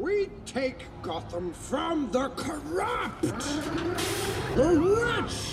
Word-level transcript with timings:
We 0.00 0.30
take 0.46 0.86
Gotham 1.02 1.52
from 1.52 2.10
the 2.10 2.30
corrupt, 2.30 3.20
the 3.20 4.80
rich, 4.80 5.52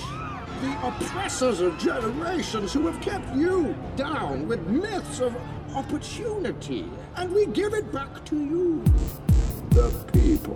the 0.62 0.88
oppressors 0.88 1.60
of 1.60 1.78
generations 1.78 2.72
who 2.72 2.88
have 2.88 3.02
kept 3.02 3.36
you 3.36 3.76
down 3.98 4.48
with 4.48 4.66
myths 4.68 5.20
of 5.20 5.36
opportunity, 5.76 6.90
and 7.18 7.30
we 7.34 7.48
give 7.48 7.74
it 7.74 7.92
back 7.92 8.24
to 8.28 8.38
you, 8.38 8.82
the 9.72 9.90
people. 10.14 10.56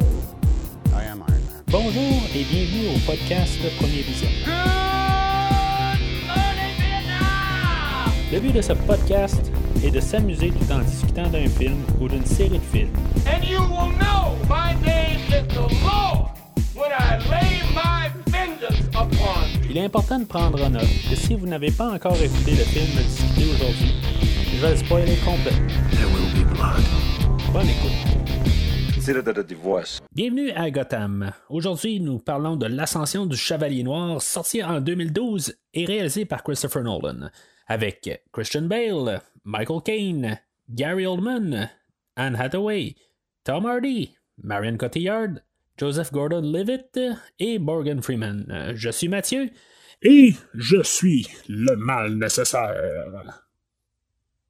I 0.95 1.03
am 1.03 1.21
Iron 1.23 1.43
Man. 1.45 1.63
Bonjour 1.67 2.21
et 2.33 2.45
bienvenue 2.45 2.95
au 2.95 2.99
podcast 3.05 3.59
Premier 3.77 4.03
Vision. 4.03 4.29
Le 8.31 8.39
but 8.39 8.53
de 8.53 8.61
ce 8.61 8.71
podcast 8.71 9.51
est 9.84 9.91
de 9.91 10.00
s'amuser 10.00 10.52
tout 10.52 10.71
en 10.71 10.79
discutant 10.79 11.27
d'un 11.29 11.48
film 11.48 11.77
ou 12.00 12.07
d'une 12.07 12.25
série 12.25 12.59
de 12.59 12.63
films. 12.71 12.91
And 13.27 13.43
you 13.43 13.59
will 13.61 13.91
know 13.98 14.36
my 14.48 14.73
name 14.86 15.20
is 15.30 15.48
the 15.54 15.68
Lord 15.84 16.31
when 16.76 16.91
I 16.91 17.17
lay 17.30 17.62
my 17.73 18.09
vengeance 18.27 18.88
upon 18.89 19.41
you. 19.63 19.70
Il 19.72 19.77
est 19.77 19.86
important 19.86 20.20
de 20.20 20.25
prendre 20.25 20.63
en 20.63 20.70
note 20.70 20.84
que 21.09 21.16
si 21.16 21.36
vous 21.36 21.48
n'avez 21.48 21.72
pas 21.72 21.89
encore 21.89 22.16
écouté 22.22 22.52
le 22.52 22.63
film 22.63 22.88
discuté 23.08 23.45
aujourd'hui, 23.52 23.94
je 24.53 24.62
vais 24.62 24.72
le 24.72 24.77
spoiler 24.77 25.16
complet. 25.25 25.53
Bonne 27.53 27.67
écoute. 27.67 27.91
Consider 28.95 29.23
that 29.23 29.39
a 29.39 29.44
divorce. 29.44 30.00
Bienvenue 30.13 30.52
à 30.52 30.70
Gotham. 30.70 31.31
Aujourd'hui, 31.50 32.00
nous 32.00 32.20
parlons 32.20 32.55
de 32.55 32.67
l'ascension 32.67 33.25
du 33.25 33.36
Chevalier 33.36 33.81
Noir, 33.84 34.22
sorti 34.22 34.63
en 34.63 34.80
2012 34.80 35.55
et 35.73 35.86
réalisé 35.86 36.25
par 36.25 36.44
Christopher 36.44 36.84
Nolan, 36.84 37.30
avec 37.71 38.27
Christian 38.34 38.63
Bale, 38.63 39.21
Michael 39.45 39.81
Caine, 39.81 40.39
Gary 40.70 41.05
Oldman, 41.05 41.70
Anne 42.17 42.35
Hathaway, 42.35 42.95
Tom 43.45 43.66
Hardy, 43.66 44.13
Marion 44.44 44.75
Cotillard, 44.75 45.39
Joseph 45.77 46.11
Gordon-Levitt 46.11 46.99
et 47.39 47.59
Morgan 47.59 48.02
Freeman. 48.02 48.73
Je 48.75 48.89
suis 48.89 49.08
Mathieu. 49.08 49.52
Et 50.02 50.33
je 50.53 50.83
suis 50.83 51.25
le 51.47 51.77
mal 51.77 52.16
nécessaire. 52.16 53.45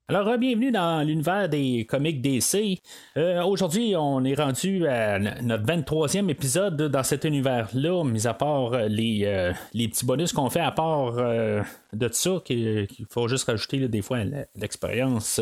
Alors, 0.08 0.36
bienvenue 0.36 0.72
dans 0.72 1.06
l'univers 1.06 1.48
des 1.48 1.86
comics 1.88 2.20
DC. 2.20 2.80
Euh, 3.16 3.42
Aujourd'hui, 3.44 3.94
on 3.96 4.24
est 4.24 4.34
rendu 4.34 4.86
à 4.88 5.20
notre 5.20 5.64
23e 5.64 6.28
épisode 6.28 6.76
dans 6.90 7.04
cet 7.04 7.24
univers-là, 7.24 8.02
mis 8.04 8.26
à 8.26 8.34
part 8.34 8.74
euh, 8.74 8.88
les, 8.88 9.22
euh, 9.24 9.52
les 9.72 9.86
petits 9.86 10.04
bonus 10.04 10.32
qu'on 10.32 10.50
fait, 10.50 10.60
à 10.60 10.72
part 10.72 11.14
de 11.14 12.08
ça, 12.10 12.32
qu'il 12.44 12.88
faut 13.10 13.28
juste 13.28 13.46
rajouter 13.46 13.88
des 13.88 14.02
fois 14.02 14.18
l'expérience 14.56 15.40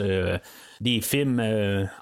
des 0.81 1.01
films 1.01 1.41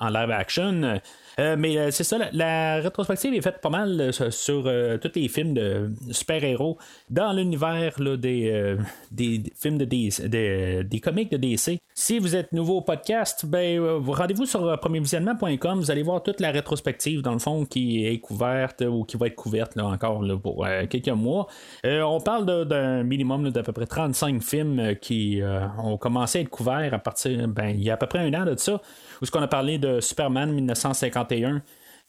en 0.00 0.08
live 0.08 0.30
action. 0.32 1.00
Euh, 1.38 1.56
mais 1.58 1.78
euh, 1.78 1.90
c'est 1.90 2.04
ça, 2.04 2.18
la, 2.32 2.80
rétrospective 2.80 3.32
est 3.32 3.40
faite 3.40 3.60
pas 3.60 3.70
mal 3.70 4.00
euh, 4.00 4.30
sur, 4.30 4.64
tous 5.00 5.12
les 5.14 5.28
films 5.28 5.54
de 5.54 5.90
super-héros 6.10 6.78
dans 7.10 7.32
l'univers 7.32 7.94
des, 8.18 8.76
des, 9.12 9.42
films 9.54 9.78
de 9.78 9.84
DC, 9.84 10.26
des, 10.26 10.82
des 10.84 11.00
comics 11.00 11.30
de 11.30 11.36
DC. 11.36 11.78
Si 11.94 12.18
vous 12.18 12.34
êtes 12.34 12.52
nouveau 12.52 12.78
au 12.78 12.80
podcast, 12.80 13.46
ben, 13.46 13.78
vous 13.80 14.12
rendez-vous 14.12 14.46
sur 14.46 14.78
premiervisionnement.com, 14.80 15.78
vous 15.78 15.90
allez 15.90 16.02
voir 16.02 16.22
toute 16.22 16.40
la 16.40 16.50
rétrospective, 16.50 17.22
dans 17.22 17.32
le 17.32 17.38
fond, 17.38 17.64
qui 17.64 18.06
est 18.06 18.18
couverte 18.18 18.82
ou 18.82 19.04
qui 19.04 19.16
va 19.16 19.26
être 19.26 19.34
couverte 19.34 19.76
là, 19.76 19.86
encore 19.86 20.24
pour 20.42 20.66
quelques 20.88 21.08
mois. 21.08 21.46
On 21.84 22.20
parle 22.20 22.66
d'un 22.66 23.02
minimum 23.02 23.50
d'à 23.50 23.62
peu 23.62 23.72
près 23.72 23.86
35 23.86 24.42
films 24.42 24.96
qui 25.00 25.40
ont 25.82 25.96
commencé 25.96 26.38
à 26.38 26.42
être 26.42 26.50
couverts 26.50 26.94
à 26.94 26.98
partir, 26.98 27.48
ben, 27.48 27.68
il 27.68 27.82
y 27.82 27.90
a 27.90 27.94
à 27.94 27.96
peu 27.96 28.06
près 28.06 28.20
un 28.20 28.34
an 28.34 28.44
de 28.44 28.56
ça, 28.56 28.80
où 29.22 29.26
ce 29.26 29.30
qu'on 29.30 29.42
a 29.42 29.48
parlé 29.48 29.78
de 29.78 30.00
Superman 30.00 30.52
1951. 30.52 31.62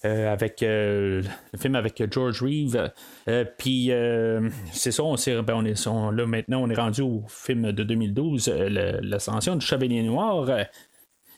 euh, 0.05 0.31
avec 0.31 0.63
euh, 0.63 1.21
le 1.51 1.59
film 1.59 1.75
avec 1.75 2.01
George 2.09 2.41
Reeve. 2.41 2.89
Euh, 3.27 3.43
Puis 3.57 3.91
c'est 4.71 4.91
ça, 4.91 5.03
on, 5.03 5.15
ben, 5.43 5.55
est 5.65 5.75
là 6.11 6.25
maintenant, 6.25 6.61
on 6.63 6.69
est 6.69 6.75
rendu 6.75 7.01
au 7.01 7.23
film 7.27 7.73
de 7.73 7.83
2012, 7.83 8.47
euh, 8.47 8.69
le- 8.69 8.99
l'ascension 9.05 9.57
du 9.57 9.65
Chevalier 9.65 10.01
Noir. 10.03 10.47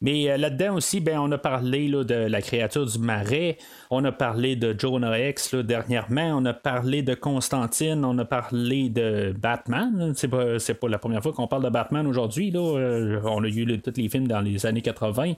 Mais 0.02 0.30
euh, 0.30 0.38
là-dedans 0.38 0.76
aussi, 0.76 1.00
ben, 1.00 1.20
on 1.20 1.32
a 1.32 1.38
parlé 1.38 1.88
là, 1.88 2.04
de 2.04 2.16
la 2.16 2.42
créature 2.42 2.86
du 2.86 3.00
marais, 3.00 3.58
on 3.90 4.04
a 4.04 4.12
parlé 4.12 4.56
de 4.56 4.76
Jonah 4.78 5.18
X 5.30 5.54
là, 5.54 5.64
dernièrement, 5.64 6.38
on 6.38 6.46
a 6.46 6.54
parlé 6.54 7.04
de 7.04 7.14
Constantine, 7.14 8.04
on 8.04 8.18
a 8.18 8.26
parlé 8.26 8.90
de 8.90 9.34
Batman. 9.38 10.14
C'est 10.16 10.28
pas, 10.28 10.58
pas 10.58 10.88
la 10.90 11.00
première 11.00 11.22
fois 11.22 11.34
qu'on 11.34 11.48
parle 11.48 11.64
de 11.64 11.70
Batman 11.70 12.08
aujourd'hui. 12.08 12.52
Euh, 12.56 13.20
on 13.24 13.44
a 13.44 13.48
eu 13.48 13.80
tous 13.80 13.94
les 13.98 14.10
films 14.10 14.28
dans 14.28 14.42
les 14.42 14.66
années 14.66 14.82
80 14.82 15.36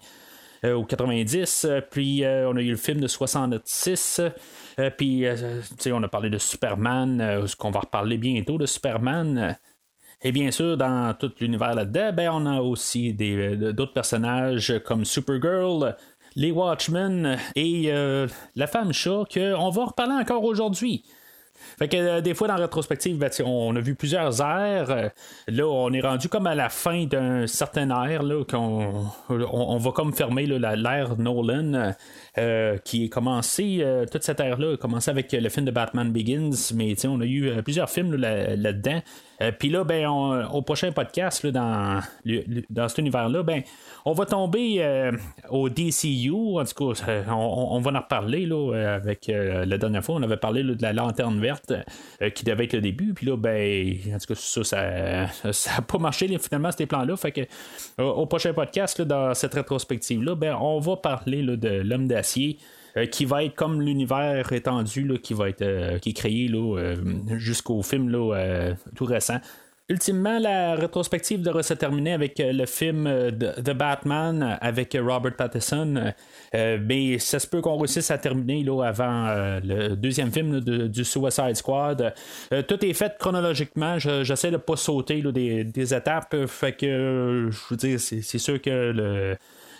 euh, 0.66 0.75
ou 0.75 0.85
90. 0.85 1.66
euh, 1.66 1.81
puis 1.81 2.24
on 2.25 2.56
a 2.56 2.62
eu 2.62 2.72
le 2.72 2.78
film 2.78 3.01
de 3.01 3.07
66. 3.07 4.22
euh, 4.80 4.90
puis 4.90 5.25
on 5.91 6.03
a 6.03 6.07
parlé 6.07 6.30
de 6.30 6.38
Superman, 6.38 7.45
ce 7.45 7.56
qu'on 7.56 7.72
va 7.72 7.81
reparler 7.81 8.18
bientôt 8.18 8.57
de 8.57 8.66
Superman. 8.66 9.57
Et 10.24 10.32
bien 10.32 10.52
sûr, 10.52 10.78
dans 10.78 11.14
tout 11.14 11.32
l'univers 11.42 11.76
là-dedans, 11.76 12.14
ben, 12.14 12.30
on 12.32 12.46
a 12.46 12.62
aussi 12.62 13.16
euh, 13.20 13.74
d'autres 13.74 13.94
personnages 13.94 14.74
comme 14.86 15.04
Supergirl, 15.04 15.96
les 16.36 16.52
Watchmen 16.52 17.38
et 17.56 17.86
euh, 17.88 18.28
la 18.56 18.68
femme 18.68 18.94
chat 18.94 19.24
qu'on 19.34 19.70
va 19.70 19.86
reparler 19.86 20.14
encore 20.14 20.44
aujourd'hui. 20.46 21.04
Fait 21.78 21.88
que 21.88 21.98
euh, 21.98 22.22
des 22.22 22.34
fois 22.34 22.48
dans 22.48 22.56
la 22.56 22.62
rétrospective, 22.62 23.18
ben, 23.18 23.30
on 23.46 23.76
a 23.76 23.82
vu 23.82 23.96
plusieurs 23.96 24.42
airs. 24.42 25.12
Là, 25.50 25.68
on 25.68 25.92
est 25.92 26.02
rendu 26.02 26.30
comme 26.30 26.48
à 26.48 26.56
la 26.56 26.70
fin 26.70 27.04
d'un 27.04 27.46
certain 27.46 27.90
air 28.06 28.24
là, 28.24 28.46
qu'on 28.46 29.08
on, 29.30 29.78
va 29.78 29.92
comme 29.92 30.14
fermer 30.14 30.46
l'ère 30.46 31.18
Nolan 31.18 31.94
qui 32.86 33.06
est 33.06 33.10
commencé, 33.10 33.86
toute 34.10 34.24
cette 34.24 34.40
ère-là 34.40 34.74
a 34.74 34.78
commencé 34.78 35.12
avec 35.12 35.34
le 35.34 35.50
film 35.50 35.66
de 35.66 35.72
Batman 35.72 36.12
Begins, 36.14 36.52
mais 36.74 36.96
on 37.06 37.20
a 37.20 37.26
eu 37.26 37.62
plusieurs 37.62 37.90
films 37.90 38.16
là, 38.16 38.56
là-dedans. 38.56 39.02
Euh, 39.42 39.52
Puis 39.58 39.70
là, 39.70 39.84
ben, 39.84 40.08
au 40.08 40.62
prochain 40.62 40.92
podcast, 40.92 41.44
là, 41.44 41.52
dans, 41.52 42.02
dans 42.70 42.88
cet 42.88 42.98
univers-là, 43.00 43.44
ben, 43.44 43.62
on 44.06 44.14
va 44.14 44.26
tomber 44.26 44.78
euh, 44.80 45.12
au 45.50 45.70
DCU. 45.70 46.32
En 46.32 46.64
tout 46.66 46.94
cas, 46.94 47.04
euh, 47.08 47.24
on, 47.30 47.80
va 47.80 47.92
en 47.92 48.00
reparler 48.02 48.46
là, 48.46 48.96
avec 48.96 49.28
la 49.28 49.78
dernière 49.78 50.04
fois. 50.04 50.16
On 50.16 50.24
avait 50.24 50.38
parlé 50.38 50.64
de 50.64 50.82
la 50.82 50.94
lanterne 50.94 51.40
verte 51.40 51.74
qui 52.36 52.44
devait 52.44 52.66
être 52.66 52.74
le 52.74 52.82
début. 52.82 53.14
Puis 53.14 53.26
là, 53.26 53.38
ben, 53.38 53.96
en 54.14 54.18
tout 54.18 54.34
cas, 54.34 54.40
ça, 54.40 55.52
ça 55.52 55.82
pas 55.82 55.98
marché 55.98 56.24
finalement, 56.38 56.72
ces 56.72 56.86
plans-là. 56.86 57.16
Fait 57.18 57.32
que 57.32 57.42
au 58.02 58.26
prochain 58.26 58.54
podcast, 58.54 59.02
dans 59.02 59.34
cette 59.34 59.54
rétrospective-là, 59.54 60.36
ben, 60.36 60.56
on 60.60 60.80
va 60.80 60.98
parler 60.98 61.44
de 61.44 61.82
l'homme 61.82 62.08
d'acier. 62.08 62.58
Euh, 62.98 63.06
qui 63.06 63.26
va 63.26 63.44
être 63.44 63.56
comme 63.56 63.81
l'univers 63.81 64.52
étendu 64.54 65.04
là, 65.08 65.18
qui 65.18 65.34
va 65.34 65.50
être 65.50 65.62
euh, 65.62 66.00
qui 66.00 66.09
est 66.12 66.14
créé 66.14 66.50
euh, 66.54 66.96
jusqu'au 67.38 67.81
film 67.81 68.09
là, 68.09 68.74
tout 68.96 69.06
récent. 69.06 69.40
Ultimement, 69.90 70.40
la 70.40 70.76
rétrospective 70.76 71.42
devrait 71.42 71.62
se 71.62 71.74
terminer 71.74 72.14
avec 72.14 72.36
le 72.40 72.66
film 72.66 73.04
The 73.38 73.72
Batman 73.74 74.58
avec 74.62 74.98
Robert 75.00 75.36
Pattinson. 75.36 76.14
Mais 76.54 77.20
ça 77.20 77.38
se 77.38 77.46
peut 77.46 77.59
qu'on 77.59 77.78
réussisse 77.78 78.09
à 78.09 78.18
terminer 78.18 78.64
là, 78.64 78.81
avant 78.84 79.60
le 79.62 79.96
deuxième 79.96 80.31
film 80.31 80.62
du 80.62 81.04
Suicide 81.04 81.56
Squad. 81.56 82.14
Tout 82.70 82.86
est 82.86 82.94
fait 82.94 83.18
chronologiquement. 83.20 84.00
Je- 84.00 84.24
J'essaie 84.24 84.52
de 84.52 84.58
pas 84.58 84.78
sauter 84.78 85.22
là, 85.22 85.34
des, 85.34 85.66
des 85.66 85.94
étapes. 85.94 86.34
Fait 86.48 86.72
que 86.72 87.50
je 87.52 87.58
veux 87.70 87.75
dire, 87.78 88.00
c'est 88.00 88.22
c'est 88.22 88.40
sûr 88.40 88.62
que 88.62 88.70
le. 88.96 89.36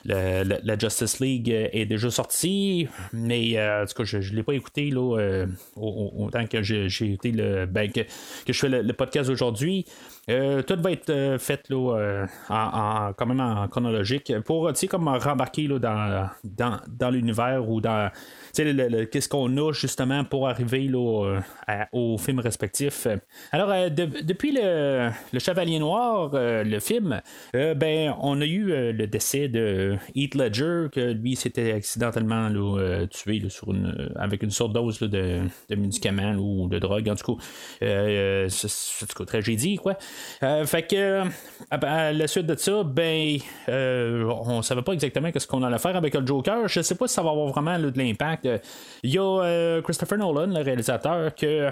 Le- 0.06 0.58
la 0.64 0.78
Justice 0.78 1.20
League 1.20 1.50
euh, 1.52 1.68
est 1.72 1.86
déjà 1.86 2.12
sortie, 2.12 2.88
mais 3.14 3.58
euh, 3.58 3.84
en 3.84 3.86
tout 3.86 3.94
cas, 3.94 4.04
je 4.04 4.18
ne 4.18 4.36
l'ai 4.36 4.44
pas 4.44 4.54
écouté 4.54 4.90
là, 4.90 5.18
euh, 5.20 5.48
au- 5.76 6.12
au- 6.16 6.26
autant 6.26 6.46
que 6.48 6.62
j'ai 6.62 6.88
écouté 7.06 7.32
le. 7.32 7.66
Ben, 7.66 7.92
que, 7.92 8.02
que 8.02 8.54
je 8.54 8.60
fais 8.60 8.70
le 8.70 8.94
podcast 8.94 9.30
aujourd'hui. 9.30 9.86
Euh, 10.30 10.62
tout 10.62 10.78
va 10.80 10.92
être 10.92 11.10
euh, 11.10 11.38
fait 11.38 11.70
là, 11.70 11.98
euh, 11.98 12.26
en, 12.50 13.12
quand 13.12 13.26
même 13.26 13.42
en 13.42 13.68
chronologique 13.68 14.32
pour 14.46 14.72
comme 14.90 15.10
rembarquer 15.10 15.68
là, 15.68 15.80
dans, 15.80 16.30
dans, 16.46 16.80
dans 16.88 17.10
l'univers 17.10 17.70
ou 17.70 17.82
dans 17.82 18.10
qu'est-ce 18.54 19.28
qu'on 19.28 19.58
a 19.58 19.74
justement 19.74 20.24
pour 20.24 20.48
arriver 20.48 20.88
là, 20.88 21.40
à- 21.68 21.90
au 21.92 22.18
film 22.18 22.40
respectif. 22.40 23.08
Alors, 23.52 23.90
de- 23.90 24.24
depuis 24.24 24.54
le, 24.54 25.10
le 25.34 25.40
Chevalier 25.40 25.80
Noir, 25.80 26.30
le 26.34 26.80
film, 26.80 27.20
ben, 27.54 28.16
on 28.22 28.40
a 28.40 28.46
eu 28.46 28.68
le 28.94 29.08
décès 29.08 29.48
de 29.50 29.98
Heath 30.16 30.36
Ledger, 30.36 30.88
que 30.92 31.12
lui 31.12 31.36
s'était 31.36 31.74
accidentellement 31.74 32.50
tué 33.10 33.44
sur 33.50 33.72
une, 33.74 34.12
avec 34.16 34.44
une 34.44 34.52
sorte 34.52 34.72
dose 34.74 35.02
là, 35.02 35.08
de, 35.08 35.40
de 35.70 35.76
médicaments 35.76 36.36
ou 36.36 36.70
de 36.70 36.80
drogue, 36.80 37.10
en 37.10 37.16
tout 37.16 37.36
cas. 37.36 37.44
C'est, 38.50 39.06
cas, 39.18 39.26
tragédie, 39.26 39.76
quoi. 39.78 39.98
Fait 40.66 40.84
que 40.84 41.24
à 41.72 42.12
la 42.12 42.28
suite 42.28 42.46
de 42.46 42.56
ça, 42.56 42.84
ben, 42.84 43.38
on 43.68 44.62
savait 44.62 44.82
pas 44.82 44.94
exactement 44.94 45.30
ce 45.36 45.48
qu'on 45.48 45.64
allait 45.64 45.80
faire 45.80 45.96
avec 45.96 46.14
le 46.14 46.26
Joker. 46.26 46.68
Je 46.68 46.82
sais 46.82 46.96
pas 46.96 47.08
si 47.08 47.14
ça 47.14 47.24
va 47.24 47.32
avoir 47.32 47.48
vraiment 47.48 47.78
de 47.80 47.98
l'impact. 47.98 48.48
Il 49.04 49.12
y 49.12 49.18
a 49.18 49.82
Christopher 49.82 50.18
Nolan, 50.18 50.48
le 50.48 50.62
réalisateur, 50.62 51.34
que 51.36 51.70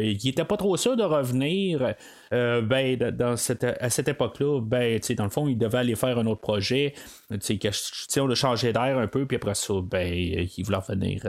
il 0.00 0.28
était 0.28 0.44
pas 0.44 0.56
trop 0.56 0.76
sûr 0.76 0.96
de 0.96 1.04
revenir. 1.04 1.94
ben, 2.30 2.96
dans 2.96 3.36
cette, 3.36 3.64
à 3.64 3.90
cette 3.90 4.08
époque-là, 4.08 4.60
ben, 4.60 5.00
dans 5.16 5.24
le 5.24 5.30
fond, 5.30 5.48
il 5.48 5.58
devait 5.58 5.78
aller 5.78 5.94
faire 5.94 6.18
un 6.18 6.26
autre 6.26 6.40
projet. 6.40 6.94
On 7.30 8.30
a 8.30 8.34
changé 8.34 8.72
d'air 8.72 8.98
un 8.98 9.06
peu, 9.06 9.26
puis 9.26 9.36
après 9.36 9.54
ça, 9.54 9.74
ben, 9.82 10.06
il 10.12 10.64
voulait 10.64 10.78
revenir 10.78 11.22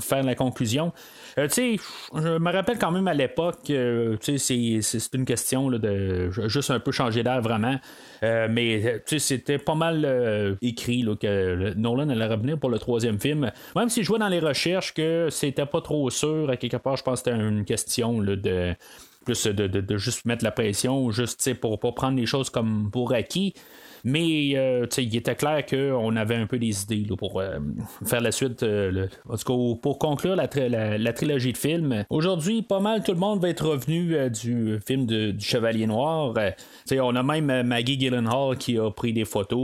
faire 0.00 0.22
la 0.22 0.34
conclusion. 0.34 0.92
je 1.36 2.38
me 2.38 2.52
rappelle 2.52 2.78
quand 2.78 2.90
même 2.90 3.08
à 3.08 3.14
l'époque, 3.14 3.70
euh, 3.70 4.16
c'est 4.20 5.14
une 5.14 5.24
question 5.24 5.31
de 5.78 6.30
juste 6.48 6.70
un 6.70 6.80
peu 6.80 6.92
changer 6.92 7.22
d'air 7.22 7.40
vraiment. 7.40 7.78
Euh, 8.22 8.46
mais 8.50 9.02
c'était 9.18 9.58
pas 9.58 9.74
mal 9.74 10.04
euh, 10.04 10.54
écrit 10.62 11.04
que 11.20 11.74
Nolan 11.74 12.08
allait 12.08 12.26
revenir 12.26 12.58
pour 12.58 12.70
le 12.70 12.78
troisième 12.78 13.18
film. 13.18 13.50
Même 13.74 13.88
si 13.88 14.02
je 14.02 14.08
vois 14.08 14.18
dans 14.18 14.28
les 14.28 14.38
recherches 14.38 14.94
que 14.94 15.28
c'était 15.30 15.66
pas 15.66 15.80
trop 15.80 16.08
sûr, 16.10 16.48
à 16.50 16.56
quelque 16.56 16.76
part, 16.76 16.96
je 16.96 17.02
pense 17.02 17.22
que 17.22 17.30
c'était 17.30 17.40
une 17.40 17.64
question 17.64 18.20
de 18.20 18.74
plus 19.24 19.46
de, 19.46 19.96
juste 19.96 20.24
mettre 20.24 20.44
la 20.44 20.50
pression, 20.50 21.10
juste 21.10 21.54
pour 21.54 21.78
pas 21.78 21.92
prendre 21.92 22.18
les 22.18 22.26
choses 22.26 22.50
comme 22.50 22.90
pour 22.90 23.12
acquis. 23.12 23.54
Mais 24.04 24.52
euh, 24.56 24.86
il 24.98 25.16
était 25.16 25.34
clair 25.34 25.64
qu'on 25.64 26.16
avait 26.16 26.34
un 26.34 26.46
peu 26.46 26.58
des 26.58 26.82
idées 26.82 27.06
pour 27.16 27.40
euh, 27.40 27.58
faire 28.04 28.20
la 28.20 28.32
suite. 28.32 28.62
Euh, 28.62 29.06
en 29.28 29.36
tout 29.36 29.74
cas, 29.74 29.80
pour 29.80 29.98
conclure 29.98 30.36
la, 30.36 30.48
trilogie 30.48 31.52
de 31.52 31.58
films. 31.58 32.04
Aujourd'hui, 32.10 32.62
pas 32.62 32.80
mal 32.80 33.02
tout 33.02 33.12
le 33.12 33.18
monde 33.18 33.40
va 33.40 33.48
être 33.48 33.66
revenu 33.66 34.16
du 34.30 34.78
film 34.86 35.06
du 35.06 35.34
Chevalier 35.38 35.86
Noir. 35.86 36.34
on 36.90 37.16
a 37.16 37.22
même 37.22 37.62
Maggie 37.62 37.98
Gyllenhaal 37.98 38.56
qui 38.56 38.78
a 38.78 38.90
pris 38.90 39.12
des 39.12 39.24
photos, 39.24 39.58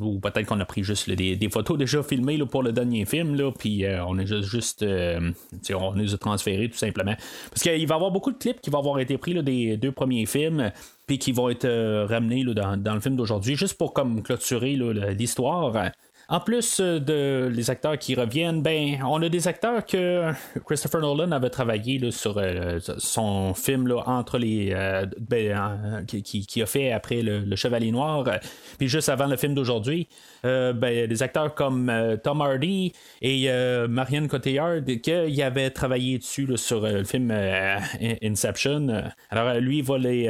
ou, 0.00 0.20
peut-être 0.20 0.46
qu'on 0.46 0.60
a 0.60 0.64
pris 0.64 0.82
juste 0.82 1.10
des, 1.10 1.48
photos 1.50 1.78
déjà 1.78 2.02
filmées 2.02 2.38
pour 2.46 2.62
le 2.62 2.72
dernier 2.72 3.04
film, 3.04 3.36
puis 3.58 3.84
on 4.06 4.18
est 4.18 4.26
juste, 4.26 4.84
on 4.84 5.98
a 5.98 6.18
transférés 6.18 6.68
tout 6.68 6.78
simplement. 6.78 7.14
Parce 7.50 7.62
qu'il 7.62 7.86
va 7.86 7.94
y 7.94 7.96
avoir 7.96 8.10
beaucoup 8.10 8.32
de 8.32 8.38
clips 8.38 8.60
qui 8.60 8.70
vont 8.70 8.78
avoir 8.78 8.98
été 9.00 9.18
pris 9.18 9.40
des 9.42 9.76
deux 9.76 9.92
premiers 9.92 10.26
films 10.26 10.70
puis 11.08 11.18
qui 11.18 11.32
vont 11.32 11.48
être 11.48 11.64
euh, 11.64 12.06
ramenés 12.06 12.44
dans, 12.44 12.76
dans, 12.76 12.94
le 12.94 13.00
film 13.00 13.16
d'aujourd'hui, 13.16 13.56
juste 13.56 13.76
pour 13.78 13.92
comme 13.94 14.22
clôturer 14.22 14.78
l'histoire. 15.18 15.90
En 16.28 16.40
plus 16.40 16.80
euh, 16.80 17.00
de 17.00 17.48
les 17.50 17.70
acteurs 17.70 17.96
qui 17.96 18.14
reviennent, 18.14 18.60
ben 18.60 19.02
on 19.02 19.20
a 19.22 19.30
des 19.30 19.48
acteurs 19.48 19.86
que 19.86 20.30
Christopher 20.66 21.00
Nolan 21.00 21.32
avait 21.32 21.48
travaillé 21.48 22.10
sur 22.10 22.36
euh, 22.36 22.78
son 22.98 23.54
film 23.54 23.88
là, 23.88 24.02
entre 24.06 24.36
les 24.36 24.74
ben, 25.18 26.04
qui, 26.06 26.62
a 26.62 26.66
fait 26.66 26.92
après 26.92 27.22
le, 27.22 27.56
Chevalier 27.56 27.90
Noir, 27.90 28.24
puis 28.76 28.88
juste 28.88 29.08
avant 29.08 29.26
le 29.26 29.38
film 29.38 29.54
d'aujourd'hui. 29.54 30.06
Ben, 30.44 31.06
des 31.06 31.22
acteurs 31.22 31.54
comme 31.54 31.92
Tom 32.22 32.40
Hardy 32.40 32.92
et 33.22 33.48
Marianne 33.88 34.28
Cotillard 34.28 34.84
qui 35.02 35.42
avaient 35.42 35.70
travaillé 35.70 36.18
dessus 36.18 36.48
sur 36.56 36.82
le 36.82 37.04
film 37.04 37.32
Inception. 38.22 39.04
Alors 39.30 39.54
lui 39.54 39.78
il 39.78 39.84
va 39.84 39.98
les 39.98 40.28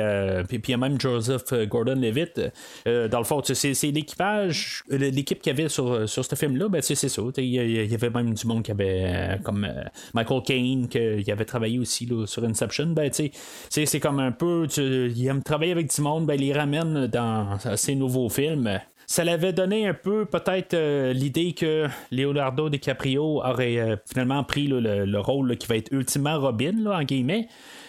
puis, 0.49 0.61
il 0.67 0.71
y 0.71 0.75
a 0.75 0.77
même 0.77 1.01
Joseph 1.01 1.53
Gordon-Levitt. 1.69 2.41
dans 2.87 3.19
le 3.19 3.25
fond, 3.25 3.43
c'est 3.45 3.91
l'équipage, 3.91 4.83
l'équipe 4.91 5.41
qu'il 5.41 5.57
y 5.57 5.61
avait 5.61 5.69
sur 5.69 5.89
euh, 5.99 6.07
sur, 6.07 6.25
ce 6.25 6.35
film-là, 6.35 6.69
ben, 6.69 6.83
c'est 6.83 6.95
ça. 6.95 7.23
Il 7.37 7.45
y, 7.45 7.95
avait 7.95 8.11
même 8.11 8.35
du 8.35 8.47
monde 8.47 8.63
qui 8.63 8.71
avait, 8.71 9.05
euh, 9.05 9.37
comme 9.39 9.65
euh, 9.65 9.85
Michael 10.15 10.43
Caine, 10.43 10.89
qui 10.89 11.31
avait 11.31 11.45
travaillé 11.45 11.79
aussi 11.79 12.09
sur 12.27 12.45
Inception. 12.45 12.89
Ben, 12.89 13.11
c'est 13.13 14.01
comme 14.01 14.21
un 14.21 14.33
peu, 14.33 14.67
il 14.77 15.27
aime 15.27 15.43
travailler 15.43 15.73
avec 15.73 15.95
du 15.95 16.01
monde, 16.01 16.27
ben, 16.27 16.35
il 16.35 16.47
les 16.47 16.53
ramène 16.53 17.07
dans 17.07 17.59
ses 17.77 17.95
nouveaux 17.95 18.29
films 18.29 18.81
ça 19.11 19.25
l'avait 19.25 19.55
donné 19.55 19.89
un 19.89 19.95
peu 19.95 20.27
peut-être 20.27 20.77
l'idée 21.13 21.55
que 21.55 21.87
Leonardo 22.13 22.69
DiCaprio 22.69 23.43
aurait 23.43 23.99
finalement 24.07 24.45
pris 24.45 24.67
le, 24.67 25.19
rôle 25.19 25.57
qui 25.57 25.67
va 25.67 25.77
être 25.77 25.91
ultimement 25.93 26.39
Robin, 26.39 26.73
là, 26.85 26.99
en 26.99 27.03
guillemets. 27.03 27.49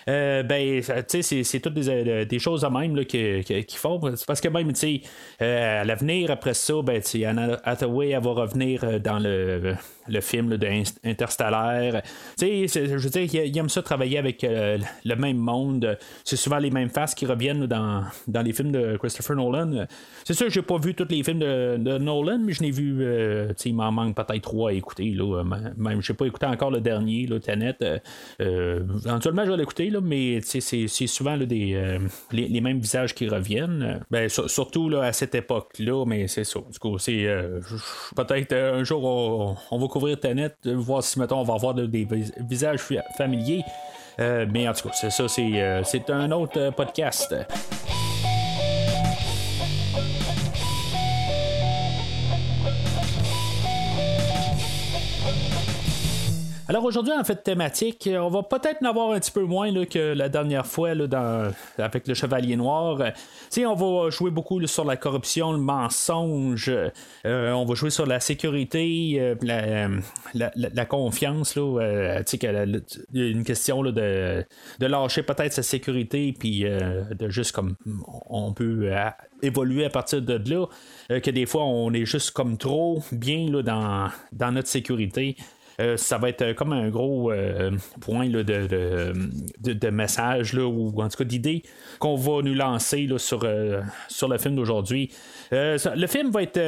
Euh, 0.10 0.44
ben, 0.44 0.81
tu 0.81 1.21
sais, 1.21 1.44
c'est 1.44 1.60
toutes 1.60 1.74
des, 1.74 1.89
euh, 1.89 2.39
choses 2.39 2.66
à 2.66 2.69
même 2.69 3.06
qu'ils 3.06 3.66
font. 3.75 4.00
Parce 4.00 4.42
que 4.42 4.48
même, 4.48 4.74
tu 4.74 4.80
sais, 4.80 5.01
euh, 5.42 5.81
à 5.81 5.83
l'avenir, 5.83 6.31
après 6.31 6.54
ça, 6.54 6.74
ben, 6.83 7.01
Anna 7.25 7.60
Hathaway, 7.63 8.10
elle 8.10 8.24
va 8.24 8.31
revenir 8.31 9.00
dans 9.00 9.19
le, 9.19 9.75
le 10.10 10.22
film 10.22 10.58
de 10.58 10.68
Interstellaire. 11.04 12.02
Je 12.40 12.98
veux 12.98 13.10
dire, 13.10 13.46
il, 13.46 13.58
aime 13.58 13.70
ça 13.70 13.82
travailler 13.82 14.18
avec 14.18 14.44
le 14.44 15.16
même 15.16 15.38
monde. 15.38 15.98
C'est 16.24 16.36
souvent 16.36 16.58
les 16.58 16.72
mêmes 16.72 16.90
faces 16.90 17.16
qui 17.16 17.26
reviennent 17.26 17.66
dans, 17.66 18.04
dans 18.28 18.42
les 18.42 18.54
films 18.54 18.72
de 18.72 18.98
Christopher 18.98 19.36
Nolan. 19.36 19.86
C'est 20.24 20.34
sûr, 20.34 20.50
j'ai 20.50 20.62
pas 20.62 20.78
vu 20.78 20.94
tous 20.94 21.08
les 21.10 21.24
films 21.24 21.40
de, 21.40 21.98
Nolan, 21.98 22.40
mais 22.40 22.54
je 22.54 22.62
n'ai 22.62 22.72
vu, 22.72 23.04
sais, 23.58 23.70
il 23.70 23.76
m'en 23.76 23.92
manque 23.92 24.16
peut-être 24.16 24.42
trois 24.42 24.70
à 24.70 24.74
écouter. 24.74 25.12
Là, 25.12 25.44
même, 25.44 26.02
je 26.02 26.12
n'ai 26.12 26.16
pas 26.16 26.26
écouté 26.26 26.46
encore 26.46 26.72
le 26.72 26.82
dernier, 26.82 27.28
là, 27.28 27.40
Tenet. 27.40 27.78
éventuellement, 28.40 29.46
je 29.46 29.52
vais 29.52 29.58
l'écouter, 29.58 29.92
mais 30.02 30.42
c'est 30.42 30.88
souvent 31.08 31.38
euh, 31.40 32.00
les, 32.32 32.62
mêmes 32.62 32.80
visages 32.80 33.14
qui 33.14 33.28
reviennent. 33.28 34.02
Ben, 34.12 34.30
surtout 34.30 34.90
là, 34.90 35.04
à 35.04 35.14
cette 35.14 35.36
époque-là, 35.36 36.06
mais 36.06 36.28
c'est 36.28 36.44
ça. 36.44 36.60
Du 36.72 36.80
coup, 36.80 36.98
c'est 36.98 37.26
euh, 37.26 37.60
peut-être 38.16 38.54
euh, 38.54 38.80
un 38.80 38.84
jour 38.84 39.58
on, 39.72 39.78
va 39.78 39.88
couvrir 40.00 40.19
Tenet, 40.19 40.56
voir 40.66 41.04
si 41.04 41.19
mettons 41.19 41.40
on 41.40 41.44
va 41.44 41.56
avoir 41.56 41.74
des 41.74 42.07
visages 42.50 42.80
familiers. 43.18 43.63
mais 44.18 44.68
en 44.68 44.74
tout 44.74 44.88
cas, 44.88 44.94
c'est 44.94 45.10
ça, 45.10 45.28
c'est 45.28 46.10
un 46.10 46.31
autre 46.31 46.72
podcast. 46.72 47.36
Alors 56.69 56.83
aujourd'hui, 56.83 57.13
en 57.13 57.24
fait, 57.24 57.38
thématique, 57.38 58.06
euh, 58.06 58.19
on 58.19 58.30
va 58.30 58.44
peut-être 58.44 58.83
en 58.83 58.89
avoir 58.89 59.10
un 59.10 59.19
petit 59.19 59.31
peu 59.31 59.42
moins 59.42 59.71
là, 59.71 59.88
que 59.88 60.13
la 60.13 60.30
dernière 60.30 60.68
fois 60.68 60.94
là, 60.94 61.07
dans, 61.07 61.51
avec 61.80 62.07
le 62.07 62.13
Chevalier 62.13 62.56
Noir. 62.57 63.01
Euh, 63.01 63.66
on 63.66 63.74
va 63.74 64.12
jouer 64.12 64.30
beaucoup 64.30 64.63
sur 64.68 64.86
la 64.86 64.95
corruption, 64.95 65.51
le 65.51 65.57
mensonge. 65.57 66.69
Euh, 66.69 67.51
on 67.54 67.66
va 67.66 67.74
jouer 67.74 67.89
sur 67.89 68.06
la 68.06 68.19
sécurité, 68.19 69.36
la, 69.42 70.86
confiance. 70.86 71.56
Là, 71.56 72.21
une 73.15 73.44
question 73.44 73.81
de, 73.81 74.45
de 74.80 74.86
lâcher 74.86 75.24
peut-être 75.24 75.54
sa 75.54 75.63
sécurité, 75.63 76.36
puis 76.38 76.65
de 76.65 77.30
juste 77.30 77.51
comme 77.51 77.77
on 78.30 78.54
peut 78.54 78.92
évoluer 79.42 79.86
à 79.86 79.89
partir 79.89 80.22
de 80.22 80.39
là. 80.48 80.68
que 81.19 81.31
des 81.31 81.48
fois, 81.48 81.63
on 81.63 81.92
est 81.94 82.06
juste 82.06 82.30
comme 82.30 82.60
trop 82.60 83.01
bien 83.12 83.50
dans, 83.50 84.10
dans 84.33 84.51
notre 84.51 84.68
sécurité. 84.68 85.36
Euh, 85.80 85.96
ça 85.96 86.18
va 86.18 86.30
être 86.30 86.54
comme 86.54 86.74
un 86.74 86.90
gros 86.90 87.31
euh, 87.31 87.72
point 88.02 88.28
de, 88.28 88.42
de, 88.44 89.90
message, 89.90 90.54
là, 90.54 90.66
ou 90.68 90.90
en 91.02 91.08
tout 91.08 91.18
cas 91.18 91.24
d'idées 91.24 91.64
qu'on 92.00 92.16
va 92.16 92.42
nous 92.42 92.54
lancer 92.54 93.08
là, 93.08 93.18
sur, 93.18 93.42
euh, 93.44 93.81
sur 94.10 94.28
le 94.28 94.38
film 94.38 94.56
d'aujourd'hui. 94.56 95.12
le 95.52 96.08
film 96.08 96.31
va 96.31 96.44
être 96.44 96.62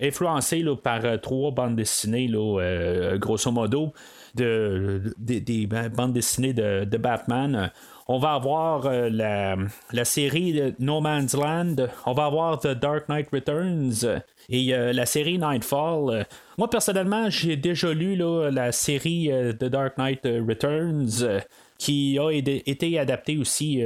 influencé 0.00 0.62
là, 0.62 0.76
par 0.76 1.20
trois 1.20 1.50
bandes 1.50 1.76
dessinées, 1.76 2.28
là, 2.28 3.16
grosso 3.18 3.50
modo, 3.50 3.92
de, 4.34 5.02
des 5.18 5.66
bandes 5.66 6.12
dessinées 6.12 6.52
de, 6.52 6.96
Batman. 6.96 7.70
On 8.08 8.18
va 8.18 8.34
avoir 8.34 8.88
la, 9.10 9.56
la, 9.92 10.04
série 10.04 10.74
No 10.78 11.00
Man's 11.00 11.34
Land, 11.34 11.76
on 12.06 12.12
va 12.12 12.26
avoir 12.26 12.60
The 12.60 12.68
Dark 12.68 13.08
Knight 13.08 13.28
Returns, 13.32 14.06
et 14.48 14.74
euh, 14.74 14.92
la 14.92 15.06
série 15.06 15.38
Nightfall, 15.38 16.10
euh, 16.10 16.24
moi 16.58 16.70
personnellement, 16.70 17.28
j'ai 17.30 17.56
déjà 17.56 17.92
lu 17.92 18.16
la 18.16 18.72
série 18.72 19.32
euh, 19.32 19.52
The 19.52 19.64
Dark 19.64 19.98
Knight 19.98 20.20
Returns 20.24 21.42
qui 21.78 22.18
a 22.18 22.30
été 22.30 22.98
adaptée 22.98 23.36
aussi 23.36 23.82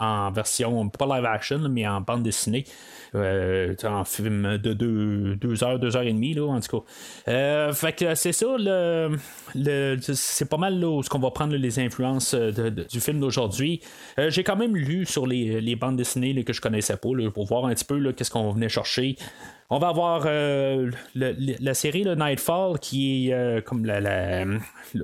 en 0.00 0.32
version, 0.32 0.88
pas 0.88 1.04
live 1.04 1.26
action, 1.26 1.58
mais 1.68 1.86
en 1.86 2.00
bande 2.00 2.22
dessinée. 2.22 2.64
en 3.14 4.04
film 4.06 4.56
de 4.56 4.72
deux, 4.72 5.62
heures, 5.62 5.78
deux 5.78 5.94
heures 5.94 6.04
et 6.04 6.12
demie, 6.14 6.40
en 6.40 6.58
tout 6.60 6.80
cas. 7.26 7.72
fait 7.74 7.92
que 7.92 8.14
c'est 8.14 8.32
ça, 8.32 8.46
c'est 10.14 10.48
pas 10.48 10.56
mal 10.56 10.80
ce 10.80 11.08
qu'on 11.10 11.18
va 11.18 11.30
prendre 11.30 11.54
les 11.54 11.78
influences 11.78 12.34
du 12.34 12.98
film 12.98 13.20
d'aujourd'hui. 13.20 13.82
J'ai 14.16 14.42
quand 14.42 14.56
même 14.56 14.74
lu 14.74 15.04
sur 15.04 15.26
les, 15.26 15.76
bandes 15.76 15.96
dessinées 15.98 16.42
que 16.44 16.54
je 16.54 16.62
connaissais 16.62 16.96
pas, 16.96 17.10
pour 17.34 17.44
voir 17.44 17.66
un 17.66 17.74
petit 17.74 17.84
peu 17.84 18.10
qu'est-ce 18.12 18.30
qu'on 18.30 18.52
venait 18.52 18.70
chercher. 18.70 19.16
On 19.70 19.78
va 19.78 19.88
avoir 19.88 20.24
le, 20.24 20.90
la 21.14 21.74
série 21.74 22.02
le 22.02 22.14
Nightfall 22.14 22.78
qui 22.78 23.30
est 23.30 23.62
comme 23.66 23.84
la, 23.84 24.44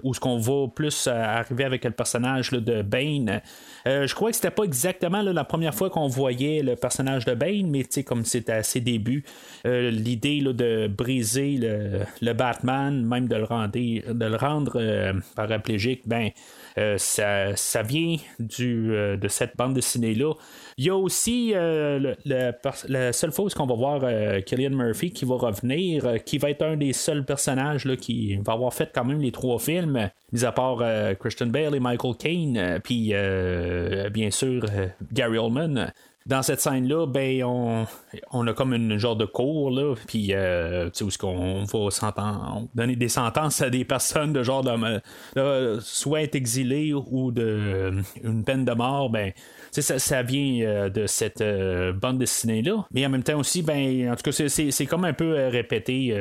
où 0.02 0.14
ce 0.14 0.20
qu'on 0.20 0.38
va 0.38 0.68
plus 0.74 1.06
arriver 1.06 1.64
avec 1.64 1.84
le 1.84 1.90
personnage 1.90 2.50
de 2.50 2.80
Bane. 2.80 3.42
je 3.84 4.14
crois 4.14 4.30
que 4.30 4.36
c'était 4.36 4.50
pas 4.50 4.64
exactement 4.64 5.20
la 5.20 5.44
première 5.44 5.74
fois 5.74 5.90
qu'on 5.90 6.08
voyait 6.08 6.62
le 6.62 6.76
personnage 6.76 7.26
de 7.26 7.34
Bane, 7.34 7.68
mais 7.68 7.84
comme 8.04 8.24
c'était 8.24 8.52
à 8.52 8.62
ses 8.62 8.80
débuts, 8.80 9.24
l'idée 9.64 10.40
de 10.40 10.88
briser 10.88 11.58
le, 12.22 12.32
Batman, 12.32 13.04
même 13.04 13.28
de 13.28 13.36
le 13.36 13.44
rendre, 13.44 13.70
de 13.72 14.24
le 14.24 14.36
rendre 14.36 15.12
paraplégique, 15.36 16.02
ben 16.06 16.24
euh, 16.24 16.30
ça, 16.96 17.54
ça, 17.56 17.82
vient 17.82 18.16
euh, 18.60 19.16
de 19.16 19.28
cette 19.28 19.56
bande 19.56 19.74
dessinée-là. 19.74 20.34
Il 20.76 20.84
y 20.84 20.90
a 20.90 20.96
aussi 20.96 21.52
euh, 21.54 22.14
la 22.24 23.12
seule 23.12 23.32
fois 23.32 23.48
qu'on 23.50 23.66
va 23.66 23.74
voir 23.74 24.00
Killian 24.44 24.70
Murphy 24.70 25.12
qui 25.12 25.24
va 25.24 25.36
revenir, 25.36 26.24
qui 26.24 26.38
va 26.38 26.50
être 26.50 26.62
un 26.62 26.76
des 26.76 26.92
seuls 26.92 27.24
personnages 27.24 27.88
qui 27.96 28.36
va 28.36 28.54
avoir 28.54 28.74
fait 28.74 28.90
quand 28.92 29.04
même 29.04 29.20
les 29.20 29.30
trois 29.30 29.58
films, 29.58 30.10
mis 30.32 30.44
à 30.44 30.52
part 30.52 30.82
Christian 31.20 31.46
Bale 31.46 31.76
et 31.76 31.80
Michael 31.80 32.16
Caine, 32.16 32.80
puis 32.82 33.14
bien 34.12 34.30
sûr 34.30 34.64
Gary 35.12 35.38
Oldman 35.38 35.92
dans 36.26 36.42
cette 36.42 36.60
scène-là, 36.60 37.06
ben, 37.06 37.44
on, 37.44 37.86
on, 38.30 38.46
a 38.46 38.54
comme 38.54 38.72
une 38.72 38.96
genre 38.96 39.16
de 39.16 39.26
cours, 39.26 39.70
là, 39.70 39.94
puis, 40.06 40.32
euh, 40.32 40.86
tu 40.86 40.92
sais, 40.94 41.04
où 41.04 41.08
est-ce 41.08 41.18
qu'on 41.18 41.64
va 41.64 42.66
donner 42.74 42.96
des 42.96 43.08
sentences 43.08 43.60
à 43.60 43.68
des 43.68 43.84
personnes 43.84 44.32
de 44.32 44.42
genre 44.42 44.64
de, 44.64 45.78
soit 45.80 46.22
être 46.22 46.34
exilé 46.34 46.94
ou 46.94 47.30
de 47.30 47.92
une 48.22 48.42
peine 48.42 48.64
de 48.64 48.72
mort, 48.72 49.10
ben, 49.10 49.32
ça, 49.82 50.22
vient 50.22 50.66
euh, 50.66 50.88
de 50.88 51.06
cette 51.06 51.40
euh, 51.40 51.92
bande 51.92 52.18
dessinée-là. 52.18 52.86
Mais 52.92 53.04
en 53.06 53.08
même 53.10 53.22
temps 53.22 53.38
aussi, 53.38 53.62
ben, 53.62 54.10
en 54.10 54.16
tout 54.16 54.30
cas, 54.30 54.48
c'est 54.48 54.86
comme 54.86 55.04
un 55.04 55.12
peu 55.12 55.36
euh, 55.36 55.48
répété 55.48 56.14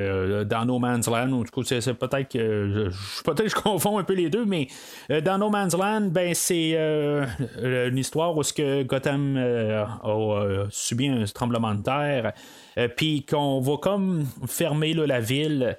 dans 0.46 0.66
No 0.66 0.80
Man's 0.80 1.08
Land. 1.08 1.32
En 1.32 1.44
tout 1.44 1.62
cas, 1.62 1.80
c'est 1.80 1.94
peut-être 1.94 2.32
que 2.32 2.90
je, 2.92 3.24
peut-être 3.24 3.50
je 3.50 3.56
confonds 3.62 3.98
un 3.98 4.04
peu 4.04 4.14
les 4.14 4.30
deux, 4.30 4.46
mais 4.46 4.68
dans 5.24 5.38
No 5.38 5.50
Man's 5.50 5.76
Land, 5.76 6.10
ben, 6.12 6.34
c'est 6.34 6.74
une 7.62 7.98
histoire 7.98 8.36
où 8.36 8.44
ce 8.44 8.54
que 8.54 8.84
Gotham 8.84 9.38
a 9.38 10.68
subi 10.70 11.08
un 11.08 11.26
tremblement 11.26 11.76
de 11.76 11.84
terre. 11.84 12.34
puis 12.96 13.26
qu'on 13.26 13.60
va 13.60 13.78
comme 13.78 14.26
fermer 14.48 14.94
la 14.94 15.20
ville 15.20 15.78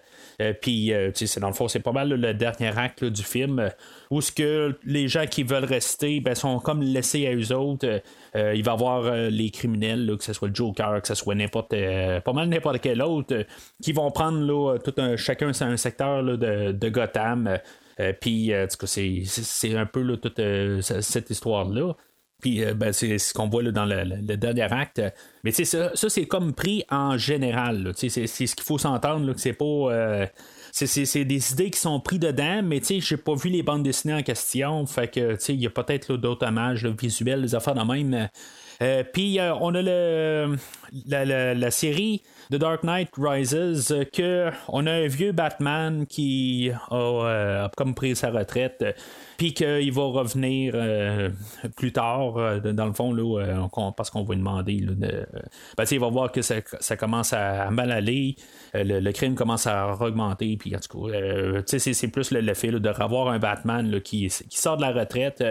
puis, 0.61 0.93
euh, 0.93 1.11
c'est 1.15 1.41
dans 1.41 1.49
le 1.49 1.55
fond, 1.55 1.69
c'est 1.69 1.81
pas 1.81 1.93
mal 1.93 2.09
le 2.09 2.35
dernier 2.35 2.77
acte 2.77 3.05
du 3.05 3.23
film 3.23 3.71
où 4.11 4.21
ce 4.21 4.33
que 4.33 4.79
les 4.85 5.09
gens 5.09 5.27
qui 5.27 5.43
veulent 5.43 5.65
rester 5.65 6.21
ben, 6.21 6.35
sont 6.35 6.59
comme 6.59 6.83
laissés 6.83 7.27
à 7.27 7.35
eux 7.35 7.53
autres. 7.53 8.03
Euh, 8.37 8.55
il 8.55 8.65
va 8.65 8.73
y 8.73 8.75
avoir 8.75 9.13
les 9.13 9.51
criminels, 9.51 10.17
que 10.19 10.25
ce 10.25 10.33
soit 10.33 10.49
le 10.49 10.55
Joker, 10.55 11.01
que 11.01 11.09
ce 11.09 11.15
soit 11.15 11.35
n'importe 11.35 11.71
pas 11.71 12.33
mal 12.33 12.49
n'importe 12.49 12.81
quel 12.81 13.03
autre, 13.03 13.45
qui 13.83 13.93
vont 13.93 14.11
prendre 14.11 14.79
tout 14.79 14.95
un, 14.99 15.17
chacun 15.17 15.53
un 15.61 15.77
secteur 15.77 16.23
de, 16.23 16.73
de, 16.73 16.89
Gotham. 16.89 17.59
Puis, 18.21 18.53
c'est 19.27 19.77
un 19.77 19.87
peu 19.87 20.17
toute 20.17 20.41
cette 20.81 21.31
histoire-là. 21.31 21.95
Puis 22.41 22.63
ben, 22.75 22.93
c'est 22.93 23.19
ce 23.19 23.33
qu'on 23.33 23.49
voit 23.49 23.63
dans 23.63 23.87
le, 23.87 24.37
dernier 24.37 24.63
acte. 24.63 25.03
Mais 25.45 25.51
ça, 25.51 25.95
ça 25.95 26.09
c'est 26.09 26.27
comme 26.27 26.53
pris 26.53 26.85
en 26.91 27.17
général. 27.17 27.93
C'est 27.97 28.09
ce 28.09 28.55
qu'il 28.55 28.65
faut 28.65 28.79
s'entendre, 28.79 29.33
que 29.33 29.41
c'est 29.41 29.53
pas. 29.53 29.65
Euh, 29.65 30.27
c'est 30.73 31.25
des 31.25 31.53
idées 31.53 31.71
qui 31.71 31.79
sont 31.79 32.01
prises 32.01 32.19
dedans, 32.19 32.61
mais 32.65 32.81
tu 32.81 32.87
sais, 32.87 33.01
j'ai 33.01 33.17
pas 33.17 33.35
vu 33.37 33.49
les 33.49 33.63
bandes 33.63 33.85
dessinées 33.85 34.15
en 34.15 34.23
question. 34.23 34.85
Fait 34.87 35.07
que, 35.07 35.35
tu 35.35 35.41
sais, 35.41 35.55
il 35.55 35.61
y 35.61 35.67
a 35.67 35.71
peut-être 35.71 36.17
d'autres 36.17 36.49
images 36.49 36.85
visuelles, 36.85 37.43
des 37.43 37.55
affaires 37.55 37.75
de 37.75 37.83
même. 37.83 38.29
Euh, 38.83 39.05
puis 39.05 39.39
euh, 39.39 39.55
on 39.61 39.75
a 39.75 39.83
le, 39.83 40.57
la, 41.07 41.71
série 41.71 42.23
The 42.51 42.57
Dark 42.57 42.83
Knight 42.83 43.11
Rises 43.17 43.95
que 44.13 44.51
on 44.69 44.87
a 44.87 44.93
un 44.93 45.07
vieux 45.07 45.33
Batman 45.33 46.07
qui 46.07 46.71
a 46.91 47.71
comme 47.77 47.95
pris 47.95 48.17
sa 48.17 48.31
retraite 48.31 48.85
puis 49.37 49.53
qu'il 49.53 49.93
va 49.93 50.03
revenir 50.03 50.73
euh, 50.75 51.31
plus 51.77 51.93
tard, 51.93 52.37
euh, 52.37 52.61
dans 52.61 52.87
le 52.87 52.93
fond, 52.93 53.13
là, 53.13 53.41
euh, 53.41 53.91
parce 53.97 54.11
qu'on 54.11 54.23
va 54.23 54.35
lui 54.35 54.41
demander. 54.41 54.81
de, 54.81 55.27
il 55.91 56.01
va 56.01 56.09
voir 56.09 56.33
que 56.33 56.43
ça, 56.43 56.61
commence 56.97 57.33
à, 57.33 57.71
mal 57.71 57.91
aller, 57.91 58.37
le, 58.75 59.13
crime 59.13 59.35
commence 59.35 59.67
à 59.67 59.97
augmenter, 60.01 60.57
puis 60.57 60.75
en 60.75 60.79
tout 60.79 61.07
cas, 61.07 61.19
c'est, 61.67 62.09
plus 62.09 62.31
le, 62.31 62.55
fait 62.55 62.71
de 62.71 62.89
revoir 62.89 63.29
un 63.29 63.39
Batman 63.39 64.01
qui, 64.01 64.29
qui, 64.29 64.59
sort 64.59 64.77
de 64.77 64.83
la 64.83 64.93
retraite 64.93 65.43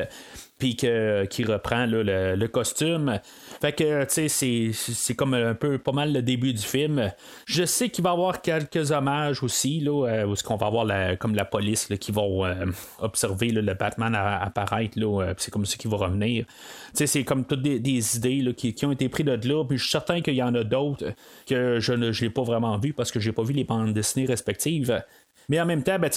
puis 0.64 0.78
qui 0.78 1.44
reprend 1.44 1.86
le, 1.88 2.48
costume. 2.48 3.20
Fait 3.60 3.74
que, 3.74 4.06
tu 4.06 4.30
sais, 4.30 4.72
c'est 4.74 5.16
comme 5.16 5.34
un 5.34 5.56
peu 5.56 5.78
pas 5.78 5.92
mal 5.92 6.14
le 6.14 6.22
début 6.22 6.54
du 6.54 6.62
film. 6.62 7.12
Je 7.46 7.66
sais 7.66 7.90
qu'il 7.90 8.02
va 8.04 8.12
y 8.12 8.14
avoir 8.14 8.42
quelques 8.42 8.92
hommages 8.92 9.44
aussi, 9.44 9.82
là, 9.82 10.08
euh, 10.08 10.26
où 10.26 10.36
ce 10.38 10.44
qu'on 10.44 10.56
va 10.56 10.68
avoir 10.68 10.88
comme 11.18 11.36
la 11.36 11.44
police 11.44 11.90
qui 12.00 12.14
va 12.14 12.22
euh, 12.22 12.66
observer 13.00 13.50
le 13.50 13.74
Batman 13.74 14.16
apparaître, 14.16 14.98
là, 14.98 15.24
euh, 15.24 15.34
c'est 15.38 15.52
comme 15.52 15.66
ça 15.66 15.76
qu'il 15.76 15.92
va 15.92 15.98
revenir. 15.98 16.46
Tu 16.46 16.52
sais, 16.94 17.08
c'est 17.08 17.24
comme 17.26 17.44
toutes 17.44 17.62
des, 17.62 18.16
idées 18.16 18.54
qui, 18.54 18.86
ont 18.86 18.92
été 18.94 19.10
prises 19.10 19.26
de 19.26 19.50
là, 19.50 19.66
puis 19.66 19.78
je 19.78 19.84
suis 19.84 19.92
certain 19.92 20.22
qu'il 20.22 20.36
y 20.36 20.44
en 20.44 20.56
a 20.56 20.64
d'autres 20.64 21.12
que 21.46 21.82
je 21.82 21.92
ne 21.92 22.12
l'ai 22.12 22.30
pas 22.30 22.44
vraiment 22.44 22.78
vu 22.78 22.94
parce 22.94 23.12
que 23.12 23.20
j'ai 23.20 23.34
pas 23.34 23.44
vu 23.44 23.54
les 23.54 23.66
bandes 23.66 23.94
dessinées 23.94 24.28
respectives. 24.28 25.04
Mais 25.50 25.60
en 25.60 25.66
même 25.66 25.84
temps, 25.84 26.00
ben, 26.00 26.10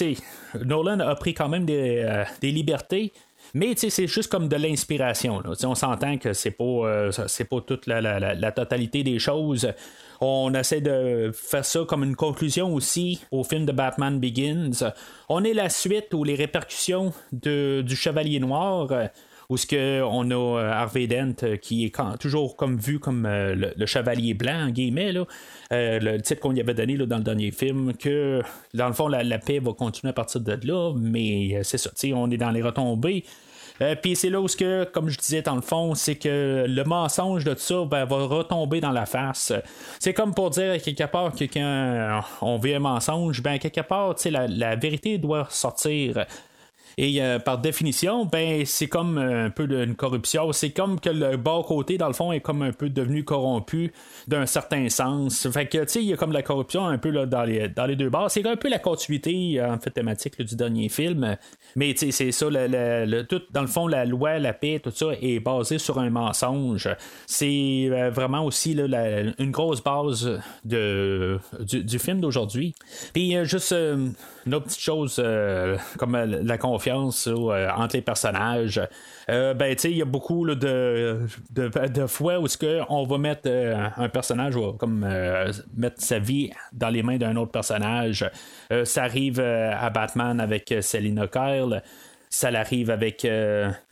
Nolan 0.63 1.01
a 1.01 1.15
pris 1.15 1.33
quand 1.33 1.49
même 1.49 1.65
des 1.65 2.25
libertés 2.43 3.11
mais 3.53 3.73
c'est 3.75 4.07
juste 4.07 4.31
comme 4.31 4.47
de 4.47 4.55
l'inspiration. 4.55 5.41
On 5.63 5.75
s'entend 5.75 6.17
que 6.17 6.33
c'est 6.33 6.51
pas, 6.51 6.63
euh, 6.63 7.11
pas 7.49 7.61
toute 7.61 7.87
la, 7.87 8.51
totalité 8.51 9.03
des 9.03 9.19
choses. 9.19 9.71
On 10.19 10.53
essaie 10.53 10.81
de 10.81 11.31
faire 11.33 11.65
ça 11.65 11.81
comme 11.87 12.03
une 12.03 12.15
conclusion 12.15 12.73
aussi 12.73 13.21
au 13.31 13.43
film 13.43 13.65
de 13.65 13.71
Batman 13.71 14.19
Begins. 14.19 14.91
On 15.29 15.43
est 15.43 15.53
la 15.53 15.69
suite 15.69 16.13
ou 16.13 16.23
les 16.23 16.35
répercussions 16.35 17.13
de, 17.31 17.83
du 17.85 17.95
Chevalier 17.95 18.39
Noir 18.39 18.87
où 19.49 19.57
ce 19.57 19.65
que 19.65 20.01
on 20.03 20.29
a 20.31 20.59
euh, 20.59 20.71
Harvey 20.71 21.07
Dent 21.07 21.43
euh, 21.43 21.57
qui 21.57 21.85
est 21.85 21.95
toujours 22.19 22.55
comme 22.55 22.77
vu 22.77 22.99
comme 22.99 23.27
le, 23.27 23.85
chevalier 23.85 24.33
blanc 24.33 24.67
en 24.67 24.69
guillemets 24.69 25.13
le 25.71 26.17
titre 26.21 26.41
qu'on 26.41 26.51
lui 26.51 26.59
avait 26.59 26.73
donné 26.73 26.97
dans 26.97 27.17
le 27.17 27.23
dernier 27.23 27.51
film 27.51 27.93
que 27.93 28.41
dans 28.73 28.87
le 28.87 28.93
fond 28.93 29.07
la, 29.07 29.39
paix 29.39 29.59
va 29.59 29.73
continuer 29.73 30.09
à 30.09 30.13
partir 30.13 30.41
de 30.41 30.59
là 30.67 30.93
mais 30.97 31.61
c'est 31.63 31.77
ça 31.77 31.91
on 32.13 32.29
est 32.29 32.37
dans 32.37 32.51
les 32.51 32.61
retombées 32.61 33.23
euh, 33.81 33.95
puis 33.95 34.15
c'est 34.15 34.29
là 34.29 34.41
où, 34.41 34.47
que, 34.47 34.85
comme 34.85 35.09
je 35.09 35.17
disais 35.17 35.41
dans 35.41 35.55
le 35.55 35.61
fond, 35.61 35.93
c'est 35.95 36.15
que 36.15 36.65
le 36.67 36.83
mensonge 36.83 37.43
de 37.43 37.53
tout 37.53 37.59
ça 37.59 37.85
ben, 37.85 38.05
va 38.05 38.25
retomber 38.25 38.81
dans 38.81 38.91
la 38.91 39.05
face. 39.05 39.53
C'est 39.99 40.13
comme 40.13 40.33
pour 40.33 40.49
dire 40.49 40.81
quelque 40.81 41.05
part 41.05 41.33
que 41.33 42.19
on 42.41 42.57
vit 42.57 42.73
un 42.73 42.79
mensonge, 42.79 43.41
ben 43.41 43.59
quelque 43.59 43.81
part, 43.81 44.15
la, 44.25 44.47
la 44.47 44.75
vérité 44.75 45.17
doit 45.17 45.47
sortir. 45.49 46.25
Et 46.99 47.21
euh, 47.21 47.37
par 47.37 47.59
définition, 47.59 48.25
ben 48.25 48.65
c'est 48.65 48.87
comme 48.87 49.19
un 49.19 49.51
peu 49.51 49.67
d'une 49.67 49.95
corruption. 49.95 50.51
C'est 50.51 50.71
comme 50.71 50.99
que 50.99 51.11
le 51.11 51.37
bas 51.37 51.61
côté, 51.65 51.99
dans 51.99 52.07
le 52.07 52.13
fond, 52.13 52.31
est 52.31 52.39
comme 52.39 52.63
un 52.63 52.71
peu 52.71 52.89
devenu 52.89 53.23
corrompu 53.23 53.93
d'un 54.27 54.47
certain 54.47 54.89
sens. 54.89 55.47
Fait 55.51 55.67
que, 55.67 55.77
tu 55.77 55.87
sais, 55.87 56.01
il 56.01 56.07
y 56.07 56.13
a 56.13 56.17
comme 56.17 56.31
la 56.31 56.41
corruption 56.41 56.87
un 56.87 56.97
peu 56.97 57.09
là, 57.09 57.27
dans, 57.27 57.43
les, 57.43 57.69
dans 57.69 57.85
les 57.85 57.95
deux 57.95 58.09
bords. 58.09 58.31
C'est 58.31 58.47
un 58.47 58.55
peu 58.55 58.67
la 58.67 58.79
continuité, 58.79 59.61
en 59.61 59.77
fait, 59.77 59.91
thématique 59.91 60.41
du 60.41 60.55
dernier 60.55 60.89
film. 60.89 61.37
Mais, 61.75 61.93
tu 61.93 62.11
sais, 62.11 62.11
c'est 62.11 62.31
ça, 62.31 62.47
le, 62.49 63.21
tout, 63.23 63.41
dans 63.51 63.61
le 63.61 63.67
fond, 63.67 63.85
la 63.85 64.03
loi, 64.03 64.39
la 64.39 64.53
paix, 64.53 64.81
tout 64.83 64.89
ça 64.89 65.07
est 65.21 65.39
basé 65.39 65.77
sur 65.77 65.99
un 65.99 66.09
mensonge. 66.09 66.89
C'est 67.27 67.89
euh, 67.91 68.09
vraiment 68.09 68.43
aussi 68.43 68.73
là, 68.73 69.21
une 69.37 69.51
grosse 69.51 69.83
base 69.83 70.39
de, 70.65 71.39
du, 71.59 71.99
film 71.99 72.21
d'aujourd'hui. 72.21 72.73
Puis, 73.13 73.35
euh, 73.35 73.45
juste 73.45 73.71
une 73.71 74.53
autre 74.55 74.65
petite 74.65 74.81
chose 74.81 75.21
comme 75.97 76.15
la 76.15 76.57
confiance 76.57 76.86
euh, 76.89 77.69
entre 77.75 77.95
les 77.95 78.01
personnages. 78.01 78.81
Euh, 79.29 79.53
ben, 79.53 79.75
il 79.83 79.97
y 79.97 80.01
a 80.01 80.05
beaucoup 80.05 80.45
de, 80.47 81.19
de, 81.51 82.07
fois 82.07 82.39
où 82.39 82.47
on 82.89 83.03
va 83.05 83.17
mettre 83.17 83.43
euh, 83.47 83.87
un 83.97 84.09
personnage, 84.09 84.55
comme 84.77 85.05
mettre 85.75 86.01
sa 86.01 86.19
vie 86.19 86.51
dans 86.73 86.89
les 86.89 87.03
mains 87.03 87.17
d'un 87.17 87.35
autre 87.35 87.51
personnage. 87.51 88.29
ça 88.83 89.03
arrive 89.03 89.39
à 89.39 89.89
Batman 89.89 90.39
avec 90.39 90.73
Selina 90.81 91.27
Kyle. 91.27 91.81
Ça 92.29 92.51
l'arrive 92.51 92.89
avec 92.89 93.25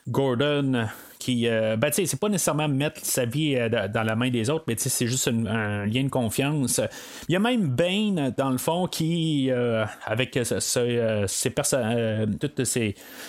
Gordon 0.08 0.88
qui, 1.26 1.48
euh, 1.48 1.76
ben, 1.76 1.90
c'est 1.92 2.20
pas 2.20 2.30
nécessairement 2.30 2.68
mettre 2.68 3.04
sa 3.04 3.26
vie 3.26 3.56
euh, 3.56 3.88
dans 3.88 4.04
la 4.04 4.16
main 4.16 4.30
des 4.30 4.52
autres, 4.52 4.66
mais 4.68 4.76
c'est 4.78 5.08
juste 5.08 5.28
un, 5.28 5.88
lien 5.88 6.04
de 6.04 6.10
confiance. 6.10 6.80
Il 7.28 7.34
y 7.34 7.36
a 7.36 7.40
même 7.40 7.68
Bane, 7.68 8.32
dans 8.38 8.52
le 8.52 8.60
fond, 8.60 8.86
qui, 8.86 9.50
euh, 9.50 9.86
avec 10.06 10.38
ses 10.46 11.50
personnes, 11.50 12.38
toute 12.38 12.62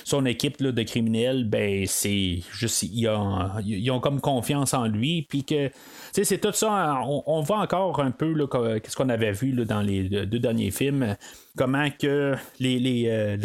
son 0.05 0.27
équipe 0.27 0.63
de 0.63 0.83
criminels, 0.83 1.45
ben, 1.45 1.87
c'est 1.87 2.41
juste, 2.53 2.83
ils 2.83 3.09
ont, 3.09 4.01
comme 4.01 4.21
confiance 4.21 4.75
en 4.75 4.89
lui, 4.89 5.23
puis 5.23 5.45
que, 5.45 5.71
c'est 6.13 6.39
tout 6.39 6.53
ça, 6.53 7.01
on, 7.03 7.41
voit 7.41 7.61
encore 7.61 8.01
un 8.01 8.11
peu 8.11 8.35
ce 8.37 8.95
qu'on 8.95 9.09
avait 9.09 9.33
vu 9.33 9.53
dans 9.53 9.81
les 9.81 10.27
deux 10.27 10.39
derniers 10.39 10.71
films 10.71 11.17
comment 11.57 11.89
que 11.99 12.35
les, 12.61 12.79
les 12.79 13.39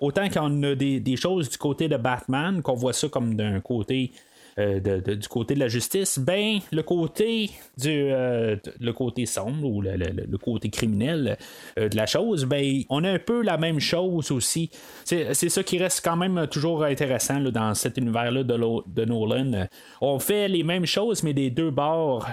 autant 0.00 0.28
qu'on 0.28 0.62
a 0.62 0.74
des, 0.76 1.00
des, 1.00 1.16
choses 1.16 1.50
du 1.50 1.58
côté 1.58 1.88
de 1.88 1.96
Batman 1.96 2.62
qu'on 2.62 2.74
voit 2.74 2.92
ça 2.92 3.08
comme 3.08 3.34
d'un 3.34 3.60
côté 3.60 3.95
euh, 4.58 4.80
du 4.80 5.28
côté 5.28 5.52
de 5.54 5.60
la 5.60 5.68
justice, 5.68 6.18
ben 6.18 6.60
le 6.72 6.82
côté 6.82 7.50
du 7.76 7.90
euh, 7.90 8.56
le 8.80 8.92
côté 8.94 9.26
sombre 9.26 9.68
ou 9.68 9.82
le, 9.82 9.96
le- 9.96 10.38
côté 10.38 10.70
criminel 10.70 11.36
euh, 11.78 11.90
de 11.90 11.96
la 11.96 12.06
chose, 12.06 12.46
ben 12.46 12.64
on 12.88 13.04
a 13.04 13.10
un 13.10 13.18
peu 13.18 13.42
la 13.42 13.58
même 13.58 13.80
chose 13.80 14.30
aussi. 14.30 14.70
C'est 15.04 15.34
ça 15.34 15.62
qui 15.62 15.76
reste 15.76 16.02
quand 16.02 16.16
même 16.16 16.46
toujours 16.50 16.84
intéressant 16.84 17.38
dans 17.40 17.74
cet 17.74 17.98
univers-là 17.98 18.44
de, 18.44 19.04
Nolan. 19.04 19.66
On 20.00 20.18
fait 20.18 20.48
les 20.48 20.62
mêmes 20.62 20.86
choses, 20.86 21.22
mais 21.22 21.34
des 21.34 21.50
deux 21.50 21.70
bords, 21.70 22.26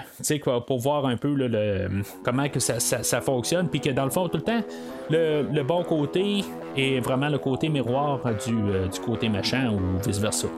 pour 0.66 0.78
voir 0.78 1.04
un 1.04 1.18
peu 1.18 1.34
le, 1.34 1.88
comment 2.24 2.48
que 2.48 2.58
ça, 2.58 2.80
ça- 2.80 3.20
fonctionne, 3.20 3.68
puis 3.68 3.80
que 3.80 3.90
dans 3.90 4.04
le 4.06 4.10
fond, 4.10 4.30
tout 4.30 4.38
le 4.38 4.44
temps, 4.44 4.62
le, 5.10 5.42
le 5.52 5.62
bon 5.62 5.84
côté 5.84 6.42
est 6.74 7.00
vraiment 7.00 7.28
le 7.28 7.38
côté 7.38 7.68
miroir 7.68 8.20
du, 8.46 8.54
du 8.90 9.00
côté 9.00 9.28
méchant 9.28 9.74
ou 9.74 9.98
vice-versa. 10.06 10.48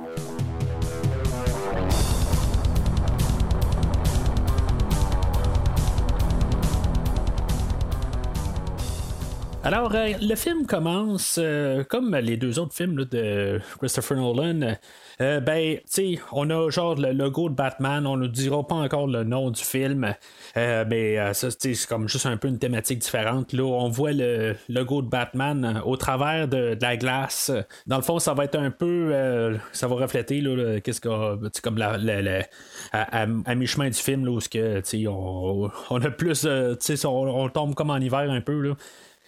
Alors, 9.67 9.93
euh, 9.97 10.13
le 10.23 10.37
film 10.37 10.65
commence 10.65 11.41
euh, 11.43 11.83
comme 11.83 12.15
les 12.15 12.37
deux 12.37 12.61
autres 12.61 12.73
films 12.73 13.05
de 13.05 13.61
Christopher 13.79 14.17
Nolan. 14.17 14.77
Euh, 15.23 15.41
ben, 15.41 15.77
tu 15.79 15.83
sais, 15.87 16.19
on 16.31 16.51
a 16.51 16.69
genre 16.71 16.95
le 16.95 17.13
logo 17.13 17.49
de 17.49 17.55
Batman, 17.55 18.07
on 18.07 18.19
ne 18.19 18.27
dira 18.27 18.67
pas 18.67 18.75
encore 18.75 19.07
le 19.07 19.25
nom 19.25 19.51
du 19.51 19.63
film, 19.63 20.15
euh, 20.59 20.85
mais 20.89 21.19
euh, 21.19 21.33
ça, 21.33 21.49
c'est 21.51 21.75
comme 21.89 22.07
juste 22.07 22.27
un 22.27 22.37
peu 22.37 22.49
une 22.49 22.59
thématique 22.59 22.99
différente. 22.99 23.53
Là, 23.55 23.63
on 23.65 23.89
voit 23.89 24.13
le 24.13 24.57
logo 24.69 25.01
de 25.01 25.09
Batman 25.09 25.81
au 25.87 25.97
travers 25.97 26.49
de, 26.49 26.77
la 26.79 26.97
glace. 26.99 27.51
Dans 27.87 27.97
le 27.97 28.03
fond, 28.03 28.19
ça 28.19 28.35
va 28.35 28.45
être 28.45 28.59
un 28.59 28.71
peu, 28.71 29.57
ça 29.73 29.89
va 29.89 29.95
refléter 29.97 30.41
là, 30.43 30.81
qu'est-ce 30.81 31.01
que, 31.01 31.61
comme 31.61 31.79
la, 31.79 31.97
la- 31.97 32.21
la- 32.21 32.47
à, 32.93 33.23
à- 33.23 33.27
à 33.47 33.55
mi-chemin 33.55 33.89
du 33.89 33.99
film 33.99 34.25
là, 34.27 34.33
où 34.33 34.39
que, 34.39 34.83
on, 35.09 35.71
on 35.91 36.03
a 36.03 36.11
plus, 36.11 36.43
tu 36.43 36.97
sais, 36.97 37.07
on 37.07 37.49
tombe 37.49 37.75
comme 37.75 37.91
en 37.91 37.97
hiver 37.97 38.31
un 38.31 38.41
peu 38.43 38.61
là. 38.61 38.75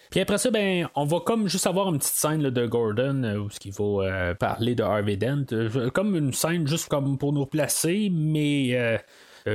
Puis 0.09 0.19
après 0.21 0.39
ça, 0.39 0.49
ben, 0.49 0.89
on 0.95 1.05
va 1.05 1.19
comme 1.19 1.47
juste 1.47 1.67
avoir 1.67 1.89
une 1.89 1.99
petite 1.99 2.15
scène 2.15 2.41
de 2.41 2.65
Gordon 2.65 3.23
euh, 3.23 3.37
où 3.37 3.49
ce 3.51 3.59
qu'il 3.59 3.73
va 3.73 3.83
euh, 3.83 4.33
parler 4.33 4.73
de 4.73 4.81
Harvey 4.81 5.17
Dent. 5.17 5.45
Euh, 5.51 5.91
comme 5.91 6.15
une 6.15 6.33
scène 6.33 6.67
juste 6.67 6.87
comme 6.89 7.17
pour 7.19 7.31
nous 7.31 7.45
placer, 7.45 8.09
mais 8.11 8.99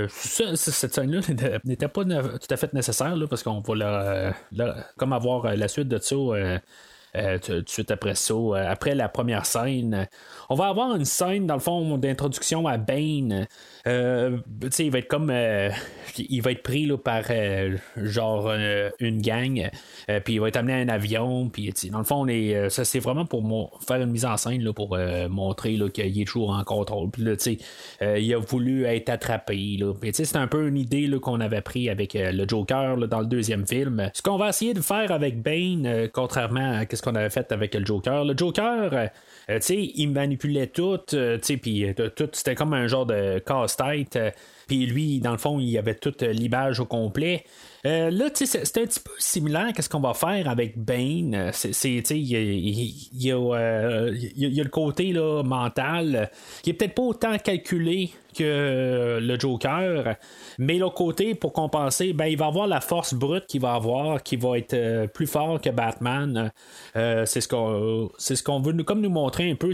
cette 0.08 0.94
scène-là 0.94 1.20
n'était 1.64 1.88
pas 1.88 2.04
tout 2.04 2.48
à 2.50 2.56
fait 2.56 2.72
nécessaire 2.72 3.16
là, 3.16 3.26
parce 3.26 3.42
qu'on 3.42 3.60
va 3.60 4.32
comme 4.96 5.12
avoir 5.12 5.56
la 5.56 5.68
suite 5.68 5.88
de 5.88 5.98
ça. 5.98 6.14
tout 6.14 7.52
de 7.60 7.68
suite 7.68 7.90
après 7.90 8.14
ça, 8.14 8.34
après 8.68 8.94
la 8.94 9.08
première 9.08 9.46
scène, 9.46 10.08
on 10.48 10.54
va 10.54 10.68
avoir 10.68 10.94
une 10.94 11.04
scène 11.04 11.46
dans 11.46 11.54
le 11.54 11.60
fond 11.60 11.98
d'introduction 11.98 12.66
à 12.66 12.76
Bane. 12.76 13.46
Euh, 13.86 14.38
il 14.78 14.90
va 14.90 14.98
être 14.98 15.08
comme, 15.08 15.28
euh, 15.30 15.68
il 16.16 16.40
va 16.40 16.52
être 16.52 16.62
pris 16.62 16.86
là, 16.86 16.96
par 16.96 17.24
euh, 17.28 17.76
genre 17.96 18.50
une 18.98 19.20
gang, 19.20 19.68
puis 20.24 20.34
il 20.34 20.40
va 20.40 20.48
être 20.48 20.56
amené 20.56 20.72
à 20.72 20.76
un 20.76 20.88
avion, 20.88 21.48
puis 21.50 21.72
dans 21.90 21.98
le 21.98 22.04
fond, 22.04 22.26
ça 22.70 22.84
c'est 22.84 22.98
vraiment 22.98 23.26
pour 23.26 23.42
mo- 23.42 23.70
faire 23.86 24.00
une 24.00 24.10
mise 24.10 24.24
en 24.24 24.36
scène 24.36 24.62
là, 24.62 24.72
pour 24.72 24.96
montrer 25.28 25.78
qu'il 25.92 26.20
est 26.20 26.24
toujours 26.24 26.50
en 26.50 26.64
contrôle. 26.64 27.10
Puis 27.10 27.24
il 28.00 28.34
a 28.34 28.38
voulu 28.38 28.84
être 28.84 29.10
attrapé. 29.10 29.76
Là. 29.78 29.92
C'est 30.12 30.36
un 30.36 30.46
peu 30.46 30.66
une 30.68 30.78
idée 30.78 31.10
qu'on 31.20 31.40
avait 31.40 31.60
pris 31.60 31.90
avec 31.90 32.14
le 32.14 32.48
Joker 32.48 32.96
dans 33.08 33.20
le 33.20 33.26
deuxième 33.26 33.66
film. 33.66 34.10
Ce 34.14 34.22
qu'on 34.22 34.36
va 34.36 34.48
essayer 34.48 34.72
de 34.74 34.80
faire 34.80 35.12
avec 35.12 35.42
Bane, 35.42 36.08
contrairement 36.12 36.78
à 36.80 36.84
ce 36.90 37.02
qu'on 37.02 37.14
avait 37.14 37.30
fait 37.30 37.52
avec 37.52 37.74
le 37.74 37.84
Joker. 37.84 38.24
Le 38.24 38.36
Joker, 38.36 39.10
il 39.68 40.08
manipulait 40.08 40.68
tout, 40.68 41.00
puis 41.62 41.86
tout, 42.16 42.28
c'était 42.32 42.54
comme 42.54 42.72
un 42.72 42.86
genre 42.86 43.06
de 43.06 43.40
euh, 43.80 44.30
puis 44.66 44.86
lui, 44.86 45.20
dans 45.20 45.32
le 45.32 45.38
fond, 45.38 45.58
il 45.58 45.76
avait 45.78 45.94
toute 45.94 46.22
l'image 46.22 46.80
au 46.80 46.86
complet. 46.86 47.44
Euh, 47.86 48.10
là, 48.10 48.30
c'est- 48.32 48.78
un 48.78 48.86
petit 48.86 49.00
peu 49.00 49.10
similaire 49.18 49.72
à 49.76 49.82
ce 49.82 49.88
qu'on 49.90 50.00
va 50.00 50.14
faire 50.14 50.48
avec 50.48 50.78
Bane. 50.78 51.34
Euh, 51.34 51.50
il 52.10 52.16
y 53.12 53.30
euh, 53.32 54.10
y 54.36 54.60
a- 54.60 54.64
le 54.64 54.70
côté 54.70 55.12
là, 55.12 55.42
mental 55.42 56.30
qui 56.62 56.70
est 56.70 56.72
peut-être 56.72 56.94
pas 56.94 57.02
autant 57.02 57.36
calculé 57.38 58.10
que 58.36 59.20
le 59.22 59.38
Joker, 59.38 60.16
mais 60.58 60.78
l'autre 60.78 60.96
côté, 60.96 61.36
pour 61.36 61.52
compenser, 61.52 62.12
ben, 62.12 62.26
il 62.26 62.36
va 62.36 62.46
avoir 62.46 62.66
la 62.66 62.80
force 62.80 63.14
brute 63.14 63.46
qu'il 63.46 63.60
va 63.60 63.74
avoir, 63.74 64.24
qui 64.24 64.34
va 64.34 64.58
être 64.58 65.06
plus 65.12 65.28
fort 65.28 65.60
que 65.60 65.70
Batman. 65.70 66.50
C'est 66.94 67.40
ce 67.40 67.46
qu'on, 67.46 68.10
ce 68.18 68.34
veut 68.60 68.72
nous, 68.72 68.82
comme 68.82 69.02
nous 69.02 69.10
montrer 69.10 69.50
un 69.50 69.54
peu. 69.54 69.70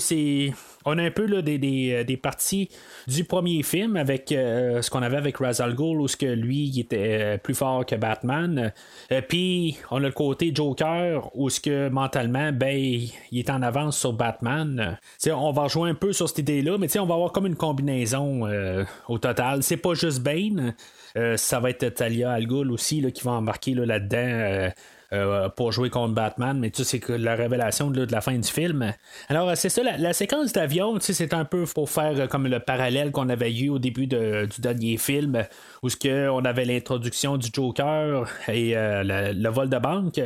On 0.85 0.99
a 0.99 1.02
un 1.02 1.11
peu 1.11 1.25
là, 1.26 1.40
des, 1.40 1.57
des, 1.57 2.05
des 2.05 2.17
parties 2.19 2.69
du 3.07 3.25
premier 3.25 3.62
film 3.62 3.97
avec 3.97 4.26
ce 4.29 4.90
qu'on 4.90 5.02
avait 5.02 5.17
avec 5.17 5.38
Ra's 5.38 5.61
al 5.61 5.75
Ghul, 5.75 5.99
où 6.00 6.09
ce 6.09 6.19
que 6.19 6.26
lui 6.26 6.64
il 6.67 6.81
était 6.81 7.38
plus 7.38 7.55
fort 7.55 7.87
que 7.87 7.95
Batman. 8.00 8.73
Euh, 9.12 9.21
Puis 9.28 9.78
on 9.90 9.99
a 9.99 10.07
le 10.07 10.12
côté 10.12 10.52
Joker, 10.54 11.30
où 11.35 11.50
ce 11.50 11.61
que 11.61 11.88
mentalement, 11.88 12.50
ben, 12.52 12.76
il 12.76 13.38
est 13.38 13.50
en 13.50 13.62
avance 13.62 13.99
sur 13.99 14.12
Batman. 14.12 14.99
On 15.33 15.52
va 15.52 15.62
rejoindre 15.62 15.92
un 15.92 15.95
peu 15.95 16.12
sur 16.12 16.28
cette 16.28 16.38
idée-là, 16.38 16.78
mais 16.78 16.99
on 16.99 17.07
va 17.07 17.14
avoir 17.14 17.33
comme 17.33 17.47
une 17.47 17.57
combinaison 17.57 18.47
euh, 18.47 18.85
au 19.09 19.19
total. 19.19 19.62
C'est 19.62 19.76
pas 19.76 19.95
juste 19.95 20.21
Bane. 20.21 20.75
Euh, 21.16 21.37
ça 21.37 21.61
va 21.61 21.71
être 21.71 21.88
Talia 21.95 22.33
Al 22.33 22.47
Ghul 22.47 22.71
aussi 22.71 23.00
qui 23.12 23.25
va 23.25 23.33
embarquer 23.33 23.75
là, 23.75 23.87
là-dedans. 23.87 24.71
Euh, 25.12 25.49
pour 25.49 25.73
jouer 25.73 25.90
contre 25.90 26.14
Batman, 26.14 26.57
mais 26.59 26.71
tu 26.71 26.85
sais, 26.85 27.00
c'est 27.05 27.19
la 27.19 27.35
révélation 27.35 27.90
de 27.90 28.07
la 28.11 28.21
fin 28.21 28.38
du 28.38 28.49
film. 28.49 28.93
Alors, 29.29 29.49
euh, 29.49 29.55
c'est 29.57 29.69
ça, 29.69 29.83
la, 29.83 30.12
séquence 30.12 30.53
d'avion, 30.53 30.99
tu 30.99 31.07
sais, 31.07 31.12
c'est 31.14 31.35
un 31.35 31.44
peu 31.44 31.64
pour 31.64 31.90
faire 31.90 32.12
euh, 32.16 32.27
comme 32.29 32.46
le 32.46 32.61
parallèle 32.61 33.11
qu'on 33.11 33.29
avait 33.29 33.53
eu 33.53 33.70
au 33.70 33.81
début 33.81 34.07
de- 34.07 34.46
du 34.46 34.61
dernier 34.61 34.99
film, 34.99 35.44
où 35.83 35.88
ce 35.88 35.96
que 35.96 36.29
on 36.29 36.44
avait 36.44 36.64
l'introduction 36.64 37.37
du 37.38 37.49
Joker 37.53 38.29
et 38.46 38.75
le, 38.77 39.49
vol 39.49 39.68
de 39.68 39.79
banque. 39.79 40.20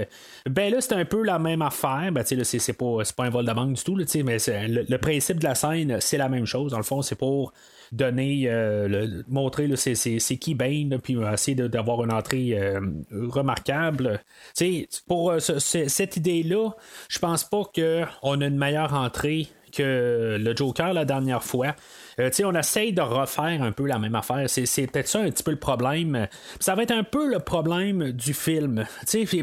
Ben 0.51 0.71
là, 0.71 0.81
c'est 0.83 0.93
un 0.95 1.07
peu 1.07 1.23
la 1.23 1.39
même 1.39 1.63
affaire. 1.63 2.11
Ben, 2.13 2.23
tu 2.23 2.45
sais, 2.45 2.59
c'est, 2.59 2.73
pas, 2.75 2.99
pas 3.17 3.25
un 3.25 3.31
vol 3.31 3.47
de 3.47 3.53
banque 3.53 3.73
du 3.73 3.83
tout, 3.83 3.97
tu 3.97 4.07
sais, 4.07 4.23
mais 4.23 4.37
le, 4.69 4.85
le 4.87 4.99
principe 4.99 5.39
de 5.39 5.45
la 5.45 5.55
scène, 5.55 5.97
c'est 6.01 6.19
la 6.19 6.29
même 6.29 6.45
chose. 6.45 6.73
Dans 6.73 6.77
le 6.79 6.83
fond, 6.83 7.01
c'est 7.01 7.17
pour 7.17 7.53
donner, 7.95 8.45
euh, 8.49 8.89
le- 8.89 9.25
montrer 9.29 9.69
c'est, 9.77 9.95
qui 10.37 10.55
Bane, 10.55 10.99
puis 11.03 11.17
essayer 11.33 11.55
de- 11.55 11.69
d'avoir 11.69 12.03
une 12.05 12.13
entrée 12.13 12.59
euh, 12.59 12.81
remarquable. 13.13 14.21
Tu 14.57 14.65
sais, 14.65 14.89
pour 15.07 15.31
euh, 15.31 15.39
ce- 15.39 15.59
ce- 15.59 15.89
cette 15.89 16.17
idée-là, 16.17 16.71
je 17.09 17.19
pense 17.19 17.45
pas 17.45 17.63
qu'on 17.75 18.41
a 18.41 18.47
une 18.47 18.57
meilleure 18.59 18.95
entrée 18.95 19.49
que 19.73 20.37
le 20.41 20.57
Joker 20.57 20.93
la 20.93 21.05
dernière 21.05 21.43
fois. 21.43 21.75
Euh, 22.21 22.31
on 22.45 22.55
essaye 22.55 22.93
de 22.93 23.01
refaire 23.03 23.63
un 23.63 23.73
peu 23.73 23.87
la 23.87 23.99
même 23.99 24.15
affaire. 24.15 24.45
C'est, 24.49 24.67
c'est 24.67 24.87
peut-être 24.87 25.09
ça 25.09 25.21
un 25.21 25.31
petit 25.31 25.43
peu 25.43 25.51
le 25.51 25.59
problème. 25.59 26.27
Ça 26.61 26.75
va 26.75 26.83
être 26.83 26.93
un 26.93 27.03
peu 27.05 27.29
le 27.31 27.39
problème 27.41 28.13
du 28.13 28.35
film. 28.35 28.85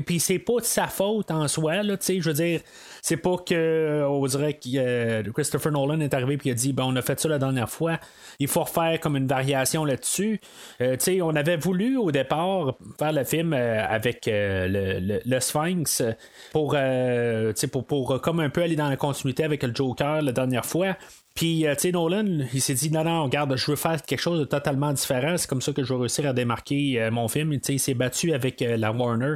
Puis- 0.05 0.19
c'est 0.19 0.39
pas 0.39 0.59
de 0.59 0.65
sa 0.65 0.87
faute 0.87 1.31
en 1.31 1.47
soi. 1.47 1.81
Je 1.83 2.19
veux 2.21 2.33
dire, 2.33 2.61
c'est 3.01 3.17
pas 3.17 3.35
que 3.37 4.05
on 4.07 4.25
dirait 4.25 4.53
que 4.53 4.69
euh, 4.77 5.23
Christopher 5.33 5.71
Nolan 5.71 5.99
est 6.01 6.13
arrivé 6.13 6.37
et 6.45 6.51
a 6.51 6.53
dit 6.53 6.71
ben 6.73 6.83
on 6.85 6.95
a 6.95 7.01
fait 7.01 7.19
ça 7.19 7.27
la 7.29 7.39
dernière 7.39 7.69
fois. 7.69 7.99
Il 8.39 8.47
faut 8.47 8.63
refaire 8.63 8.99
comme 8.99 9.15
une 9.17 9.27
variation 9.27 9.85
là-dessus. 9.85 10.39
Euh, 10.81 10.95
on 11.21 11.35
avait 11.35 11.57
voulu 11.57 11.97
au 11.97 12.11
départ 12.11 12.75
faire 12.99 13.11
le 13.11 13.23
film 13.23 13.53
euh, 13.53 13.85
avec 13.87 14.27
euh, 14.27 14.67
le, 14.67 14.99
le- 14.99 15.21
le 15.25 15.39
Sphinx 15.39 16.03
pour, 16.51 16.75
euh, 16.77 17.53
pour, 17.71 17.85
pour 17.85 18.11
euh, 18.11 18.19
comme 18.19 18.39
un 18.39 18.49
peu 18.49 18.61
aller 18.61 18.75
dans 18.75 18.89
la 18.89 18.97
continuité 18.97 19.43
avec 19.43 19.63
le 19.63 19.73
Joker 19.73 20.21
la 20.21 20.31
dernière 20.31 20.65
fois. 20.65 20.95
Puis, 21.33 21.65
euh, 21.65 21.75
tu 21.75 21.81
sais, 21.81 21.91
Nolan, 21.91 22.45
il 22.53 22.61
s'est 22.61 22.73
dit, 22.73 22.91
non, 22.91 23.03
non, 23.03 23.23
regarde, 23.23 23.55
je 23.55 23.71
veux 23.71 23.77
faire 23.77 24.01
quelque 24.01 24.19
chose 24.19 24.39
de 24.39 24.45
totalement 24.45 24.91
différent. 24.91 25.37
C'est 25.37 25.49
comme 25.49 25.61
ça 25.61 25.71
que 25.71 25.83
je 25.83 25.93
vais 25.93 25.99
réussir 25.99 26.27
à 26.27 26.33
démarquer 26.33 27.01
euh, 27.01 27.11
mon 27.11 27.27
film. 27.27 27.51
Tu 27.53 27.59
sais, 27.63 27.73
il 27.75 27.79
s'est 27.79 27.93
battu 27.93 28.33
avec 28.33 28.61
euh, 28.61 28.75
la 28.75 28.91
Warner. 28.91 29.35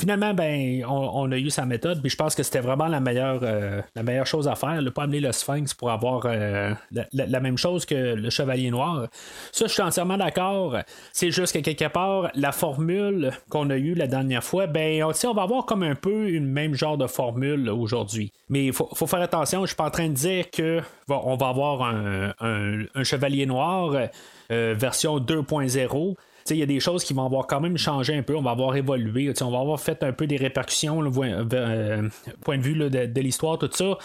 Finalement, 0.00 0.32
ben, 0.32 0.82
on, 0.86 1.30
a 1.30 1.36
eu 1.36 1.50
sa 1.50 1.66
méthode, 1.66 2.00
puis 2.00 2.08
je 2.08 2.16
pense 2.16 2.34
que 2.34 2.42
c'était 2.42 2.60
vraiment 2.60 2.86
la 2.86 3.00
meilleure, 3.00 3.40
euh, 3.42 3.82
la 3.94 4.02
meilleure 4.02 4.26
chose 4.26 4.48
à 4.48 4.54
faire. 4.54 4.80
Ne 4.80 4.88
pas 4.88 5.02
amener 5.02 5.20
le 5.20 5.30
Sphinx 5.30 5.74
pour 5.74 5.90
avoir 5.90 6.22
euh, 6.24 6.72
la, 7.12 7.40
même 7.40 7.58
chose 7.58 7.84
que 7.84 8.14
le 8.14 8.30
Chevalier 8.30 8.70
Noir. 8.70 9.08
Ça, 9.52 9.66
je 9.66 9.72
suis 9.72 9.82
entièrement 9.82 10.16
d'accord. 10.16 10.78
C'est 11.12 11.30
juste 11.30 11.52
que 11.52 11.58
quelque 11.58 11.88
part, 11.88 12.30
la 12.34 12.50
formule 12.50 13.32
qu'on 13.50 13.68
a 13.68 13.76
eue 13.76 13.92
la 13.92 14.06
dernière 14.06 14.42
fois, 14.42 14.66
ben, 14.66 15.04
on, 15.04 15.12
on 15.28 15.34
va 15.34 15.42
avoir 15.42 15.66
comme 15.66 15.82
un 15.82 15.94
peu 15.94 16.30
une 16.30 16.46
même 16.46 16.74
genre 16.74 16.96
de 16.96 17.06
formule 17.06 17.68
aujourd'hui. 17.68 18.32
Mais 18.48 18.64
il 18.64 18.72
faut, 18.72 18.88
faire 19.06 19.20
attention, 19.20 19.60
je 19.62 19.66
suis 19.66 19.76
pas 19.76 19.88
en 19.88 19.90
train 19.90 20.08
de 20.08 20.14
dire 20.14 20.50
que 20.50 20.80
bon, 21.08 21.20
on 21.24 21.36
va 21.36 21.48
avoir 21.48 21.82
un 21.82 23.04
Chevalier 23.04 23.44
Noir 23.44 24.08
euh, 24.50 24.74
version 24.76 25.18
2.0. 25.18 26.16
Il 26.50 26.56
y 26.58 26.62
a 26.62 26.66
des 26.66 26.80
choses 26.80 27.04
qui 27.04 27.14
vont 27.14 27.24
avoir 27.24 27.46
quand 27.46 27.60
même 27.60 27.76
changé 27.76 28.14
un 28.16 28.22
peu, 28.22 28.36
on 28.36 28.42
va 28.42 28.50
avoir 28.52 28.76
évolué, 28.76 29.32
on 29.40 29.50
va 29.50 29.60
avoir 29.60 29.80
fait 29.80 30.02
un 30.02 30.12
peu 30.12 30.26
des 30.26 30.36
répercussions, 30.36 31.00
là, 31.00 31.10
voin- 31.10 31.46
euh, 31.52 32.08
point 32.44 32.58
de 32.58 32.62
vue 32.62 32.74
de, 32.74 33.20
l'histoire, 33.20 33.58
tout 33.58 33.70
ça. 33.72 33.96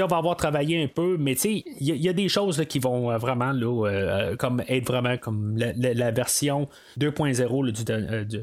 On 0.00 0.06
va 0.06 0.18
avoir 0.18 0.36
travaillé 0.36 0.80
un 0.82 0.86
peu, 0.86 1.16
mais 1.18 1.32
il 1.32 1.64
y, 1.80 2.08
a- 2.08 2.12
des 2.12 2.28
choses 2.28 2.62
qui 2.68 2.78
vont 2.78 3.10
euh, 3.10 3.16
vraiment 3.18 3.52
euh, 3.86 4.36
comme 4.36 4.62
être 4.68 4.86
vraiment 4.86 5.16
comme 5.16 5.56
la, 5.56 6.10
version 6.12 6.68
2.0 7.00 7.66
là, 7.66 7.72
du, 7.72 7.84
de- 7.84 7.92
euh, 7.92 8.24
du, 8.24 8.38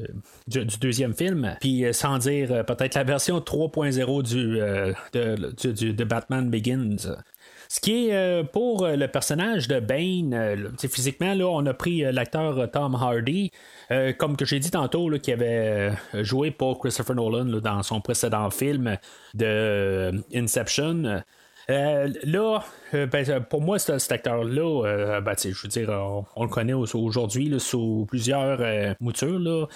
du- 0.48 0.64
du 0.66 0.76
deuxième 0.78 1.14
film. 1.14 1.56
Puis 1.60 1.84
euh, 1.84 1.92
sans 1.92 2.18
dire 2.18 2.52
euh, 2.52 2.62
peut-être 2.62 2.94
la 2.94 3.04
version 3.04 3.38
3.0 3.40 4.22
du, 4.22 4.60
euh, 4.60 4.92
de, 5.14 5.54
du- 5.58 5.72
du- 5.72 5.92
de 5.94 6.04
Batman 6.04 6.50
Begins. 6.50 6.96
Ce 7.68 7.80
qui 7.80 8.08
est 8.08 8.44
pour 8.52 8.86
le 8.86 9.06
personnage 9.06 9.68
de 9.68 9.80
Bane, 9.80 10.74
physiquement, 10.78 11.34
là, 11.34 11.46
on 11.46 11.64
a 11.66 11.74
pris 11.74 12.00
l'acteur 12.12 12.70
Tom 12.70 12.94
Hardy, 12.94 13.50
comme 14.18 14.36
que 14.36 14.44
j'ai 14.44 14.58
dit 14.58 14.70
tantôt, 14.70 15.10
qui 15.18 15.32
avait 15.32 15.92
joué 16.14 16.50
pour 16.50 16.78
Christopher 16.78 17.16
Nolan 17.16 17.60
dans 17.60 17.82
son 17.82 18.00
précédent 18.00 18.50
film 18.50 18.96
de 19.34 20.12
Inception. 20.34 21.22
là, 21.68 21.74
euh, 21.74 22.58
ben, 22.92 23.24
euh, 23.28 23.40
pour 23.40 23.62
moi, 23.62 23.78
cet, 23.78 24.12
acteur-là, 24.12 24.86
euh, 24.86 25.20
ben, 25.20 25.34
je 25.38 25.62
veux 25.62 25.68
dire, 25.68 25.90
on, 26.36 26.44
le 26.44 26.50
connaît 26.50 26.72
aujourd'hui 26.72 27.54
sous 27.58 28.06
plusieurs 28.08 28.60
moutures, 29.00 29.38
là, 29.38 29.66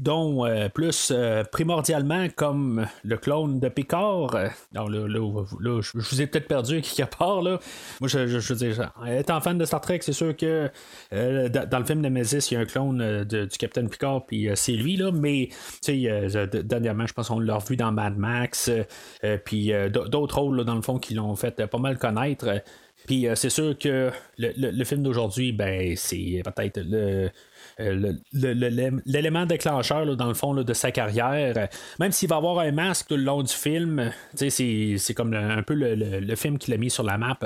dont 0.00 0.68
plus 0.72 1.12
primordialement 1.50 2.26
comme 2.34 2.86
le 3.02 3.16
clone 3.16 3.60
de 3.60 3.68
Picard. 3.68 4.36
non, 4.72 4.86
là, 4.86 5.80
je 5.80 5.90
vous 5.94 6.22
ai 6.22 6.26
peut-être 6.26 6.48
perdu 6.48 6.82
quelque 6.82 7.16
part. 7.16 7.42
Là. 7.42 7.58
Moi, 8.00 8.08
je, 8.08 8.18
veux 8.18 8.56
dire, 8.56 8.92
étant 9.06 9.40
fan 9.40 9.58
de 9.58 9.64
Star 9.64 9.80
Trek, 9.80 10.00
c'est 10.02 10.12
sûr 10.12 10.36
que 10.36 10.70
dans 11.10 11.78
le 11.78 11.84
film 11.84 12.00
Nemesis, 12.00 12.50
il 12.50 12.54
y 12.54 12.56
a 12.56 12.60
un 12.60 12.66
clone 12.66 13.24
du 13.24 13.58
Captain 13.58 13.86
Picard, 13.86 14.26
puis 14.26 14.48
c'est 14.54 14.72
lui, 14.72 14.96
là, 14.96 15.10
mais 15.12 15.48
dernièrement, 15.86 17.06
je 17.06 17.12
pense 17.12 17.28
qu'on 17.28 17.40
l'a 17.40 17.56
revu 17.56 17.76
dans 17.76 17.92
Mad 17.92 18.16
Max, 18.16 18.70
puis 19.44 19.72
d'autres 19.90 20.38
rôles, 20.38 20.64
dans 20.64 20.74
le 20.74 20.82
fond, 20.82 20.98
qui 20.98 21.14
l'ont 21.14 21.34
fait 21.36 21.66
pas 21.66 21.78
mal 21.78 21.93
connaître. 21.98 22.62
Puis 23.06 23.28
euh, 23.28 23.34
c'est 23.34 23.50
sûr 23.50 23.76
que 23.78 24.10
le, 24.38 24.84
film 24.84 25.02
d'aujourd'hui, 25.02 25.52
ben, 25.52 25.94
c'est 25.96 26.42
peut-être 26.44 26.80
le. 26.80 27.30
Euh, 27.80 28.12
l'élément 28.32 29.46
déclencheur 29.46 30.16
dans 30.16 30.28
le 30.28 30.34
fond 30.34 30.54
de 30.54 30.72
sa 30.74 30.92
carrière, 30.92 31.68
même 31.98 32.12
s'il 32.12 32.28
va 32.28 32.36
avoir 32.36 32.60
un 32.60 32.70
masque 32.70 33.08
tout 33.08 33.16
le 33.16 33.24
long 33.24 33.42
du 33.42 33.52
film, 33.52 34.12
c'est 34.36 35.14
comme 35.14 35.34
un 35.34 35.62
peu 35.62 35.74
le, 35.74 36.36
film 36.36 36.58
qu'il 36.58 36.72
a 36.72 36.76
mis 36.76 36.90
sur 36.90 37.02
la 37.02 37.18
map. 37.18 37.36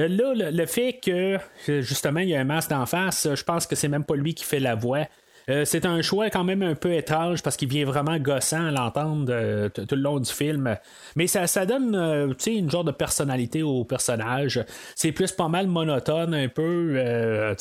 Euh, 0.00 0.08
là, 0.08 0.50
le, 0.50 0.66
fait 0.66 0.98
que 1.00 1.38
justement 1.66 2.20
il 2.20 2.30
y 2.30 2.34
a 2.34 2.40
un 2.40 2.44
masque 2.44 2.72
en 2.72 2.86
face, 2.86 3.28
je 3.32 3.44
pense 3.44 3.68
que 3.68 3.76
c'est 3.76 3.88
même 3.88 4.04
pas 4.04 4.16
lui 4.16 4.34
qui 4.34 4.44
fait 4.44 4.60
la 4.60 4.74
voix. 4.74 5.06
Euh, 5.48 5.64
c'est 5.64 5.86
un 5.86 6.02
choix 6.02 6.30
quand 6.30 6.44
même 6.44 6.62
un 6.62 6.74
peu 6.74 6.92
étrange 6.92 7.42
parce 7.42 7.56
qu'il 7.56 7.68
vient 7.68 7.84
vraiment 7.84 8.18
gossant 8.18 8.66
à 8.66 8.70
l'entendre 8.70 9.26
euh, 9.30 9.68
tout 9.68 9.86
le 9.94 10.02
long 10.02 10.20
du 10.20 10.30
film. 10.30 10.76
Mais 11.16 11.26
ça, 11.26 11.46
ça 11.46 11.64
donne 11.64 11.94
euh, 11.94 12.32
une 12.46 12.70
genre 12.70 12.84
de 12.84 12.92
personnalité 12.92 13.62
au 13.62 13.84
personnage. 13.84 14.64
C'est 14.94 15.12
plus 15.12 15.32
pas 15.32 15.48
mal 15.48 15.66
monotone 15.66 16.34
un 16.34 16.48
peu. 16.48 17.54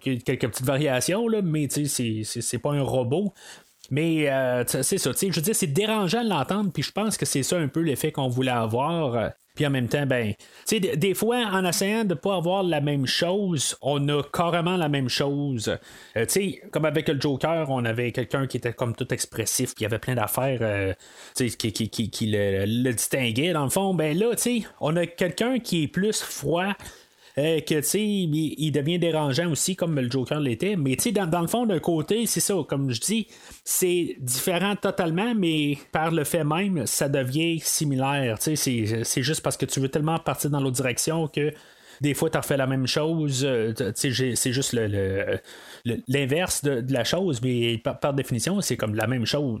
quelques 0.00 0.48
petites 0.48 0.66
variations, 0.66 1.28
là, 1.28 1.42
mais 1.42 1.68
c'est 1.70 2.58
pas 2.58 2.72
un 2.72 2.82
robot. 2.82 3.32
Mais 3.90 4.26
c'est 4.66 4.98
ça, 4.98 5.12
je 5.12 5.26
veux 5.26 5.42
dire, 5.42 5.54
c'est 5.54 5.66
dérangeant 5.68 6.24
de 6.24 6.28
l'entendre, 6.28 6.72
puis 6.72 6.82
je 6.82 6.90
pense 6.90 7.16
que 7.16 7.24
c'est 7.24 7.42
ça 7.42 7.56
un 7.56 7.68
peu 7.68 7.80
l'effet 7.80 8.10
qu'on 8.10 8.28
voulait 8.28 8.50
avoir. 8.50 9.30
Puis 9.56 9.66
en 9.66 9.70
même 9.70 9.88
temps, 9.88 10.06
ben, 10.06 10.34
tu 10.66 10.78
sais, 10.78 10.80
des, 10.80 11.14
fois, 11.14 11.38
en 11.50 11.64
essayant 11.64 12.04
de 12.04 12.10
ne 12.10 12.14
pas 12.14 12.36
avoir 12.36 12.62
la 12.62 12.80
même 12.80 13.06
chose, 13.06 13.76
on 13.80 14.06
a 14.08 14.22
carrément 14.22 14.76
la 14.76 14.90
même 14.90 15.08
chose. 15.08 15.68
Euh, 16.16 16.26
tu 16.26 16.32
sais, 16.32 16.62
comme 16.70 16.84
avec 16.84 17.08
le 17.08 17.18
Joker, 17.18 17.68
on 17.70 17.84
avait 17.86 18.12
quelqu'un 18.12 18.46
qui 18.46 18.58
était 18.58 18.74
comme 18.74 18.94
tout 18.94 19.12
expressif, 19.12 19.74
qui 19.74 19.86
avait 19.86 19.98
plein 19.98 20.14
d'affaires, 20.14 20.58
euh, 20.60 20.92
tu 21.34 21.48
sais, 21.48 21.56
qui, 21.56 22.26
le, 22.26 22.66
le, 22.66 22.92
distinguait. 22.92 23.52
Dans 23.54 23.64
le 23.64 23.70
fond, 23.70 23.94
ben 23.94 24.16
là, 24.16 24.36
tu 24.36 24.42
sais, 24.42 24.62
on 24.80 24.94
a 24.96 25.06
quelqu'un 25.06 25.58
qui 25.58 25.84
est 25.84 25.88
plus 25.88 26.20
froid, 26.20 26.74
euh, 27.38 27.60
que, 27.60 27.74
tu 27.74 27.82
sais, 27.82 28.02
il, 28.02 28.70
devient 28.72 28.98
dérangeant 28.98 29.50
aussi, 29.50 29.76
comme 29.76 30.00
le 30.00 30.10
Joker 30.10 30.40
l'était. 30.40 30.74
Mais, 30.76 30.96
sais, 30.98 31.12
dans, 31.12 31.40
le 31.40 31.46
fond, 31.46 31.66
d'un 31.66 31.80
côté, 31.80 32.24
c'est 32.24 32.40
ça, 32.40 32.54
comme 32.66 32.90
je 32.90 33.00
dis, 33.00 33.26
c'est 33.62 34.16
différent 34.18 34.74
totalement, 34.74 35.34
mais 35.34 35.76
par 35.92 36.12
le 36.12 36.24
fait 36.24 36.44
même, 36.44 36.86
ça 36.86 37.10
devient 37.10 37.60
similaire. 37.60 38.40
Sais, 38.40 38.56
c'est 38.56 39.22
juste 39.22 39.42
parce 39.42 39.58
que 39.58 39.66
tu 39.66 39.80
veux 39.80 39.90
tellement 39.90 40.18
partir 40.18 40.48
dans 40.48 40.60
l'autre 40.60 40.76
direction 40.76 41.28
que 41.28 41.52
des 42.00 42.14
fois, 42.14 42.30
tu 42.30 42.38
refais 42.38 42.56
la 42.56 42.66
même 42.66 42.86
chose. 42.86 43.42
Euh, 43.44 43.72
c'est 43.94 44.10
juste 44.10 44.74
l'inverse 45.84 46.64
de, 46.64 46.84
la 46.92 47.04
chose, 47.04 47.40
mais 47.42 47.78
par, 47.78 48.14
définition, 48.14 48.60
c'est 48.62 48.76
comme 48.76 48.94
la 48.94 49.06
même 49.06 49.26
chose. 49.26 49.60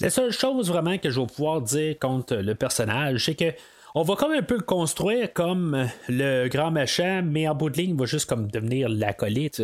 La 0.00 0.10
seule 0.10 0.32
chose 0.32 0.68
vraiment 0.68 0.98
que 0.98 1.10
je 1.10 1.20
vais 1.20 1.26
pouvoir 1.26 1.62
dire 1.62 1.98
contre 1.98 2.36
le 2.36 2.54
personnage, 2.54 3.24
c'est 3.24 3.34
que 3.34 3.52
on 3.98 4.02
va 4.02 4.14
comme 4.14 4.32
un 4.32 4.42
peu 4.42 4.56
le 4.56 4.62
construire 4.62 5.32
comme 5.32 5.88
le 6.10 6.48
grand 6.48 6.70
machin, 6.70 7.22
mais 7.22 7.48
en 7.48 7.54
bout 7.54 7.70
de 7.70 7.78
ligne, 7.78 7.96
va 7.96 8.04
juste 8.04 8.28
comme 8.28 8.50
devenir 8.50 8.90
l'acolyte 8.90 9.62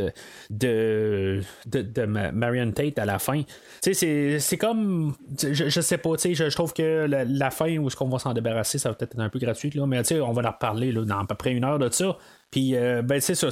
de, 0.48 1.42
de, 1.66 2.04
Marion 2.06 2.72
Tate 2.72 2.98
à 2.98 3.04
la 3.04 3.18
fin. 3.18 3.42
Sais, 3.82 4.38
c'est 4.40 4.56
comme. 4.56 5.14
Je, 5.38 5.68
je, 5.68 5.80
sais 5.82 5.98
pas, 5.98 6.16
sais, 6.16 6.34
je, 6.34 6.44
trouve 6.44 6.72
que 6.72 7.06
la, 7.06 7.50
fin 7.50 7.76
où 7.76 7.88
est-ce 7.88 7.96
qu'on 7.96 8.08
va 8.08 8.18
s'en 8.18 8.32
débarrasser, 8.32 8.78
ça 8.78 8.88
va 8.88 8.94
peut-être 8.94 9.16
être 9.16 9.20
un 9.20 9.28
peu 9.28 9.38
gratuit, 9.38 9.68
là, 9.68 9.84
mais 9.84 10.00
on 10.22 10.32
va 10.32 10.48
en 10.48 10.52
reparler 10.52 10.92
là, 10.92 11.04
dans 11.04 11.18
à 11.18 11.26
peu 11.26 11.34
près 11.34 11.52
une 11.52 11.64
heure 11.64 11.78
de 11.78 11.90
ça. 11.90 12.16
Puis, 12.52 12.76
euh, 12.76 13.00
ben, 13.00 13.18
c'est 13.18 13.34
ça. 13.34 13.48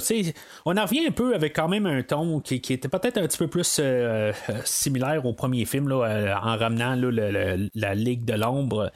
On 0.63 0.77
en 0.77 0.85
revient 0.85 1.07
un 1.07 1.11
peu 1.11 1.33
avec 1.33 1.55
quand 1.55 1.67
même 1.67 1.87
un 1.87 2.03
ton 2.03 2.39
qui, 2.39 2.55
était 2.55 2.87
peut-être 2.87 3.17
un 3.17 3.27
petit 3.27 3.39
peu 3.39 3.47
plus 3.47 3.79
euh, 3.79 4.31
euh, 4.49 4.61
similaire 4.63 5.25
au 5.25 5.33
premier 5.33 5.65
film, 5.65 5.89
là, 5.89 6.39
en 6.43 6.55
ramenant 6.55 6.95
la 6.95 7.95
Ligue 7.95 8.25
de 8.25 8.33
l'ombre. 8.33 8.91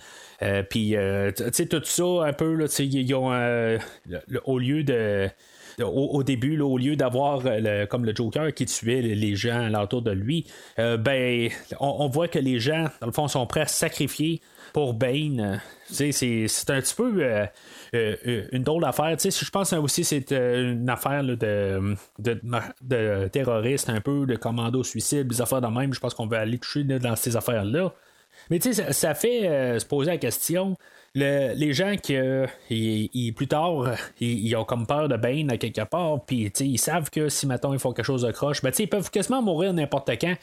puis, 0.70 0.96
tu 1.36 1.68
tout 1.68 1.82
ça, 1.84 2.04
un 2.24 2.34
peu, 2.34 2.54
là, 2.54 2.68
au 4.46 4.60
lieu 4.60 4.84
de. 4.84 5.28
Au, 5.82 6.24
début, 6.24 6.58
au 6.62 6.78
lieu 6.78 6.96
d'avoir 6.96 7.41
comme 7.89 8.06
le 8.06 8.15
Joker 8.15 8.54
qui 8.54 8.65
tuait 8.65 9.02
les 9.02 9.36
gens 9.36 9.74
autour 9.74 10.04
de 10.04 10.12
lui, 10.12 10.46
ben, 10.78 11.50
on, 11.80 12.08
voit 12.10 12.28
que 12.28 12.39
les 12.39 12.60
gens, 12.60 12.86
dans 13.02 13.08
le 13.08 13.12
fond, 13.12 13.28
sont 13.28 13.46
prêts 13.48 13.62
à 13.62 13.68
sacrifier 13.68 14.39
pour 14.76 14.94
Bane. 14.94 15.62
C'est 15.90 16.10
un 16.10 16.82
petit 16.82 16.96
peu 16.96 17.24
euh, 17.24 17.46
euh, 17.94 18.16
euh, 18.28 18.48
une 18.52 18.64
drôle 18.64 18.82
d'affaire. 18.82 19.16
Je 19.18 19.50
pense 19.50 19.72
aussi 19.72 20.04
c'est 20.04 20.34
une 20.34 20.90
affaire 20.90 21.24
de, 21.24 21.96
de, 22.20 22.42
de, 22.82 23.28
terroriste, 23.30 23.90
un 23.90 24.02
peu 24.02 24.26
de 24.26 24.36
commando 24.36 24.84
suicide, 24.84 25.30
des 25.30 25.40
affaires 25.40 25.62
de 25.62 25.68
même. 25.68 25.94
Je 25.94 26.00
pense 26.02 26.14
qu'on 26.14 26.28
va 26.28 26.40
aller 26.40 26.58
toucher 26.58 26.84
dans 26.84 27.16
ces 27.16 27.38
affaires-là. 27.38 27.94
Mais 28.50 28.60
tu 28.60 28.74
sais, 28.74 28.92
ça, 28.92 29.14
fait 29.14 29.80
se 29.80 29.86
poser 29.86 30.12
la 30.12 30.18
question. 30.18 30.76
les 31.14 31.72
gens 31.72 31.96
qui, 31.96 33.32
plus 33.32 33.48
tard, 33.48 33.96
ils, 34.20 34.56
ont 34.58 34.66
comme 34.66 34.86
peur 34.86 35.08
de 35.08 35.16
Bane 35.16 35.52
à 35.52 35.58
quelque 35.58 35.86
part, 35.86 36.26
puis 36.26 36.52
ils 36.60 36.78
savent 36.78 37.10
que 37.10 37.30
si 37.30 37.48
maintenant 37.48 37.72
ils 37.72 37.80
font 37.80 37.94
quelque 37.94 38.06
chose 38.06 38.24
de 38.24 38.32
croche, 38.34 38.62
ben, 38.62 38.74
ils 38.78 38.90
peuvent 38.90 39.10
quasiment 39.10 39.42
mourir 39.42 39.72
n'importe 39.72 40.12
quand 40.20 40.36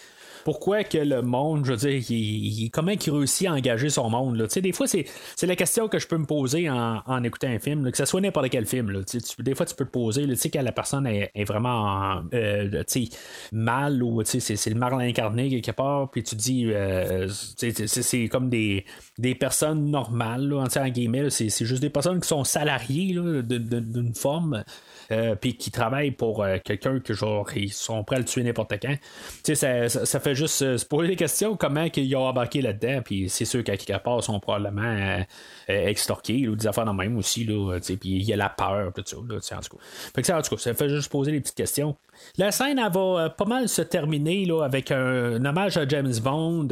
pourquoi 0.45 0.85
que 0.85 0.99
le 0.99 1.23
monde, 1.23 1.65
je 1.65 1.73
veux 1.73 1.99
dire, 2.01 2.71
comment 2.73 2.93
il 2.93 3.11
réussit 3.11 3.49
à 3.49 3.53
engager 3.53 3.89
son 3.89 4.11
monde. 4.11 4.37
Là. 4.37 4.47
Des 4.47 4.73
fois, 4.73 4.87
c'est, 4.87 5.07
la 5.43 5.57
question 5.57 5.89
que 5.89 5.99
je 5.99 6.07
peux 6.07 6.19
me 6.19 6.27
poser 6.27 6.69
en, 6.69 7.25
écoutant 7.25 7.49
un 7.49 7.59
film, 7.59 7.91
que 7.91 7.97
ce 7.97 8.05
soit 8.05 8.21
n'importe 8.21 8.51
quel 8.51 8.67
film. 8.67 8.91
Là. 8.91 9.01
des 9.39 9.55
fois, 9.55 9.67
tu 9.67 9.75
peux 9.75 9.85
te 9.85 9.91
poser 9.91 10.27
sais, 10.37 10.51
quand 10.51 10.63
la 10.63 10.73
personne 10.73 11.07
est, 11.07 11.45
vraiment 11.45 12.23
euh, 12.35 12.83
mal 13.53 14.03
ou 14.03 14.23
c'est, 14.25 14.67
le 14.67 14.75
mal 14.75 14.95
incarné 14.95 15.49
quelque 15.49 15.73
part, 15.73 16.11
puis 16.11 16.23
tu 16.23 16.37
dis, 16.37 16.67
euh, 16.67 17.29
c'est, 17.29 18.29
comme 18.29 18.49
des, 18.49 18.85
des 19.19 19.35
personnes 19.35 19.91
normales, 19.91 20.49
là, 20.49 20.65
en 20.65 20.89
guillemets, 20.89 21.31
c'est, 21.31 21.51
juste 21.65 21.83
des 21.83 21.91
personnes 21.91 22.21
qui 22.21 22.29
sont 22.29 22.45
salariées 22.45 23.15
d'une 23.15 24.15
forme. 24.15 24.65
Euh, 25.13 25.35
puis 25.35 25.57
qui 25.57 25.71
travaillent 25.71 26.11
pour 26.11 26.43
euh, 26.43 26.57
quelqu'un 26.65 26.99
que 26.99 27.13
genre 27.13 27.47
ils 27.55 27.73
sont 27.73 28.03
prêts 28.03 28.17
à 28.17 28.19
le 28.19 28.25
tuer 28.25 28.43
n'importe 28.43 28.73
quand. 28.81 28.97
Tu 29.45 29.55
sais, 29.55 29.89
ça, 29.89 30.21
fait 30.21 30.35
juste 30.35 30.63
euh, 30.63 30.79
se 30.79 30.87
poser 30.87 31.09
des 31.09 31.17
questions 31.17 31.57
comment 31.57 31.87
ils 31.95 32.17
ont 32.17 32.27
embarqué 32.27 32.63
là-dedans, 32.63 33.03
puis 33.05 33.29
c'est 33.29 33.45
sûr 33.45 33.63
qu'à 33.63 33.77
quelque 33.77 34.03
part, 34.03 34.19
ils 34.19 34.23
sont 34.23 34.41
probablement 34.41 35.25
extorqués 35.69 36.49
ou 36.49 36.57
des 36.57 36.67
affaires 36.67 36.85
dans 36.85 36.93
le 36.93 36.99
même 36.99 37.17
aussi, 37.17 37.45
là, 37.45 37.79
puis 37.81 37.99
il 38.03 38.23
y 38.23 38.33
a 38.33 38.37
la 38.37 38.49
peur, 38.49 38.93
tout 38.95 39.03
ça, 39.05 39.17
là, 39.17 39.37
en 39.37 39.61
tout 39.61 39.77
cas. 39.77 39.83
Fait 40.15 40.21
que 40.23 40.27
ça, 40.27 40.39
en 40.39 40.43
tout 40.43 40.55
cas, 40.55 40.63
ça 40.63 40.75
fait 40.75 40.89
juste 40.89 41.11
poser 41.11 41.33
des 41.33 41.41
petites 41.41 41.57
questions. 41.57 41.97
La 42.39 42.51
scène, 42.51 42.77
va 42.77 43.31
pas 43.31 43.45
mal 43.45 43.69
se 43.69 43.83
terminer 43.83 44.45
là, 44.45 44.63
avec 44.63 44.91
un, 44.91 45.45
hommage 45.45 45.77
à 45.77 45.87
James 45.87 46.15
Bond. 46.23 46.69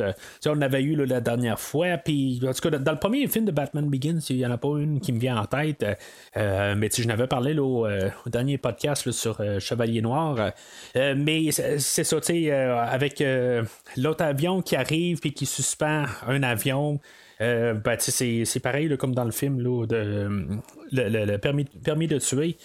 on 0.46 0.62
avait 0.62 0.82
eu 0.82 0.96
la 1.04 1.20
dernière 1.20 1.60
fois. 1.60 1.98
Puis, 1.98 2.40
en 2.46 2.52
tout 2.52 2.68
cas, 2.68 2.78
dans 2.78 2.92
le 2.92 2.98
premier 2.98 3.26
film 3.26 3.44
de 3.44 3.52
Batman 3.52 3.88
Begins, 3.88 4.20
il 4.30 4.36
n'y 4.36 4.46
en 4.46 4.50
a 4.50 4.58
pas 4.58 4.68
une 4.78 5.00
qui 5.00 5.12
me 5.12 5.18
vient 5.18 5.36
en 5.36 5.46
tête. 5.46 5.84
mais 6.34 6.88
je 6.96 7.06
n'avais 7.06 7.26
parlé 7.26 7.58
au, 7.58 7.86
dernier 8.26 8.58
podcast 8.58 9.10
sur 9.10 9.40
euh, 9.40 9.58
Chevalier 9.58 10.02
Noir. 10.02 10.52
Euh, 10.96 11.14
mais 11.16 11.50
c'est 11.50 12.04
ça, 12.04 12.16
euh, 12.30 12.76
avec 12.78 13.22
l'autre 13.96 14.24
avion 14.24 14.62
qui 14.62 14.76
arrive 14.76 15.20
puis 15.20 15.32
qui 15.32 15.46
suspend 15.46 16.04
un 16.26 16.42
avion. 16.42 17.00
Ben, 17.38 17.96
c'est 17.98 18.60
pareil 18.62 18.94
comme 18.98 19.14
dans 19.14 19.24
le 19.24 19.30
film 19.30 19.56
de, 19.86 20.28
le, 20.92 21.36
permis, 21.38 21.64
permis, 21.64 22.06
de 22.06 22.18
tuer. 22.18 22.58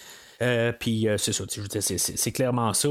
Puis 0.78 1.08
c'est 1.16 1.32
ça, 1.32 1.44
c'est 1.48 2.32
clairement 2.32 2.72
ça. 2.72 2.88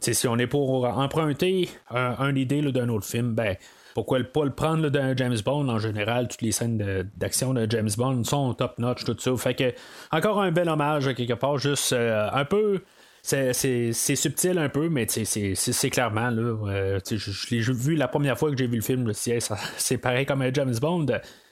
si 0.00 0.28
on 0.28 0.38
est 0.38 0.46
pour 0.46 0.84
emprunter 0.84 1.68
un, 1.90 2.34
idée 2.34 2.60
d'un 2.60 2.88
autre 2.88 3.06
film, 3.06 3.34
ben 3.34 3.56
pourquoi 3.94 4.20
pas 4.22 4.44
le 4.44 4.52
prendre 4.52 4.90
d'un 4.90 5.16
James 5.16 5.38
Bond 5.44 5.68
en 5.68 5.78
général 5.78 6.28
toutes 6.28 6.42
les 6.42 6.52
scènes 6.52 7.10
d'action 7.16 7.52
de, 7.52 7.66
James 7.68 7.90
Bond 7.96 8.22
sont 8.22 8.54
top 8.54 8.78
notch 8.78 9.04
tout 9.04 9.16
ça 9.18 9.36
fait 9.36 9.54
que 9.54 9.74
encore 10.12 10.40
un 10.40 10.52
bel 10.52 10.68
hommage 10.68 11.12
quelque 11.14 11.32
part 11.32 11.58
juste 11.58 11.92
euh, 11.92 12.28
un 12.32 12.44
peu 12.44 12.82
c'est, 13.22 13.92
subtil 13.92 14.58
un 14.58 14.68
peu, 14.68 14.88
mais 14.88 15.06
c'est, 15.08 15.90
clairement, 15.90 16.30
là, 16.30 16.56
euh, 16.66 17.00
je, 17.10 17.54
l'ai 17.54 17.60
vu 17.60 17.94
la 17.94 18.08
première 18.08 18.38
fois 18.38 18.50
que 18.50 18.56
j'ai 18.56 18.66
vu 18.66 18.76
le 18.76 18.82
film, 18.82 19.12
c'est, 19.76 19.98
pareil 19.98 20.26
comme 20.26 20.42
un 20.42 20.52
James 20.52 20.76
Bond. 20.80 21.06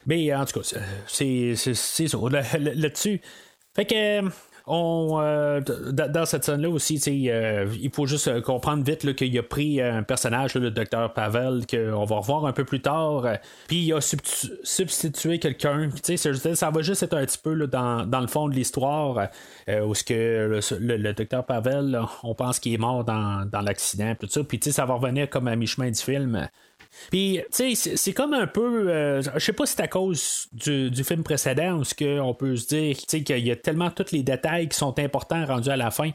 Mais 0.06 0.34
en 0.34 0.44
tout 0.44 0.60
cas, 0.60 0.78
c'est, 1.06 1.54
ça, 1.54 2.18
là- 2.30 2.42
là- 2.58 2.74
là-dessus. 2.74 3.20
Fait 3.74 3.84
que. 3.84 4.22
Euh, 4.68 4.72
On, 4.72 5.20
euh, 5.20 5.60
dans 5.60 6.26
cette 6.26 6.44
scène-là 6.44 6.68
aussi, 6.68 7.00
euh, 7.30 7.66
il 7.80 7.90
faut 7.90 8.06
juste 8.06 8.28
euh, 8.28 8.40
comprendre 8.40 8.84
vite 8.84 9.14
qu'il 9.14 9.36
a 9.38 9.42
pris 9.42 9.80
un 9.80 10.02
personnage, 10.02 10.54
là, 10.54 10.60
le 10.60 10.70
docteur 10.70 11.12
Pavel, 11.12 11.66
qu'on 11.68 12.04
va 12.04 12.16
revoir 12.16 12.46
un 12.46 12.52
peu 12.52 12.64
plus 12.64 12.80
tard, 12.80 13.26
euh, 13.26 13.34
puis 13.68 13.84
il 13.84 13.92
a 13.92 14.00
substitué 14.00 15.38
quelqu'un. 15.38 15.90
Ça 16.54 16.70
va 16.70 16.82
juste 16.82 17.02
être 17.02 17.14
un 17.14 17.24
petit 17.24 17.38
peu 17.38 17.54
là, 17.54 17.66
dans, 17.66 18.20
le 18.20 18.26
fond 18.26 18.48
de 18.48 18.54
l'histoire, 18.54 19.28
euh, 19.68 19.84
où 19.84 19.94
ce 19.94 20.04
que 20.04 20.60
le, 20.80 21.12
docteur 21.12 21.44
Pavel, 21.44 22.00
on 22.22 22.34
pense 22.34 22.58
qu'il 22.58 22.74
est 22.74 22.78
mort 22.78 23.04
dans, 23.04 23.48
l'accident, 23.62 24.14
tout 24.18 24.28
ça, 24.28 24.42
puis 24.44 24.60
ça 24.62 24.84
va 24.84 24.94
revenir 24.94 25.30
comme 25.30 25.48
à 25.48 25.56
mi-chemin 25.56 25.90
du 25.90 26.00
film. 26.00 26.48
Puis, 27.10 27.40
tu 27.54 27.74
sais, 27.74 27.96
c'est- 27.96 28.12
comme 28.12 28.34
un 28.34 28.46
peu. 28.46 28.88
euh, 28.90 29.22
je 29.22 29.38
sais 29.38 29.52
pas 29.52 29.66
si 29.66 29.74
c'est 29.76 29.82
à 29.82 29.88
cause 29.88 30.48
du, 30.52 30.90
du 30.90 31.04
film 31.04 31.22
précédent 31.22 31.78
ou 31.78 31.84
ce 31.84 31.94
qu'on 31.94 32.34
peut 32.34 32.56
se 32.56 32.66
dire, 32.68 32.96
tu 32.96 33.04
sais, 33.08 33.22
qu'il 33.22 33.46
y 33.46 33.50
a 33.50 33.56
tellement 33.56 33.90
tous 33.90 34.12
les 34.12 34.22
détails 34.22 34.68
qui 34.68 34.76
sont 34.76 34.98
importants 34.98 35.44
rendus 35.46 35.70
à 35.70 35.76
la 35.76 35.90
fin, 35.90 36.10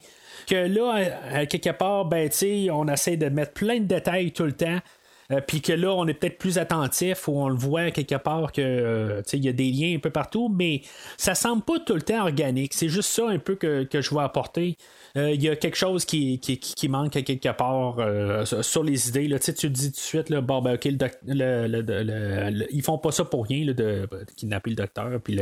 que 0.47 0.55
là, 0.55 1.11
à, 1.33 1.45
quelque 1.45 1.69
part, 1.71 2.05
ben, 2.05 2.29
tu 2.29 2.37
sais, 2.37 2.67
on 2.71 2.87
essaie 2.87 3.17
de 3.17 3.29
mettre 3.29 3.53
plein 3.53 3.79
de 3.79 3.85
détails 3.85 4.31
tout 4.31 4.43
le 4.45 4.53
temps. 4.53 4.79
euh, 5.31 5.39
Puis 5.47 5.61
que 5.61 5.71
là, 5.71 5.93
on 5.93 6.07
est 6.07 6.13
peut-être 6.13 6.37
plus 6.37 6.57
attentif 6.57 7.27
ou 7.29 7.33
on 7.39 7.47
le 7.47 7.55
voit 7.55 7.91
quelque 7.91 8.15
part 8.15 8.51
que 8.51 8.61
euh, 8.61 9.21
il 9.31 9.45
y 9.45 9.49
a 9.49 9.53
des 9.53 9.71
liens 9.71 9.95
un 9.95 9.99
peu 9.99 10.09
partout, 10.09 10.49
mais 10.53 10.81
ça 11.17 11.35
semble 11.35 11.61
pas 11.63 11.79
tout 11.79 11.93
le 11.95 12.01
temps 12.01 12.21
organique. 12.23 12.73
C'est 12.73 12.89
juste 12.89 13.09
ça 13.09 13.29
un 13.29 13.39
peu 13.39 13.55
que, 13.55 13.83
que 13.83 14.01
je 14.01 14.13
veux 14.13 14.19
apporter. 14.19 14.75
Euh, 15.17 15.31
Il 15.31 15.41
y 15.43 15.49
a 15.49 15.55
quelque 15.55 15.77
chose 15.77 16.05
qui, 16.05 16.39
qui, 16.39 16.57
qui- 16.57 16.89
manque 16.89 17.11
quelque 17.11 17.51
part 17.55 17.97
euh, 17.99 18.45
sur 18.45 18.83
les 18.83 19.09
idées. 19.09 19.27
Là. 19.27 19.39
Tu 19.39 19.69
dis 19.69 19.91
tout 19.91 19.95
de 19.95 20.01
suite, 20.01 20.29
là, 20.29 20.41
bon, 20.41 20.61
ben, 20.61 20.77
le 21.67 22.49
le- 22.49 22.67
ils 22.71 22.81
font 22.81 22.97
pas 22.97 23.11
ça 23.11 23.25
pour 23.25 23.45
rien 23.45 23.65
là, 23.65 23.73
de, 23.73 24.07
kidnapper 24.35 24.69
le 24.71 24.75
docteur 24.75 25.19
puis 25.23 25.35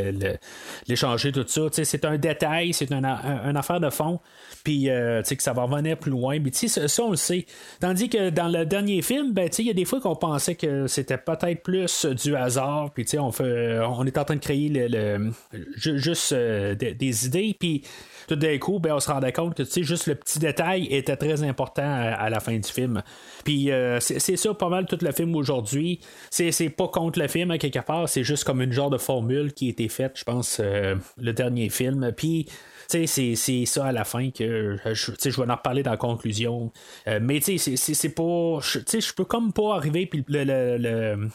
l'échanger, 0.88 1.32
tout 1.32 1.46
ça. 1.48 1.62
C'est 1.72 2.06
un 2.06 2.18
détail, 2.18 2.74
c'est 2.74 2.92
un, 2.92 3.04
un- 3.04 3.50
une 3.50 3.58
affaire 3.58 3.80
de 3.80 3.90
fond. 3.90 4.20
Puis, 4.64 4.90
euh, 4.90 5.22
que 5.36 5.44
ça 5.44 5.54
va 5.54 5.64
revenir 5.64 5.98
plus 5.98 6.12
loin. 6.12 6.38
Sais, 6.52 6.68
ça, 6.68 6.88
ça, 6.88 7.04
on 7.04 7.12
le 7.12 7.16
sait. 7.16 7.46
Tandis 7.80 8.10
que 8.10 8.30
dans 8.30 8.48
le 8.48 8.66
dernier 8.66 9.02
film, 9.02 9.34
ben, 9.34 9.50
il 9.58 9.66
y 9.66 9.70
a 9.70 9.74
des 9.74 9.86
fois 9.86 10.00
qu'on 10.02 10.16
pensait 10.16 10.56
que 10.56 10.88
c'était 10.88 11.18
peut-être 11.18 11.64
plus 11.64 12.06
du 12.06 12.36
hasard. 12.36 12.92
Puis, 12.94 13.06
on, 13.18 13.32
fait, 13.32 13.80
on 13.80 14.06
est 14.06 14.18
en 14.18 14.26
train 14.26 14.36
de 14.36 14.40
créer 14.42 14.70
le, 14.70 14.88
le- 14.88 15.32
ju- 15.76 16.00
juste 16.00 16.34
des, 16.34 16.94
des 16.94 17.26
idées. 17.26 17.56
Puis, 17.60 17.84
tout 18.30 18.36
d'un 18.36 18.60
coup, 18.60 18.78
ben, 18.80 18.94
on 18.94 19.00
se 19.00 19.10
rendait 19.10 19.32
compte 19.32 19.56
que 19.56 19.64
juste 19.84 20.06
le 20.06 20.14
petit 20.14 20.38
détail 20.38 20.86
était 20.92 21.16
très 21.16 21.42
important 21.42 21.82
à, 21.82 22.30
la 22.30 22.40
fin 22.40 22.56
du 22.56 22.70
film. 22.70 23.02
Puis 23.44 23.72
euh, 23.72 24.00
c'est 24.00 24.38
ça 24.38 24.54
pas 24.54 24.70
mal 24.70 24.86
tout 24.86 25.00
le 25.02 25.12
film 25.12 25.36
aujourd'hui. 25.36 26.00
C'est 26.30 26.70
pas 26.70 26.88
contre 26.88 27.18
le 27.18 27.28
film 27.28 27.50
à 27.50 27.58
quelque 27.58 27.80
part, 27.80 28.08
c'est 28.08 28.24
juste 28.24 28.44
comme 28.44 28.62
une 28.62 28.72
genre 28.72 28.92
de 28.92 29.00
formule 29.00 29.52
qui 29.54 29.66
a 29.66 29.70
été 29.72 29.90
faite, 29.90 30.12
je 30.16 30.24
pense, 30.26 30.60
euh, 30.64 30.96
le 31.18 31.34
dernier 31.34 31.70
film. 31.70 32.12
Puis 32.16 32.46
c'est- 32.88 33.66
ça 33.66 33.86
à 33.86 33.92
la 33.92 34.04
fin 34.04 34.30
que 34.30 34.78
je, 34.86 35.12
je 35.24 35.42
vais 35.42 35.50
en 35.52 35.56
reparler 35.56 35.82
dans 35.82 35.92
la 35.92 35.98
conclusion. 35.98 36.72
Euh, 37.08 37.20
mais 37.20 37.40
tu 37.40 37.58
sais, 37.58 37.76
c'est- 37.78 38.10
pas. 38.10 38.60
je- 38.62 39.14
peux 39.16 39.26
comme 39.26 39.54
pas 39.54 39.76
arriver 39.76 40.06
puis 40.06 40.24
le, 40.28 40.78
le- 40.78 41.30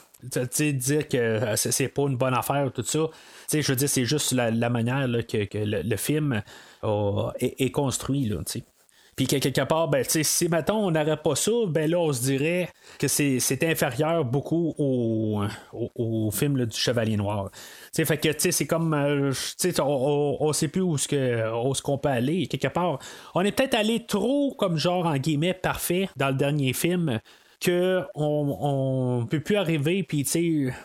dire 0.72 1.09
que 1.09 1.40
c'est 1.57 1.88
pas 1.88 2.02
une 2.02 2.16
bonne 2.16 2.35
affaire, 2.35 2.70
tout 2.72 2.85
ça. 2.85 3.07
Je 3.52 3.61
veux 3.66 3.76
dire, 3.76 3.88
c'est 3.88 4.04
juste 4.04 4.33
la, 4.33 4.50
la 4.50 4.70
manière 4.70 5.07
là, 5.07 5.22
que, 5.22 5.44
que 5.44 5.59
le 5.59 5.96
film 5.96 6.42
est, 7.38 7.70
construit, 7.70 8.27
là. 8.27 8.38
Puis 9.16 9.29
que 9.29 9.37
quelque 9.37 9.61
part, 9.61 9.88
ben, 9.88 10.05
si 10.05 10.49
mettons 10.49 10.87
on 10.87 10.90
n'aurait 10.90 11.16
pas 11.16 11.37
ça, 11.37 11.53
ben 11.68 11.88
là, 11.88 11.99
on 12.01 12.12
se 12.12 12.23
dirait 12.23 12.68
que 12.99 13.07
c'est 13.07 13.62
inférieur 13.62 14.25
beaucoup 14.25 14.75
au, 14.77 16.31
film 16.33 16.66
du 16.66 16.77
Chevalier 16.77 17.16
Noir. 17.16 17.51
Fait 17.94 18.16
que, 18.16 18.51
c'est 18.51 18.66
comme, 18.66 18.92
euh, 18.92 19.33
on, 19.79 19.83
on, 19.83 20.37
on 20.40 20.53
sait 20.53 20.68
plus 20.68 20.81
où 20.81 20.99
ce 20.99 21.07
que, 21.07 21.64
où 21.64 21.75
ce 21.75 21.83
qu'on 21.83 21.99
peut 21.99 22.09
aller. 22.09 22.49
Quelque 22.49 22.68
part, 22.68 22.99
on 23.35 23.42
est 23.42 23.53
peut-être 23.53 23.75
allé 23.75 24.05
trop, 24.05 24.53
comme 24.59 24.79
genre, 24.79 25.07
en 25.07 25.16
guillemets, 25.16 25.55
parfait 25.55 26.09
dans 26.16 26.29
le 26.29 26.35
dernier 26.35 26.73
film 26.73 27.20
que 27.61 28.03
on, 28.14 29.27
peut 29.31 29.40
plus 29.40 29.57
arriver 29.57 30.03
puis 30.03 30.27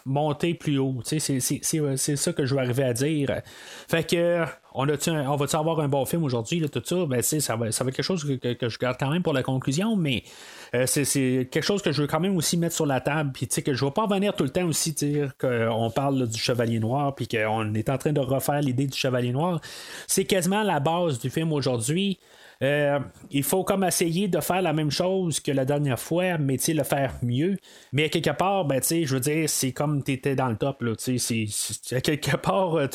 monter 0.06 0.54
plus 0.54 0.78
haut 0.78 1.02
c'est 1.04 1.20
ça 1.20 2.34
que 2.34 2.46
je 2.46 2.56
veux 2.56 2.62
arriver 2.62 2.84
à 2.84 2.94
dire 2.94 3.42
fait 3.88 4.10
que 4.10 4.46
on 4.82 4.88
a 4.90 5.28
on 5.28 5.36
va 5.36 5.46
avoir 5.60 5.80
un 5.82 5.88
bon 5.88 6.06
film 6.06 6.24
aujourd'hui 6.24 6.62
tout 6.70 6.82
ça? 6.86 7.06
Ben 7.06 7.22
ça 7.22 7.56
va 7.56 7.72
ça 7.72 7.84
va 7.84 7.90
être 7.90 7.96
quelque 7.96 8.06
chose 8.06 8.24
que, 8.42 8.54
que- 8.54 8.70
je 8.70 8.78
garde 8.78 8.98
quand 9.00 9.10
même 9.10 9.24
pour 9.24 9.34
la 9.34 9.44
conclusion 9.44 9.96
mais 9.96 10.24
euh, 10.74 10.86
c'est- 10.86 11.50
quelque 11.52 11.64
chose 11.64 11.82
que 11.82 11.92
je 11.92 12.02
veux 12.02 12.08
quand 12.08 12.20
même 12.20 12.38
aussi 12.38 12.56
mettre 12.58 12.76
sur 12.76 12.86
la 12.86 13.02
table 13.02 13.32
puis 13.34 13.48
que 13.48 13.74
je 13.74 13.84
vais 13.86 13.92
pas 13.92 14.04
revenir 14.06 14.34
tout 14.36 14.44
le 14.44 14.50
temps 14.52 14.66
aussi 14.66 14.94
dire 14.94 15.34
qu'on 15.40 15.92
parle 15.94 16.28
du 16.28 16.40
chevalier 16.40 16.80
noir 16.80 17.14
puis 17.16 17.28
qu'on 17.28 17.74
est 17.74 17.90
en 17.90 17.98
train 17.98 18.14
de 18.14 18.20
refaire 18.22 18.62
l'idée 18.62 18.88
du 18.88 18.98
chevalier 18.98 19.32
noir. 19.32 19.60
C'est 20.08 20.26
quasiment 20.26 20.64
la 20.64 20.80
base 20.80 21.20
du 21.20 21.30
film 21.30 21.52
aujourd'hui 21.52 22.18
euh, 22.62 23.00
il 23.32 23.44
faut 23.44 23.64
comme 23.64 23.86
essayer 23.86 24.28
de 24.28 24.40
faire 24.42 24.62
la 24.62 24.74
même 24.74 24.92
chose 24.92 25.40
que 25.40 25.52
la 25.52 25.64
dernière 25.64 26.00
fois, 26.00 26.38
mais 26.38 26.58
le 26.68 26.84
faire 26.84 27.16
mieux. 27.24 27.58
Mais 27.94 28.10
quelque 28.10 28.32
part, 28.32 28.66
ben, 28.66 28.82
je 28.84 29.14
veux 29.14 29.20
dire, 29.22 29.50
c'est 29.50 29.72
comme 29.72 30.04
tu 30.04 30.12
étais 30.12 30.36
dans 30.36 30.50
le 30.50 30.58
top, 30.58 30.82
là, 30.82 30.92
à 30.92 32.02
quelque 32.02 32.36
part, 32.38 32.76
euh, 32.76 32.88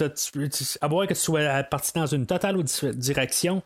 à 0.81 0.89
moins 0.89 1.07
que 1.07 1.15
tu 1.15 1.21
sois 1.21 1.63
parti 1.65 1.93
dans 1.95 2.07
une 2.07 2.27
totale 2.27 2.63
direction, 2.95 3.63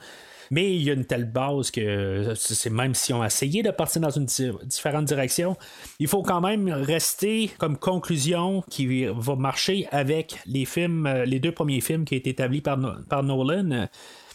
mais 0.50 0.74
il 0.74 0.82
y 0.82 0.90
a 0.90 0.94
une 0.94 1.04
telle 1.04 1.30
base 1.30 1.70
que 1.70 1.80
euh, 1.80 2.34
c'est 2.36 2.70
même 2.70 2.94
si 2.94 3.12
on 3.12 3.20
a 3.20 3.26
essayé 3.26 3.62
de 3.62 3.70
partir 3.70 4.00
dans 4.00 4.10
une 4.10 4.24
di- 4.24 4.50
différente 4.64 5.04
direction, 5.04 5.56
il 5.98 6.06
faut 6.06 6.22
quand 6.22 6.40
même 6.40 6.68
rester 6.68 7.50
comme 7.58 7.76
conclusion 7.76 8.62
qui 8.70 9.04
va 9.04 9.34
marcher 9.34 9.88
avec 9.90 10.36
les 10.46 10.64
films, 10.64 11.06
les 11.26 11.40
deux 11.40 11.52
premiers 11.52 11.80
films 11.80 12.04
qui 12.04 12.14
ont 12.14 12.18
été 12.18 12.30
établis 12.30 12.60
par 12.62 13.22
Nolan. 13.22 13.88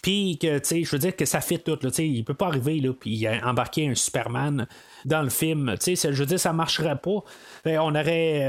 Puis 0.04 0.38
que, 0.38 0.60
tu 0.60 0.66
sais, 0.66 0.84
je 0.84 0.92
veux 0.92 1.00
dire 1.00 1.16
que 1.16 1.24
ça 1.26 1.40
fait 1.42 1.58
tout. 1.58 1.80
Là, 1.82 1.90
il 1.98 2.24
peut 2.26 2.34
pas 2.36 2.48
arriver, 2.48 2.80
là, 2.82 2.92
puis 2.94 3.26
embarquer 3.44 3.88
un 3.88 3.96
Superman 3.96 4.68
dans 5.06 5.22
le 5.24 5.30
film. 5.30 5.74
Tu 5.82 5.96
sais, 5.96 6.12
je 6.14 6.20
veux 6.20 6.26
dire, 6.28 6.40
ça 6.40 6.52
marcherait 6.54 6.98
pas. 6.98 7.24
Ben, 7.64 7.80
on 7.80 7.96
aurait 7.96 8.40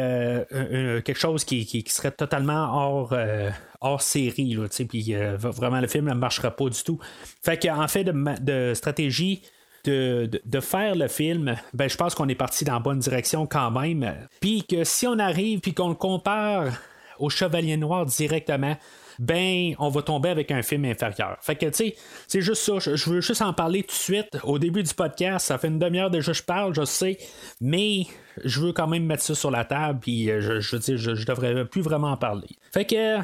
euh, 0.52 1.00
quelque 1.00 1.18
chose 1.18 1.44
qui, 1.44 1.64
qui- 1.64 1.84
serait 1.90 2.10
totalement 2.10 2.74
hors, 2.76 3.10
euh, 3.12 3.50
hors 3.80 4.02
série, 4.02 4.56
tu 4.56 4.66
sais, 4.70 4.84
puis 4.84 5.14
euh, 5.14 5.36
vraiment, 5.38 5.80
le 5.80 5.86
film 5.86 6.08
ne 6.08 6.14
marcherait 6.14 6.50
pas 6.56 6.68
du 6.68 6.82
tout. 6.82 6.98
Fait 7.42 7.56
qu'en 7.56 7.86
fait, 7.86 8.04
de 8.04 8.72
stratégie, 8.74 9.42
de, 9.84 10.26
de- 10.26 10.42
de 10.44 10.60
faire 10.60 10.96
le 10.96 11.06
film, 11.06 11.54
ben, 11.72 11.88
je 11.88 11.96
pense 11.96 12.16
qu'on 12.16 12.28
est 12.28 12.34
parti 12.34 12.64
dans 12.64 12.72
la 12.74 12.78
bonne 12.80 12.98
direction 12.98 13.46
quand 13.46 13.70
même. 13.70 14.12
Puis 14.40 14.64
que 14.68 14.82
si 14.82 15.06
on 15.06 15.20
arrive 15.20 15.60
puis 15.60 15.72
qu'on 15.72 15.90
le 15.90 15.94
compare 15.94 16.72
au 17.20 17.30
Chevalier 17.30 17.76
Noir 17.76 18.06
directement, 18.06 18.76
ben, 19.18 19.74
on 19.78 19.88
va 19.88 20.02
tomber 20.02 20.28
avec 20.28 20.50
un 20.50 20.62
film 20.62 20.84
inférieur. 20.84 21.36
Fait 21.40 21.56
que, 21.56 21.66
tu 21.66 21.72
sais, 21.74 21.96
c'est 22.26 22.40
juste 22.40 22.62
ça. 22.62 22.78
Je, 22.78 23.10
veux 23.10 23.20
juste 23.20 23.42
en 23.42 23.52
parler 23.52 23.82
tout 23.82 23.88
de 23.88 23.92
suite. 23.92 24.38
Au 24.42 24.58
début 24.58 24.82
du 24.82 24.94
podcast, 24.94 25.46
ça 25.46 25.58
fait 25.58 25.68
une 25.68 25.78
demi-heure 25.78 26.10
déjà 26.10 26.32
que 26.32 26.38
je 26.38 26.42
parle, 26.42 26.74
je 26.74 26.84
sais, 26.84 27.18
mais 27.60 28.06
je 28.44 28.60
veux 28.60 28.72
quand 28.72 28.86
même 28.86 29.04
mettre 29.04 29.22
ça 29.22 29.34
sur 29.34 29.50
la 29.50 29.64
table, 29.64 30.00
puis 30.00 30.30
euh, 30.30 30.40
je, 30.40 30.60
je, 30.60 30.96
je, 30.96 31.14
je 31.14 31.26
devrais 31.26 31.64
plus 31.64 31.82
vraiment 31.82 32.12
en 32.12 32.16
parler. 32.16 32.48
Fait 32.72 32.84
que. 32.84 33.18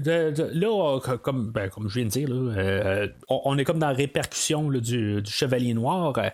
De- 0.00 0.30
de- 0.30 0.50
là, 0.54 0.96
euh, 0.96 1.16
comme, 1.18 1.50
ben, 1.50 1.68
comme 1.68 1.88
je 1.88 1.94
viens 1.96 2.04
de 2.04 2.10
dire, 2.10 2.28
là, 2.28 2.54
euh, 2.56 3.08
on, 3.28 3.40
on 3.44 3.58
est 3.58 3.64
comme 3.64 3.78
dans 3.78 3.88
la 3.88 3.92
répercussion 3.94 4.70
là, 4.70 4.80
du, 4.80 5.22
du 5.22 5.30
Chevalier 5.30 5.74
Noir 5.74 6.12
euh, 6.18 6.28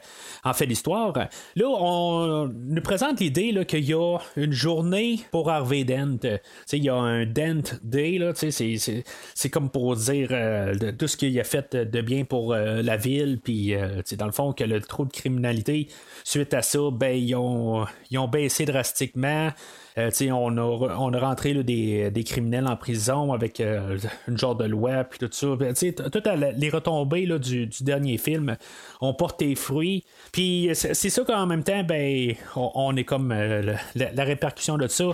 en 0.45 0.53
fait 0.53 0.67
l'histoire. 0.67 1.13
Là, 1.57 1.67
on 1.67 2.49
nous 2.49 2.83
présente 2.83 3.21
l'idée 3.21 3.65
qu'il 3.67 3.85
y 3.85 3.95
a 3.95 4.19
une 4.37 4.53
journée 4.53 5.21
pour 5.31 5.51
Harvey 5.51 5.85
Dent. 5.85 6.19
Euh, 6.25 6.39
tu 6.39 6.43
sais, 6.67 6.79
Il 6.79 6.85
y 6.85 6.89
a 6.89 6.95
un 6.97 7.27
Dent 7.27 7.79
Day, 7.83 8.19
c'est, 8.35 9.51
comme 9.51 9.71
pour 9.71 9.97
dire 9.97 10.29
euh, 10.31 10.75
tout 10.99 11.09
ce 11.09 11.17
qu'il 11.17 11.39
a 11.41 11.45
fait 11.45 11.75
de 11.77 12.01
bien 12.01 12.25
pour 12.25 12.53
euh, 12.53 12.83
la 12.83 12.97
ville, 12.97 13.41
puis 13.43 13.75
euh, 13.75 14.03
dans 14.19 14.27
le 14.27 14.33
fond, 14.33 14.53
que 14.53 14.65
le 14.65 14.81
trop 14.81 15.05
de 15.05 15.13
criminalité, 15.13 15.89
suite 16.25 16.55
à 16.55 16.63
ça, 16.63 16.79
ben, 16.93 17.17
ils, 17.17 17.35
ont, 17.35 17.85
ils 18.11 18.19
ont 18.19 18.29
baissé 18.29 18.65
drastiquement. 18.65 19.51
Euh, 19.99 20.11
on, 20.33 20.57
a, 20.57 20.63
on 20.99 21.13
a 21.13 21.19
rentré 21.21 21.55
des, 21.63 22.11
des 22.11 22.25
criminels 22.25 22.67
en 22.67 22.77
prison 22.77 23.33
avec 23.33 23.61
euh, 23.61 23.97
une 24.27 24.37
genre 24.37 24.57
de 24.57 24.65
loi, 24.65 25.05
puis 25.05 25.21
tout 25.21 25.29
ça. 25.31 25.55
Ben, 25.57 25.75
Toutes 25.75 26.29
les 26.57 26.71
retombées 26.71 27.27
là, 27.27 27.39
du, 27.39 27.67
du 27.67 27.85
dernier 27.85 28.19
film 28.19 28.57
ont 29.01 29.15
porté 29.15 29.55
fruit. 29.55 30.05
Puis 30.33 30.71
c'est 30.75 30.95
c'est 31.05 31.11
ça 31.11 31.23
qu'en 31.23 31.47
même 31.47 31.63
temps, 31.63 31.85
ben, 31.85 32.35
on, 32.57 32.97
est 32.97 33.05
comme 33.05 33.31
euh, 33.31 33.75
la, 33.95 34.25
répercussion 34.25 34.79
de 34.79 34.89
ça. 34.89 35.05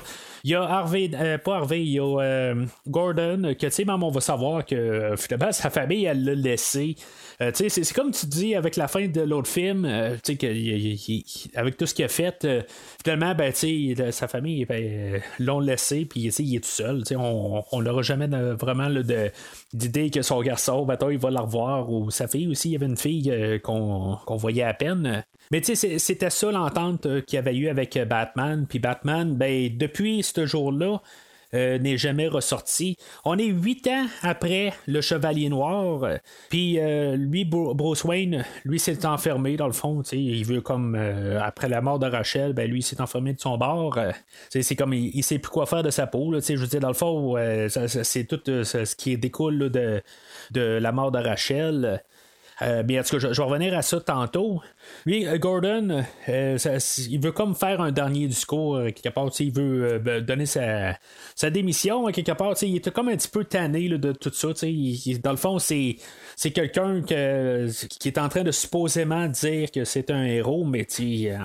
Il 0.44 0.50
y 0.50 0.54
a 0.54 0.62
Harvey, 0.62 1.10
euh, 1.14 1.36
pas 1.36 1.56
Harvey, 1.56 1.80
il 1.80 1.90
y 1.90 1.98
a 1.98 2.20
euh, 2.20 2.64
Gordon, 2.86 3.54
que 3.58 3.66
tu 3.66 3.90
on 3.90 4.10
va 4.10 4.20
savoir 4.20 4.64
que 4.64 4.76
euh, 4.76 5.16
finalement 5.16 5.50
sa 5.50 5.68
famille, 5.68 6.04
elle 6.04 6.24
l'a 6.24 6.34
laissé. 6.34 6.94
Euh, 7.42 7.50
c'est 7.54 7.92
comme 7.94 8.10
tu 8.10 8.26
dis 8.26 8.54
avec 8.54 8.76
la 8.76 8.86
fin 8.86 9.06
de 9.08 9.22
l'autre 9.22 9.48
film, 9.48 9.86
euh, 9.86 10.16
avec 11.54 11.76
tout 11.76 11.86
ce 11.86 11.94
qu'il 11.94 12.04
a 12.04 12.08
fait, 12.08 12.44
euh, 12.44 12.62
finalement, 13.02 13.34
ben, 13.34 13.52
sa 13.52 14.28
famille, 14.28 14.66
ben, 14.70 14.84
euh, 14.84 15.18
l'ont 15.40 15.58
laissé, 15.58 16.04
puis 16.04 16.20
il 16.20 16.54
est 16.54 16.60
tout 16.60 16.68
seul. 16.68 17.02
On, 17.16 17.80
l'aura 17.80 18.02
jamais 18.02 18.32
euh, 18.32 18.54
vraiment 18.54 18.88
de, 18.88 19.32
d'idée 19.72 20.10
que 20.10 20.22
son 20.22 20.40
garçon, 20.42 20.86
il 21.10 21.18
va 21.18 21.30
la 21.30 21.40
revoir, 21.40 21.90
ou 21.90 22.12
sa 22.12 22.28
fille 22.28 22.46
aussi, 22.46 22.68
il 22.68 22.72
y 22.72 22.76
avait 22.76 22.86
une 22.86 22.96
fille 22.96 23.32
euh, 23.32 23.58
qu'on, 23.58 24.16
voyait 24.36 24.62
à 24.62 24.72
peine. 24.72 25.24
Mais 25.50 25.60
c'était 25.64 26.30
ça 26.30 26.52
l'entente 26.52 27.24
qu'il 27.24 27.36
y 27.36 27.38
avait 27.38 27.56
eu 27.56 27.68
avec 27.68 27.98
Batman. 28.08 28.64
Puis 28.68 28.78
Batman, 28.78 29.34
ben, 29.34 29.76
depuis 29.76 30.22
ce 30.22 30.46
jour-là, 30.46 31.02
euh, 31.54 31.78
n'est 31.78 31.96
jamais 31.96 32.28
ressorti. 32.28 32.96
On 33.24 33.36
est 33.38 33.46
huit 33.46 33.86
ans 33.88 34.06
après 34.22 34.72
le 34.86 35.00
Chevalier 35.00 35.48
Noir, 35.48 36.18
puis 36.48 36.78
euh, 36.78 37.16
lui, 37.16 37.44
Bruce 37.44 38.04
Wayne, 38.04 38.44
lui 38.64 38.78
s'est 38.78 39.04
enfermé 39.04 39.56
dans 39.56 39.66
le 39.66 39.72
fond. 39.72 40.02
Il 40.12 40.44
veut 40.44 40.60
comme 40.60 40.94
euh, 40.94 41.40
après 41.42 41.68
la 41.68 41.80
mort 41.80 41.98
de 41.98 42.06
Rachel, 42.06 42.52
ben 42.52 42.70
lui 42.70 42.82
s'est 42.82 43.00
enfermé 43.00 43.32
de 43.32 43.40
son 43.40 43.58
bord. 43.58 43.98
c'est 44.50 44.76
comme 44.76 44.94
il, 44.94 45.16
ne 45.16 45.22
sait 45.22 45.38
plus 45.38 45.50
quoi 45.50 45.66
faire 45.66 45.82
de 45.82 45.90
sa 45.90 46.06
peau. 46.06 46.32
je 46.40 46.54
veux 46.54 46.66
dire, 46.66 46.80
dans 46.80 46.88
le 46.88 46.94
fond, 46.94 47.34
c'est 47.68 48.24
tout 48.24 48.40
ce 48.46 48.94
qui 48.94 49.18
découle 49.18 49.70
de 49.70 50.02
la 50.60 50.92
mort 50.92 51.10
de 51.10 51.18
Rachel. 51.18 52.02
Euh, 52.62 52.82
bien, 52.82 53.00
en 53.00 53.04
tout 53.04 53.18
cas, 53.18 53.32
je, 53.32 53.40
vais 53.40 53.42
revenir 53.42 53.76
à 53.76 53.82
ça 53.82 54.00
tantôt. 54.00 54.60
Lui, 55.06 55.26
euh, 55.26 55.38
Gordon, 55.38 56.04
euh, 56.28 56.58
il 57.08 57.20
veut 57.20 57.32
comme 57.32 57.54
faire 57.54 57.80
un 57.80 57.90
dernier 57.90 58.26
discours, 58.26 58.82
quelque 58.94 59.08
part, 59.08 59.30
il 59.40 59.52
veut 59.52 59.98
ben, 59.98 60.20
donner 60.22 60.46
sa, 60.46 60.98
démission, 61.50 62.06
quelque 62.06 62.32
part, 62.32 62.54
il 62.62 62.76
était 62.76 62.90
comme 62.90 63.08
un 63.08 63.16
petit 63.16 63.28
peu 63.28 63.44
tanné 63.44 63.88
de 63.88 64.12
tout 64.12 64.32
ça. 64.32 64.48
dans 65.22 65.30
le 65.30 65.36
fond, 65.36 65.58
c'est, 65.58 65.96
c'est 66.36 66.50
quelqu'un 66.50 67.00
qui 67.02 67.14
est 68.08 68.18
en 68.18 68.28
train 68.28 68.42
de 68.42 68.52
supposément 68.52 69.26
dire 69.28 69.70
que 69.70 69.84
c'est 69.84 70.10
un 70.10 70.24
héros, 70.24 70.64
mais 70.64 70.86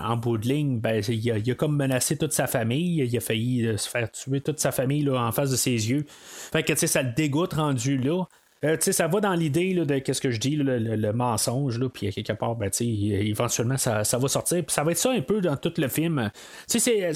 en 0.04 0.18
bout 0.18 0.38
de 0.38 0.48
ligne, 0.48 0.80
ben, 0.80 1.02
il, 1.08 1.52
a, 1.52 1.56
comme 1.56 1.78
menacé 1.78 2.18
toute 2.18 2.34
sa 2.34 2.48
famille, 2.48 2.98
il 2.98 3.18
a 3.18 3.22
failli 3.22 3.78
se 3.78 3.90
faire 3.90 4.12
tuer 4.12 4.42
toute 4.42 4.60
sa 4.60 4.72
famille 4.72 5.04
là, 5.04 5.26
en 5.26 5.32
face 5.32 5.52
de 5.52 5.56
ses 5.56 5.72
yeux. 5.90 6.06
Fait 6.08 6.64
que 6.64 6.76
ça 6.76 7.02
le 7.02 7.14
dégoûte 7.16 7.54
rendu 7.54 7.98
là. 7.98 8.26
Euh, 8.66 8.78
ça 8.80 9.08
va 9.08 9.20
dans 9.20 9.34
l'idée 9.34 9.74
de 9.74 10.00
qu'est-ce 10.00 10.22
que 10.22 10.32
je 10.32 10.40
dis, 10.40 10.56
le, 10.56 11.12
mensonge, 11.14 11.80
puis 11.90 12.12
quelque 12.12 12.34
part, 12.34 12.56
ben, 12.56 12.70
éventuellement, 12.80 13.78
ça, 13.78 14.02
va 14.02 14.28
sortir. 14.28 14.64
Puis 14.66 14.74
ça 14.74 14.84
va 14.84 14.92
être 14.92 14.98
ça 14.98 15.12
un 15.12 15.22
peu 15.22 15.42
dans 15.42 15.56
tout 15.56 15.74
le 15.78 15.88
film. 15.88 16.32
C'est, 16.68 17.12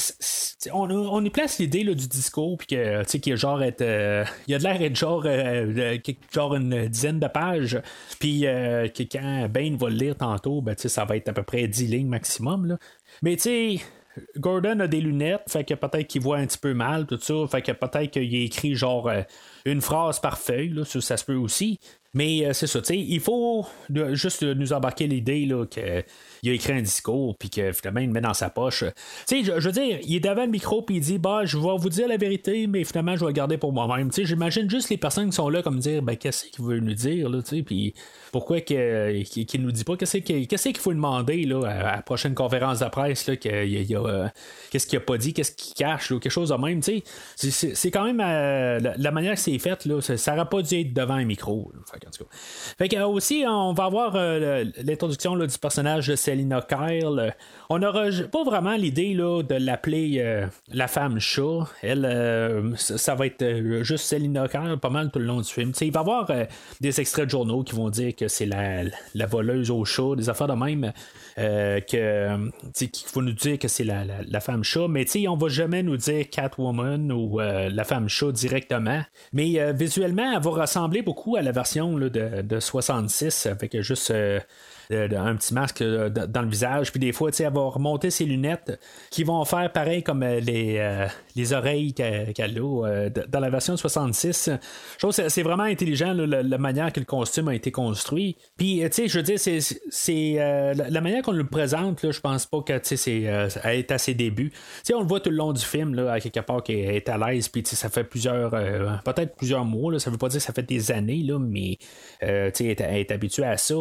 on, 0.72 0.90
on 0.90 1.24
y 1.24 1.30
place 1.30 1.60
l'idée 1.60 1.84
du 1.84 2.08
discours, 2.08 2.58
puis 2.58 2.68
que, 2.68 3.04
qui 3.04 3.32
est 3.32 3.38
genre. 3.38 3.62
Euh, 3.62 4.26
il 4.48 4.52
y 4.52 4.56
a 4.56 4.60
de 4.60 4.64
l'air 4.64 4.82
être 4.82 4.96
genre, 4.96 5.24
euh, 5.26 5.98
genre 6.32 6.56
une 6.56 6.88
dizaine 6.88 7.20
de 7.20 7.28
pages. 7.28 7.82
Puis 8.20 8.42
que 8.42 9.04
quand 9.04 9.50
Bane 9.50 9.76
va 9.76 9.90
le 9.90 9.96
lire 9.96 10.16
tantôt, 10.16 10.62
ben, 10.62 10.76
ça 10.78 11.06
va 11.06 11.18
être 11.18 11.30
à 11.30 11.34
peu 11.34 11.44
près 11.44 11.68
10 11.68 11.88
lignes 11.88 12.08
maximum. 12.08 12.78
Mais 13.22 13.36
tu 13.36 13.42
sais. 13.44 13.80
Gordon 14.38 14.80
a 14.80 14.88
des 14.88 15.02
lunettes, 15.02 15.44
fait 15.48 15.64
que 15.64 15.74
peut-être 15.74 16.08
qu'il 16.08 16.22
voit 16.22 16.38
un 16.38 16.48
petit 16.48 16.58
peu 16.58 16.74
mal, 16.74 17.06
tout 17.06 17.20
ça. 17.20 17.34
Fait 17.50 17.62
que 17.62 17.72
peut-être 17.72 18.12
qu'il 18.12 18.36
écrit 18.36 18.76
genre 18.76 19.10
une 19.66 19.82
phrase 19.82 20.20
par 20.20 20.38
feuille, 20.38 20.70
là, 20.70 20.86
ça, 20.86 21.02
ça 21.02 21.18
se 21.18 21.26
peut 21.26 21.36
aussi. 21.36 21.80
Mais 22.16 22.44
euh, 22.44 22.54
c'est 22.54 22.66
ça, 22.66 22.82
tu 22.82 22.88
sais, 22.88 22.98
il 22.98 23.20
faut 23.20 23.68
juste 24.14 24.42
nous 24.42 24.74
embarquer 24.74 25.06
l'idée 25.06 25.48
qu'il 25.70 26.50
a 26.50 26.54
écrit 26.54 26.74
un 26.74 26.82
discours, 26.82 27.36
puis 27.38 27.52
que 27.52 27.72
finalement 27.72 28.00
il 28.00 28.10
met 28.10 28.22
dans 28.22 28.34
sa 28.34 28.50
poche. 28.50 28.84
Tu 29.28 29.44
sais, 29.46 29.60
je, 29.60 29.66
veux 29.68 29.72
dire, 29.72 30.00
il 30.02 30.16
est 30.16 30.20
devant 30.20 30.46
le 30.46 30.50
micro, 30.50 30.82
puis 30.82 30.96
il 30.96 31.02
dit, 31.02 31.20
bah, 31.20 31.46
je 31.46 31.58
vais 31.58 31.78
vous 31.78 31.90
dire 31.90 32.08
la 32.08 32.18
vérité, 32.18 32.66
mais 32.66 32.84
finalement, 32.84 33.16
je 33.16 33.20
vais 33.22 33.28
le 33.28 33.34
garder 33.34 33.58
pour 33.58 33.74
moi-même. 33.74 34.10
Tu 34.10 34.22
sais, 34.22 34.26
j'imagine 34.26 34.68
juste 34.68 34.90
les 34.90 34.98
personnes 34.98 35.30
qui 35.30 35.36
sont 35.36 35.50
là 35.50 35.62
comme 35.62 35.78
dire, 35.78 36.02
ben, 36.02 36.18
qu'est-ce 36.18 36.46
qu'il 36.46 36.66
veut 36.66 36.80
nous 36.80 36.96
dire, 36.96 37.30
là, 37.30 37.44
tu 37.44 37.58
sais, 37.58 37.62
puis 37.62 37.94
pourquoi 38.32 38.62
qu'il 38.62 38.78
ne 38.78 39.58
nous 39.60 39.72
dit 39.72 39.84
pas, 39.84 39.96
qu'est-ce 39.96 40.18
qu'il 40.18 40.78
faut 40.78 40.94
demander, 40.94 41.44
là, 41.44 41.64
à, 41.64 41.96
la 41.98 42.02
prochaine 42.02 42.34
conférence 42.34 42.80
de 42.80 42.90
presse, 42.90 43.28
là, 43.28 43.36
euh, 43.46 44.28
qu'est-ce 44.72 44.88
qu'il 44.88 44.98
a 44.98 45.02
pas 45.02 45.18
dit, 45.20 45.34
qu'est-ce 45.34 45.52
qu'il 45.52 45.76
cache, 45.76 46.10
là, 46.10 46.20
quelque 46.20 46.32
chose 46.32 46.50
de 46.50 46.56
même, 46.56 46.82
tu 46.82 47.04
sais. 47.36 47.76
C'est 47.76 47.92
quand 47.92 48.06
même 48.06 48.20
euh, 48.20 48.80
la, 48.98 49.12
manière 49.12 49.36
que 49.36 49.40
c'est 49.40 49.60
fait, 49.60 49.86
là, 49.86 50.02
ça 50.02 50.36
n'aurait 50.36 50.50
pas 50.50 50.64
dû 50.64 50.80
être 50.80 50.94
devant 50.94 51.14
un 51.14 51.26
micro. 51.26 51.72
Fait 52.78 52.88
que, 52.88 52.96
euh, 52.96 53.08
aussi, 53.08 53.44
on 53.48 53.74
va 53.74 53.86
avoir 53.86 54.16
euh, 54.16 54.66
l'introduction 54.84 55.36
du 55.36 55.58
personnage 55.58 56.08
de 56.08 56.16
Selina 56.16 56.62
Kyle. 56.62 57.34
On 57.70 57.80
n'aura 57.80 58.06
pas 58.32 58.44
vraiment 58.44 58.76
l'idée 58.76 59.14
de 59.14 59.56
l'appeler 59.56 60.18
euh, 60.20 60.46
la 60.74 60.88
femme 60.88 61.20
chat. 61.20 61.68
Elle, 61.82 62.74
ça 62.78 63.16
va 63.16 63.26
être 63.26 63.84
juste 63.84 64.06
Selina 64.06 64.48
Kyle 64.48 64.78
pas 64.82 64.90
mal 64.90 65.12
tout 65.12 65.20
le 65.20 65.26
long 65.26 65.42
du 65.42 65.50
film. 65.50 65.72
il 65.82 65.92
va 65.92 66.00
y 66.00 66.02
avoir 66.02 66.32
des 66.82 67.00
extraits 67.00 67.26
de 67.26 67.30
journaux 67.30 67.64
qui 67.64 67.76
vont 67.76 67.90
dire 67.90 68.16
que 68.16 68.28
c'est 68.28 68.46
la, 68.46 68.84
la, 69.14 69.26
voleuse 69.26 69.72
au 69.72 69.86
chat, 69.86 70.16
des 70.16 70.30
affaires 70.30 70.48
de 70.48 70.54
même. 70.54 70.92
Euh, 71.40 71.80
que 71.80 72.50
qu'il 72.74 73.08
faut 73.08 73.22
nous 73.22 73.32
dire 73.32 73.58
que 73.58 73.70
c'est 73.70 73.86
la, 73.86 74.40
femme 74.42 74.64
chat, 74.64 74.88
mais 74.90 75.06
on 75.28 75.38
va 75.38 75.48
jamais 75.48 75.84
nous 75.84 75.96
dire 75.96 76.30
Catwoman 76.30 77.12
ou 77.14 77.40
euh, 77.40 77.70
la 77.70 77.84
femme 77.86 78.10
chat 78.10 78.32
directement. 78.34 79.02
Mais 79.32 79.60
euh, 79.60 79.72
visuellement, 79.72 80.34
elle 80.36 80.42
va 80.42 80.50
ressembler 80.50 81.02
beaucoup 81.02 81.38
à 81.38 81.42
la 81.42 81.54
version 81.54 81.94
de, 81.94 82.10
de, 82.10 82.60
66 82.60 83.46
avec 83.46 83.80
juste 83.82 84.14
un 84.92 85.36
petit 85.36 85.54
masque 85.54 85.82
euh, 85.82 86.10
dans 86.10 86.42
le 86.42 86.50
visage. 86.50 86.92
Puis 86.92 87.00
des 87.00 87.12
fois, 87.12 87.30
elle 87.38 87.54
va 87.54 87.62
remonter 87.62 88.10
ses 88.10 88.26
lunettes 88.26 88.80
qui 89.12 89.24
vont 89.24 89.44
faire 89.46 89.72
pareil 89.72 90.04
comme 90.04 90.24
euh, 90.24 90.40
les, 90.40 90.78
euh, 90.80 91.08
les 91.36 91.54
oreilles 91.54 91.94
qu'elle 91.94 92.60
a 92.60 93.10
dans 93.10 93.40
la 93.40 93.50
version 93.50 93.78
66. 93.78 94.50
Je 94.94 94.98
trouve 94.98 95.16
que 95.16 95.30
c'est 95.30 95.44
vraiment 95.44 95.64
intelligent 95.64 96.14
la, 96.14 96.58
manière 96.58 96.92
que 96.92 97.00
le 97.00 97.06
costume 97.06 97.48
a 97.50 97.56
été 97.56 97.72
construit. 97.72 98.36
Puis, 98.58 98.82
tu 98.86 98.90
sais, 98.92 99.08
je 99.08 99.20
veux 99.20 99.24
dire, 99.24 99.40
c'est 99.40 100.34
la, 100.76 101.02
manière 101.02 101.22
qu'on 101.22 101.32
le 101.32 101.46
présente, 101.46 102.04
là, 102.04 102.12
je 102.12 102.20
pense 102.20 102.46
pas 102.46 102.62
que 102.62 102.80
c'est 102.84 103.22
est 103.64 103.92
à 103.92 103.98
ses 103.98 104.14
débuts. 104.14 104.52
Tu 104.86 104.94
on 104.94 105.02
le 105.02 105.08
voit 105.08 105.20
tout 105.20 105.30
le 105.30 105.38
long 105.38 105.54
du 105.54 105.64
film, 105.64 105.96
là, 105.96 106.14
à 106.14 106.20
quelque 106.20 106.40
part 106.40 106.64
qu'elle 106.64 106.96
est 106.96 107.10
à 107.10 107.18
l'aise, 107.18 107.48
puis 107.48 107.64
ça 107.66 107.90
fait 107.90 108.04
plusieurs, 108.04 108.52
peut-être 109.04 109.36
plusieurs 109.36 109.66
mois, 109.66 109.94
là, 109.94 110.00
ça 110.00 110.10
veut 110.10 110.18
pas 110.18 110.30
dire 110.30 110.40
que 110.40 110.46
ça 110.46 110.54
fait 110.54 110.64
des 110.64 110.92
années, 110.92 111.24
là, 111.24 111.40
mais 111.40 111.78
elle 112.20 112.52
est 112.58 113.12
habituée 113.12 113.46
à 113.46 113.58
ça. 113.58 113.76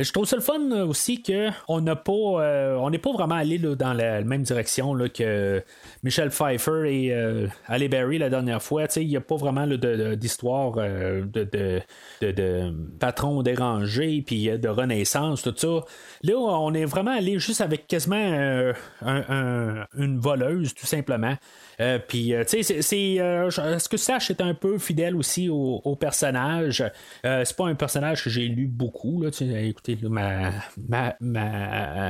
Je 0.00 0.12
trouve 0.12 0.26
ça 0.26 0.36
le 0.36 0.42
fun 0.42 0.70
aussi 0.86 1.24
qu'on 1.24 1.80
n'a 1.80 1.96
pas 1.96 2.12
euh, 2.12 2.76
on 2.76 2.88
n'est 2.88 2.98
pas 2.98 3.10
vraiment 3.10 3.34
allé 3.34 3.58
dans 3.58 3.92
la, 3.92 4.22
même 4.22 4.44
direction 4.44 4.94
là, 4.94 5.08
que 5.08 5.60
Michel 6.04 6.30
Pfeiffer 6.30 6.84
et 6.86 7.12
euh, 7.12 7.48
Berry 7.68 8.18
la 8.18 8.30
dernière 8.30 8.62
fois. 8.62 8.84
Il 8.94 9.08
n'y 9.08 9.16
a 9.16 9.20
pas 9.20 9.34
vraiment 9.34 9.66
d'histoire 9.66 10.74
euh, 10.76 11.24
de, 11.24 11.82
de, 12.22 12.72
patron 13.00 13.42
dérangé 13.42 14.22
puis 14.24 14.48
de 14.56 14.68
renaissance, 14.68 15.42
tout 15.42 15.54
ça. 15.56 15.84
Là, 16.22 16.36
on 16.36 16.72
est 16.74 16.84
vraiment 16.84 17.16
allé 17.16 17.40
juste 17.40 17.60
avec 17.60 17.88
quasiment 17.88 18.72
une 19.02 20.18
voleuse, 20.20 20.74
tout 20.74 20.86
simplement. 20.86 21.34
Euh, 21.80 21.98
puis, 22.06 22.34
euh, 22.34 22.44
tu 22.44 22.62
sais, 22.62 22.82
c'est. 22.82 23.20
Euh, 23.20 23.48
est-ce 23.48 23.88
que 23.88 23.96
Sash 23.96 24.30
est 24.30 24.40
un 24.40 24.54
peu 24.54 24.78
fidèle 24.78 25.14
aussi 25.14 25.48
au, 25.48 25.96
personnage 25.98 26.84
C'est 27.22 27.56
pas 27.56 27.66
un 27.66 27.74
personnage 27.74 28.24
que 28.24 28.30
j'ai 28.30 28.46
lu 28.46 28.66
beaucoup. 28.66 29.22
Là, 29.22 29.30
écoutez, 29.40 29.98
ma, 30.02 31.16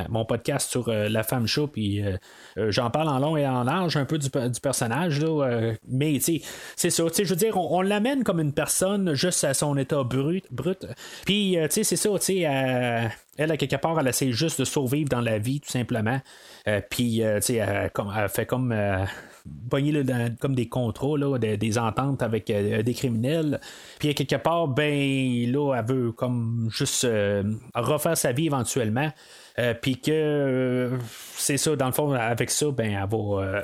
mon 0.08 0.24
podcast 0.24 0.70
sur 0.70 0.90
la 0.90 1.22
femme 1.22 1.46
chat, 1.46 1.66
puis 1.72 2.02
j'en 2.56 2.90
parle 2.90 3.08
en 3.08 3.18
long 3.18 3.36
et 3.36 3.46
en 3.46 3.64
large 3.64 3.96
un 3.96 4.04
peu 4.04 4.18
du, 4.18 4.30
personnage. 4.30 5.20
Là, 5.20 5.72
mais, 5.88 6.14
tu 6.14 6.38
sais, 6.38 6.42
c'est 6.76 6.90
ça. 6.90 7.04
Je 7.16 7.24
veux 7.24 7.36
dire, 7.36 7.56
on, 7.56 7.82
l'amène 7.82 8.24
comme 8.24 8.40
une 8.40 8.52
personne 8.52 9.14
juste 9.14 9.44
à 9.44 9.54
son 9.54 9.76
état 9.76 10.02
brut. 10.02 10.44
brut. 10.50 10.86
Puis, 11.24 11.56
tu 11.60 11.68
sais, 11.70 11.84
c'est 11.84 11.96
ça, 11.96 12.10
tu 12.18 12.24
sais, 12.24 12.38
elle, 13.36 13.52
à 13.52 13.56
quelque 13.56 13.76
part, 13.76 13.98
elle 14.00 14.08
essaie 14.08 14.32
juste 14.32 14.60
de 14.60 14.64
survivre 14.64 15.08
dans 15.08 15.20
la 15.20 15.38
vie, 15.38 15.60
tout 15.60 15.70
simplement. 15.70 16.20
puis, 16.90 17.22
tu 17.22 17.42
sais, 17.42 17.54
elle, 17.54 17.90
fait 18.28 18.46
comme 18.46 18.74
pogné 19.68 20.02
comme 20.40 20.54
des 20.54 20.68
contrats, 20.68 21.16
là, 21.18 21.38
des, 21.38 21.78
ententes 21.78 22.22
avec 22.22 22.50
euh, 22.50 22.82
des 22.82 22.94
criminels. 22.94 23.60
Puis 23.98 24.14
quelque 24.14 24.36
part, 24.36 24.68
ben 24.68 25.52
là, 25.52 25.74
elle 25.74 25.84
veut 25.84 26.12
comme 26.12 26.68
juste 26.70 27.04
euh, 27.04 27.42
refaire 27.74 28.16
sa 28.16 28.32
vie 28.32 28.46
éventuellement. 28.46 29.10
Euh, 29.58 29.74
puis 29.74 30.00
que 30.00 30.92
c'est 31.36 31.56
ça, 31.56 31.74
dans 31.76 31.86
le 31.86 31.92
fond, 31.92 32.12
avec 32.12 32.50
ça, 32.50 32.70
ben 32.70 32.90
elle 32.90 33.08
va 33.08 33.62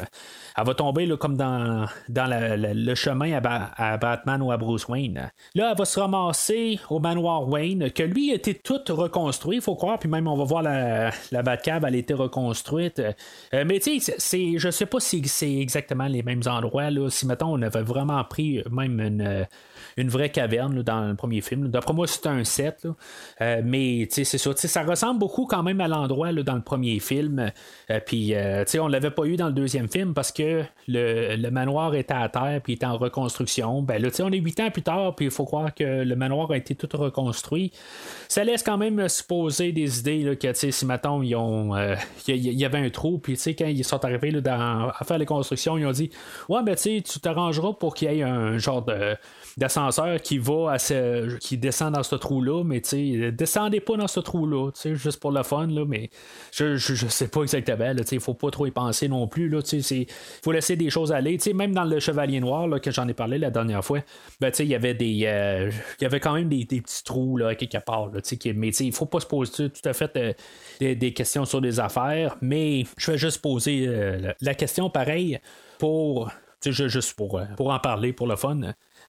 elle 0.57 0.64
va 0.64 0.75
tomber 0.75 1.09
comme 1.19 1.37
dans, 1.37 1.87
le 2.09 2.95
chemin 2.95 3.40
à, 3.43 3.97
Batman 3.97 4.43
ou 4.43 4.53
à 4.53 4.57
Bruce 4.57 4.88
Wayne. 4.88 5.31
Là, 5.55 5.71
elle 5.71 5.79
va 5.79 5.85
se 5.85 5.99
ramasser 5.99 6.79
au 6.90 7.01
manoir 7.01 7.49
Wayne, 7.49 7.90
que 7.90 8.03
lui 8.03 8.31
a 8.31 8.35
été 8.35 8.55
tout 8.55 8.81
reconstruit, 8.88 9.57
il 9.57 9.62
faut 9.62 9.75
croire, 9.75 9.99
puis 9.99 10.09
même 10.09 10.29
on 10.29 10.37
va 10.37 10.45
voir 10.45 10.62
la, 10.62 11.11
la 11.33 11.43
Batcave, 11.43 11.85
elle 11.87 11.95
a 11.95 11.99
été 11.99 12.14
reconstruite. 12.14 13.01
Euh, 13.53 13.64
mais 13.67 13.81
tu 13.81 14.01
sais, 14.01 14.59
je 14.59 14.71
sais 14.71 14.87
pas 14.87 15.01
si 15.01 15.27
c'est 15.27 15.57
exactement 15.57 16.07
les 16.07 16.23
mêmes 16.23 16.43
endroits. 16.47 16.90
Là. 16.90 17.11
Si, 17.11 17.27
mettons, 17.27 17.53
on 17.53 17.62
avait 17.62 17.83
vraiment 17.83 18.23
pris 18.25 18.62
même 18.71 19.01
une 19.01 19.47
une 19.97 20.09
vraie 20.09 20.31
caverne 20.31 20.83
dans 20.83 21.09
le 21.09 21.15
premier 21.15 21.41
film. 21.41 21.69
D'après 21.69 21.95
moi, 21.95 22.07
c'est 22.07 22.27
un 22.27 22.45
set. 22.45 22.87
Euh, 23.41 23.63
mais 23.65 24.07
c'est 24.11 24.25
ça. 24.25 24.51
Ça 24.55 24.83
ressemble 24.83 25.21
beaucoup 25.21 25.47
quand 25.47 25.63
même 25.63 25.81
à 25.81 25.89
l'endroit 25.89 26.33
dans 26.33 26.55
le 26.55 26.63
premier 26.63 26.99
film. 27.01 27.51
Euh, 27.91 28.01
puis, 28.05 28.35
on 28.79 28.87
ne 28.87 28.93
l'avait 28.93 29.11
pas 29.11 29.25
eu 29.25 29.37
dans 29.37 29.47
le 29.47 29.53
deuxième 29.53 29.89
film 29.89 30.15
parce 30.15 30.33
que 30.33 30.65
le, 30.89 31.37
le 31.37 31.51
manoir 31.51 31.95
était 31.95 32.15
à 32.15 32.29
terre 32.29 32.61
puis 32.63 32.75
était 32.75 32.87
en 32.87 32.97
reconstruction, 32.97 33.83
ben 33.83 34.01
là, 34.01 34.09
on 34.21 34.33
est 34.33 34.39
huit 34.39 34.59
ans 34.61 34.71
plus 34.71 34.83
tard, 34.83 35.15
puis 35.15 35.27
il 35.27 35.31
faut 35.31 35.45
croire 35.45 35.75
que 35.75 36.03
le 36.03 36.17
manoir 36.17 36.51
a 36.51 36.57
été 36.57 36.75
tout 36.75 36.89
reconstruit. 36.97 37.73
Ça 38.29 38.45
laisse 38.45 38.63
quand 38.63 38.79
même 38.79 39.09
supposer 39.09 39.73
des 39.73 40.01
idées 40.01 40.23
là, 40.23 40.37
que 40.37 40.53
si 40.53 40.87
maintenant 40.87 41.23
ils 41.23 41.37
ont 41.37 41.75
il 42.29 42.37
y, 42.37 42.65
avait 42.65 42.79
un 42.79 42.91
trou, 42.91 43.19
puis 43.19 43.39
quand 43.57 43.67
ils 43.67 43.85
sont 43.85 44.05
arrivés 44.05 44.31
là, 44.31 44.93
à 44.99 45.05
faire 45.05 45.19
les 45.19 45.27
constructions, 45.27 45.77
ils 45.79 45.87
ont 45.87 45.93
dit 45.93 46.11
Ouais, 46.49 46.63
ben 46.63 46.75
tu 46.75 47.03
t'arrangeras 47.21 47.75
pour 47.75 47.95
qu'il 47.95 48.13
y 48.13 48.21
ait 48.21 48.23
un 48.23 48.59
genre 48.59 48.83
de 48.83 49.17
d'ascenseur 49.57 50.21
qui 50.21 50.38
va 50.38 50.73
à 50.73 50.79
ce, 50.79 51.37
qui 51.38 51.59
descend 51.59 51.95
dans 51.95 52.03
ce 52.03 52.17
trou-là, 52.17 52.64
mais 52.64 52.81
tu 52.81 53.33
descendez 53.33 53.81
pas 53.81 53.97
dans 53.97 54.09
ce 54.09 54.21
trou-là, 54.21 54.71
juste 54.95 55.21
pour 55.21 55.31
le 55.31 55.43
fun, 55.43 55.67
là, 55.69 55.85
mais 55.87 56.11
je, 56.53 56.77
je, 56.77 57.07
sais 57.07 57.29
pas 57.29 57.43
exactement, 57.43 57.93
sais, 58.05 58.19
faut 58.19 58.35
pas 58.35 58.51
trop 58.51 58.67
y 58.67 58.71
penser 58.71 59.09
non 59.09 59.29
plus, 59.29 59.49
là, 59.49 59.61
sais, 59.62 60.07
faut 60.43 60.53
laisser 60.53 60.77
des 60.77 60.90
choses 60.90 61.12
aller, 61.12 61.38
même 61.55 61.73
dans 61.73 61.85
le 61.85 62.01
Chevalier 62.01 62.40
Noir, 62.40 62.67
là, 62.67 62.81
que 62.81 62.90
j'en 62.90 63.07
ai 63.09 63.14
parlé 63.14 63.38
la 63.38 63.51
dernière 63.51 63.85
fois, 63.85 64.01
ben, 64.40 64.53
il 64.59 64.67
y 64.67 64.75
avait 64.75 64.95
des, 64.95 65.23
euh, 65.25 65.71
il 66.01 66.03
y 66.03 66.07
avait 66.07 66.21
quand 66.21 66.35
même 66.35 66.49
des, 66.49 66.64
petits 66.64 67.05
trous, 67.05 67.37
là, 67.37 67.55
quelque 67.55 67.79
part, 67.79 68.11
mais 68.12 68.23
tu 68.23 68.73
sais, 68.73 68.87
il 68.87 68.93
faut 68.93 69.07
pas 69.07 69.21
se 69.21 69.27
poser 69.27 69.71
tout 69.71 69.88
à 69.88 69.92
fait 69.92 70.17
euh, 70.17 70.94
des, 70.94 71.13
questions 71.13 71.44
sur 71.44 71.61
des 71.61 71.81
affaires, 71.81 72.37
mais 72.40 72.85
je 72.96 73.13
vais 73.13 73.19
juste 73.19 73.40
poser 73.40 73.87
euh, 73.87 74.33
la 74.40 74.55
question 74.55 74.90
pareil 74.90 75.38
pour 75.79 76.31
juste 76.71 77.15
pour, 77.15 77.40
pour 77.57 77.73
en 77.73 77.79
parler 77.79 78.13
pour 78.13 78.27
le 78.27 78.37
fun. 78.37 78.59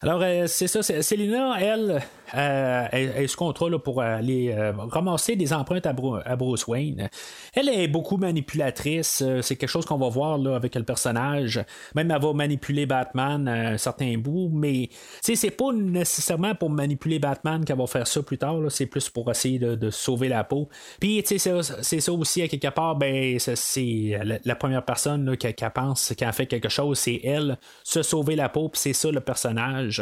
Alors, 0.01 0.21
euh, 0.21 0.47
c'est 0.47 0.67
ça. 0.67 0.81
Célina, 1.01 1.55
elle, 1.59 2.01
euh, 2.33 2.87
elle, 2.91 3.29
se 3.29 3.35
contrôle 3.35 3.77
pour 3.79 4.01
aller 4.01 4.51
euh, 4.51 4.71
ramasser 4.75 5.35
des 5.35 5.53
empreintes 5.53 5.85
à, 5.85 5.93
Bruce 5.93 6.67
Wayne. 6.67 7.09
Elle 7.53 7.69
est 7.69 7.87
beaucoup 7.87 8.17
manipulatrice. 8.17 9.23
c'est 9.41 9.55
quelque 9.55 9.69
chose 9.69 9.85
qu'on 9.85 9.97
va 9.97 10.09
voir 10.09 10.37
là, 10.37 10.55
avec 10.55 10.75
le 10.75 10.83
personnage. 10.83 11.63
Même 11.95 12.11
elle 12.11 12.21
va 12.21 12.33
manipuler 12.33 12.85
Batman 12.85 13.47
un 13.47 13.77
certain 13.77 14.17
bout, 14.17 14.49
mais 14.51 14.89
c'est 15.21 15.51
pas 15.51 15.71
nécessairement 15.71 16.55
pour 16.55 16.69
manipuler 16.69 17.19
Batman 17.19 17.63
qu'elle 17.63 17.77
va 17.77 17.87
faire 17.87 18.07
ça 18.07 18.21
plus 18.23 18.37
tard. 18.37 18.59
C'est 18.69 18.85
plus 18.85 19.09
pour 19.09 19.29
essayer 19.29 19.59
de, 19.59 19.89
sauver 19.89 20.29
la 20.29 20.43
peau. 20.43 20.67
Puis, 20.99 21.23
c'est 21.25 21.37
ça 21.37 22.11
aussi, 22.13 22.41
à 22.41 22.47
quelque 22.47 22.67
part, 22.69 22.95
ben, 22.95 23.37
c'est 23.39 24.19
la, 24.43 24.55
première 24.55 24.83
personne 24.83 25.37
qui, 25.37 25.53
qui 25.53 25.65
pense 25.73 26.13
qu'elle 26.17 26.33
fait 26.33 26.47
quelque 26.47 26.69
chose, 26.69 26.99
c'est 26.99 27.19
elle, 27.23 27.57
se 27.83 28.01
sauver 28.03 28.35
la 28.35 28.49
peau, 28.49 28.69
puis 28.69 28.79
c'est 28.79 28.93
ça 28.93 29.11
le 29.11 29.21
personnage. 29.21 30.01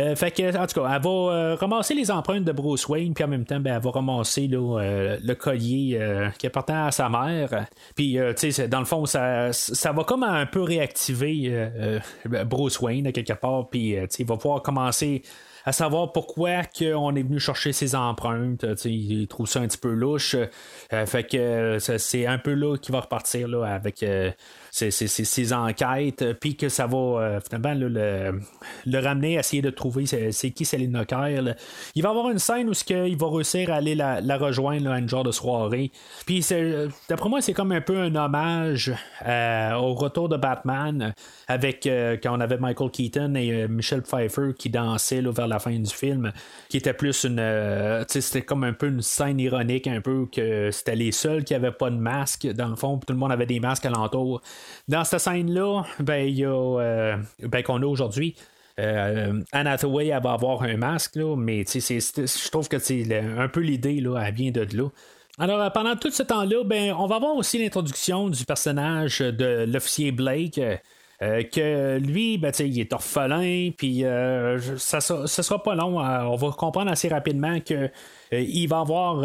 Euh, 0.00 0.16
fait 0.16 0.30
que, 0.30 0.56
en 0.56 0.66
tout 0.66 0.80
cas, 0.80 0.94
elle 0.94 1.02
va 1.02 1.53
euh, 1.54 1.58
ramasser 1.60 1.94
les 1.94 2.10
empreintes 2.10 2.44
de 2.44 2.52
Bruce 2.52 2.88
Wayne, 2.88 3.14
puis 3.14 3.24
en 3.24 3.28
même 3.28 3.44
temps, 3.44 3.60
ben, 3.60 3.76
elle 3.76 3.82
va 3.82 3.90
ramasser 3.90 4.48
euh, 4.52 5.18
le 5.22 5.34
collier 5.34 6.00
qui 6.38 6.46
appartient 6.46 6.72
à 6.72 6.90
sa 6.90 7.08
mère. 7.08 7.66
Puis, 7.94 8.18
tu 8.36 8.52
sais, 8.52 8.68
dans 8.68 8.80
le 8.80 8.84
fond, 8.84 9.06
ça, 9.06 9.52
ça 9.52 9.92
va 9.92 10.04
comme 10.04 10.22
un 10.22 10.46
peu 10.46 10.62
réactiver 10.62 11.70
Bruce 12.46 12.80
Wayne, 12.80 13.12
quelque 13.12 13.32
part, 13.32 13.68
puis, 13.68 13.96
il 14.18 14.26
va 14.26 14.36
pouvoir 14.36 14.62
commencer 14.62 15.22
à 15.66 15.72
savoir 15.72 16.12
pourquoi 16.12 16.60
on 16.94 17.16
est 17.16 17.22
venu 17.22 17.40
chercher 17.40 17.72
ses 17.72 17.94
empreintes. 17.94 18.66
il 18.84 19.26
trouve 19.28 19.46
ça 19.46 19.60
un 19.60 19.66
petit 19.66 19.78
peu 19.78 19.92
louche. 19.92 20.36
fait 20.90 21.24
que 21.24 21.78
c'est 21.78 22.26
un 22.26 22.38
peu 22.38 22.52
là 22.52 22.76
qu'il 22.76 22.92
va 22.92 23.00
repartir 23.00 23.48
là, 23.48 23.64
avec 23.64 24.04
ses, 24.74 25.52
enquêtes, 25.52 26.22
euh, 26.22 26.34
puis 26.34 26.56
que 26.56 26.68
ça 26.68 26.86
va 26.86 26.96
euh, 26.96 27.40
finalement 27.40 27.74
le, 27.74 28.40
le, 28.86 28.98
ramener 28.98 29.34
essayer 29.34 29.62
de 29.62 29.70
trouver 29.70 30.06
c'est, 30.06 30.50
qui 30.50 30.64
Selina 30.64 31.04
Kyle. 31.04 31.56
Il 31.94 32.02
va 32.02 32.10
avoir 32.10 32.30
une 32.30 32.40
scène 32.40 32.68
où 32.68 32.72
il 32.90 33.16
va 33.16 33.28
réussir 33.28 33.70
à 33.70 33.76
aller 33.76 33.94
la, 33.94 34.36
rejoindre 34.36 34.90
à 34.90 34.98
une 34.98 35.08
genre 35.08 35.22
de 35.22 35.30
soirée. 35.30 35.92
Puis 36.26 36.44
d'après 37.08 37.28
moi, 37.28 37.40
c'est 37.40 37.52
comme 37.52 37.70
un 37.70 37.80
peu 37.80 37.98
un 37.98 38.14
hommage 38.16 38.92
euh, 39.24 39.72
au 39.74 39.94
retour 39.94 40.28
de 40.28 40.36
Batman 40.36 41.14
avec 41.46 41.88
quand 42.22 42.36
on 42.36 42.40
avait 42.40 42.58
Michael 42.58 42.90
Keaton 42.90 43.34
et 43.36 43.68
Michelle 43.68 44.02
Pfeiffer 44.02 44.54
qui 44.58 44.70
dansaient 44.70 45.20
vers 45.20 45.46
la 45.46 45.58
fin 45.58 45.78
du 45.78 45.90
film, 45.90 46.32
qui 46.68 46.78
était 46.78 46.94
plus 46.94 47.24
une. 47.24 48.04
c'était 48.08 48.42
comme 48.42 48.64
un 48.64 48.72
peu 48.72 48.88
une 48.88 49.02
scène 49.02 49.38
ironique, 49.38 49.86
un 49.86 50.00
peu 50.00 50.26
que 50.32 50.70
c'était 50.72 50.96
les 50.96 51.12
seuls 51.12 51.44
qui 51.44 51.52
n'avaient 51.52 51.70
pas 51.70 51.90
de 51.90 51.96
masque 51.96 52.46
dans 52.46 52.68
le 52.68 52.76
fond, 52.76 52.98
tout 52.98 53.12
le 53.12 53.18
monde 53.18 53.32
avait 53.32 53.46
des 53.46 53.60
masques 53.60 53.86
alentour. 53.86 54.42
Dans 54.88 55.04
cette 55.04 55.20
scène-là, 55.20 55.84
ben, 56.00 56.26
il 56.28 56.38
y 56.38 56.44
a, 56.44 56.48
euh, 56.50 57.16
ben, 57.42 57.62
qu'on 57.62 57.82
a 57.82 57.86
aujourd'hui. 57.86 58.36
Euh, 58.80 59.40
Anne 59.52 59.76
va 59.76 60.32
avoir 60.32 60.62
un 60.62 60.76
masque, 60.76 61.16
là, 61.16 61.36
mais 61.36 61.64
je 61.64 62.50
trouve 62.50 62.68
que 62.68 62.78
c'est 62.78 63.06
un 63.16 63.48
peu 63.48 63.60
l'idée, 63.60 64.02
elle 64.04 64.34
vient 64.34 64.50
de 64.50 64.66
là. 64.76 64.88
Alors, 65.38 65.60
euh, 65.60 65.70
pendant 65.70 65.96
tout 65.96 66.10
ce 66.10 66.22
temps-là, 66.22 66.64
ben, 66.64 66.92
on 66.92 67.06
va 67.06 67.18
voir 67.18 67.34
aussi 67.36 67.62
l'introduction 67.62 68.28
du 68.28 68.44
personnage 68.44 69.20
de 69.20 69.64
l'officier 69.66 70.12
Blake. 70.12 70.60
que 71.20 71.98
lui, 71.98 72.36
ben, 72.38 72.52
il 72.58 72.80
est 72.80 72.92
orphelin, 72.92 73.70
puis 73.76 74.04
ça, 74.76 75.00
ça, 75.00 75.26
sera 75.26 75.62
pas 75.62 75.74
long. 75.74 75.98
on 75.98 76.36
va 76.36 76.50
comprendre 76.50 76.90
assez 76.90 77.08
rapidement 77.08 77.60
que 77.60 77.88
il 78.42 78.66
va 78.66 78.80
avoir 78.80 79.24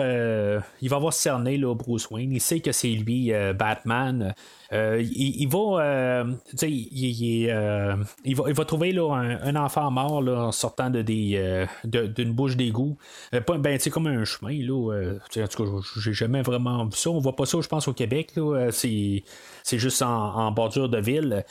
il 0.82 0.90
va 0.90 0.96
avoir 0.96 1.14
cerné 1.14 1.58
Bruce 1.76 2.10
Wayne. 2.10 2.32
Il 2.32 2.42
sait 2.42 2.60
que 2.60 2.72
c'est 2.72 2.90
lui, 2.90 3.32
Batman. 3.58 4.34
Euh, 4.72 5.02
il, 5.02 5.48
va, 5.48 5.84
euh, 5.84 6.34
il, 6.62 7.50
euh, 7.50 7.96
va, 7.96 8.44
il 8.48 8.54
va 8.54 8.66
trouver 8.66 8.96
un, 8.96 9.56
enfant 9.56 9.90
mort 9.90 10.24
en 10.28 10.52
sortant 10.52 10.92
de 10.92 11.02
des, 11.02 11.66
d'une 11.84 12.34
bouche 12.34 12.56
d'égout. 12.56 12.98
ben, 13.32 13.80
comme 13.90 14.08
un 14.08 14.26
chemin. 14.26 14.54
Là, 14.62 15.16
en 15.18 15.48
tout 15.48 15.64
cas, 15.64 15.70
j'ai 16.00 16.14
jamais 16.14 16.44
vraiment 16.44 16.86
vu 16.86 16.92
ça. 16.94 17.10
On 17.10 17.20
voit 17.20 17.36
pas 17.36 17.46
ça, 17.46 17.60
je 17.62 17.68
pense, 17.68 17.88
au 17.88 17.94
Québec. 17.94 18.34
C'est, 18.72 19.24
c'est 19.64 19.80
juste 19.80 20.04
en, 20.04 20.52
bordure 20.52 20.90
de 20.90 21.00
ville. 21.00 21.46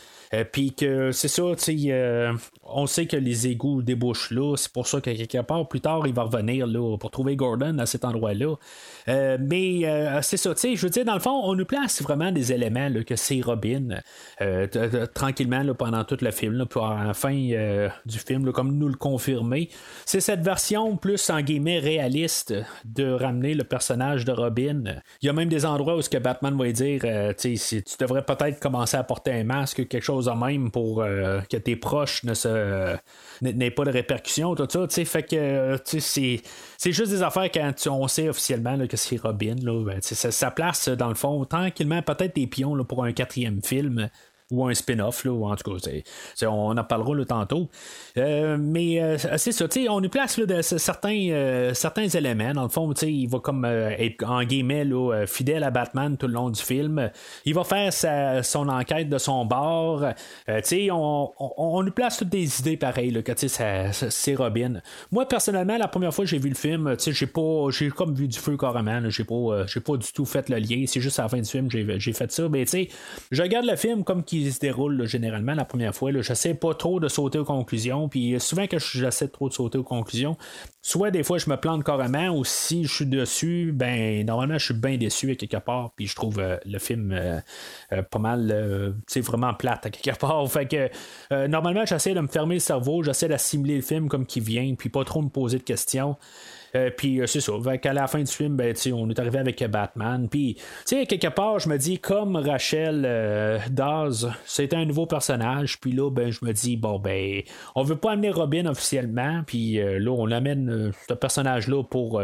Puis 0.52 0.74
que 0.74 1.10
c'est 1.10 1.28
ça, 1.28 1.42
on 2.62 2.86
sait 2.86 3.06
que 3.06 3.16
les 3.16 3.48
égouts 3.48 3.82
débouchent 3.82 4.30
là. 4.30 4.54
C'est 4.56 4.72
pour 4.72 4.86
ça 4.86 5.00
que 5.00 5.10
quelque 5.10 5.42
part 5.42 5.66
plus 5.66 5.80
tard, 5.80 6.06
il 6.06 6.14
va 6.14 6.22
revenir 6.22 6.68
là, 6.68 6.96
pour 6.96 7.10
trouver 7.10 7.34
À 7.78 7.86
cet 7.86 8.04
endroit-là. 8.04 8.54
mais 9.06 10.20
c'est 10.22 10.36
ça, 10.36 10.52
je 10.54 10.80
veux 10.80 10.90
dire, 10.90 11.04
dans 11.04 11.14
le 11.14 11.20
fond, 11.20 11.40
on 11.44 11.54
nous 11.54 11.64
place 11.64 12.02
vraiment 12.02 12.30
des 12.32 12.52
éléments 12.52 12.88
là, 12.88 13.02
que 13.04 13.16
c'est 13.16 13.40
Robin, 13.40 14.00
euh, 14.40 14.66
tranquillement 15.14 15.62
pendant 15.74 16.04
tout 16.04 16.18
le 16.20 16.30
film, 16.30 16.66
pour 16.66 16.86
à 16.86 17.04
la 17.04 17.14
fin 17.14 17.34
euh, 17.34 17.88
du 18.06 18.18
film, 18.18 18.50
comme 18.52 18.76
nous 18.76 18.88
le 18.88 18.96
confirmer. 18.96 19.68
C'est 20.04 20.20
cette 20.20 20.40
version 20.40 20.96
plus 20.96 21.30
en 21.30 21.40
guillemets 21.40 21.78
réaliste 21.78 22.54
de 22.84 23.10
ramener 23.10 23.54
le 23.54 23.64
personnage 23.64 24.24
de 24.24 24.32
Robin. 24.32 24.82
Il 25.22 25.26
y 25.26 25.28
a 25.28 25.32
même 25.32 25.48
des 25.48 25.64
endroits 25.64 25.96
où 25.96 26.02
ce 26.02 26.10
que 26.10 26.18
Batman 26.18 26.56
va 26.56 26.70
dire, 26.72 27.02
euh, 27.04 27.32
tu 27.38 27.56
devrais 27.98 28.24
peut-être 28.24 28.60
commencer 28.60 28.96
à 28.96 29.04
porter 29.04 29.32
un 29.32 29.44
masque, 29.44 29.88
quelque 29.88 30.04
chose 30.04 30.26
de 30.26 30.32
même 30.32 30.70
pour 30.70 30.98
que 30.98 31.56
tes 31.56 31.76
proches 31.76 32.24
ne 32.24 32.34
se 32.34 32.96
n'aient 33.42 33.70
pas 33.70 33.84
de 33.84 33.90
répercussions, 33.90 34.54
tout 34.54 34.66
ça. 34.68 34.86
Fait 35.04 35.22
que 35.22 35.78
c'est, 35.84 36.42
c'est 36.76 36.92
juste 36.92 37.10
des 37.10 37.22
affaires 37.22 37.50
quand 37.52 37.72
on 37.88 38.08
sait 38.08 38.28
officiellement 38.28 38.86
que 38.86 38.96
c'est 38.96 39.16
Robin. 39.16 39.56
Là, 39.62 39.84
ben, 39.84 39.98
ça, 40.00 40.50
place 40.50 40.88
dans 40.88 41.08
le 41.08 41.14
fond 41.14 41.44
tranquillement 41.44 42.02
peut-être 42.02 42.34
des 42.34 42.46
pions 42.46 42.74
là, 42.74 42.84
pour 42.84 43.04
un 43.04 43.12
quatrième 43.12 43.62
film 43.62 44.08
ou 44.50 44.66
un 44.66 44.72
spin-off, 44.72 45.24
là, 45.24 45.32
ou 45.32 45.46
en 45.46 45.54
tout 45.56 45.70
cas, 45.70 46.46
on 46.46 46.76
en 46.76 46.84
parlera 46.84 47.14
là, 47.14 47.24
tantôt. 47.26 47.68
Euh, 48.16 48.56
mais 48.58 49.00
euh, 49.00 49.18
c'est 49.36 49.52
ça, 49.52 49.66
on 49.90 50.00
nous 50.00 50.08
place 50.08 50.38
de, 50.38 50.62
certains, 50.62 51.28
euh, 51.30 51.74
certains 51.74 52.08
éléments. 52.08 52.54
Dans 52.54 52.62
le 52.62 52.68
fond, 52.70 52.92
il 53.02 53.28
va 53.28 53.40
comme 53.40 53.64
être 53.66 54.24
en 54.24 54.42
guillemets 54.44 54.84
là, 54.84 55.26
fidèle 55.26 55.64
à 55.64 55.70
Batman 55.70 56.16
tout 56.16 56.26
le 56.26 56.32
long 56.32 56.48
du 56.48 56.62
film. 56.62 57.10
Il 57.44 57.54
va 57.54 57.64
faire 57.64 57.92
sa, 57.92 58.42
son 58.42 58.68
enquête 58.68 59.10
de 59.10 59.18
son 59.18 59.44
bord. 59.44 60.04
On, 60.48 61.32
on, 61.38 61.52
on, 61.58 61.82
nous 61.82 61.92
place 61.92 62.16
toutes 62.16 62.30
des 62.30 62.60
idées 62.60 62.76
pareilles, 62.76 63.10
là, 63.10 63.22
que 63.22 63.32
c'est 63.36 64.34
Robin. 64.34 64.80
Moi, 65.10 65.26
personnellement, 65.26 65.76
la 65.76 65.88
première 65.88 66.14
fois 66.14 66.24
que 66.24 66.30
j'ai 66.30 66.38
vu 66.38 66.48
le 66.48 66.54
film, 66.54 66.96
j'ai 66.98 67.26
pas 67.26 67.68
j'ai 67.70 67.90
comme 67.90 68.14
vu 68.14 68.28
du 68.28 68.38
feu 68.38 68.56
carrément. 68.56 69.10
J'ai 69.10 69.24
pas, 69.24 69.66
j'ai 69.66 69.80
pas 69.80 69.96
du 69.96 70.10
tout 70.12 70.24
fait 70.24 70.48
le 70.48 70.56
lien. 70.56 70.84
C'est 70.86 71.00
juste 71.00 71.18
à 71.18 71.24
la 71.24 71.28
fin 71.28 71.38
du 71.38 71.48
film 71.48 71.68
j'ai 71.70 72.12
fait 72.12 72.32
ça. 72.32 72.48
Mais 72.48 72.64
je 73.30 73.42
regarde 73.42 73.66
le 73.66 73.76
film 73.76 74.04
comme 74.04 74.24
qui 74.24 74.37
se 74.52 74.58
déroule 74.60 75.06
généralement 75.06 75.54
la 75.54 75.64
première 75.64 75.94
fois. 75.94 76.12
Je 76.12 76.22
j'essaie 76.22 76.54
pas 76.54 76.74
trop 76.74 77.00
de 77.00 77.08
sauter 77.08 77.38
aux 77.38 77.44
conclusions. 77.44 78.08
Puis 78.08 78.38
souvent 78.38 78.66
que 78.66 78.78
j'essaie 78.78 79.28
trop 79.28 79.48
de 79.48 79.54
sauter 79.54 79.78
aux 79.78 79.84
conclusions, 79.84 80.36
soit 80.82 81.10
des 81.10 81.22
fois 81.22 81.38
je 81.38 81.50
me 81.50 81.56
plante 81.56 81.84
carrément, 81.84 82.28
ou 82.30 82.44
si 82.44 82.84
je 82.84 82.94
suis 82.94 83.06
dessus, 83.06 83.72
ben 83.74 84.24
normalement 84.24 84.58
je 84.58 84.66
suis 84.66 84.74
bien 84.74 84.96
déçu 84.96 85.30
à 85.30 85.34
quelque 85.34 85.56
part. 85.56 85.92
Puis 85.96 86.06
je 86.06 86.14
trouve 86.14 86.38
euh, 86.38 86.56
le 86.64 86.78
film 86.78 87.12
euh, 87.12 87.40
euh, 87.92 88.02
pas 88.02 88.18
mal, 88.18 88.94
c'est 89.06 89.20
vraiment 89.20 89.54
plate 89.54 89.86
à 89.86 89.90
quelque 89.90 90.18
part. 90.20 90.50
Fait 90.50 90.92
normalement 91.48 91.84
j'essaie 91.84 92.14
de 92.14 92.20
me 92.20 92.28
fermer 92.28 92.54
le 92.54 92.60
cerveau, 92.60 93.02
j'essaie 93.02 93.28
d'assimiler 93.28 93.76
le 93.76 93.82
film 93.82 94.08
comme 94.08 94.26
qui 94.26 94.40
vient, 94.40 94.74
puis 94.74 94.88
pas 94.88 95.04
trop 95.04 95.22
me 95.22 95.28
poser 95.28 95.58
de 95.58 95.64
questions. 95.64 96.16
Euh, 96.74 96.90
puis 96.96 97.20
c'est 97.26 97.40
ça. 97.40 97.52
qu'à 97.78 97.92
la 97.92 98.06
fin 98.06 98.20
du 98.20 98.32
film, 98.32 98.56
ben, 98.56 98.74
on 98.92 99.10
est 99.10 99.18
arrivé 99.18 99.38
avec 99.38 99.62
Batman. 99.64 100.28
Puis, 100.28 100.56
quelque 100.86 101.28
part, 101.28 101.58
je 101.58 101.68
me 101.68 101.78
dis, 101.78 101.98
comme 101.98 102.36
Rachel 102.36 103.02
Daz, 103.70 104.30
c'était 104.44 104.76
un 104.76 104.84
nouveau 104.84 105.06
personnage. 105.06 105.80
Puis 105.80 105.92
là, 105.92 106.10
ben, 106.10 106.30
je 106.30 106.44
me 106.44 106.52
dis, 106.52 106.76
bon, 106.76 106.98
ben, 106.98 107.42
on 107.74 107.82
veut 107.82 107.96
pas 107.96 108.12
amener 108.12 108.30
Robin 108.30 108.66
officiellement. 108.66 109.42
Puis 109.46 109.74
là, 109.76 110.10
on 110.10 110.30
amène 110.30 110.92
ce 111.08 111.14
personnage-là 111.14 111.82
pour, 111.84 112.22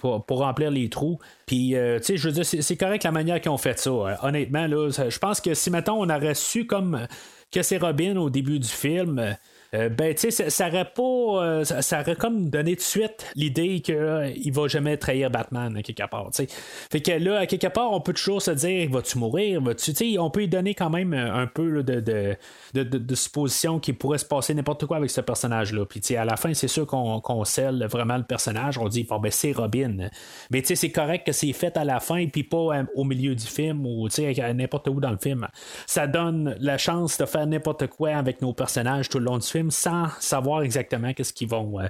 pour, 0.00 0.38
remplir 0.38 0.70
les 0.70 0.88
trous. 0.88 1.18
Puis, 1.46 1.72
je 1.72 2.28
veux 2.28 2.32
dire, 2.32 2.44
c'est 2.44 2.76
correct 2.76 3.04
la 3.04 3.12
manière 3.12 3.40
qu'ils 3.40 3.50
ont 3.50 3.58
fait 3.58 3.78
ça. 3.78 4.18
honnêtement, 4.22 4.66
là, 4.66 4.90
je 4.90 5.18
pense 5.18 5.40
que 5.40 5.54
si, 5.54 5.70
maintenant 5.70 5.98
on 5.98 6.08
aurait 6.08 6.34
su 6.34 6.66
comme 6.66 7.06
que 7.50 7.62
c'est 7.62 7.78
Robin 7.78 8.16
au 8.16 8.30
début 8.30 8.58
du 8.58 8.68
film, 8.68 9.36
euh, 9.74 9.90
ben, 9.90 10.14
tu 10.14 10.30
sais, 10.30 10.48
ça, 10.48 10.68
aurait 10.68 10.90
pas. 10.94 11.02
Euh, 11.02 11.64
ça, 11.64 12.00
aurait 12.00 12.16
comme 12.16 12.48
donné 12.48 12.74
de 12.74 12.80
suite 12.80 13.30
l'idée 13.34 13.80
qu'il 13.80 13.96
euh, 13.96 14.32
va 14.52 14.66
jamais 14.66 14.96
trahir 14.96 15.30
Batman, 15.30 15.76
à 15.76 15.82
quelque 15.82 16.08
part, 16.08 16.30
tu 16.30 16.44
sais. 16.44 16.48
Fait 16.90 17.02
que 17.02 17.12
là, 17.12 17.40
à 17.40 17.46
quelque 17.46 17.66
part, 17.66 17.92
on 17.92 18.00
peut 18.00 18.14
toujours 18.14 18.40
se 18.40 18.50
dire, 18.50 18.88
vas-tu 18.90 19.18
mourir, 19.18 19.60
vas-tu. 19.60 19.92
Tu 19.92 20.12
sais, 20.12 20.18
on 20.18 20.30
peut 20.30 20.40
lui 20.40 20.48
donner 20.48 20.74
quand 20.74 20.88
même 20.88 21.12
un 21.12 21.46
peu 21.46 21.82
de, 21.82 22.00
de, 22.00 22.36
de, 22.72 22.82
de, 22.82 23.14
supposition 23.14 23.78
qu'il 23.78 23.96
pourrait 23.96 24.18
se 24.18 24.24
passer 24.24 24.54
n'importe 24.54 24.86
quoi 24.86 24.96
avec 24.96 25.10
ce 25.10 25.20
personnage-là. 25.20 25.84
Puis, 25.84 26.00
tu 26.00 26.08
sais, 26.08 26.16
à 26.16 26.24
la 26.24 26.36
fin, 26.36 26.54
c'est 26.54 26.68
sûr 26.68 26.86
qu'on 26.86 27.44
scelle 27.44 27.86
vraiment 27.90 28.16
le 28.16 28.24
personnage. 28.24 28.78
On 28.78 28.88
dit, 28.88 29.06
ben, 29.08 29.30
c'est 29.30 29.52
Robin. 29.52 30.08
Mais, 30.50 30.62
tu 30.62 30.68
sais, 30.68 30.76
c'est 30.76 30.92
correct 30.92 31.26
que 31.26 31.32
c'est 31.32 31.52
fait 31.52 31.76
à 31.76 31.84
la 31.84 32.00
fin, 32.00 32.26
puis 32.28 32.42
pas 32.42 32.84
au 32.94 33.04
milieu 33.04 33.34
du 33.34 33.46
film 33.46 33.84
ou, 33.84 34.08
tu 34.08 34.22
sais, 34.34 34.54
n'importe 34.54 34.88
où 34.88 34.98
dans 34.98 35.10
le 35.10 35.18
film. 35.18 35.46
Ça 35.86 36.06
donne 36.06 36.56
la 36.58 36.78
chance 36.78 37.18
de 37.18 37.26
faire 37.26 37.46
n'importe 37.46 37.88
quoi 37.88 38.10
avec 38.10 38.40
nos 38.40 38.54
personnages 38.54 39.10
tout 39.10 39.18
le 39.18 39.26
long 39.26 39.36
du 39.36 39.46
film 39.46 39.57
sans 39.70 40.08
savoir 40.20 40.62
exactement 40.62 41.12
qu'est-ce 41.12 41.32
qu'ils 41.32 41.48
vont, 41.48 41.80
euh, 41.80 41.86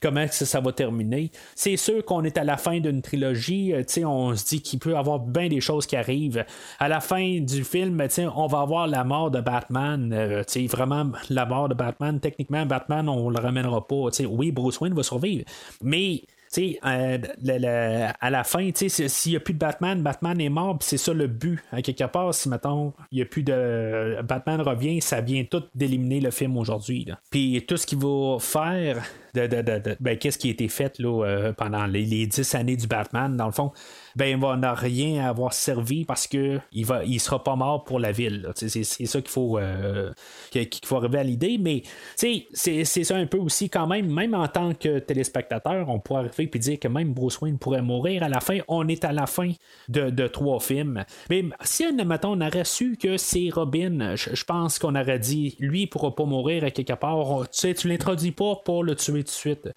comment 0.00 0.26
ça, 0.30 0.60
va 0.60 0.72
terminer. 0.72 1.30
C'est 1.54 1.76
sûr 1.76 2.04
qu'on 2.04 2.24
est 2.24 2.38
à 2.38 2.44
la 2.44 2.56
fin 2.56 2.80
d'une 2.80 3.02
trilogie, 3.02 3.72
euh, 3.72 3.82
on 4.04 4.34
se 4.34 4.44
dit 4.46 4.62
qu'il 4.62 4.78
peut 4.78 4.92
y 4.92 4.94
avoir 4.94 5.18
bien 5.20 5.48
des 5.48 5.60
choses 5.60 5.86
qui 5.86 5.96
arrivent. 5.96 6.44
À 6.78 6.88
la 6.88 7.00
fin 7.00 7.40
du 7.40 7.64
film, 7.64 8.02
on 8.34 8.46
va 8.46 8.60
avoir 8.60 8.86
la 8.86 9.04
mort 9.04 9.30
de 9.30 9.40
Batman, 9.40 10.12
euh, 10.12 10.42
vraiment 10.68 11.10
la 11.28 11.46
mort 11.46 11.68
de 11.68 11.74
Batman. 11.74 12.20
Techniquement, 12.20 12.66
Batman, 12.66 13.08
on 13.08 13.30
le 13.30 13.40
ramènera 13.40 13.86
pas. 13.86 14.08
Oui, 14.28 14.52
Bruce 14.52 14.80
Wayne 14.80 14.94
va 14.94 15.02
survivre, 15.02 15.44
mais 15.82 16.22
euh, 16.58 18.08
à 18.20 18.30
la 18.30 18.44
fin, 18.44 18.70
s'il 18.74 19.32
n'y 19.32 19.36
a 19.36 19.40
plus 19.40 19.54
de 19.54 19.58
Batman, 19.58 20.02
Batman 20.02 20.40
est 20.40 20.48
mort, 20.48 20.78
c'est 20.80 20.96
ça 20.96 21.12
le 21.12 21.26
but. 21.26 21.62
À 21.72 21.82
quelque 21.82 22.04
part, 22.04 22.34
si 22.34 22.48
maintenant 22.48 22.92
il 23.12 23.16
n'y 23.16 23.22
a 23.22 23.24
plus 23.24 23.42
de. 23.42 24.20
Batman 24.22 24.60
revient, 24.60 25.00
ça 25.00 25.20
vient 25.20 25.44
tout 25.44 25.62
d'éliminer 25.74 26.20
le 26.20 26.30
film 26.30 26.56
aujourd'hui. 26.56 27.06
Puis 27.30 27.64
tout 27.66 27.76
ce 27.76 27.86
qu'il 27.86 27.98
va 27.98 28.38
faire, 28.40 29.02
de, 29.34 29.96
ben, 30.00 30.18
qu'est-ce 30.18 30.38
qui 30.38 30.48
a 30.48 30.50
été 30.50 30.68
fait 30.68 31.00
euh, 31.00 31.52
pendant 31.52 31.86
les, 31.86 32.26
dix 32.26 32.54
années 32.54 32.76
du 32.76 32.86
Batman, 32.86 33.36
dans 33.36 33.46
le 33.46 33.52
fond, 33.52 33.72
ben, 34.16 34.26
il 34.26 34.36
va 34.36 34.56
n'a 34.56 34.74
rien 34.74 35.26
avoir 35.26 35.52
servi 35.52 36.04
parce 36.04 36.26
que 36.26 36.58
il 36.72 36.84
va 36.84 37.04
il 37.04 37.20
sera 37.20 37.42
pas 37.42 37.56
mort 37.56 37.84
pour 37.84 37.98
la 37.98 38.12
ville. 38.12 38.48
C'est, 38.54 38.84
ça 38.84 39.20
qu'il 39.20 39.30
faut, 39.30 39.58
euh, 39.58 40.12
qu'il 40.50 40.68
faut 40.84 40.96
arriver 40.96 41.18
à 41.18 41.22
l'idée. 41.22 41.58
Mais 41.58 41.82
c'est, 42.16 42.46
ça 42.84 43.16
un 43.16 43.26
peu 43.26 43.38
aussi 43.38 43.70
quand 43.70 43.86
même, 43.86 44.12
même 44.12 44.34
en 44.34 44.48
tant 44.48 44.74
que 44.74 44.98
téléspectateur, 44.98 45.88
on 45.88 46.00
pourrait 46.00 46.20
arriver 46.20 46.50
et 46.52 46.58
dire 46.58 46.78
que 46.78 46.88
même 46.88 47.12
Bruce 47.12 47.40
Wayne 47.40 47.58
pourrait 47.58 47.82
mourir 47.82 48.22
à 48.22 48.28
la 48.28 48.40
fin. 48.40 48.58
On 48.68 48.86
est 48.88 49.04
à 49.04 49.12
la 49.12 49.26
fin 49.26 49.52
de, 49.88 50.26
trois 50.28 50.60
films. 50.60 51.04
Mais 51.28 51.44
si 51.62 51.84
on 51.84 52.40
aurait 52.40 52.64
su 52.64 52.96
que 52.96 53.16
c'est 53.16 53.48
Robin, 53.52 54.14
je, 54.16 54.44
pense 54.44 54.78
qu'on 54.78 54.94
aurait 54.94 55.18
dit 55.18 55.56
lui 55.58 55.82
il 55.82 55.86
pourra 55.86 56.14
pas 56.14 56.24
mourir 56.24 56.64
à 56.64 56.70
quelque 56.70 56.92
part. 56.92 57.48
Tu 57.50 57.60
sais, 57.60 57.74
tu 57.74 57.88
l'introduis 57.88 58.32
pas 58.32 58.56
pour 58.64 58.84
le 58.84 58.94
tuer 58.94 59.19
tout 59.22 59.28
de 59.28 59.30
suite. 59.30 59.68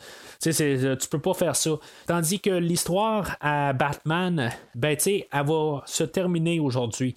Tu 0.42 0.52
sais, 0.54 0.98
tu 1.00 1.08
peux 1.08 1.20
pas 1.20 1.34
faire 1.34 1.56
ça. 1.56 1.72
Tandis 2.08 2.40
que 2.40 2.52
l'histoire 2.52 3.36
à 3.40 3.74
Batman 3.74 4.52
ben, 4.76 4.96
tu 4.96 5.04
sais, 5.04 5.28
elle 5.32 5.46
va 5.46 5.84
se 5.86 6.04
terminer 6.04 6.60
aujourd'hui. 6.60 7.16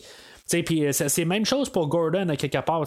Puis 0.48 0.86
euh, 0.86 0.92
c'est 0.92 1.18
la 1.18 1.24
même 1.24 1.44
chose 1.44 1.68
pour 1.68 1.88
Gordon 1.88 2.28
à 2.28 2.36
quelque 2.36 2.58
part. 2.58 2.84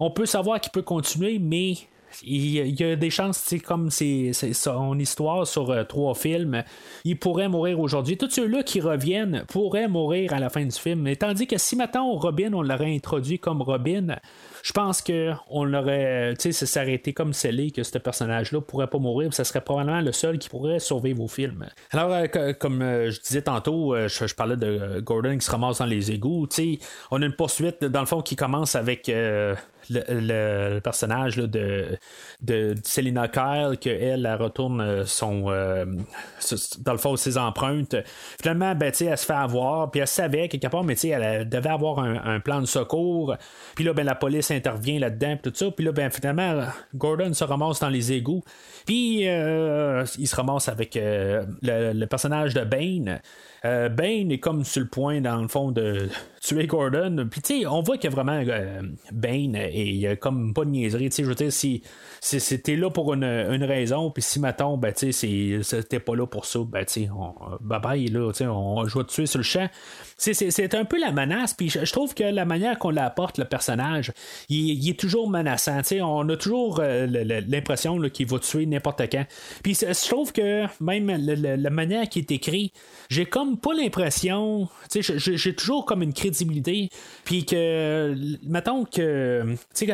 On 0.00 0.10
peut 0.10 0.26
savoir 0.26 0.60
qu'il 0.60 0.72
peut 0.72 0.82
continuer, 0.82 1.38
mais 1.38 1.74
il 2.22 2.80
y 2.80 2.84
a 2.84 2.96
des 2.96 3.10
chances, 3.10 3.54
comme 3.64 3.90
c'est 3.90 4.32
son 4.52 4.98
histoire 4.98 5.46
sur 5.46 5.70
euh, 5.70 5.84
trois 5.84 6.14
films, 6.14 6.62
il 7.04 7.18
pourrait 7.18 7.48
mourir 7.48 7.80
aujourd'hui. 7.80 8.16
Tous 8.16 8.30
ceux-là 8.30 8.62
qui 8.62 8.80
reviennent 8.80 9.44
pourraient 9.48 9.88
mourir 9.88 10.32
à 10.32 10.40
la 10.40 10.48
fin 10.48 10.64
du 10.64 10.76
film. 10.76 11.02
Mais 11.02 11.16
tandis 11.16 11.46
que 11.46 11.58
si 11.58 11.76
maintenant 11.76 12.12
Robin, 12.12 12.52
on 12.52 12.62
l'aurait 12.62 12.94
introduit 12.94 13.38
comme 13.38 13.62
Robin, 13.62 14.16
je 14.62 14.72
pense 14.72 15.02
qu'on 15.02 15.64
l'aurait, 15.64 16.34
tu 16.38 16.52
sais, 16.52 16.92
été 16.92 17.12
comme 17.12 17.32
scellé 17.32 17.70
que 17.70 17.82
ce 17.82 17.98
personnage-là 17.98 18.60
pourrait 18.60 18.86
pas 18.86 18.98
mourir, 18.98 19.32
ça 19.32 19.44
serait 19.44 19.60
probablement 19.60 20.00
le 20.00 20.12
seul 20.12 20.38
qui 20.38 20.48
pourrait 20.48 20.78
survivre 20.78 21.22
au 21.22 21.28
film. 21.28 21.66
Alors, 21.90 22.12
euh, 22.12 22.52
comme 22.52 22.82
euh, 22.82 23.10
je 23.10 23.20
disais 23.20 23.42
tantôt, 23.42 23.94
je, 23.96 24.34
parlais 24.34 24.56
de 24.56 25.00
Gordon 25.00 25.36
qui 25.38 25.44
se 25.44 25.50
ramasse 25.50 25.78
dans 25.78 25.86
les 25.86 26.10
égouts, 26.10 26.46
tu 26.46 26.56
sais, 26.56 26.78
on 27.10 27.22
a 27.22 27.26
une 27.26 27.34
poursuite 27.34 27.84
dans 27.84 28.00
le 28.00 28.06
fond 28.06 28.22
qui 28.22 28.36
commence 28.36 28.74
avec 28.74 29.10
le, 29.90 30.78
personnage 30.80 31.36
de, 31.36 31.98
de 32.40 32.74
Selina 32.82 33.28
Kyle, 33.28 33.76
qu'elle, 33.80 34.26
elle 34.26 34.34
retourne 34.34 34.80
euh, 34.80 35.04
son. 35.04 35.44
Euh, 35.48 35.84
dans 36.80 36.92
le 36.92 36.98
fond, 36.98 37.16
ses 37.16 37.38
empreintes. 37.38 37.96
Finalement, 38.40 38.74
ben, 38.74 38.92
elle 39.00 39.18
se 39.18 39.26
fait 39.26 39.32
avoir, 39.32 39.90
puis 39.90 40.00
elle 40.00 40.06
savait 40.06 40.48
quelque 40.48 40.64
mais 40.84 40.94
elle 40.94 41.48
devait 41.48 41.70
avoir 41.70 41.98
un, 42.00 42.40
plan 42.40 42.60
de 42.60 42.66
secours. 42.66 43.36
Puis 43.74 43.84
là, 43.84 43.92
ben, 43.92 44.04
la 44.04 44.14
police 44.14 44.50
intervient 44.50 44.98
là-dedans, 44.98 45.36
tout 45.42 45.52
ça. 45.54 45.70
Puis 45.70 45.84
là, 45.84 45.92
ben, 45.92 46.10
finalement, 46.10 46.64
Gordon 46.94 47.32
se 47.32 47.44
ramasse 47.44 47.80
dans 47.80 47.88
les 47.88 48.12
égouts. 48.12 48.42
Puis 48.86 49.28
euh, 49.28 50.04
il 50.18 50.26
se 50.26 50.36
ramasse 50.36 50.68
avec 50.68 50.98
le, 50.98 52.04
personnage 52.06 52.54
de 52.54 52.64
Bane. 52.64 53.20
Bane 53.64 54.30
est 54.30 54.38
comme 54.38 54.64
sur 54.64 54.82
le 54.82 54.88
point, 54.88 55.20
dans 55.20 55.40
le 55.40 55.48
fond, 55.48 55.72
de 55.72 56.08
tuer 56.42 56.66
Gordon. 56.66 57.26
Puis, 57.30 57.40
tu 57.40 57.60
sais, 57.60 57.66
on 57.66 57.80
voit 57.80 57.96
a 58.02 58.08
vraiment 58.10 58.42
Bane 59.10 59.56
et 59.56 59.88
il 59.88 59.96
y 59.96 60.06
a 60.06 60.16
comme 60.16 60.52
pas 60.52 60.64
de 60.64 60.70
niaiserie. 60.70 61.10
Je 61.16 61.22
veux 61.22 61.34
dire, 61.34 61.52
si, 61.52 61.82
c'était 62.20 62.76
là 62.76 62.90
pour 62.90 63.14
une, 63.14 63.24
raison, 63.64 64.10
puis 64.10 64.22
si, 64.22 64.40
mettons, 64.40 64.76
ben, 64.76 64.92
tu 64.92 65.12
sais, 65.12 65.60
c'était 65.62 66.00
pas 66.00 66.14
là 66.14 66.26
pour 66.26 66.44
ça, 66.44 66.60
ben, 66.66 66.84
tu 66.84 67.04
sais, 67.04 67.08
bye 67.60 67.80
bye, 67.80 68.06
là, 68.08 68.30
tu 68.32 68.38
sais, 68.38 68.46
on, 68.46 68.86
je 68.86 68.98
vais 68.98 69.04
tuer 69.04 69.26
sur 69.26 69.38
le 69.38 69.44
champ. 69.44 69.68
C'est 70.16 70.74
un 70.74 70.84
peu 70.84 70.98
la 71.00 71.12
menace, 71.12 71.54
puis 71.54 71.70
je, 71.70 71.90
trouve 71.92 72.14
que 72.14 72.24
la 72.24 72.44
manière 72.44 72.78
qu'on 72.78 72.90
l'apporte, 72.90 73.38
le 73.38 73.44
personnage, 73.44 74.12
il, 74.48 74.88
est 74.88 74.98
toujours 74.98 75.30
menaçant. 75.30 75.82
sais 75.82 76.00
on 76.02 76.28
a 76.28 76.36
toujours 76.36 76.80
euh, 76.80 77.06
l'impression 77.46 77.98
qu'il 78.10 78.26
va 78.26 78.38
tuer 78.38 78.66
n'importe 78.66 79.02
quand. 79.10 79.24
Puis 79.62 79.74
je 79.74 80.08
trouve 80.08 80.32
que 80.32 80.64
même 80.80 81.08
la 81.08 81.70
manière 81.70 82.08
qu'il 82.08 82.22
est 82.22 82.30
écrit, 82.32 82.72
j'ai 83.08 83.26
comme 83.26 83.53
pas 83.56 83.74
l'impression, 83.74 84.68
j'ai 84.92 85.54
toujours 85.54 85.84
comme 85.84 86.02
une 86.02 86.12
crédibilité, 86.12 86.88
puis 87.24 87.44
que, 87.44 88.14
mettons 88.42 88.84
que, 88.84 89.54
si 89.72 89.90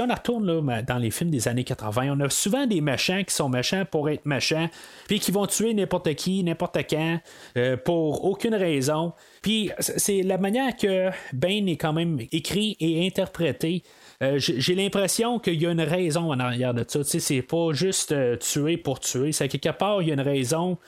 on 0.00 0.06
retourne 0.06 0.46
là, 0.46 0.82
dans 0.82 0.98
les 0.98 1.10
films 1.10 1.30
des 1.30 1.48
années 1.48 1.64
80, 1.64 2.16
on 2.16 2.20
a 2.20 2.30
souvent 2.30 2.66
des 2.66 2.80
méchants 2.80 3.22
qui 3.24 3.34
sont 3.34 3.48
méchants 3.48 3.84
pour 3.90 4.08
être 4.08 4.26
méchants, 4.26 4.68
puis 5.06 5.20
qui 5.20 5.30
vont 5.30 5.46
tuer 5.46 5.74
n'importe 5.74 6.14
qui, 6.14 6.42
n'importe 6.42 6.78
quand, 6.88 7.20
euh, 7.56 7.76
pour 7.76 8.24
aucune 8.24 8.54
raison. 8.54 9.12
Puis 9.42 9.70
c'est 9.78 10.22
la 10.22 10.38
manière 10.38 10.76
que 10.76 11.10
Bane 11.32 11.68
est 11.68 11.76
quand 11.76 11.92
même 11.92 12.18
écrit 12.32 12.76
et 12.80 13.06
interprété. 13.06 13.82
Euh, 14.22 14.38
j'ai 14.38 14.74
l'impression 14.74 15.38
qu'il 15.38 15.60
y 15.60 15.66
a 15.66 15.70
une 15.70 15.80
raison 15.80 16.32
en 16.32 16.38
arrière 16.38 16.72
de 16.72 16.84
ça. 16.86 17.00
C'est 17.04 17.42
pas 17.42 17.72
juste 17.72 18.12
euh, 18.12 18.36
tuer 18.36 18.76
pour 18.76 19.00
tuer. 19.00 19.32
C'est 19.32 19.48
quelque 19.48 19.76
part, 19.76 20.02
il 20.02 20.08
y 20.08 20.10
a 20.10 20.14
une 20.14 20.20
raison. 20.20 20.78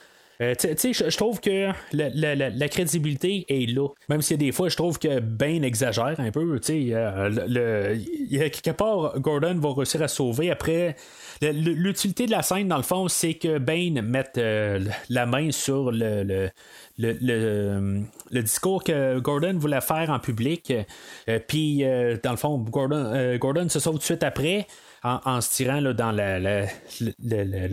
Euh, 0.41 0.53
je 0.59 1.17
trouve 1.17 1.39
que 1.39 1.69
la, 1.93 2.69
crédibilité 2.69 3.45
est 3.49 3.69
là. 3.69 3.87
Même 4.09 4.21
si 4.21 4.37
des 4.37 4.51
fois, 4.51 4.69
je 4.69 4.75
trouve 4.75 4.99
que 4.99 5.19
Bane 5.19 5.63
exagère 5.63 6.19
un 6.19 6.31
peu. 6.31 6.55
A 6.55 6.59
quelque 8.49 8.71
part, 8.71 9.19
Gordon 9.19 9.55
va 9.55 9.73
réussir 9.73 10.01
à 10.01 10.07
sauver. 10.07 10.51
Après, 10.51 10.95
l'utilité 11.41 12.25
de 12.25 12.31
la 12.31 12.43
scène, 12.43 12.67
dans 12.67 12.77
le 12.77 12.83
fond, 12.83 13.07
c'est 13.07 13.33
que 13.33 13.57
Bane 13.57 14.01
mette 14.01 14.39
la 15.09 15.25
main 15.25 15.51
sur 15.51 15.91
le, 15.91 16.23
le, 16.23 16.49
le, 18.31 18.41
discours 18.41 18.83
que 18.83 19.19
Gordon 19.19 19.57
voulait 19.57 19.81
faire 19.81 20.09
en 20.09 20.19
public. 20.19 20.73
Euh, 21.29 21.39
puis, 21.45 21.83
euh, 21.83 22.17
dans 22.21 22.31
le 22.31 22.37
fond, 22.37 22.57
Gordon, 22.57 23.11
euh, 23.13 23.37
Gordon 23.37 23.69
se 23.69 23.79
sauve 23.79 23.95
tout 23.95 23.99
de 23.99 24.03
suite 24.03 24.23
après. 24.23 24.67
En, 25.03 25.41
se 25.41 25.51
tirant 25.51 25.79
là, 25.79 25.93
dans 25.93 26.11
le, 26.11 26.65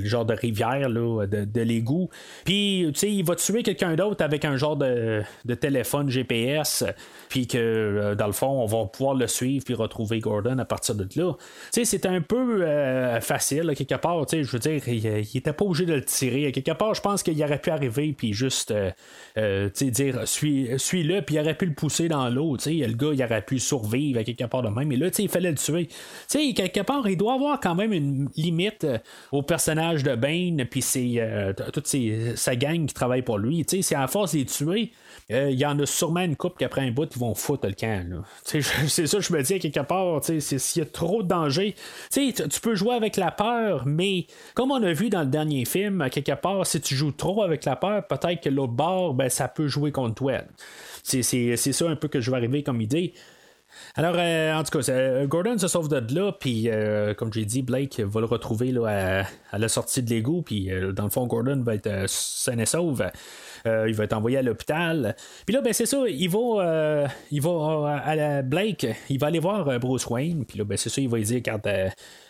genre 0.04 0.24
de 0.24 0.34
rivière 0.34 0.88
là, 0.88 1.26
de, 1.26 1.44
de 1.44 1.60
l'égout. 1.60 2.08
Puis, 2.44 2.86
tu 2.92 2.98
sais, 2.98 3.10
il 3.10 3.24
va 3.24 3.34
tuer 3.34 3.62
quelqu'un 3.62 3.94
d'autre 3.94 4.22
avec 4.24 4.44
un 4.44 4.56
genre 4.56 4.76
de, 4.76 5.22
de 5.44 5.54
téléphone 5.54 6.10
GPS 6.10 6.84
puis 7.28 7.46
que 7.46 7.58
euh, 7.58 8.14
dans 8.14 8.26
le 8.26 8.32
fond, 8.32 8.46
on 8.62 8.66
va 8.66 8.86
pouvoir 8.86 9.14
le 9.14 9.26
suivre 9.26 9.64
puis 9.64 9.74
retrouver 9.74 10.20
Gordon 10.20 10.58
à 10.58 10.64
partir 10.64 10.94
de 10.94 11.04
là. 11.16 11.32
Tu 11.34 11.38
sais, 11.72 11.84
c'est 11.84 12.06
un 12.06 12.20
peu 12.20 12.62
euh, 12.62 13.20
facile, 13.20 13.72
quelque 13.76 13.96
part. 13.96 14.24
Tu 14.26 14.36
sais, 14.36 14.44
je 14.44 14.52
veux 14.52 14.58
dire, 14.58 14.88
il, 14.88 15.36
était 15.36 15.52
pas 15.52 15.64
obligé 15.64 15.86
de 15.86 15.94
le 15.94 16.04
tirer. 16.04 16.52
quelque 16.52 16.72
part, 16.72 16.94
je 16.94 17.00
pense 17.00 17.22
qu'il 17.22 17.42
aurait 17.42 17.60
pu 17.60 17.70
arriver 17.70 18.14
puis 18.16 18.32
juste 18.32 18.70
euh, 18.70 18.90
euh, 19.38 19.68
dire 19.70 20.26
suis, 20.26 20.68
suis-le, 20.78 21.22
puis 21.22 21.36
il 21.36 21.40
aurait 21.40 21.56
pu 21.56 21.66
le 21.66 21.74
pousser 21.74 22.08
dans 22.08 22.28
l'eau. 22.28 22.56
Le 22.64 22.92
gars, 22.92 23.10
il 23.12 23.22
aurait 23.22 23.42
pu 23.42 23.58
survivre 23.58 24.20
à 24.20 24.24
quelque 24.24 24.44
part 24.44 24.62
de 24.62 24.68
même. 24.68 24.88
Mais 24.88 24.96
là, 24.96 25.08
il 25.18 25.28
fallait 25.28 25.50
le 25.50 25.56
tuer. 25.56 25.88
sais 26.28 26.52
quelque 26.52 26.80
part, 26.80 27.08
il 27.08 27.13
doit 27.16 27.34
avoir 27.34 27.60
quand 27.60 27.74
même 27.74 27.92
une 27.92 28.28
limite 28.36 28.86
au 29.32 29.42
personnage 29.42 30.02
de 30.02 30.14
Bane, 30.14 30.64
puis 30.70 30.82
c'est 30.82 31.54
toute 31.72 31.86
sa 32.36 32.56
gang 32.56 32.86
qui 32.86 32.94
travaille 32.94 33.22
pour 33.22 33.38
lui. 33.38 33.64
C'est 33.68 33.94
à 33.94 34.06
force 34.06 34.32
de 34.32 34.38
les 34.38 34.46
tuer 34.46 34.92
euh, 35.30 35.50
il 35.50 35.58
y 35.58 35.64
en 35.64 35.78
a 35.78 35.86
sûrement 35.86 36.20
une 36.20 36.36
coupe 36.36 36.58
qui 36.58 36.64
après 36.64 36.82
un 36.82 36.90
bout, 36.90 37.08
ils 37.14 37.18
vont 37.18 37.34
foutre 37.34 37.66
le 37.66 37.72
camp. 37.72 38.24
C'est 38.44 39.06
ça, 39.06 39.20
je 39.20 39.32
me 39.32 39.42
dis 39.42 39.54
à 39.54 39.58
quelque 39.58 39.80
part, 39.80 40.22
s'il 40.22 40.82
y 40.82 40.86
a 40.86 40.88
trop 40.88 41.22
de 41.22 41.28
danger, 41.28 41.74
tu 42.12 42.60
peux 42.62 42.74
jouer 42.74 42.94
avec 42.94 43.16
la 43.16 43.30
peur, 43.30 43.84
mais 43.86 44.26
comme 44.54 44.70
on 44.70 44.82
a 44.82 44.92
vu 44.92 45.08
dans 45.08 45.20
le 45.20 45.28
dernier 45.28 45.64
film, 45.64 46.00
à 46.02 46.10
quelque 46.10 46.34
part, 46.34 46.66
si 46.66 46.80
tu 46.80 46.94
joues 46.94 47.12
trop 47.12 47.42
avec 47.42 47.64
la 47.64 47.76
peur, 47.76 48.06
peut-être 48.06 48.42
que 48.42 48.50
l'autre 48.50 48.72
bord, 48.72 49.14
ben, 49.14 49.30
ça 49.30 49.48
peut 49.48 49.68
jouer 49.68 49.92
contre 49.92 50.14
toi. 50.14 50.42
C'est 51.02 51.22
ça 51.56 51.88
un 51.88 51.96
peu 51.96 52.08
que 52.08 52.20
je 52.20 52.30
vais 52.30 52.36
arriver 52.36 52.62
comme 52.62 52.80
idée. 52.80 53.14
Alors, 53.94 54.14
euh, 54.18 54.54
en 54.54 54.64
tout 54.64 54.78
cas, 54.78 55.24
Gordon 55.26 55.58
se 55.58 55.68
sauve 55.68 55.88
de 55.88 56.14
là, 56.14 56.32
puis 56.32 56.68
euh, 56.68 57.14
comme 57.14 57.32
j'ai 57.32 57.44
dit, 57.44 57.62
Blake 57.62 58.00
va 58.00 58.20
le 58.20 58.26
retrouver 58.26 58.72
là, 58.72 59.24
à, 59.52 59.58
la 59.58 59.68
sortie 59.68 60.02
de 60.02 60.10
l'égout, 60.10 60.42
puis 60.42 60.70
dans 60.92 61.04
le 61.04 61.10
fond, 61.10 61.26
Gordon 61.26 61.62
va 61.62 61.74
être 61.74 62.08
sain 62.08 62.58
et 62.58 62.66
sauve. 62.66 63.04
Euh, 63.66 63.88
il 63.88 63.94
va 63.94 64.04
être 64.04 64.12
envoyé 64.12 64.36
à 64.36 64.42
l'hôpital. 64.42 65.16
Puis 65.46 65.54
là, 65.54 65.62
ben 65.62 65.72
c'est 65.72 65.86
ça, 65.86 66.04
il 66.06 66.28
va, 66.28 66.38
euh, 66.38 67.06
il 67.30 67.40
va 67.40 67.50
euh, 67.50 67.98
à 68.04 68.14
la 68.14 68.42
Blake, 68.42 68.86
il 69.08 69.18
va 69.18 69.28
aller 69.28 69.38
voir 69.38 69.78
Bruce 69.80 70.06
Wayne. 70.06 70.44
Puis 70.44 70.58
là, 70.58 70.64
ben 70.64 70.76
c'est 70.76 70.90
ça, 70.90 71.00
il 71.00 71.08
va 71.08 71.16
lui 71.16 71.24
dire 71.24 71.40
quand 71.42 71.60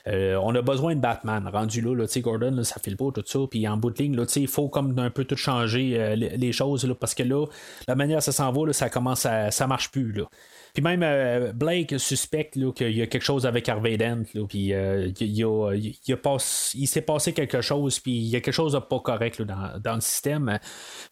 on 0.06 0.54
a 0.54 0.62
besoin 0.62 0.94
de 0.94 1.00
Batman. 1.00 1.48
Rendu 1.52 1.80
là, 1.80 1.94
là 1.94 2.20
Gordon, 2.20 2.52
là, 2.52 2.62
ça 2.62 2.76
file 2.82 2.96
pas 2.96 3.10
tout 3.12 3.24
ça. 3.26 3.40
Puis 3.50 3.66
en 3.66 3.76
bout 3.76 3.90
de 3.90 4.00
ligne, 4.00 4.24
il 4.36 4.48
faut 4.48 4.68
comme 4.68 4.96
un 4.98 5.10
peu 5.10 5.24
tout 5.24 5.36
changer 5.36 6.14
les, 6.16 6.52
choses 6.52 6.86
là, 6.86 6.94
parce 6.94 7.14
que 7.14 7.24
là, 7.24 7.46
la 7.88 7.96
manière 7.96 8.22
ça 8.22 8.30
s'en 8.30 8.52
va, 8.52 8.72
ça 8.72 8.88
commence 8.88 9.26
à. 9.26 9.50
ça 9.50 9.66
marche 9.66 9.90
plus. 9.90 10.12
Là. 10.12 10.24
Puis 10.74 10.82
même 10.82 11.04
euh, 11.04 11.52
Blake 11.52 11.94
suspecte 12.00 12.54
qu'il 12.74 12.90
y 12.90 13.00
a 13.00 13.06
quelque 13.06 13.22
chose 13.22 13.46
avec 13.46 13.68
Harvey 13.68 13.96
Dent. 13.96 14.24
puis 14.48 14.74
euh, 14.74 15.08
il, 15.20 16.88
s'est 16.88 17.00
passé 17.00 17.32
quelque 17.32 17.60
chose. 17.60 18.00
Puis 18.00 18.10
il 18.10 18.26
y 18.26 18.34
a 18.34 18.40
quelque 18.40 18.54
chose 18.54 18.72
de 18.72 18.80
pas 18.80 18.98
correct 18.98 19.40
dans, 19.40 19.94
le 19.94 20.00
système. 20.00 20.58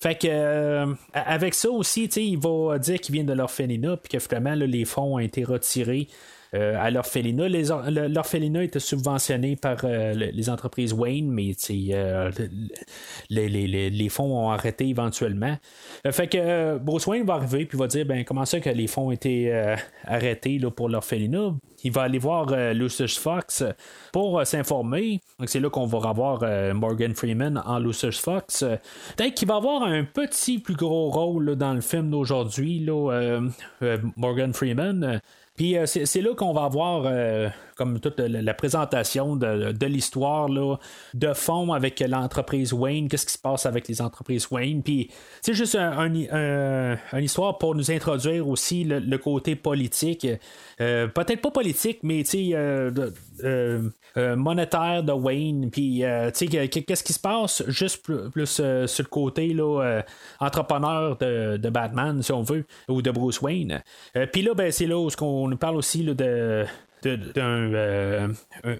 Fait 0.03 0.17
que 0.17 0.27
euh, 0.29 0.93
avec 1.15 1.55
ça 1.55 1.71
aussi, 1.71 2.07
il 2.07 2.39
va 2.39 2.81
dire 2.81 3.01
qu'il 3.01 3.15
vient 3.15 3.23
de 3.23 3.33
l'orphelinat. 3.33 3.99
Puis 3.99 4.09
que 4.09 4.19
finalement, 4.19 4.55
les 4.57 4.85
fonds 4.85 5.15
ont 5.15 5.21
été 5.21 5.45
retirés 5.45 6.09
à 6.55 6.91
l'orphelinat. 6.91 7.49
L'orphelinat 7.49 8.65
était 8.65 8.79
subventionné 8.79 9.57
par 9.57 9.79
euh, 9.85 10.13
les 10.13 10.51
entreprises 10.51 10.93
Wayne, 10.93 11.31
mais 11.31 11.53
euh, 11.71 12.31
les, 13.31 13.49
les, 13.91 14.09
fonds 14.11 14.39
ont 14.39 14.51
arrêté 14.51 14.89
éventuellement. 14.89 15.57
fait 16.11 16.29
que 16.29 16.77
Bruce 16.79 17.07
Wayne 17.07 17.25
va 17.25 17.35
arriver 17.35 17.65
puis 17.65 17.79
va 17.79 17.87
dire 17.87 18.05
ben 18.05 18.25
comment 18.25 18.45
ça 18.45 18.61
que 18.61 18.69
les 18.69 18.87
fonds 18.87 19.09
ont 19.09 19.11
été 19.13 19.53
arrêtés 20.05 20.59
là, 20.59 20.71
pour 20.71 20.89
l'orphelinat? 20.89 21.55
Il 21.85 21.93
va 21.93 22.03
aller 22.03 22.19
voir 22.19 22.55
Lucius 22.75 23.19
Fox 23.19 23.65
pour 24.13 24.47
s'informer. 24.47 25.21
C'est 25.47 25.59
là 25.59 25.71
qu'on 25.71 25.87
va 25.87 25.99
revoir 25.99 26.75
Morgan 26.75 27.15
Freeman 27.15 27.63
en 27.65 27.79
Lucius 27.79 28.21
Fox. 28.21 28.65
Peut-être 29.17 29.35
qu'il 29.35 29.49
va 29.49 29.57
avoir 29.57 29.83
un 29.83 30.05
petit 30.05 30.59
plus 30.59 30.77
gros 30.77 31.11
rôle 31.11 31.57
dans 31.57 31.75
le 31.75 31.81
film 31.81 32.11
d'aujourd'hui, 32.11 32.87
Morgan 34.17 34.53
Freeman. 34.53 35.21
Puis 35.63 35.77
euh, 35.77 35.87
c'est 35.87 36.21
là 36.21 36.35
qu'on 36.35 36.53
va 36.53 36.65
avoir 36.65 37.05
euh, 37.07 37.49
comme 37.83 37.99
toute 37.99 38.21
la, 38.21 38.55
présentation 38.55 39.35
de, 39.35 39.87
l'histoire 39.87 40.49
de 40.49 41.33
fond 41.33 41.73
avec 41.73 41.99
l'entreprise 41.99 42.73
Wayne, 42.73 43.09
qu'est-ce 43.09 43.27
qui 43.27 43.33
se 43.33 43.39
passe 43.39 43.67
avec 43.67 43.89
les 43.89 44.01
entreprises 44.01 44.47
Wayne? 44.53 44.85
Puis 44.85 45.11
c'est 45.41 45.55
juste 45.55 45.75
une 45.75 46.95
histoire 47.15 47.59
pour 47.59 47.75
nous 47.75 47.91
introduire 47.91 48.47
aussi 48.47 48.85
le, 48.85 49.19
côté 49.19 49.57
politique. 49.57 50.29
Euh, 50.81 51.09
peut-être 51.09 51.43
pas 51.43 51.51
politique, 51.51 51.99
mais 52.05 52.23
monétaire 54.37 55.03
de 55.03 55.13
Wayne. 55.13 55.71
Puis 55.73 56.05
qu'est-ce 56.05 57.03
qui 57.03 57.13
se 57.13 57.21
passe 57.21 57.65
juste 57.67 58.05
plus, 58.05 58.47
sur 58.47 58.65
le 59.05 59.09
côté 59.09 59.55
là, 59.55 60.03
entrepreneur 60.39 61.17
de, 61.19 61.69
Batman, 61.69 62.23
si 62.23 62.31
on 62.31 62.43
veut, 62.43 62.65
ou 62.87 63.03
de 63.03 63.11
Bruce 63.11 63.41
Wayne. 63.43 63.83
Puis 64.33 64.43
là, 64.43 64.55
ben, 64.55 64.71
c'est 64.71 64.87
là 64.87 64.97
où 64.97 65.09
on 65.21 65.49
nous 65.49 65.57
parle 65.57 65.77
aussi 65.77 66.05
de 66.05 66.65
d'un 67.09 67.75
euh, 67.75 68.29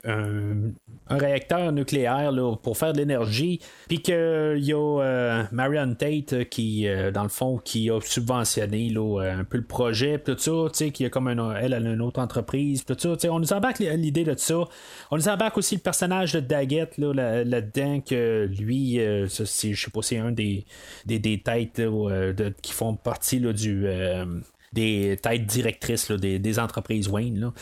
un, 0.05 1.17
réacteur 1.17 1.73
nucléaire 1.73 2.33
pour 2.63 2.79
faire 2.79 2.93
de 2.93 2.99
l'énergie, 2.99 3.61
puis 3.89 4.01
qu'il 4.01 4.15
y 4.59 4.73
a 4.73 5.01
euh, 5.01 5.45
Marion 5.51 5.95
Tate 5.95 6.49
qui, 6.49 6.87
euh, 6.87 7.11
dans 7.11 7.25
le 7.25 7.29
fond, 7.29 7.59
qui 7.59 7.91
a 7.91 8.01
subventionné 8.01 8.89
là, 8.89 9.21
un 9.21 9.45
peu 9.45 9.59
le 9.59 9.65
projet, 9.65 10.19
tout 10.19 10.37
ça, 10.39 10.91
qui 10.91 11.05
a 11.05 11.11
comme 11.11 11.29
elle 11.29 11.75
a 11.75 11.79
une 11.79 12.01
autre 12.01 12.21
entreprise, 12.21 12.85
tout 12.85 12.97
ça. 12.99 13.17
On 13.31 13.41
nous 13.41 13.53
embarque 13.53 13.79
l'idée 13.81 14.25
de 14.25 14.35
ça. 14.37 14.65
On 15.11 15.17
nous 15.17 15.29
embarque 15.29 15.59
aussi 15.59 15.75
le 15.75 15.81
personnage 15.81 16.33
de 16.33 16.41
Daggett 16.41 16.99
là-dedans, 16.99 18.01
que 18.01 18.49
lui, 18.59 18.97
je 18.99 19.27
sais 19.35 19.91
pas, 19.93 20.03
c'est 20.03 20.19
un 20.19 20.33
des, 20.33 20.65
des, 21.07 21.19
des 21.19 21.43
têtes 21.43 21.83
qui 22.63 22.73
font 22.73 22.95
partie 22.95 23.41
du 23.41 23.87
des 24.73 25.19
têtes 25.23 25.47
directrices 25.47 26.11
des, 26.11 26.39
des, 26.39 26.59
entreprises 26.59 27.09
Wayne. 27.09 27.39
Là. 27.39 27.53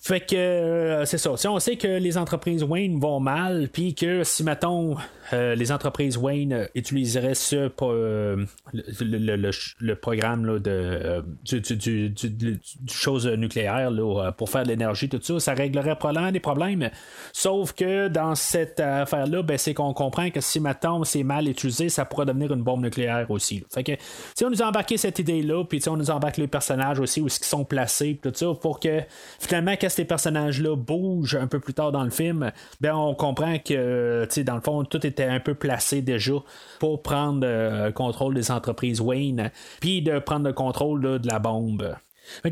Fait 0.00 0.20
que 0.20 0.36
euh, 0.36 1.04
c'est 1.06 1.18
ça. 1.18 1.36
Si 1.36 1.48
on 1.48 1.58
sait 1.58 1.76
que 1.76 1.88
les 1.88 2.16
entreprises 2.16 2.62
Wayne 2.62 3.00
vont 3.00 3.18
mal, 3.18 3.68
puis 3.72 3.96
que 3.96 4.22
si 4.22 4.44
mettons 4.44 4.96
euh, 5.32 5.56
les 5.56 5.72
entreprises 5.72 6.16
Wayne 6.16 6.68
utiliseraient 6.76 7.34
ce 7.34 7.68
euh, 7.82 8.46
le, 8.72 9.94
programme 9.94 10.60
de 10.60 11.24
du, 11.44 11.60
du, 11.60 12.10
du, 12.10 12.60
chose 12.88 13.26
nucléaire 13.26 13.90
pour 14.36 14.50
faire 14.50 14.62
de 14.62 14.68
l'énergie, 14.68 15.08
tout 15.08 15.18
ça, 15.20 15.40
ça 15.40 15.54
réglerait 15.54 15.96
probablement 15.96 16.30
des 16.30 16.40
problèmes. 16.40 16.90
Sauf 17.32 17.72
que 17.72 18.06
dans 18.06 18.36
cette 18.36 18.78
affaire-là, 18.78 19.42
ben, 19.42 19.58
c'est 19.58 19.74
qu'on 19.74 19.92
comprend 19.94 20.30
que 20.30 20.40
si 20.40 20.60
mettons 20.60 21.02
c'est 21.02 21.24
mal 21.24 21.48
utilisé, 21.48 21.88
ça 21.88 22.04
pourrait 22.04 22.26
devenir 22.26 22.52
une 22.52 22.62
bombe 22.62 22.82
nucléaire 22.82 23.28
aussi. 23.30 23.64
Fait 23.74 23.82
que 23.82 23.92
si 24.36 24.44
on 24.44 24.50
nous 24.50 24.62
embarqué 24.62 24.96
cette 24.96 25.18
idée-là, 25.18 25.64
puis 25.64 25.82
on 25.88 25.96
nous 25.96 26.10
embarque 26.10 26.36
les 26.36 26.46
personnages 26.46 27.00
aussi 27.00 27.20
où 27.20 27.26
ils 27.26 27.30
sont 27.30 27.64
placés, 27.64 28.20
tout 28.22 28.32
ça, 28.32 28.46
pour 28.54 28.78
que 28.78 29.00
finalement 29.40 29.74
ces 29.88 30.04
personnages-là 30.04 30.76
bougent 30.76 31.36
un 31.36 31.46
peu 31.46 31.60
plus 31.60 31.74
tard 31.74 31.92
dans 31.92 32.04
le 32.04 32.10
film, 32.10 32.52
ben 32.80 32.94
on 32.94 33.14
comprend 33.14 33.58
que, 33.58 34.26
dans 34.42 34.54
le 34.54 34.60
fond, 34.60 34.84
tout 34.84 35.06
était 35.06 35.24
un 35.24 35.40
peu 35.40 35.54
placé 35.54 36.02
déjà 36.02 36.34
pour 36.78 37.02
prendre 37.02 37.46
euh, 37.46 37.86
le 37.86 37.92
contrôle 37.92 38.34
des 38.34 38.50
entreprises 38.50 39.00
Wayne, 39.00 39.50
puis 39.80 40.02
de 40.02 40.18
prendre 40.18 40.46
le 40.46 40.52
contrôle 40.52 41.20
de 41.20 41.26
la 41.26 41.38
bombe. 41.38 41.94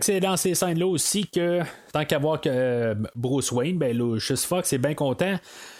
c'est 0.00 0.20
dans 0.20 0.36
ces 0.36 0.54
scènes-là 0.54 0.86
aussi 0.86 1.26
que, 1.26 1.60
tant 1.92 2.04
qu'à 2.04 2.18
voir 2.18 2.40
que 2.40 2.48
euh, 2.52 2.94
Bruce 3.14 3.52
Wayne, 3.52 3.78
ben, 3.78 3.96
Lucius 3.96 4.44
Fox 4.44 4.72
est 4.72 4.78
bien 4.78 4.94
content. 4.94 5.36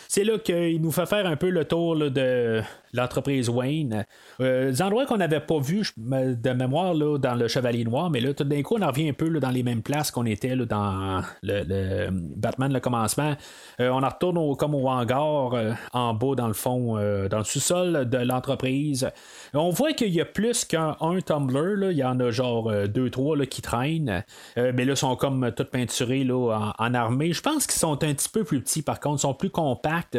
C'est 0.09 0.25
là 0.25 0.39
qu'il 0.39 0.81
nous 0.81 0.93
fait 0.93 1.07
faire 1.07 1.27
un 1.27 1.37
peu 1.37 1.51
le 1.51 1.65
tour 1.65 1.97
de 1.97 2.63
l'entreprise 2.93 3.49
Wayne. 3.49 4.07
Euh, 4.41 4.71
des 4.71 4.83
endroits 4.83 5.07
qu'on 5.07 5.17
n'avait 5.17 5.41
pas 5.41 5.59
vu 5.59 5.83
de 5.97 6.51
mémoire 6.51 6.95
là, 6.95 7.19
dans 7.19 7.35
le 7.35 7.49
Chevalier 7.49 7.85
Noir, 7.85 8.11
mais 8.11 8.21
là, 8.21 8.33
tout 8.35 8.45
d'un 8.45 8.63
coup, 8.63 8.77
on 8.79 8.83
en 8.83 8.89
revient 8.89 9.09
un 9.09 9.13
peu 9.13 9.29
dans 9.41 9.51
les 9.51 9.63
mêmes 9.63 9.83
places 9.83 10.11
qu'on 10.11 10.27
était 10.27 10.57
dans 10.57 11.23
le, 11.43 12.09
Batman, 12.11 12.73
le 12.73 12.81
commencement. 12.81 13.35
Euh, 13.81 13.91
on 13.91 14.03
en 14.03 14.09
retourne 14.09 14.57
comme 14.57 14.75
au 14.75 14.89
hangar, 14.89 15.55
euh, 15.55 15.73
en 15.93 16.15
bas, 16.15 16.35
dans 16.37 16.49
le 16.49 16.55
fond, 16.55 16.95
dans 16.95 17.39
le 17.39 17.45
sous-sol 17.45 18.09
de 18.09 18.19
l'entreprise. 18.19 19.11
On 19.55 19.71
voit 19.71 19.93
qu'il 19.93 20.13
y 20.13 20.21
a 20.21 20.25
plus 20.25 20.65
qu'un 20.65 20.97
un 21.01 21.21
Tumblr, 21.21 21.77
là. 21.77 21.91
il 21.91 21.99
y 21.99 22.05
en 22.05 22.19
a 22.21 22.31
genre 22.31 22.73
deux, 22.89 23.11
trois 23.11 23.37
là, 23.37 23.47
qui 23.47 23.63
traînent, 23.63 24.25
mais 24.57 24.85
là, 24.85 24.93
ils 24.93 24.97
sont 24.97 25.17
comme 25.17 25.53
tout 25.53 25.65
peinturés 25.65 26.25
là, 26.25 26.73
en 26.79 26.95
armée. 26.95 27.33
Je 27.33 27.43
pense 27.43 27.67
qu'ils 27.67 27.79
sont 27.79 28.03
un 28.05 28.15
petit 28.15 28.29
peu 28.29 28.45
plus 28.45 28.61
petits, 28.61 28.83
par 28.83 29.01
contre, 29.01 29.21
ils 29.21 29.23
sont 29.23 29.35
plus 29.35 29.51
compacts. 29.51 30.19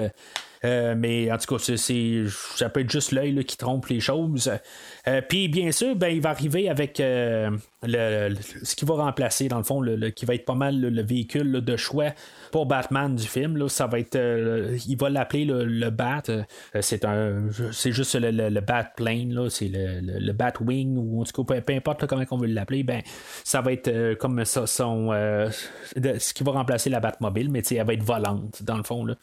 Euh, 0.65 0.95
mais 0.97 1.31
en 1.31 1.37
tout 1.37 1.55
cas, 1.55 1.73
c'est, 1.75 2.23
ça 2.55 2.69
peut 2.69 2.81
être 2.81 2.89
juste 2.89 3.11
l'œil 3.11 3.43
qui 3.45 3.57
trompe 3.57 3.87
les 3.87 3.99
choses. 3.99 4.51
Euh, 5.07 5.21
puis 5.27 5.47
bien 5.47 5.71
sûr, 5.71 5.95
ben, 5.95 6.09
il 6.09 6.21
va 6.21 6.31
arriver 6.31 6.69
avec 6.69 6.99
euh, 6.99 7.51
le, 7.83 8.35
ce 8.63 8.75
qui 8.75 8.85
va 8.85 8.95
remplacer, 8.95 9.47
dans 9.47 9.57
le 9.57 9.63
fond, 9.63 9.81
le, 9.81 10.09
qui 10.09 10.25
va 10.25 10.35
être 10.35 10.45
pas 10.45 10.55
mal 10.55 10.79
le, 10.79 11.03
véhicule 11.03 11.51
de 11.51 11.77
choix 11.77 12.11
pour 12.51 12.65
Batman 12.65 13.15
du 13.15 13.27
film. 13.27 13.57
Là, 13.57 13.69
ça 13.69 13.87
va 13.87 13.99
être, 13.99 14.17
il 14.87 14.97
va 14.97 15.09
l'appeler 15.09 15.45
le, 15.45 15.89
Bat. 15.89 16.23
c'est 16.81 17.05
un, 17.05 17.43
c'est 17.71 17.91
juste 17.91 18.15
le, 18.15 18.59
Bat 18.59 18.91
Plane, 18.95 19.49
c'est 19.49 19.69
le, 19.71 20.31
Batwing 20.33 20.97
ou 20.97 21.21
en 21.21 21.23
tout 21.23 21.43
cas, 21.43 21.61
peu, 21.61 21.73
importe 21.73 22.05
comment 22.07 22.23
on 22.31 22.37
veut 22.37 22.47
l'appeler. 22.47 22.83
Ben, 22.83 23.01
ça 23.43 23.61
va 23.61 23.71
être 23.73 24.15
comme 24.15 24.43
ça, 24.45 24.65
ce 24.67 26.33
qui 26.33 26.43
va 26.43 26.51
remplacer 26.51 26.89
la 26.89 26.99
Batmobile, 26.99 27.49
mais 27.49 27.61
elle 27.71 27.85
va 27.85 27.93
être 27.93 28.03
volante 28.03 28.63
dans 28.63 28.77
le 28.77 28.83
fond. 28.83 29.05
Là. 29.05 29.15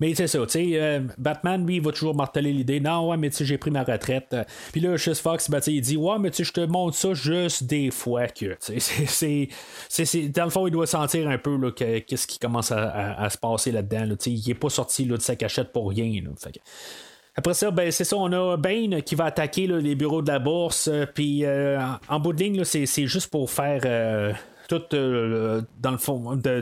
Mais 0.00 0.14
c'est 0.14 0.26
ça, 0.26 0.38
tu 0.40 0.46
sais, 0.48 0.70
euh, 0.74 1.00
Batman, 1.18 1.66
lui, 1.66 1.76
il 1.76 1.82
va 1.82 1.90
toujours 1.92 2.14
marteler 2.14 2.52
l'idée, 2.52 2.80
non, 2.80 3.08
ouais, 3.08 3.16
mais 3.16 3.30
tu 3.30 3.36
sais, 3.36 3.44
j'ai 3.44 3.58
pris 3.58 3.70
ma 3.70 3.82
retraite. 3.82 4.36
Puis 4.72 4.80
là, 4.80 4.96
Chris 4.96 5.16
Fox, 5.16 5.50
ben, 5.50 5.60
il 5.66 5.80
dit, 5.80 5.96
ouais, 5.96 6.18
mais 6.18 6.30
tu 6.30 6.38
sais, 6.38 6.44
je 6.44 6.52
te 6.52 6.60
montre 6.60 6.96
ça 6.96 7.14
juste 7.14 7.64
des 7.64 7.90
fois 7.90 8.28
que, 8.28 8.56
sais, 8.60 9.48
c'est, 9.88 10.28
dans 10.28 10.44
le 10.44 10.50
fond, 10.50 10.66
il 10.66 10.70
doit 10.70 10.86
sentir 10.86 11.28
un 11.28 11.38
peu, 11.38 11.70
qu'est-ce 11.72 12.26
qui 12.26 12.38
commence 12.38 12.72
à, 12.72 13.28
se 13.30 13.38
passer 13.38 13.72
là-dedans, 13.72 14.04
là, 14.04 14.14
il 14.26 14.50
est 14.50 14.54
pas 14.54 14.70
sorti, 14.70 15.04
de 15.04 15.16
sa 15.18 15.36
cachette 15.36 15.72
pour 15.72 15.90
rien, 15.90 16.22
Après 17.34 17.54
ça, 17.54 17.70
ben, 17.70 17.90
c'est 17.90 18.04
ça, 18.04 18.16
on 18.16 18.32
a 18.32 18.56
Bane 18.56 19.02
qui 19.02 19.14
va 19.14 19.26
attaquer 19.26 19.66
les 19.66 19.94
bureaux 19.94 20.22
de 20.22 20.30
la 20.30 20.38
bourse. 20.38 20.90
Puis 21.14 21.44
en, 22.08 22.20
bout 22.20 22.32
de 22.32 22.42
ligne, 22.42 22.64
c'est, 22.64 22.86
c'est 22.86 23.06
juste 23.06 23.30
pour 23.30 23.50
faire 23.50 24.36
tout 24.68 24.82
euh, 24.92 25.62
dans 25.80 25.90
le 25.90 25.98
fond, 25.98 26.36
de, 26.36 26.60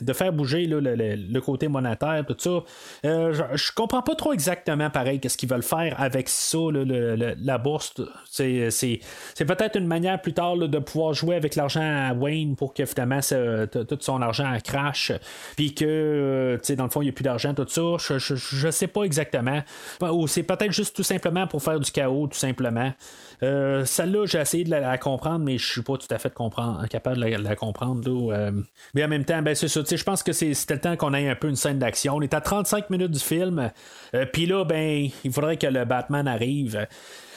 de, 0.00 0.12
faire 0.12 0.32
bouger 0.32 0.66
le, 0.66 0.78
le, 0.80 1.40
côté 1.40 1.66
monétaire, 1.66 2.24
tout 2.26 2.36
ça. 2.38 2.62
Euh, 3.04 3.34
je, 3.54 3.72
comprends 3.72 4.00
pas 4.00 4.14
trop 4.14 4.32
exactement 4.32 4.90
pareil 4.90 5.18
qu'est-ce 5.18 5.36
qu'ils 5.36 5.48
veulent 5.48 5.64
faire 5.64 6.00
avec 6.00 6.28
ça, 6.28 6.58
la 6.72 7.58
bourse. 7.58 7.94
C'est, 8.30 8.70
c'est, 8.70 9.00
peut-être 9.44 9.76
une 9.76 9.88
manière 9.88 10.22
plus 10.22 10.32
tard 10.32 10.56
de 10.56 10.78
pouvoir 10.78 11.14
jouer 11.14 11.34
avec 11.34 11.56
l'argent 11.56 11.82
à 11.82 12.14
Wayne 12.14 12.54
pour 12.54 12.72
que 12.74 12.86
finalement 12.86 13.20
tout 13.20 13.98
son 14.00 14.22
argent 14.22 14.56
crash, 14.64 15.12
puis 15.56 15.74
que 15.74 15.84
euh, 15.84 16.76
dans 16.76 16.84
le 16.84 16.90
fond 16.90 17.02
il 17.02 17.06
n'y 17.06 17.10
a 17.10 17.12
plus 17.12 17.24
d'argent, 17.24 17.54
tout 17.54 17.66
ça. 17.66 17.82
Je, 17.98 18.18
je, 18.18 18.70
sais 18.70 18.86
pas 18.86 19.02
exactement. 19.02 19.62
Ou 20.00 20.28
c'est 20.28 20.44
peut-être 20.44 20.72
juste 20.72 20.94
tout 20.94 21.02
simplement 21.02 21.48
pour 21.48 21.60
faire 21.60 21.80
du 21.80 21.90
chaos, 21.90 22.28
tout 22.28 22.38
simplement. 22.38 22.92
Celle-là, 23.40 24.26
j'ai 24.26 24.38
essayé 24.38 24.64
de 24.64 24.70
la, 24.70 24.98
comprendre, 24.98 25.44
mais 25.44 25.58
je 25.58 25.66
suis 25.66 25.82
pas 25.82 25.96
tout 25.96 26.06
à 26.10 26.18
fait 26.18 26.32
capable 26.90 27.20
de 27.20 27.42
la 27.42 27.56
comprendre. 27.56 28.02
Euh, 28.06 28.50
mais 28.94 29.04
en 29.04 29.08
même 29.08 29.24
temps, 29.24 29.42
ben, 29.42 29.54
c'est 29.54 29.68
ça. 29.68 29.80
Je 29.84 30.04
pense 30.04 30.22
que 30.22 30.32
c'était 30.32 30.74
le 30.74 30.80
temps 30.80 30.96
qu'on 30.96 31.14
ait 31.14 31.28
un 31.28 31.34
peu 31.34 31.48
une 31.48 31.56
scène 31.56 31.78
d'action. 31.78 32.16
On 32.16 32.20
est 32.20 32.34
à 32.34 32.40
35 32.40 32.90
minutes 32.90 33.10
du 33.10 33.20
film. 33.20 33.70
Euh, 34.14 34.26
puis 34.32 34.46
là, 34.46 34.64
ben, 34.64 35.08
il 35.24 35.32
faudrait 35.32 35.56
que 35.56 35.66
le 35.66 35.84
Batman 35.84 36.28
arrive. 36.28 36.86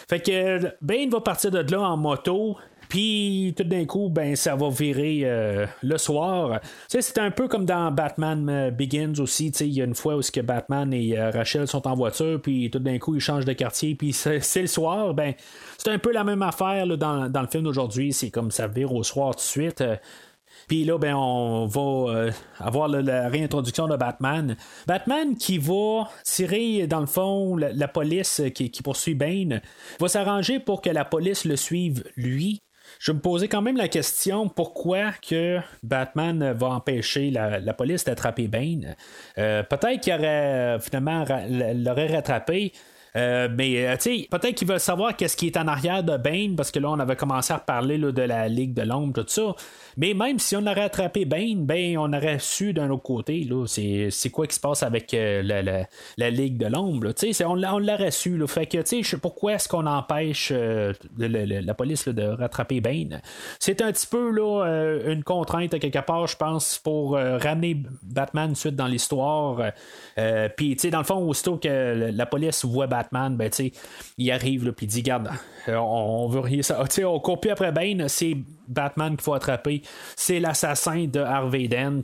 Fait 0.07 0.19
que 0.19 0.73
Ben 0.81 1.09
va 1.09 1.21
partir 1.21 1.51
de 1.51 1.59
là 1.59 1.81
en 1.81 1.97
moto. 1.97 2.57
Puis 2.89 3.53
tout 3.57 3.63
d'un 3.63 3.85
coup, 3.85 4.09
ben 4.09 4.35
ça 4.35 4.55
va 4.55 4.69
virer 4.69 5.21
euh, 5.23 5.65
le 5.81 5.97
soir. 5.97 6.59
c'est 6.87 7.17
un 7.17 7.31
peu 7.31 7.47
comme 7.47 7.65
dans 7.65 7.91
Batman 7.91 8.69
Begins 8.71 9.19
aussi. 9.19 9.49
Il 9.49 9.73
y 9.73 9.81
a 9.81 9.85
une 9.85 9.95
fois 9.95 10.15
où 10.15 10.21
que 10.21 10.41
Batman 10.41 10.93
et 10.93 11.19
Rachel 11.19 11.67
sont 11.67 11.87
en 11.87 11.95
voiture, 11.95 12.41
puis 12.41 12.69
tout 12.71 12.79
d'un 12.79 12.97
coup 12.97 13.15
ils 13.15 13.21
changent 13.21 13.45
de 13.45 13.53
quartier, 13.53 13.95
puis 13.95 14.13
c'est 14.13 14.61
le 14.61 14.67
soir. 14.67 15.13
Ben 15.13 15.33
c'est 15.77 15.91
un 15.91 15.99
peu 15.99 16.11
la 16.11 16.23
même 16.23 16.41
affaire 16.41 16.85
dans, 16.97 17.25
le 17.25 17.47
film 17.47 17.63
d'aujourd'hui. 17.63 18.13
C'est 18.13 18.31
comme 18.31 18.51
ça 18.51 18.67
vire 18.67 18.93
au 18.93 19.03
soir 19.03 19.31
tout 19.35 19.37
de 19.37 19.41
suite. 19.41 19.83
Puis 20.67 20.83
là, 20.83 20.97
ben, 20.97 21.15
on 21.15 21.67
va 21.67 21.81
euh, 21.81 22.31
avoir 22.59 22.87
la, 22.87 23.29
réintroduction 23.29 23.87
de 23.87 23.95
Batman. 23.95 24.57
Batman 24.87 25.35
qui 25.37 25.57
va 25.57 26.09
tirer, 26.23 26.87
dans 26.87 26.99
le 26.99 27.05
fond, 27.05 27.55
la, 27.55 27.87
police 27.87 28.41
qui, 28.53 28.69
poursuit 28.83 29.15
Bane, 29.15 29.61
va 29.99 30.07
s'arranger 30.07 30.59
pour 30.59 30.81
que 30.81 30.89
la 30.89 31.05
police 31.05 31.45
le 31.45 31.55
suive 31.55 32.03
lui. 32.15 32.61
Je 33.05 33.11
me 33.11 33.19
posais 33.19 33.47
quand 33.47 33.61
même 33.61 33.77
la 33.77 33.87
question 33.87 34.49
pourquoi 34.49 35.11
que 35.11 35.59
Batman 35.83 36.53
va 36.53 36.69
empêcher 36.69 37.29
la, 37.29 37.73
police 37.75 38.03
d'attraper 38.03 38.47
Bane? 38.47 38.95
Euh, 39.37 39.61
peut-être 39.61 40.01
qu'il 40.01 40.11
aurait 40.11 40.79
finalement 40.79 41.23
l'aurait 41.75 42.07
rattrapé. 42.07 42.73
Euh, 43.15 43.47
mais 43.51 43.87
euh, 43.87 43.95
tu 43.97 44.27
peut-être 44.29 44.55
qu'il 44.55 44.67
veut 44.67 44.79
savoir 44.79 45.15
qu'est-ce 45.15 45.37
qui 45.37 45.47
est 45.47 45.57
en 45.57 45.67
arrière 45.67 46.03
de 46.03 46.17
Bane, 46.17 46.55
parce 46.55 46.71
que 46.71 46.79
là, 46.79 46.89
on 46.89 46.99
avait 46.99 47.15
commencé 47.15 47.53
à 47.53 47.59
parler 47.59 47.97
de 47.97 48.21
la 48.21 48.47
Ligue 48.49 48.73
de 48.73 48.81
l'ombre, 48.81 49.21
tout 49.21 49.25
ça. 49.27 49.55
Mais 49.97 50.13
même 50.13 50.39
si 50.39 50.55
on 50.57 50.67
aurait 50.67 50.81
attrapé 50.81 51.23
Bane, 51.23 51.65
ben, 51.65 51.97
on 51.97 52.11
aurait 52.11 52.39
su 52.39 52.73
d'un 52.73 52.89
autre 52.89 53.03
côté, 53.03 53.45
là, 53.45 53.65
c'est, 53.65 54.29
quoi 54.29 54.47
qui 54.47 54.55
se 54.55 54.59
passe 54.59 54.83
avec 54.83 55.13
euh, 55.13 55.41
la, 56.17 56.29
Ligue 56.29 56.57
de 56.57 56.65
l'ombre. 56.65 57.13
On, 57.45 57.63
on 57.63 57.79
l'aurait 57.79 58.11
su. 58.11 58.37
Là, 58.37 58.47
fait 58.47 58.65
que, 58.65 58.81
tu 58.81 59.17
pourquoi 59.17 59.53
est-ce 59.53 59.69
qu'on 59.69 59.85
empêche 59.85 60.51
la 61.17 61.73
police 61.73 62.07
de 62.07 62.23
rattraper 62.23 62.81
Bane? 62.81 63.21
C'est 63.59 63.81
un 63.81 63.91
petit 63.91 64.07
peu 64.07 64.31
là, 64.31 64.65
une 65.05 65.23
contrainte 65.23 65.79
quelque 65.79 66.05
part, 66.05 66.27
je 66.27 66.35
pense, 66.35 66.79
pour 66.79 67.13
ramener 67.13 67.83
Batman 68.03 68.53
suite 68.55 68.75
dans 68.75 68.87
l'histoire. 68.87 69.71
Puis, 70.57 70.75
tu 70.75 70.89
dans 70.89 70.97
le 70.97 71.05
fond, 71.05 71.17
aussitôt 71.25 71.57
que 71.57 72.11
la 72.13 72.25
police 72.25 72.65
voit 72.65 72.87
Batman, 72.87 73.04
Batman, 73.11 73.35
ben, 73.35 73.49
il 74.17 74.31
arrive, 74.31 74.71
puis 74.73 74.85
il 74.85 74.89
dit 74.89 75.03
Garde, 75.03 75.29
euh, 75.67 75.75
on, 75.75 76.27
veut 76.27 76.39
rien 76.39 76.61
ça. 76.61 76.83
on 77.05 77.19
court 77.19 77.39
plus 77.39 77.51
après 77.51 77.71
Bane, 77.71 78.07
c'est 78.07 78.37
Batman 78.67 79.15
qu'il 79.15 79.23
faut 79.23 79.33
attraper. 79.33 79.81
C'est 80.15 80.39
l'assassin 80.39 81.05
de 81.05 81.19
Harvey 81.19 81.67
Dent. 81.67 82.03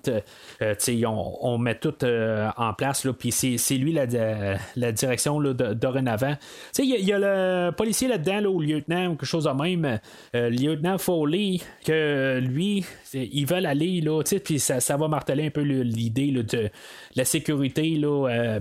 Euh, 0.61 0.75
on, 1.05 1.57
met 1.57 1.75
tout 1.75 1.93
euh, 2.03 2.49
en 2.57 2.73
place, 2.73 3.07
puis 3.17 3.31
c'est 3.31 3.77
lui 3.77 3.93
la, 3.93 4.91
direction 4.91 5.39
là, 5.39 5.53
dorénavant. 5.53 6.35
Il 6.79 6.85
y, 6.85 7.13
a 7.13 7.19
le 7.19 7.71
policier 7.71 8.07
là-dedans, 8.07 8.49
au 8.49 8.61
lieutenant 8.61 9.11
quelque 9.11 9.25
chose 9.25 9.45
de 9.45 9.49
même, 9.51 9.99
le 10.33 10.49
lieutenant 10.49 10.97
Foley, 10.97 11.59
que 11.85 12.39
lui, 12.39 12.85
ils 13.13 13.45
veulent 13.45 13.65
aller, 13.65 14.03
puis 14.43 14.59
ça, 14.59 14.79
ça 14.79 14.97
va 14.97 15.07
marteler 15.07 15.47
un 15.47 15.49
peu 15.49 15.61
l'idée 15.61 16.31
de 16.31 16.69
la 17.15 17.25
sécurité, 17.25 17.99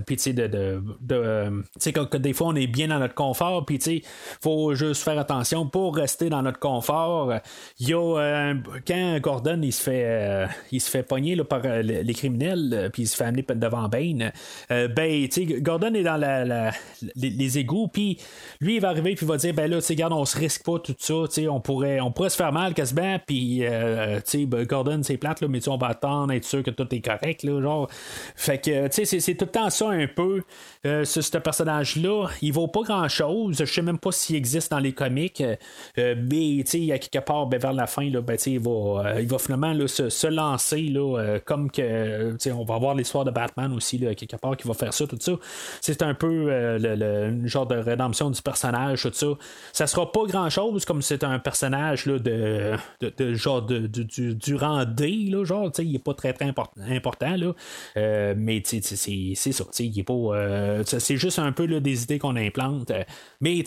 puis 0.05 0.33
de, 0.33 0.47
de, 0.47 0.83
de, 1.01 2.17
des 2.17 2.33
fois 2.33 2.47
on 2.47 2.55
est 2.55 2.67
bien 2.67 2.87
dans 2.87 2.99
notre 2.99 3.15
confort, 3.15 3.65
puis 3.65 3.77
il 3.77 4.01
faut 4.41 4.73
juste 4.73 5.03
faire 5.03 5.17
attention 5.19 5.67
pour 5.67 5.95
rester 5.95 6.29
dans 6.29 6.41
notre 6.41 6.59
confort. 6.59 7.33
Euh, 7.99 8.53
quand 8.87 9.19
Gordon 9.21 9.59
il 9.61 9.71
se 9.71 9.83
fait 9.83 10.03
euh, 10.05 10.47
il 10.71 10.81
se 10.81 10.89
fait 10.89 11.03
pogner 11.03 11.35
là, 11.35 11.43
par 11.43 11.61
euh, 11.65 11.81
les 11.81 12.13
criminels, 12.13 12.89
puis 12.93 13.03
il 13.03 13.07
se 13.07 13.15
fait 13.15 13.25
amener 13.25 13.45
devant 13.47 13.87
Bane. 13.87 14.31
ben, 14.69 15.27
Gordon 15.59 15.93
est 15.93 16.03
dans 16.03 16.71
les, 17.15 17.57
égouts, 17.57 17.87
puis 17.87 18.17
lui 18.59 18.75
il 18.75 18.81
va 18.81 18.89
arriver 18.89 19.15
puis 19.15 19.25
il 19.25 19.29
va 19.29 19.37
dire 19.37 19.53
ben 19.53 19.69
là, 19.69 19.81
tu 19.81 19.91
regarde, 19.91 20.13
on 20.13 20.25
se 20.25 20.37
risque 20.37 20.63
pas 20.63 20.79
tout 20.79 20.95
ça, 20.97 21.13
on 21.49 21.59
pourrait 21.59 21.99
on 21.99 22.11
pourrait 22.11 22.29
se 22.29 22.37
faire 22.37 22.51
mal 22.51 22.73
quasiment, 22.73 23.19
puis 23.25 23.61
ben, 23.61 24.63
Gordon 24.65 25.01
c'est 25.03 25.17
plate 25.17 25.41
là, 25.41 25.47
mais 25.47 25.67
on 25.67 25.77
va 25.77 25.87
attendre 25.87 26.33
être 26.33 26.45
sûr 26.45 26.63
que 26.63 26.71
tout 26.71 26.87
est 26.93 27.01
correct 27.01 27.43
là, 27.43 27.61
genre. 27.61 27.89
Fait 28.35 28.57
que 28.57 28.87
tu 28.87 29.05
sais 29.05 29.19
c'est 29.19 29.35
tout 29.35 29.45
le 29.45 29.51
temps 29.51 29.69
ça 29.69 29.89
un 29.89 30.07
peu 30.07 30.41
ce, 30.83 31.03
ce 31.05 31.37
personnage 31.37 31.95
là 31.95 32.27
il 32.41 32.53
vaut 32.53 32.67
pas 32.67 32.81
grand 32.81 33.07
chose. 33.07 33.57
Je 33.59 33.65
sais 33.65 33.81
même 33.81 33.97
pas 33.97 34.11
s'il 34.11 34.35
existe 34.35 34.71
dans 34.71 34.79
les 34.79 34.93
comics. 34.93 35.43
Euh, 35.97 36.15
mais 36.17 36.57
il 36.57 36.91
a 36.91 36.99
quelque 36.99 37.23
part 37.23 37.47
ben, 37.47 37.59
vers 37.59 37.73
fin, 37.87 38.09
là, 38.09 38.21
ben, 38.21 38.37
il, 38.45 38.59
va, 38.59 38.69
euh, 38.69 39.21
il 39.21 39.27
va 39.27 39.37
finalement 39.37 39.75
se, 39.87 40.27
lancer 40.27 40.81
là, 40.83 41.39
comme 41.45 41.69
que 41.69 42.37
on 42.51 42.63
va 42.63 42.75
avoir 42.75 42.95
l'histoire 42.95 43.25
de 43.25 43.31
Batman 43.31 43.73
aussi, 43.73 43.97
là, 43.97 44.13
quelque 44.15 44.35
part 44.35 44.55
qui 44.57 44.67
va 44.67 44.73
faire 44.73 44.93
ça, 44.93 45.07
tout 45.07 45.17
ça. 45.19 45.33
C'est 45.81 46.01
un 46.01 46.13
peu 46.13 46.77
le, 46.79 47.47
genre 47.47 47.65
de 47.65 47.75
rédemption 47.75 48.29
du 48.29 48.41
personnage, 48.41 49.03
tout 49.03 49.11
ça. 49.13 49.27
Ça 49.73 49.87
sera 49.87 50.11
pas 50.11 50.23
grand 50.25 50.49
chose 50.49 50.85
comme 50.85 51.01
c'est 51.01 51.23
un 51.23 51.39
personnage 51.39 52.05
là, 52.05 52.19
de, 52.19 52.75
de, 53.01 53.33
genre 53.33 53.61
de, 53.61 53.79
du, 53.87 54.35
du 54.35 54.55
rang 54.55 54.85
D, 54.85 55.27
là, 55.29 55.43
genre, 55.43 55.71
il 55.79 55.95
est 55.95 55.99
pas 55.99 56.13
très 56.13 56.33
très 56.33 56.45
important, 56.89 57.35
là. 57.35 57.53
mais 58.35 58.61
c'est 58.65 58.81
ça, 58.81 59.11
il 59.79 59.99
est 59.99 60.03
pas. 60.03 60.83
c'est 60.85 61.17
juste 61.17 61.39
un 61.39 61.51
peu 61.51 61.67
des 61.67 62.03
idées 62.03 62.19
qu'on 62.19 62.35
implante. 62.35 62.91
Mais 63.39 63.63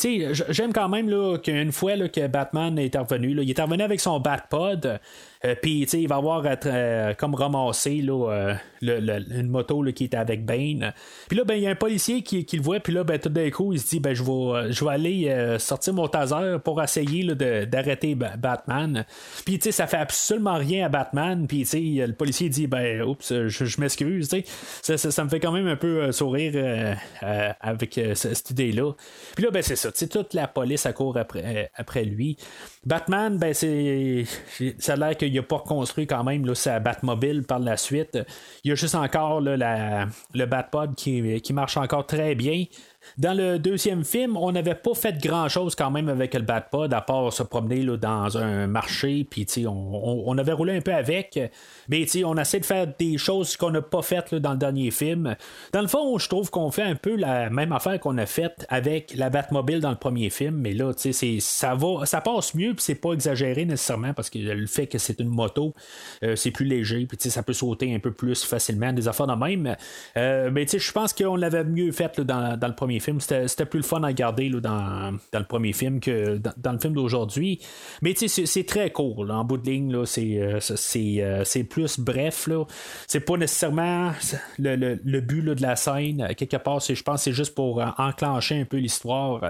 j'aime 0.51 0.73
quand 0.73 0.89
même 0.89 1.11
qu'une 1.41 1.73
fois 1.73 1.97
là, 1.97 2.09
que 2.09 2.27
Batman 2.27 2.79
est 2.79 2.97
revenu, 2.97 3.35
là, 3.35 3.43
il 3.43 3.51
est 3.51 3.61
revenu 3.61 3.83
avec 3.83 4.01
son 4.05 4.21
Batpod. 4.21 5.01
Euh, 5.45 5.55
puis, 5.61 5.83
il 5.83 6.09
va 6.09 6.17
avoir 6.17 6.43
euh, 6.47 7.15
comme 7.15 7.35
ramassé 7.35 8.01
là, 8.01 8.31
euh, 8.31 8.55
une 8.83 9.49
moto 9.49 9.83
là, 9.83 9.93
qui 9.93 10.05
était 10.05 10.17
avec 10.17 10.45
Bane. 10.45 10.95
Puis 11.29 11.37
là, 11.37 11.45
ben, 11.45 11.55
il 11.55 11.63
y 11.63 11.67
a 11.67 11.71
un 11.71 11.75
policier 11.75 12.23
qui, 12.23 12.45
qui 12.47 12.57
le 12.57 12.63
voit, 12.63 12.81
puis 12.81 12.95
là, 12.95 13.05
ben, 13.05 13.19
tout 13.19 13.29
d'un 13.29 13.51
coup, 13.51 13.73
il 13.73 13.81
se 13.81 13.89
dit, 13.89 14.01
ben, 14.01 14.15
je 14.15 14.23
vais, 14.85 14.91
aller 14.91 15.57
sortir 15.59 15.93
mon 15.93 16.09
taser 16.09 16.57
pour 16.65 16.83
essayer 16.83 17.25
d'arrêter 17.35 18.15
Batman. 18.15 19.05
Puis, 19.45 19.59
tu 19.59 19.65
sais, 19.65 19.73
ça 19.73 19.87
fait 19.87 19.99
absolument 19.99 20.57
rien 20.57 20.87
à 20.87 20.89
Batman. 20.89 21.47
Puis, 21.47 21.65
le 21.73 22.13
policier 22.13 22.49
dit, 22.49 22.67
ben, 22.67 23.03
oups, 23.03 23.33
je, 23.49 23.81
m'excuse, 23.81 24.29
sais. 24.29 24.45
Ça, 24.83 24.97
ça, 24.97 25.25
me 25.25 25.29
fait 25.29 25.41
quand 25.41 25.53
même 25.53 25.67
un 25.67 25.77
peu 25.77 26.11
sourire 26.13 26.97
avec 27.61 28.01
cette 28.15 28.51
idée-là. 28.51 28.93
Puis 29.35 29.45
là, 29.45 29.51
ben, 29.51 29.63
c'est 29.63 29.77
ça, 29.77 29.91
toute 29.93 30.33
la 30.33 30.47
police 30.47 30.87
accourt 30.87 31.19
après, 31.19 31.71
après 31.75 32.05
lui. 32.05 32.39
Batman, 32.87 33.39
ben, 33.39 33.55
c'est. 33.55 34.25
Ça 34.79 34.93
a 34.93 34.97
l'air 34.97 35.17
qu'il 35.17 35.33
n'a 35.33 35.43
pas 35.43 35.57
reconstruit 35.57 36.07
quand 36.07 36.23
même 36.23 36.45
là, 36.45 36.55
sa 36.55 36.81
Batmobile 36.81 37.45
par 37.45 37.59
la 37.59 37.77
suite. 37.77 38.19
Il 38.63 38.69
y 38.69 38.73
a 38.73 38.75
juste 38.75 38.95
encore 38.95 39.41
le 39.41 40.45
Batpod 40.45 40.95
qui, 40.95 41.41
qui 41.41 41.53
marche 41.53 41.77
encore 41.77 42.07
très 42.07 42.35
bien. 42.35 42.65
Dans 43.19 43.35
le 43.35 43.59
deuxième 43.59 44.05
film, 44.05 44.37
on 44.37 44.53
n'avait 44.53 44.75
pas 44.75 44.95
fait 44.95 45.21
grand 45.23 45.49
chose 45.49 45.75
quand 45.75 45.91
même 45.91 46.09
avec 46.09 46.35
le 46.35 46.43
Batpod, 46.43 46.93
à 46.93 47.01
part 47.01 47.33
se 47.33 47.43
promener 47.43 47.83
là, 47.83 47.97
dans 47.97 48.37
un 48.39 48.67
marché, 48.67 49.27
puis 49.29 49.47
on, 49.67 50.29
on, 50.29 50.39
avait 50.39 50.53
roulé 50.53 50.77
un 50.77 50.81
peu 50.81 50.93
avec, 50.93 51.39
mais 51.89 52.07
on 52.25 52.37
essaie 52.37 52.61
de 52.61 52.65
faire 52.65 52.87
des 52.99 53.19
choses 53.19 53.57
qu'on 53.57 53.71
n'a 53.71 53.83
pas 53.83 54.03
faites 54.03 54.35
dans 54.35 54.53
le 54.53 54.59
dernier 54.59 54.91
film. 54.91 55.37
Dans 55.73 55.81
le 55.81 55.89
fond, 55.89 56.19
je 56.19 56.29
trouve 56.29 56.51
qu'on 56.51 56.71
fait 56.71 56.83
un 56.83 56.95
peu 56.95 57.17
la 57.17 57.51
même 57.51 57.73
affaire 57.73 57.99
qu'on 58.01 58.19
a 58.19 58.27
faite 58.27 58.67
avec 58.69 59.15
la 59.17 59.31
Batmobile 59.31 59.81
dans 59.81 59.91
le 59.91 59.97
premier 59.97 60.31
film, 60.31 60.57
mais 60.57 60.73
là, 60.73 60.93
ça 60.95 61.75
va, 61.75 62.07
ça 62.07 62.21
passe 62.21 62.55
mieux, 62.55 62.75
puis 62.75 62.83
c'est 62.83 62.95
pas 62.95 63.13
exagéré 63.13 63.65
nécessairement, 63.65 64.15
parce 64.15 64.31
que 64.31 64.39
le 64.39 64.67
fait 64.67 64.87
que 64.87 64.99
c'est 64.99 65.21
une 65.21 65.29
moto, 65.29 65.75
euh, 66.23 66.37
c'est 66.37 66.51
plus 66.51 66.67
léger, 66.67 67.07
puis 67.07 67.31
ça 67.31 67.43
peut 67.43 67.53
sauter 67.53 67.95
un 67.95 67.99
peu 67.99 68.13
plus 68.13 68.45
facilement, 68.45 68.93
des 68.93 69.09
affaires 69.09 69.27
de 69.27 69.35
même. 69.35 69.77
Euh, 70.17 70.51
mais 70.53 70.67
je 70.67 70.93
pense 70.93 71.13
qu'on 71.13 71.37
l'avait 71.37 71.65
mieux 71.65 71.93
fait 71.93 72.21
dans, 72.21 72.59
dans 72.59 72.69
le 72.69 72.75
premier 72.75 72.94
film. 73.01 73.21
C'était 73.21 73.67
plus 73.67 73.79
le 73.79 73.85
fun 73.85 74.03
à 74.03 74.09
regarder 74.09 74.51
dans, 74.51 75.19
le 75.33 75.45
premier 75.45 75.73
film 75.73 76.01
que 76.01 76.41
dans, 76.57 76.73
le 76.73 76.79
film 76.79 76.95
d'aujourd'hui. 76.95 77.61
Mais 78.03 78.15
c'est 78.15 78.67
très 78.67 78.91
court. 78.91 79.27
en 79.31 79.45
bout 79.45 79.59
de 79.59 79.71
ligne, 79.71 80.05
c'est 80.05 81.65
plus 81.69 81.99
bref. 81.99 82.49
C'est 83.07 83.21
pas 83.21 83.37
nécessairement 83.37 84.13
le, 84.59 85.21
but 85.21 85.45
de 85.45 85.63
la 85.63 85.77
scène. 85.77 86.29
Quelque 86.37 86.57
part, 86.57 86.81
je 86.81 87.03
pense 87.03 87.23
c'est 87.23 87.33
juste 87.33 87.55
pour 87.55 87.83
enclencher 87.99 88.61
un 88.61 88.65
peu 88.65 88.77
l'histoire. 88.77 89.41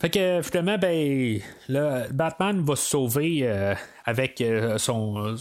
Fait 0.00 0.10
que 0.10 0.40
finalement, 0.42 0.78
ben, 0.78 1.40
Batman 2.12 2.60
va 2.60 2.76
se 2.76 2.88
sauver 2.88 3.48
avec 4.04 4.42
son, 4.78 5.36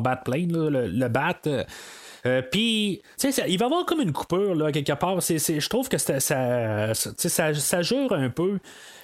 Batplane, 0.00 0.68
le 0.68 1.08
Bat. 1.08 1.66
Euh, 2.26 2.42
puis, 2.42 3.02
il 3.22 3.58
va 3.58 3.64
y 3.64 3.68
avoir 3.68 3.86
comme 3.86 4.00
une 4.00 4.12
coupure, 4.12 4.54
là, 4.54 4.72
quelque 4.72 4.92
part. 4.92 5.20
je 5.20 5.68
trouve 5.68 5.88
que 5.88 5.98
ça, 5.98 6.20
ça, 6.20 6.94
ça, 6.94 7.82
jure 7.82 8.12
un 8.12 8.30
peu. 8.30 8.58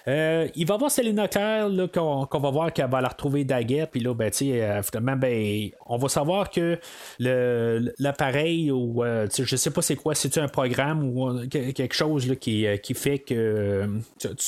Euh, 0.07 0.49
il 0.55 0.67
va 0.67 0.75
y 0.75 0.77
avoir 0.77 0.91
Selena 0.91 1.29
Claire 1.29 1.69
qu'on, 1.93 2.27
va 2.27 2.51
voir 2.51 2.73
qu'elle 2.73 2.91
va 2.91 3.01
la 3.01 3.09
retrouver 3.09 3.45
Daguette, 3.45 3.91
puis 3.91 4.01
là, 4.01 4.15
ben, 4.15 4.31
euh, 4.43 4.83
finalement, 4.83 5.17
ben, 5.17 5.71
on 5.87 5.97
va 5.97 6.09
savoir 6.09 6.51
que 6.51 6.79
le, 7.19 7.93
l'appareil, 7.99 8.71
ou 8.71 9.03
je 9.03 9.57
sais 9.57 9.71
pas 9.71 9.83
c'est 9.83 9.97
quoi, 9.97 10.15
c'est-tu 10.15 10.39
un 10.41 10.49
programme 10.49 11.05
ou 11.05 11.47
quelque 11.49 11.95
chose 11.95 12.29
là, 12.29 12.37
qui, 12.37 12.67
qui 12.83 12.95
fait 12.95 13.19
que 13.19 13.89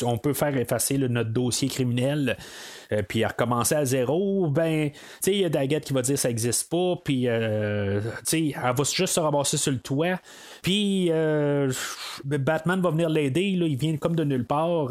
on 0.03 0.19
peut 0.19 0.35
faire 0.35 0.57
effacer 0.57 0.99
notre 0.99 1.31
dossier 1.31 1.69
criminel. 1.69 2.37
Euh, 2.93 3.03
puis 3.03 3.25
à 3.25 3.29
recommencer 3.29 3.75
à 3.75 3.85
zéro, 3.85 4.49
ben, 4.49 4.91
tu 4.91 4.99
sais, 5.21 5.33
il 5.33 5.41
y 5.41 5.45
a 5.45 5.49
Daggett 5.49 5.85
qui 5.85 5.93
va 5.93 6.03
dire 6.03 6.19
ça 6.19 6.29
n'existe 6.29 6.71
pas, 6.71 6.95
puis, 7.05 7.29
euh, 7.29 8.01
tu 8.01 8.53
sais, 8.53 8.55
elle 8.55 8.77
va 8.77 8.85
juste 8.85 9.15
se 9.15 9.21
ramasser 9.21 9.57
sur 9.57 9.73
le 9.73 9.79
toit. 9.79 10.21
Puis 10.67 11.11
euh, 11.13 11.71
Batman 12.25 12.81
va 12.81 12.91
venir 12.91 13.09
l'aider, 13.09 13.43
il 13.43 13.77
vient 13.77 13.97
comme 13.99 14.17
de 14.17 14.25
nulle 14.25 14.45
part. 14.45 14.89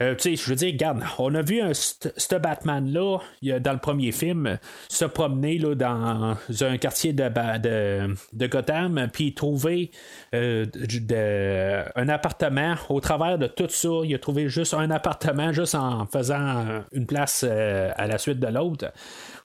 Euh, 0.00 0.14
tu 0.14 0.20
sais, 0.20 0.36
je 0.36 0.48
veux 0.48 0.54
dire, 0.54 0.72
regarde, 0.72 1.02
on 1.18 1.34
a 1.34 1.42
vu 1.42 1.60
ce 1.72 2.36
Batman-là 2.36 3.18
dans 3.42 3.72
le 3.72 3.78
premier 3.80 4.12
film 4.12 4.56
se 4.88 5.04
promener 5.04 5.58
là, 5.58 5.74
dans 5.74 6.36
un 6.60 6.78
quartier 6.78 7.12
de, 7.12 7.24
de, 7.58 8.14
de 8.34 8.46
Gotham, 8.46 9.08
puis 9.12 9.34
trouver 9.34 9.90
euh, 10.32 10.64
un 11.96 12.08
appartement 12.08 12.76
au 12.88 13.00
travers 13.00 13.36
de 13.36 13.48
tout 13.48 13.68
ça. 13.68 13.88
Il 14.04 14.14
a 14.14 14.20
trouvé 14.20 14.48
juste 14.48 14.74
un 14.74 14.92
appartement, 14.92 15.50
juste 15.50 15.74
en 15.74 16.06
faisant 16.06 16.84
une 16.92 17.06
place 17.06 17.42
à 17.42 18.06
la 18.06 18.18
suite 18.18 18.38
de 18.38 18.46
l'autre. 18.46 18.92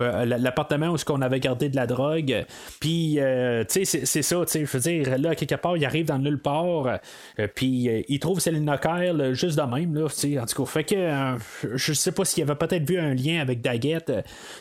L'appartement 0.02 0.89
où 0.89 0.97
on 1.10 1.22
avait 1.22 1.39
gardé 1.39 1.70
de 1.70 1.76
la 1.76 1.88
drogue. 1.88 2.45
Puis, 2.80 3.20
tu 3.70 3.86
sais, 3.86 4.06
c'est 4.06 4.22
ça, 4.22 4.38
tu 4.45 4.52
sais, 4.52 4.66
je 4.66 4.78
veux 4.78 4.80
dire, 4.80 5.18
là, 5.18 5.36
quelque 5.36 5.56
part, 5.56 5.78
il 5.78 5.86
arrive 5.86 6.06
dans 6.06 6.20
nulle 6.20 6.39
part, 6.39 6.99
euh, 7.39 7.47
puis 7.54 7.89
euh, 7.89 8.02
il 8.08 8.20
trouve 8.20 8.39
Selina 8.39 8.78
Kyle 8.78 9.32
juste 9.34 9.58
de 9.58 9.64
même, 9.64 9.93
là, 9.95 10.06
en 10.06 10.45
tout 10.45 10.64
cas. 10.64 10.72
Fait 10.72 10.84
que 10.84 10.95
euh, 10.95 11.38
je 11.76 11.93
sais 11.93 12.12
pas 12.12 12.26
s'il 12.26 12.43
avait 12.43 12.56
peut-être 12.56 12.88
vu 12.88 12.99
un 12.99 13.14
lien 13.14 13.39
avec 13.41 13.62
Daggett. 13.62 14.12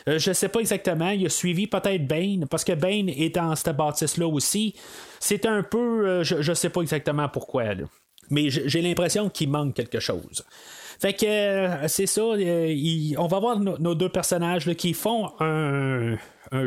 je 0.07 0.33
sais 0.33 0.49
pas 0.49 0.59
exactement. 0.59 1.09
Il 1.09 1.25
a 1.25 1.29
suivi 1.29 1.67
peut-être 1.67 2.07
Bane, 2.07 2.47
parce 2.49 2.63
que 2.63 2.73
Bane 2.73 3.09
est 3.09 3.35
dans 3.35 3.55
cette 3.55 3.75
bâtisse-là 3.75 4.27
aussi. 4.27 4.75
C'est 5.19 5.45
un 5.45 5.63
peu. 5.63 6.23
je, 6.23 6.53
sais 6.53 6.69
pas 6.69 6.81
exactement 6.81 7.29
pourquoi, 7.29 7.63
Mais 8.29 8.49
j'ai 8.49 8.81
l'impression 8.81 9.29
qu'il 9.29 9.49
manque 9.49 9.75
quelque 9.75 9.99
chose. 9.99 10.43
Fait 11.01 11.13
que 11.13 11.87
c'est 11.87 12.05
ça, 12.05 12.21
on 12.21 13.27
va 13.27 13.39
voir 13.39 13.59
nos, 13.59 13.95
deux 13.95 14.09
personnages 14.09 14.71
qui 14.75 14.93
font 14.93 15.31
un, 15.39 16.15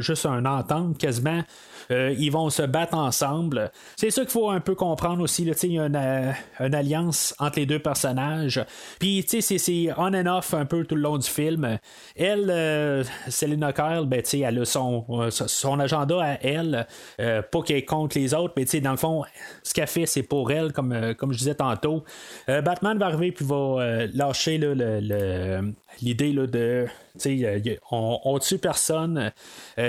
juste 0.01 0.27
un 0.27 0.45
entente 0.45 0.99
quasiment 0.99 1.45
euh, 1.91 2.15
ils 2.19 2.31
vont 2.31 2.51
se 2.51 2.63
battre 2.63 2.97
ensemble. 2.97 3.71
C'est 3.97 4.11
ça 4.11 4.23
qu'il 4.23 4.31
faut 4.31 4.51
un 4.51 4.61
peu 4.61 4.75
comprendre 4.75 5.23
aussi. 5.23 5.43
il 5.43 5.73
y 5.73 5.79
a 5.79 5.83
euh, 5.83 6.33
une, 6.61 6.75
alliance 6.75 7.35
entre 7.39 7.59
les 7.59 7.67
deux 7.67 7.79
personnages. 7.79 8.65
Puis, 8.99 9.25
c'est 9.29 9.93
on 9.97 10.15
and 10.15 10.27
off 10.27 10.55
un 10.55 10.67
peu 10.67 10.85
tout 10.85 10.95
le 10.95 11.03
long 11.03 11.19
du 11.19 11.29
film. 11.29 11.79
Elle, 12.17 12.51
euh, 12.51 13.05
Selena 13.29 13.73
Kyle, 13.73 14.05
ben, 14.07 14.23
elle 14.33 14.59
a 14.59 14.65
son, 14.65 15.31
son 15.31 15.81
agenda 15.81 16.23
à 16.23 16.39
elle. 16.43 16.87
pas 17.19 17.63
qu'elle 17.63 17.85
contre 17.85 18.19
les 18.19 18.35
autres, 18.35 18.55
mais 18.57 18.65
dans 18.81 18.91
le 18.93 18.97
fond, 18.97 19.23
ce 19.63 19.75
qu'elle 19.75 19.87
fait, 19.87 20.07
c'est 20.07 20.23
pour 20.23 20.51
elle, 20.51 20.73
comme, 20.73 20.93
je 20.95 21.39
disais 21.39 21.55
tantôt. 21.55 22.05
Batman 22.47 22.99
va 22.99 23.07
arriver 23.07 23.33
puis 23.33 23.45
va 23.45 24.07
lâcher 24.13 24.59
l'idée 26.03 26.33
de 26.33 26.87
on, 27.91 28.19
on, 28.25 28.39
tue 28.39 28.59
personne. 28.59 29.33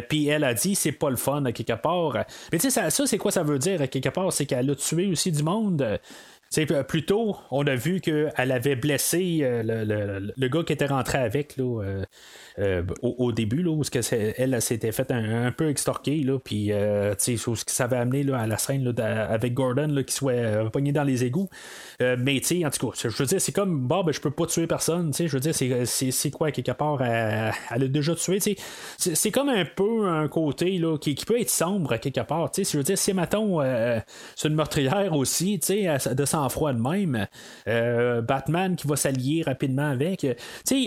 puis 0.09 0.27
elle 0.27 0.43
a 0.43 0.53
dit 0.53 0.75
c'est 0.75 0.91
pas 0.91 1.09
le 1.09 1.15
fun 1.15 1.43
quelque 1.51 1.73
mais 2.51 2.59
tu 2.59 2.69
sais, 2.69 2.69
ça, 2.69 2.89
ça 2.89 3.07
c'est 3.07 3.17
quoi 3.17 3.31
ça 3.31 3.43
veut 3.43 3.59
dire 3.59 3.89
quelque 3.89 4.09
part? 4.09 4.31
C'est 4.31 4.45
qu'elle 4.45 4.69
a 4.69 4.75
tué 4.75 5.07
aussi 5.07 5.31
du 5.31 5.43
monde. 5.43 5.99
Plus 6.87 7.05
tôt, 7.05 7.35
on 7.51 7.67
a 7.67 7.75
vu 7.75 7.99
qu'elle 7.99 8.31
avait 8.37 8.75
blessé 8.75 9.39
euh, 9.41 9.61
le, 9.63 10.33
le, 10.35 10.47
gars 10.47 10.63
qui 10.63 10.73
était 10.73 10.85
rentré 10.85 11.17
avec. 11.17 11.57
Là, 11.57 11.83
euh, 11.83 12.05
euh, 12.57 12.83
au, 13.01 13.33
début, 13.33 13.61
là, 13.63 13.71
où 13.71 13.81
elle, 14.11 14.33
elle 14.37 14.61
s'était 14.61 14.93
fait 14.93 15.11
un, 15.11 15.51
peu 15.51 15.69
extorquer, 15.69 16.23
là, 16.23 16.39
puis 16.39 16.71
euh, 16.71 17.13
ce 17.17 17.65
que 17.65 17.71
ça 17.71 17.83
avait 17.83 17.97
amené 17.97 18.23
là, 18.23 18.39
à 18.39 18.47
la 18.47 18.57
scène 18.57 18.83
là, 18.83 19.25
avec 19.29 19.53
Gordon 19.53 19.87
là, 19.87 20.03
qui 20.03 20.13
soit 20.13 20.31
euh, 20.31 20.69
pogné 20.69 20.93
dans 20.93 21.03
les 21.03 21.25
égouts. 21.25 21.49
mais 21.99 22.41
en 22.65 22.69
tout 22.69 22.91
cas, 22.91 23.09
je 23.09 23.09
veux 23.09 23.25
dire, 23.25 23.41
c'est 23.41 23.51
comme 23.51 23.87
bon, 23.87 24.03
ben, 24.03 24.13
je 24.13 24.21
peux 24.21 24.31
pas 24.31 24.45
tuer 24.45 24.67
personne, 24.67 25.11
je 25.13 25.27
veux 25.27 25.39
dire, 25.39 25.53
c'est 25.53 26.31
quoi 26.31 26.51
quelque 26.51 26.71
part, 26.71 27.01
elle, 27.01 27.53
elle 27.71 27.83
a 27.83 27.87
déjà 27.87 28.15
tué, 28.15 28.39
c'est 28.97 29.31
comme 29.31 29.49
un 29.49 29.65
peu 29.65 30.07
un 30.07 30.29
côté 30.29 30.77
là, 30.77 30.97
qui, 30.97 31.13
qui 31.15 31.25
peut 31.25 31.39
être 31.39 31.49
sombre 31.49 31.97
quelque 31.97 32.21
part. 32.21 32.51
Je 32.55 32.77
veux 32.77 32.83
dire, 32.83 32.97
si 32.97 33.13
mettons 33.13 33.59
c'est 34.35 34.47
une 34.47 34.55
meurtrière 34.55 35.13
aussi, 35.13 35.57
de 35.57 36.25
sang-froid 36.35 36.73
de 36.73 36.81
même, 36.81 37.27
Batman 38.21 38.75
qui 38.75 38.87
va 38.87 38.95
s'allier 38.95 39.43
rapidement 39.43 39.89
avec. 39.89 40.25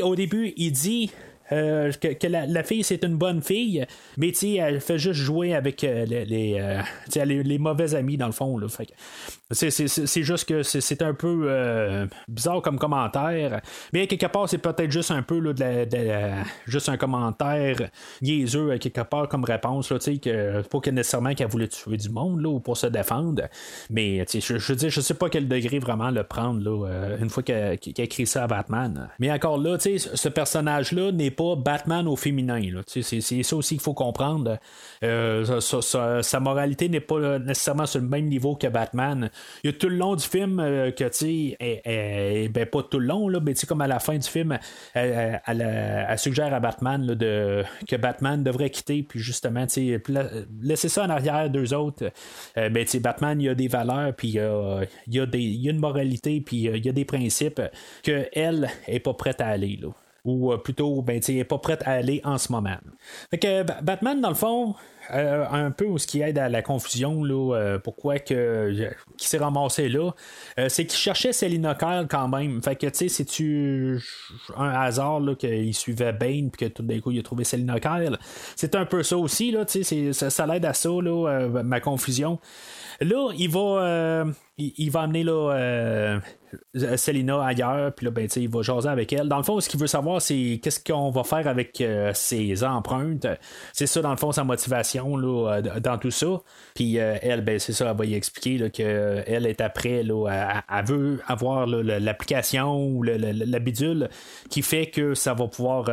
au 0.03 0.15
début, 0.15 0.53
il 0.57 0.73
dit 0.73 1.11
euh, 1.53 1.93
que, 1.93 2.27
la, 2.27 2.63
fille 2.63 2.85
c'est 2.85 3.05
une 3.05 3.17
bonne 3.17 3.43
fille, 3.43 3.87
mais 4.17 4.33
elle 4.43 4.81
fait 4.81 4.99
juste 4.99 5.21
jouer 5.21 5.55
avec 5.55 5.83
euh, 5.85 6.05
les, 6.05 6.59
euh, 6.61 6.83
les, 7.25 7.43
les, 7.43 7.59
mauvais 7.59 7.95
amis 7.95 8.17
dans 8.17 8.27
le 8.27 8.33
fond. 8.33 8.59
Là, 8.59 8.67
c'est 9.51 10.23
juste 10.23 10.49
que 10.49 10.63
c'est 10.63 11.03
un 11.03 11.15
peu 11.15 12.09
bizarre 12.29 12.61
comme 12.61 12.79
commentaire, 12.79 13.61
mais 13.93 14.07
quelque 14.07 14.27
part 14.27 14.49
c'est 14.49 14.59
peut-être 14.59 14.91
juste 14.91 15.11
un 15.11 15.23
peu 15.23 15.39
là, 15.39 15.53
de, 15.53 16.31
juste 16.67 16.89
un 16.89 16.97
commentaire 16.97 17.91
niaiseux 18.21 18.77
quelque 18.79 19.01
part 19.03 19.29
comme 19.29 19.45
réponse, 19.45 19.91
là, 19.91 19.99
que, 19.99 20.63
pas 20.63 20.81
que 20.81 20.91
nécessairement 20.91 21.35
qu'elle 21.35 21.49
voulait 21.49 21.69
tuer 21.69 21.97
du 21.97 22.11
monde 22.11 22.43
là, 22.43 22.49
ou 22.49 22.61
pour 22.61 22.77
se 22.77 22.87
défendre, 22.87 23.45
mais 23.91 24.25
je, 24.31 24.59
je 24.59 24.73
dire, 24.75 24.91
je 24.91 25.01
sais 25.01 25.15
pas 25.15 25.31
quel 25.31 25.49
degré 25.49 25.79
vraiment 25.79 26.11
le 26.11 26.25
prendre 26.25 26.61
là, 26.63 27.17
une 27.19 27.31
fois 27.31 27.43
qu'elle 27.43 27.79
a 27.79 28.03
écrit 28.03 28.27
ça 28.27 28.45
à 28.45 28.47
Batman. 28.47 29.09
Mais 29.19 29.33
encore 29.33 29.59
là, 29.59 29.79
ce 29.79 30.29
personnage-là 30.29 31.13
n'est 31.13 31.31
pas 31.39 31.55
Batman 31.55 32.09
au 32.09 32.17
féminin. 32.17 32.61
C'est, 32.87 33.21
ça 33.21 33.57
aussi 33.57 33.77
qu'il 33.77 33.83
faut 33.83 33.95
comprendre. 33.95 34.59
Euh, 35.05 35.61
sa, 35.61 36.41
moralité 36.41 36.89
n'est 36.89 37.01
pas 37.01 37.39
nécessairement 37.39 37.87
sur 37.87 38.01
le 38.01 38.09
même 38.09 38.27
niveau 38.27 38.57
que 38.57 38.67
Batman. 38.67 39.31
Il 39.63 39.71
y 39.71 39.73
a 39.73 39.77
tout 39.77 39.89
le 39.89 39.97
long 39.97 40.17
du 40.17 40.25
film 40.25 40.59
euh, 40.59 40.91
que, 40.91 41.05
tu 41.05 41.57
sais, 41.57 42.49
ben, 42.53 42.67
pas 42.67 42.83
tout 42.83 42.99
le 42.99 43.07
long, 43.07 43.29
là, 43.29 43.39
mais 43.41 43.55
comme 43.69 43.81
à 43.81 43.87
la 43.87 44.01
fin 44.01 44.19
du 44.19 44.29
film, 44.29 44.59
elle, 44.95 46.19
suggère 46.19 46.53
à 46.53 46.59
Batman 46.59 47.07
de, 47.07 47.63
que 47.87 47.95
Batman 47.95 48.43
devrait 48.43 48.71
quitter, 48.71 49.05
puis 49.05 49.21
justement, 49.21 49.67
tu 49.67 50.03
laisser 50.61 50.89
ça 50.89 51.05
en 51.05 51.11
arrière 51.11 51.51
d'eux 51.51 51.73
autres. 51.73 52.11
Euh, 52.57 52.69
ben, 52.69 52.85
Batman, 53.01 53.41
il 53.41 53.45
y 53.45 53.49
a 53.49 53.55
des 53.55 53.69
valeurs, 53.69 54.13
puis 54.17 54.29
il 54.29 55.15
y 55.15 55.21
a, 55.21 55.27
des, 55.27 55.45
une 55.69 55.79
moralité, 55.79 56.41
puis 56.41 56.65
il 56.65 56.85
y 56.85 56.89
a 56.89 56.93
des 56.93 57.05
principes 57.05 57.63
qu'elle 58.03 58.69
est 58.89 59.01
pas 59.01 59.15
prête 59.15 59.41
à 59.41 59.47
aller. 59.47 59.79
Là 59.81 59.91
ou 60.29 60.53
euh, 60.53 60.59
plutôt, 60.59 61.01
ben, 61.01 61.21
n'est 61.27 61.45
pas 61.45 61.59
prête 61.59 61.83
à 61.87 61.93
aller 61.93 62.21
en 62.23 62.37
ce 62.37 62.53
moment. 62.53 62.77
Fait 63.31 63.39
que 63.39 63.63
Batman, 63.83 64.21
dans 64.21 64.29
le 64.29 64.35
fond, 64.35 64.75
euh, 65.15 65.47
un 65.51 65.71
peu 65.71 65.97
ce 65.97 66.07
qui 66.07 66.21
aide 66.21 66.39
à 66.39 66.51
la 66.51 66.61
confusion, 66.61 67.25
là, 67.25 67.55
euh, 67.57 67.79
pourquoi 67.79 68.19
que, 68.19 68.91
qui 69.17 69.27
s'est 69.27 69.39
ramassé 69.39 69.89
là, 69.89 70.11
c'est 70.69 70.85
qu'il 70.85 70.99
cherchait 70.99 71.33
Selina 71.33 71.75
Kyle 71.75 72.07
quand 72.11 72.29
même. 72.29 72.63
Fait 72.63 72.77
que, 72.77 72.87
tu 72.87 72.95
sais, 72.95 73.09
c'est-tu 73.09 74.01
un 74.57 74.69
hasard 74.69 75.23
qu'il 75.39 75.75
suivait 75.75 76.13
Bane 76.13 76.51
puis 76.51 76.69
que 76.69 76.73
tout 76.73 76.83
d'un 76.83 77.01
coup 77.01 77.11
il 77.11 77.19
a 77.19 77.23
trouvé 77.23 77.45
Selina 77.45 77.81
Kyle? 77.81 78.19
C'est 78.55 78.75
un 78.75 78.85
peu 78.85 79.03
ça 79.03 79.17
aussi, 79.17 79.51
là, 79.51 79.65
tu 79.65 79.83
sais, 79.83 80.13
ça, 80.13 80.29
ça 80.29 80.47
l'aide 80.47 80.67
à 80.67 80.75
ça, 80.75 80.91
là, 80.91 81.49
ma 81.65 81.81
confusion. 81.81 82.39
Là, 83.01 83.31
il 83.39 83.49
va, 83.49 84.25
il, 84.59 84.91
va 84.91 85.01
amener 85.01 85.25
là, 85.25 86.21
Selina 86.97 87.45
ailleurs, 87.45 87.93
puis 87.95 88.07
là, 88.07 88.11
ben, 88.11 88.29
il 88.37 88.49
va 88.49 88.63
jaser 88.63 88.89
avec 88.89 89.13
elle. 89.13 89.29
Dans 89.29 89.39
le 89.39 89.43
fond, 89.43 89.61
ce 89.61 89.69
qu'il 89.69 89.81
veut 89.81 89.87
savoir, 89.87 90.23
c'est 90.23 90.61
qu'est-ce 90.63 90.81
qu'on 90.81 91.11
va 91.11 91.25
faire 91.25 91.47
avec 91.47 91.81
euh, 91.81 92.13
ses 92.15 92.65
empreintes. 92.65 93.27
C'est 93.73 93.87
ça, 93.87 94.01
dans 94.01 94.11
le 94.11 94.17
fond, 94.17 94.33
sa 94.33 94.45
motivation. 94.45 95.17
là, 95.17 95.61
dans 95.61 95.99
tout 95.99 96.11
ça. 96.11 96.43
Puis 96.75 96.97
elle, 96.97 97.43
ben, 97.43 97.59
c'est 97.59 97.73
ça, 97.73 97.91
elle 97.91 97.97
va 97.97 98.05
y 98.05 98.15
expliquer 98.15 98.71
qu'elle 98.71 99.47
est 99.47 99.61
après, 99.61 100.03
là, 100.03 100.63
elle, 100.71 100.85
veut 100.85 101.21
avoir 101.27 101.67
l'application 101.67 102.87
ou 102.87 103.03
la 103.03 103.59
bidule 103.59 104.09
qui 104.51 104.63
fait 104.63 104.87
que 104.87 105.15
ça 105.15 105.35
va 105.35 105.47
pouvoir 105.49 105.91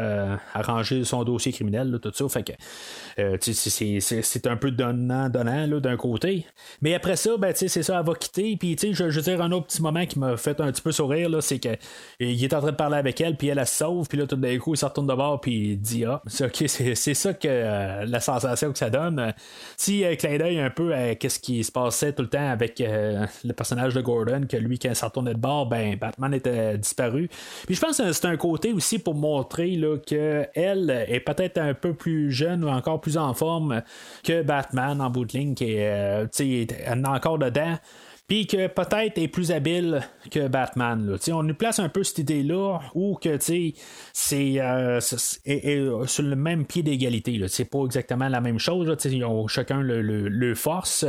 arranger 0.54 1.04
son 1.04 1.24
dossier 1.24 1.52
criminel, 1.52 2.00
tout 2.02 2.12
ça. 2.14 2.28
Fait 2.30 2.44
que 2.44 2.54
c'est 3.40 4.48
un 4.48 4.58
peu 4.58 4.72
donnant-donnant 4.72 5.68
d'un 5.80 5.98
côté. 5.98 6.46
Mais 6.82 6.94
après 6.94 7.16
ça, 7.16 7.38
ben, 7.38 7.54
c'est 7.56 7.68
ça, 7.68 8.00
elle 8.00 8.06
va 8.06 8.14
quitter. 8.16 8.58
Puis 8.58 8.78
je, 8.82 8.94
je 8.94 9.04
veux 9.04 9.22
dire, 9.22 9.42
un 9.42 9.52
autre 9.52 9.68
petit 9.68 9.82
moment 9.82 10.06
qui 10.06 10.20
m'a 10.20 10.38
fait 10.46 10.62
un 10.62 10.72
petit 10.72 10.82
peu 10.82 10.92
sourire, 10.92 11.30
c'est 11.42 11.60
qu'il 11.60 12.44
est 12.44 12.54
en 12.54 12.62
train 12.62 12.72
de 12.72 12.76
parler 12.76 12.98
avec 12.98 13.20
elle, 13.20 13.36
puis 13.36 13.48
elle, 13.48 13.66
se 13.66 13.76
sauve, 13.76 14.08
puis 14.08 14.18
là, 14.18 14.28
tout 14.28 14.36
d'un 14.36 14.58
coup, 14.58 14.74
il 14.74 14.78
se 14.78 14.86
retourne 14.86 15.08
de 15.08 15.14
bord, 15.14 15.42
puis 15.42 15.72
il 15.72 15.78
dit 15.80 16.06
Ah, 16.06 16.22
c'est 16.28 16.96
c'est 16.96 17.14
ça 17.14 17.34
que 17.34 17.48
euh, 17.48 18.06
la 18.06 18.20
sensation 18.20 18.72
que 18.72 18.78
ça 18.78 18.90
donne. 18.90 19.34
Si 19.78 20.04
euh, 20.04 20.16
clin 20.16 20.38
d'œil 20.38 20.60
un 20.60 20.70
peu 20.70 20.94
à 20.94 21.16
qu'est-ce 21.16 21.40
qui 21.40 21.64
se 21.64 21.72
passait 21.72 22.14
tout 22.14 22.24
le 22.24 22.30
temps 22.30 22.50
avec 22.50 22.80
euh, 22.82 23.26
le 23.44 23.54
personnage 23.54 23.94
de 23.94 24.02
Gordon, 24.02 24.46
que 24.50 24.58
lui, 24.58 24.80
quand 24.80 24.90
il 24.90 24.96
se 24.96 25.06
retournait 25.06 25.34
de 25.34 25.40
bord, 25.40 25.68
ben, 25.68 25.96
Batman 25.96 26.34
était 26.34 26.78
disparu. 26.78 27.30
Puis 27.66 27.76
je 27.76 27.82
pense 27.82 27.98
que 27.98 28.12
c'est 28.12 28.28
un 28.28 28.38
côté 28.38 28.74
aussi 28.74 29.00
pour 29.00 29.16
montrer 29.16 29.72
là, 29.72 29.98
que 29.98 30.46
elle 30.54 31.06
est 31.08 31.20
peut-être 31.20 31.58
un 31.58 31.74
peu 31.74 31.94
plus 31.94 32.32
jeune 32.32 32.64
ou 32.64 32.70
encore 32.70 33.02
plus 33.02 33.18
en 33.18 33.34
forme 33.34 33.82
que 34.24 34.42
Batman 34.42 35.02
en 35.02 35.10
bout 35.10 35.26
de 35.26 35.38
ligne, 35.38 35.56
qui 35.56 35.74
est, 35.74 36.30
est 36.40 37.06
encore 37.06 37.40
dedans 37.40 37.78
puis 38.28 38.48
que 38.48 38.68
peut-être 38.68 39.18
est 39.18 39.28
plus 39.28 39.52
habile 39.52 40.02
que 40.32 40.48
Batman. 40.48 41.18
On 41.32 41.44
nous 41.44 41.54
place 41.54 41.80
un 41.80 41.90
peu 41.90 42.04
cette 42.04 42.20
idée-là 42.20 42.80
où 42.96 43.16
que 43.16 43.38
c'est 43.40 43.74
euh, 44.60 45.00
sur 45.00 46.24
le 46.24 46.36
même 46.36 46.66
pied 46.66 46.82
d'égalité. 46.82 47.40
C'est 47.48 47.70
pas 47.70 47.84
exactement 47.86 48.28
la 48.28 48.42
même 48.42 48.60
chose. 48.60 48.96
Ils 49.06 49.26
ont 49.26 49.48
chacun 49.48 49.82
le, 49.82 50.02
le, 50.02 50.56
force. 50.56 51.06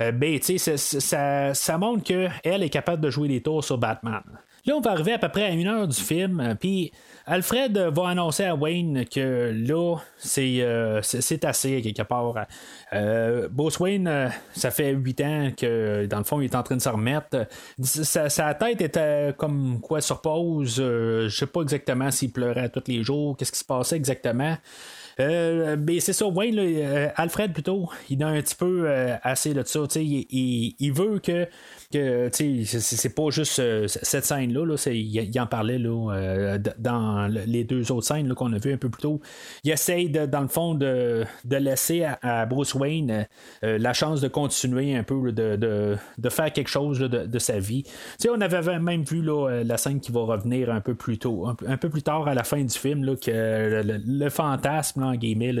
Euh, 0.00 0.12
ben, 0.12 0.38
ça, 0.40 1.54
ça 1.54 1.78
montre 1.78 2.04
qu'elle 2.04 2.62
est 2.62 2.70
capable 2.70 3.02
de 3.02 3.10
jouer 3.10 3.28
des 3.28 3.42
tours 3.42 3.64
sur 3.64 3.78
Batman. 3.78 4.22
Là, 4.64 4.76
on 4.76 4.80
va 4.80 4.92
arriver 4.92 5.12
à 5.12 5.18
peu 5.18 5.28
près 5.28 5.44
à 5.44 5.50
une 5.50 5.66
heure 5.66 5.88
du 5.88 6.00
film, 6.00 6.56
puis 6.60 6.92
Alfred 7.26 7.76
va 7.78 8.08
annoncer 8.08 8.44
à 8.44 8.54
Wayne 8.54 9.04
que 9.06 9.52
là, 9.54 9.96
c'est, 10.18 10.60
euh, 10.60 11.00
c'est, 11.02 11.44
assez 11.44 11.80
quelque 11.80 12.02
part. 12.02 12.46
Euh, 12.92 13.48
Bruce 13.50 13.78
Wayne, 13.78 14.08
euh, 14.08 14.28
ça 14.52 14.70
fait 14.70 14.90
huit 14.90 15.20
ans 15.20 15.50
que 15.56 16.06
dans 16.06 16.18
le 16.18 16.24
fond, 16.24 16.40
il 16.40 16.46
est 16.46 16.54
en 16.56 16.62
train 16.62 16.76
de 16.76 16.82
se 16.82 16.88
remettre. 16.88 17.46
Sa, 17.80 18.54
tête 18.54 18.80
était 18.80 19.34
comme 19.36 19.80
quoi 19.80 20.00
sur 20.00 20.20
pause. 20.20 20.76
je 20.76 21.28
sais 21.28 21.46
pas 21.46 21.62
exactement 21.62 22.10
s'il 22.10 22.32
pleurait 22.32 22.68
tous 22.68 22.84
les 22.88 23.04
jours, 23.04 23.36
qu'est-ce 23.36 23.52
qui 23.52 23.58
se 23.58 23.64
passait 23.64 23.96
exactement? 23.96 24.56
Euh, 25.20 25.76
ben, 25.76 26.00
c'est 26.00 26.14
ça, 26.14 26.26
Wayne, 26.26 26.58
Alfred 27.16 27.52
plutôt, 27.52 27.88
il 28.10 28.22
a 28.22 28.28
un 28.28 28.40
petit 28.40 28.56
peu 28.56 28.90
assez 29.22 29.54
de 29.54 29.62
ça. 29.64 29.80
Il, 29.96 30.74
il, 30.78 30.92
veut 30.92 31.20
que 31.20 31.46
que 31.92 32.30
c'est 32.32 33.14
pas 33.14 33.30
juste 33.30 33.58
euh, 33.58 33.86
cette 33.86 34.24
scène-là, 34.24 34.64
là, 34.64 34.74
il, 34.86 35.40
en 35.40 35.46
parlait 35.46 35.78
là, 35.78 36.12
euh, 36.12 36.58
dans 36.78 37.28
les 37.28 37.64
deux 37.64 37.92
autres 37.92 38.06
scènes 38.06 38.32
qu'on 38.34 38.52
a 38.52 38.58
vues 38.58 38.72
un 38.72 38.78
peu 38.78 38.88
plus 38.88 39.02
tôt. 39.02 39.20
Il 39.64 39.70
essaye, 39.70 40.10
dans 40.10 40.40
le 40.40 40.48
fond, 40.48 40.74
de, 40.74 41.24
de 41.44 41.56
laisser 41.56 42.06
à, 42.22 42.46
Bruce 42.46 42.74
Wayne 42.74 43.26
euh, 43.64 43.78
la 43.78 43.92
chance 43.92 44.20
de 44.20 44.28
continuer 44.28 44.96
un 44.96 45.02
peu, 45.02 45.32
de, 45.32 45.56
de, 45.56 46.28
faire 46.28 46.52
quelque 46.52 46.70
chose 46.70 46.98
de, 46.98 47.38
sa 47.38 47.58
vie. 47.58 47.84
on 48.28 48.40
avait 48.40 48.78
même 48.78 49.02
vu 49.02 49.22
la 49.22 49.76
scène 49.76 50.00
qui 50.00 50.12
va 50.12 50.20
revenir 50.20 50.70
un 50.70 50.80
peu 50.80 50.94
plus 50.94 51.18
tôt, 51.18 51.46
un, 51.46 51.76
peu 51.76 51.88
plus 51.88 52.02
tard 52.02 52.28
à 52.28 52.34
la 52.34 52.44
fin 52.44 52.62
du 52.62 52.76
film, 52.76 53.16
que 53.16 53.82
le, 53.84 54.30
fantasme, 54.30 55.02
en 55.02 55.14
guillemets, 55.14 55.52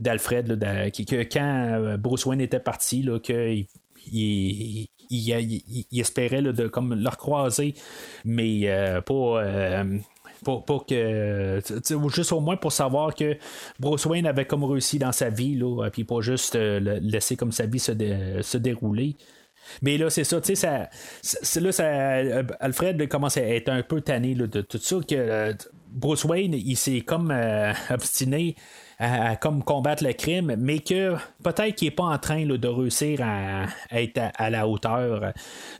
d'Alfred, 0.00 0.58
que 0.92 1.22
quand 1.24 1.96
Bruce 1.98 2.26
Wayne 2.26 2.40
était 2.40 2.60
parti, 2.60 3.06
qu'il 3.22 3.66
il, 4.12 4.88
il, 5.10 6.00
espérait 6.00 6.42
de 6.42 6.68
comme 6.68 6.94
le 6.94 7.08
recroiser, 7.08 7.74
mais 8.24 8.62
euh, 8.64 9.00
pas. 9.00 9.42
Euh, 9.42 9.98
que 10.88 11.60
juste 12.08 12.32
au 12.32 12.40
moins 12.40 12.56
pour 12.56 12.72
savoir 12.72 13.14
que 13.14 13.36
Bruce 13.78 14.06
Wayne 14.06 14.26
avait 14.26 14.46
comme 14.46 14.64
réussi 14.64 14.98
dans 14.98 15.12
sa 15.12 15.28
vie 15.28 15.54
là, 15.54 15.90
puis 15.92 16.04
pas 16.04 16.22
juste 16.22 16.56
euh, 16.56 16.98
laisser 17.02 17.36
comme 17.36 17.52
sa 17.52 17.66
vie 17.66 17.78
se, 17.78 17.92
se 18.40 18.56
dérouler 18.56 19.16
mais 19.82 19.98
là, 19.98 20.08
c'est 20.08 20.24
ça, 20.24 20.40
tu 20.40 20.56
sais, 20.56 20.88
ça, 21.22 21.60
là, 21.60 21.72
ça, 21.72 21.88
Alfred 22.58 23.06
commence 23.08 23.36
à 23.36 23.42
être 23.42 23.68
un 23.68 23.82
peu 23.82 24.00
tanné 24.00 24.34
de 24.34 24.62
tout 24.62 24.78
ça, 24.78 24.96
que 25.06 25.54
Bruce 25.92 26.24
Wayne, 26.24 26.54
il 26.54 26.76
s'est 26.76 27.02
comme 27.02 27.32
obstiné 27.90 28.56
comme 29.40 29.62
combattre 29.62 30.04
le 30.04 30.12
crime, 30.12 30.54
mais 30.58 30.78
que 30.80 31.14
peut-être 31.42 31.74
qu'il 31.74 31.88
n'est 31.88 31.94
pas 31.94 32.04
en 32.04 32.18
train 32.18 32.44
de 32.44 32.68
réussir 32.68 33.20
à, 33.22 33.66
être 33.92 34.20
à, 34.36 34.50
la 34.50 34.68
hauteur. 34.68 35.32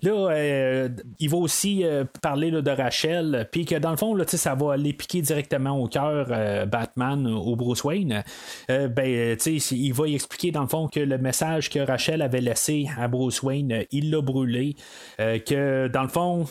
Là, 0.02 0.12
euh, 0.12 0.88
il 1.18 1.28
va 1.28 1.36
aussi 1.36 1.84
euh, 1.84 2.04
parler 2.22 2.50
de 2.50 2.70
Rachel, 2.70 3.48
puis 3.52 3.64
que 3.64 3.74
dans 3.76 3.90
le 3.90 3.96
fond, 3.96 4.16
ça 4.26 4.54
va 4.54 4.72
aller 4.72 4.92
piquer 4.92 5.22
directement 5.22 5.78
au 5.78 5.86
cœur 5.86 6.28
euh, 6.30 6.66
Batman 6.66 7.26
ou 7.26 7.56
Bruce 7.56 7.84
Wayne. 7.84 8.22
ben, 8.68 9.36
il 9.70 9.92
va 9.92 10.08
expliquer 10.08 10.50
dans 10.50 10.62
le 10.62 10.68
fond 10.68 10.88
que 10.88 11.00
le 11.00 11.18
message 11.18 11.70
que 11.70 11.78
Rachel 11.78 12.22
avait 12.22 12.40
laissé 12.40 12.88
à 12.98 13.08
Bruce 13.08 13.42
Wayne, 13.42 13.84
il 13.90 14.10
l'a 14.10 14.20
brûlé. 14.20 14.76
que 15.18 15.88
dans 15.88 16.02
le 16.02 16.08
fond, 16.08 16.46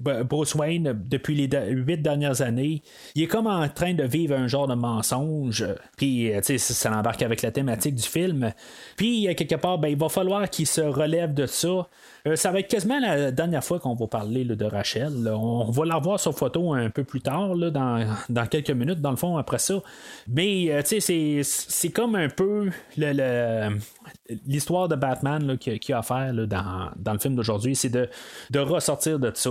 Bruce 0.00 0.54
Wayne, 0.54 0.98
depuis 1.08 1.34
les 1.34 1.48
huit 1.70 2.02
dernières 2.02 2.42
années, 2.42 2.82
il 3.14 3.22
est 3.22 3.26
comme 3.26 3.46
en 3.46 3.68
train 3.68 3.94
de 3.94 4.04
vivre 4.04 4.34
un 4.34 4.46
genre 4.46 4.66
de 4.66 4.74
mensonge. 4.74 5.66
Puis, 5.96 6.32
euh, 6.32 6.40
tu 6.40 6.58
sais, 6.58 6.74
ça 6.74 6.90
l'embarque 6.90 7.22
avec 7.22 7.42
la 7.42 7.50
thématique 7.50 7.94
du 7.94 8.02
film. 8.02 8.52
Puis, 8.96 9.34
quelque 9.34 9.56
part, 9.56 9.78
ben, 9.78 9.88
il 9.88 9.96
va 9.96 10.08
falloir 10.08 10.48
qu'il 10.48 10.66
se 10.66 10.80
relève 10.80 11.34
de 11.34 11.46
ça. 11.46 11.88
Euh, 12.26 12.36
ça 12.36 12.50
va 12.50 12.60
être 12.60 12.68
quasiment 12.68 12.98
la 12.98 13.30
dernière 13.30 13.62
fois 13.62 13.78
qu'on 13.78 13.94
va 13.94 14.06
parler 14.06 14.44
de 14.44 14.64
Rachel. 14.64 15.28
On 15.28 15.70
va 15.70 15.84
la 15.84 15.96
revoir 15.96 16.18
sur 16.18 16.34
photo 16.34 16.72
un 16.72 16.88
peu 16.88 17.04
plus 17.04 17.20
tard, 17.20 17.54
dans, 17.54 18.46
quelques 18.50 18.70
minutes, 18.70 19.00
dans 19.02 19.10
le 19.10 19.16
fond, 19.16 19.36
après 19.36 19.58
ça. 19.58 19.82
Mais, 20.28 20.70
euh, 20.70 20.82
tu 20.82 21.00
sais, 21.00 21.42
c'est 21.42 21.90
comme 21.90 22.14
un 22.14 22.28
peu 22.28 22.70
l'histoire 24.46 24.88
de 24.88 24.96
Batman 24.96 25.58
qui 25.58 25.92
a 25.92 26.02
faire 26.02 26.32
dans, 26.32 27.12
le 27.12 27.18
film 27.18 27.36
d'aujourd'hui, 27.36 27.76
c'est 27.76 27.90
de, 27.90 28.08
de 28.50 28.58
ressortir 28.58 29.18
de 29.18 29.30
ça. 29.34 29.50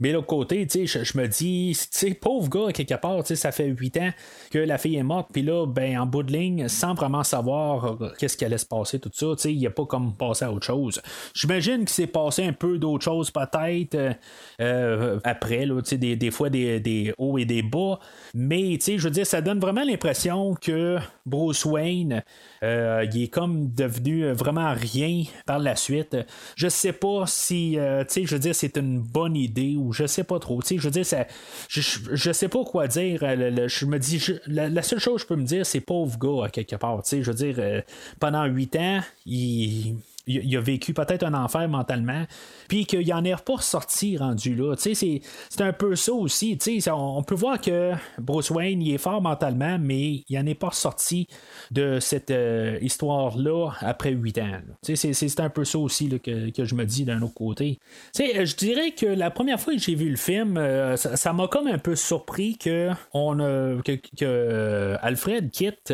Mais 0.00 0.12
l'autre 0.12 0.26
côté, 0.26 0.66
je, 0.68 1.04
je 1.04 1.18
me 1.18 1.26
dis, 1.26 1.76
tu 1.90 2.14
pauvre 2.14 2.48
gars, 2.48 2.72
quelque 2.72 2.94
part, 2.94 3.26
ça 3.26 3.52
fait 3.52 3.66
8 3.66 3.96
ans 3.98 4.10
que 4.50 4.58
la 4.58 4.78
fille 4.78 4.96
est 4.96 5.02
morte, 5.02 5.28
puis 5.32 5.42
là, 5.42 5.66
ben, 5.66 5.98
en 5.98 6.06
bout 6.06 6.22
de 6.22 6.32
ligne, 6.32 6.68
sans 6.68 6.94
vraiment 6.94 7.24
savoir 7.24 7.96
euh, 8.02 8.10
qu'est-ce 8.18 8.36
qui 8.36 8.44
allait 8.44 8.58
se 8.58 8.66
passer, 8.66 8.98
tout 8.98 9.10
ça, 9.12 9.26
il 9.48 9.58
n'y 9.58 9.66
a 9.66 9.70
pas 9.70 9.86
comme 9.86 10.14
passé 10.14 10.44
à 10.44 10.52
autre 10.52 10.66
chose. 10.66 11.00
J'imagine 11.34 11.80
qu'il 11.80 11.90
s'est 11.90 12.06
passé 12.06 12.44
un 12.44 12.52
peu 12.52 12.78
d'autres 12.78 13.04
choses, 13.04 13.30
peut-être, 13.30 13.94
euh, 13.94 14.12
euh, 14.60 15.20
après, 15.24 15.66
là, 15.66 15.80
des, 15.80 16.16
des 16.16 16.30
fois 16.30 16.50
des, 16.50 16.80
des, 16.80 17.14
hauts 17.18 17.38
et 17.38 17.44
des 17.44 17.62
bas, 17.62 17.98
mais, 18.34 18.78
je 18.80 19.02
veux 19.02 19.10
dire, 19.10 19.26
ça 19.26 19.40
donne 19.40 19.60
vraiment 19.60 19.84
l'impression 19.84 20.54
que 20.54 20.98
Bruce 21.24 21.64
Wayne, 21.64 22.22
il 22.62 23.22
est 23.22 23.32
comme 23.32 23.72
devenu 23.72 24.30
vraiment 24.32 24.74
rien 24.74 25.24
par 25.46 25.58
la 25.58 25.76
suite. 25.76 26.16
Je 26.56 26.68
sais 26.68 26.92
pas 26.92 27.24
si, 27.26 27.78
sais, 28.08 28.24
je 28.24 28.34
veux 28.34 28.40
dire, 28.40 28.54
c'est 28.54 28.76
une 28.76 29.00
bonne 29.00 29.36
idée 29.36 29.76
je 29.92 30.06
sais 30.06 30.24
pas 30.24 30.38
trop. 30.38 30.60
je 30.62 30.76
veux 30.76 30.90
dire, 30.90 31.06
ça, 31.06 31.26
je, 31.68 32.32
sais 32.32 32.48
pas 32.48 32.64
quoi 32.64 32.88
dire. 32.88 33.20
Euh, 33.22 33.68
je 33.68 33.86
me 33.86 33.98
dis, 33.98 34.22
la, 34.46 34.82
seule 34.82 34.98
chose 34.98 35.16
que 35.16 35.22
je 35.22 35.26
peux 35.26 35.36
me 35.36 35.46
dire, 35.46 35.66
c'est 35.66 35.80
pauvre 35.80 36.18
gars, 36.18 36.46
à 36.46 36.48
quelque 36.50 36.76
part. 36.76 37.02
je 37.10 37.16
veux 37.18 37.34
dire, 37.34 37.56
euh, 37.58 37.80
pendant 38.20 38.44
huit 38.44 38.76
ans, 38.76 39.00
il 39.24 39.96
il, 40.26 40.56
a 40.56 40.60
vécu 40.60 40.92
peut-être 40.92 41.22
un 41.22 41.34
enfer 41.34 41.68
mentalement, 41.68 42.24
puis 42.68 42.84
qu'il 42.84 43.12
en 43.14 43.24
est 43.24 43.42
pas 43.42 43.60
sorti 43.60 44.16
rendu 44.16 44.54
là. 44.54 44.74
C'est, 44.76 45.20
un 45.60 45.72
peu 45.72 45.94
ça 45.96 46.12
aussi. 46.12 46.58
On, 46.88 47.18
on 47.18 47.22
peut 47.22 47.34
voir 47.34 47.60
que 47.60 47.92
Bruce 48.18 48.50
Wayne 48.50 48.82
il 48.82 48.94
est 48.94 48.98
fort 48.98 49.22
mentalement, 49.22 49.78
mais 49.78 50.24
il 50.28 50.38
n'en 50.38 50.46
est 50.46 50.54
pas 50.54 50.72
sorti 50.72 51.28
de 51.70 52.00
cette 52.00 52.30
euh, 52.30 52.78
histoire-là 52.80 53.70
après 53.80 54.10
huit 54.10 54.38
ans. 54.38 54.60
C'est, 54.82 55.40
un 55.40 55.50
peu 55.50 55.64
ça 55.64 55.78
aussi 55.78 56.08
que, 56.20 56.64
je 56.64 56.74
me 56.74 56.84
dis 56.84 57.04
d'un 57.04 57.22
autre 57.22 57.34
côté. 57.34 57.78
je 58.16 58.56
dirais 58.56 58.92
que 58.92 59.06
la 59.06 59.30
première 59.30 59.60
fois 59.60 59.74
que 59.74 59.80
j'ai 59.80 59.94
vu 59.94 60.08
le 60.08 60.16
film, 60.16 60.56
euh, 60.56 60.96
ça, 60.96 61.32
m'a 61.32 61.46
comme 61.48 61.66
un 61.66 61.78
peu 61.78 61.94
surpris 61.94 62.56
que, 62.56 62.90
on, 63.12 63.36
que, 63.84 63.98
que 64.16 64.96
Alfred 65.02 65.50
quitte. 65.50 65.92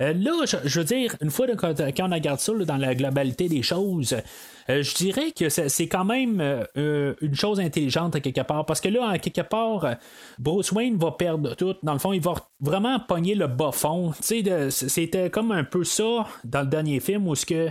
Euh, 0.00 0.12
là, 0.12 0.32
je, 0.46 0.78
veux 0.78 0.84
dire, 0.84 1.16
une 1.20 1.30
fois 1.30 1.46
quand, 1.56 1.74
on 1.80 2.08
regarde 2.08 2.38
ça 2.38 2.52
dans 2.52 2.76
la 2.76 2.94
globalité 2.94 3.48
des 3.48 3.62
choses, 3.62 4.16
euh, 4.70 4.82
je 4.82 4.94
dirais 4.94 5.32
que 5.32 5.48
c'est 5.48 5.88
quand 5.88 6.04
même 6.04 6.40
euh, 6.76 7.14
une 7.20 7.34
chose 7.34 7.58
intelligente 7.58 8.14
à 8.14 8.20
quelque 8.20 8.42
part. 8.42 8.64
Parce 8.66 8.80
que 8.80 8.88
là, 8.88 9.08
à 9.08 9.18
quelque 9.18 9.40
part, 9.40 9.96
Bruce 10.38 10.72
Wayne 10.72 10.96
va 10.96 11.12
perdre 11.12 11.54
tout. 11.54 11.74
Dans 11.82 11.94
le 11.94 11.98
fond, 11.98 12.12
il 12.12 12.20
va 12.20 12.34
vraiment 12.60 13.00
pogner 13.00 13.34
le 13.34 13.46
bas 13.46 13.72
fond. 13.72 14.12
C'était 14.20 15.30
comme 15.30 15.52
un 15.52 15.64
peu 15.64 15.84
ça 15.84 16.26
dans 16.44 16.60
le 16.60 16.68
dernier 16.68 17.00
film 17.00 17.26
où 17.26 17.34
ce 17.34 17.46
que 17.46 17.70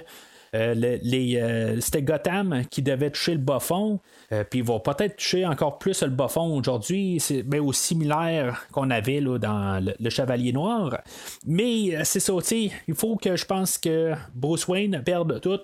euh, 0.56 0.76
euh, 1.04 1.78
c'était 1.80 2.02
Gotham 2.02 2.64
qui 2.70 2.82
devait 2.82 3.10
toucher 3.10 3.34
le 3.34 3.40
bas 3.40 3.60
fond, 3.60 4.00
euh, 4.32 4.44
puis 4.44 4.60
il 4.60 4.66
va 4.66 4.80
peut-être 4.80 5.18
toucher 5.18 5.46
encore 5.46 5.78
plus 5.78 6.02
le 6.04 6.10
bas 6.10 6.28
fond 6.28 6.56
aujourd'hui, 6.58 7.22
mais 7.46 7.60
au 7.60 7.74
similaire 7.74 8.66
qu'on 8.72 8.90
avait 8.90 9.22
dans 9.22 9.84
le, 10.00 10.10
Chevalier 10.10 10.54
Noir. 10.54 11.00
Mais 11.46 12.04
c'est 12.04 12.20
ça, 12.20 12.34
il 12.52 12.96
faut 12.96 13.16
que 13.18 13.36
je 13.36 13.46
pense 13.46 13.78
que 13.78 14.14
Bruce 14.34 14.68
Wayne 14.68 15.02
perde 15.06 15.42
tout 15.42 15.60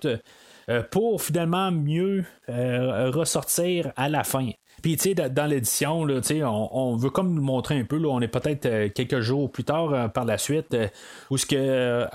pour 0.90 1.22
finalement 1.22 1.70
mieux 1.70 2.24
ressortir 2.48 3.92
à 3.96 4.08
la 4.08 4.24
fin. 4.24 4.50
Puis, 4.84 4.98
tu 4.98 5.14
sais, 5.14 5.14
dans- 5.14 5.46
l'édition, 5.46 6.04
là, 6.04 6.20
on, 6.42 6.68
on 6.70 6.96
veut 6.96 7.08
comme 7.08 7.32
nous 7.32 7.40
montrer 7.40 7.78
un 7.78 7.84
peu, 7.84 7.96
là, 7.96 8.08
on 8.08 8.20
est 8.20 8.28
peut-être 8.28 8.66
euh, 8.66 8.90
quelques 8.94 9.20
jours 9.20 9.50
plus 9.50 9.64
tard 9.64 9.94
euh, 9.94 10.08
par 10.08 10.26
la 10.26 10.36
suite, 10.36 10.74
euh, 10.74 10.88
où 11.30 11.38
ce 11.38 11.46
que 11.46 12.06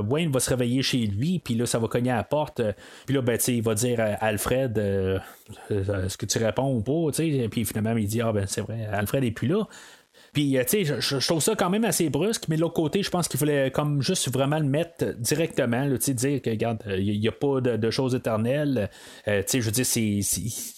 Wayne 0.00 0.32
va 0.32 0.40
se 0.40 0.50
réveiller 0.50 0.82
chez 0.82 1.06
lui, 1.06 1.38
puis 1.38 1.54
là, 1.54 1.64
ça 1.64 1.78
va 1.78 1.86
cogner 1.86 2.10
à 2.10 2.16
la 2.16 2.24
porte, 2.24 2.60
puis 3.06 3.14
là, 3.14 3.22
ben, 3.22 3.38
tu 3.38 3.44
sais, 3.44 3.54
il 3.54 3.62
va 3.62 3.76
dire 3.76 4.00
à 4.00 4.14
Alfred, 4.14 4.76
est-ce 5.70 6.16
que 6.18 6.26
tu 6.26 6.38
réponds 6.38 6.74
ou 6.74 6.80
pas, 6.80 7.12
puis 7.48 7.64
finalement, 7.64 7.96
il 7.96 8.08
dit, 8.08 8.20
ah 8.20 8.32
ben, 8.32 8.46
c'est 8.48 8.62
vrai, 8.62 8.84
Alfred 8.92 9.22
est 9.22 9.30
plus 9.30 9.46
là. 9.46 9.68
Puis, 10.32 10.56
euh, 10.56 10.64
tu 10.64 10.84
sais, 10.84 11.00
je, 11.00 11.26
trouve 11.26 11.42
ça 11.42 11.54
quand 11.54 11.68
même 11.68 11.84
assez 11.84 12.08
brusque, 12.08 12.44
mais 12.48 12.56
l'autre 12.56 12.74
côté, 12.74 13.02
je 13.02 13.10
pense 13.10 13.28
qu'il 13.28 13.38
fallait 13.38 13.70
comme 13.70 14.00
juste 14.02 14.30
vraiment 14.30 14.58
le 14.58 14.64
mettre 14.64 15.14
directement, 15.18 15.88
tu 15.90 16.00
sais, 16.00 16.14
dire 16.14 16.40
que, 16.40 16.50
regarde, 16.50 16.82
il 16.86 17.20
n'y 17.20 17.28
a 17.28 17.32
pas 17.32 17.60
de, 17.60 17.90
choses 17.90 18.14
éternelles. 18.14 18.88
Euh, 19.28 19.42
tu 19.42 19.48
sais, 19.48 19.60
je 19.60 19.66
veux 19.66 19.72
dire, 19.72 19.86
c'est, 19.86 20.20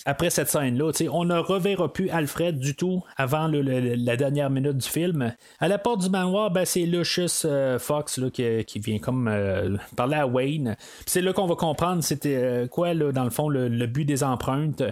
après 0.06 0.30
cette 0.30 0.48
scène-là, 0.48 0.92
tu 0.92 1.04
sais, 1.04 1.08
on 1.08 1.24
ne 1.24 1.38
reverra 1.38 1.92
plus 1.92 2.10
Alfred 2.10 2.58
du 2.58 2.74
tout 2.74 3.02
avant 3.16 3.48
la 3.48 4.16
dernière 4.16 4.50
minute 4.50 4.76
du 4.76 4.88
film. 4.88 5.32
À 5.60 5.68
la 5.68 5.78
porte 5.78 6.02
du 6.02 6.10
manoir, 6.10 6.50
ben, 6.50 6.64
c'est 6.64 6.84
Lucius 6.86 7.46
euh, 7.48 7.78
Fox 7.78 8.18
là, 8.18 8.30
qui, 8.30 8.78
vient 8.80 8.98
comme 8.98 9.28
euh, 9.28 9.76
parler 9.96 10.16
à 10.16 10.26
Wayne. 10.26 10.76
C'est 11.06 11.20
là 11.20 11.32
qu'on 11.32 11.46
va 11.46 11.54
comprendre 11.54 12.02
c'était 12.02 12.36
euh, 12.36 12.66
quoi, 12.66 12.94
là, 12.94 13.12
dans 13.12 13.24
le 13.24 13.30
fond, 13.30 13.48
le, 13.48 13.68
le 13.68 13.86
but 13.86 14.04
des 14.04 14.24
empreintes. 14.24 14.82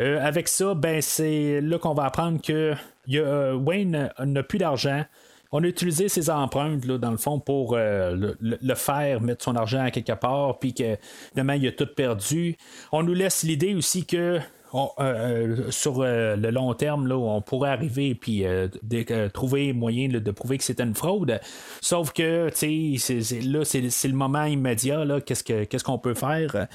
Euh, 0.00 0.24
avec 0.24 0.48
ça, 0.48 0.74
ben, 0.74 1.00
c'est 1.02 1.60
là 1.60 1.78
qu'on 1.78 1.94
va 1.94 2.04
apprendre 2.04 2.40
que 2.40 2.74
euh, 3.10 3.54
Wayne 3.54 4.10
n'a 4.18 4.42
plus 4.42 4.58
d'argent. 4.58 5.04
On 5.54 5.62
a 5.62 5.66
utilisé 5.66 6.08
ses 6.08 6.30
empreintes, 6.30 6.86
là, 6.86 6.96
dans 6.96 7.10
le 7.10 7.18
fond, 7.18 7.38
pour 7.38 7.74
euh, 7.76 8.34
le, 8.40 8.74
faire 8.74 9.20
mettre 9.20 9.44
son 9.44 9.54
argent 9.54 9.84
à 9.84 9.90
quelque 9.90 10.12
part, 10.14 10.58
puis 10.58 10.72
que 10.72 10.96
finalement, 11.32 11.52
il 11.52 11.66
a 11.68 11.72
tout 11.72 11.86
perdu. 11.94 12.56
On 12.90 13.02
nous 13.02 13.12
laisse 13.14 13.42
l'idée 13.42 13.74
aussi 13.74 14.06
que. 14.06 14.40
euh, 14.74 14.88
euh, 15.00 15.70
sur 15.70 16.00
euh, 16.00 16.34
le 16.36 16.50
long 16.50 16.72
terme, 16.72 17.10
on 17.12 17.42
pourrait 17.42 17.68
arriver 17.68 18.14
puis 18.14 18.46
euh, 18.46 18.68
euh, 19.10 19.28
trouver 19.28 19.74
moyen 19.74 20.08
de 20.08 20.30
prouver 20.30 20.56
que 20.56 20.64
c'était 20.64 20.84
une 20.84 20.94
fraude. 20.94 21.38
Sauf 21.82 22.12
que, 22.12 22.46
là, 22.46 23.64
c'est 23.64 24.08
le 24.08 24.14
moment 24.14 24.44
immédiat. 24.44 25.04
qu'est-ce 25.26 25.84
qu'on 25.84 25.98
peut 25.98 26.14
faire? 26.14 26.68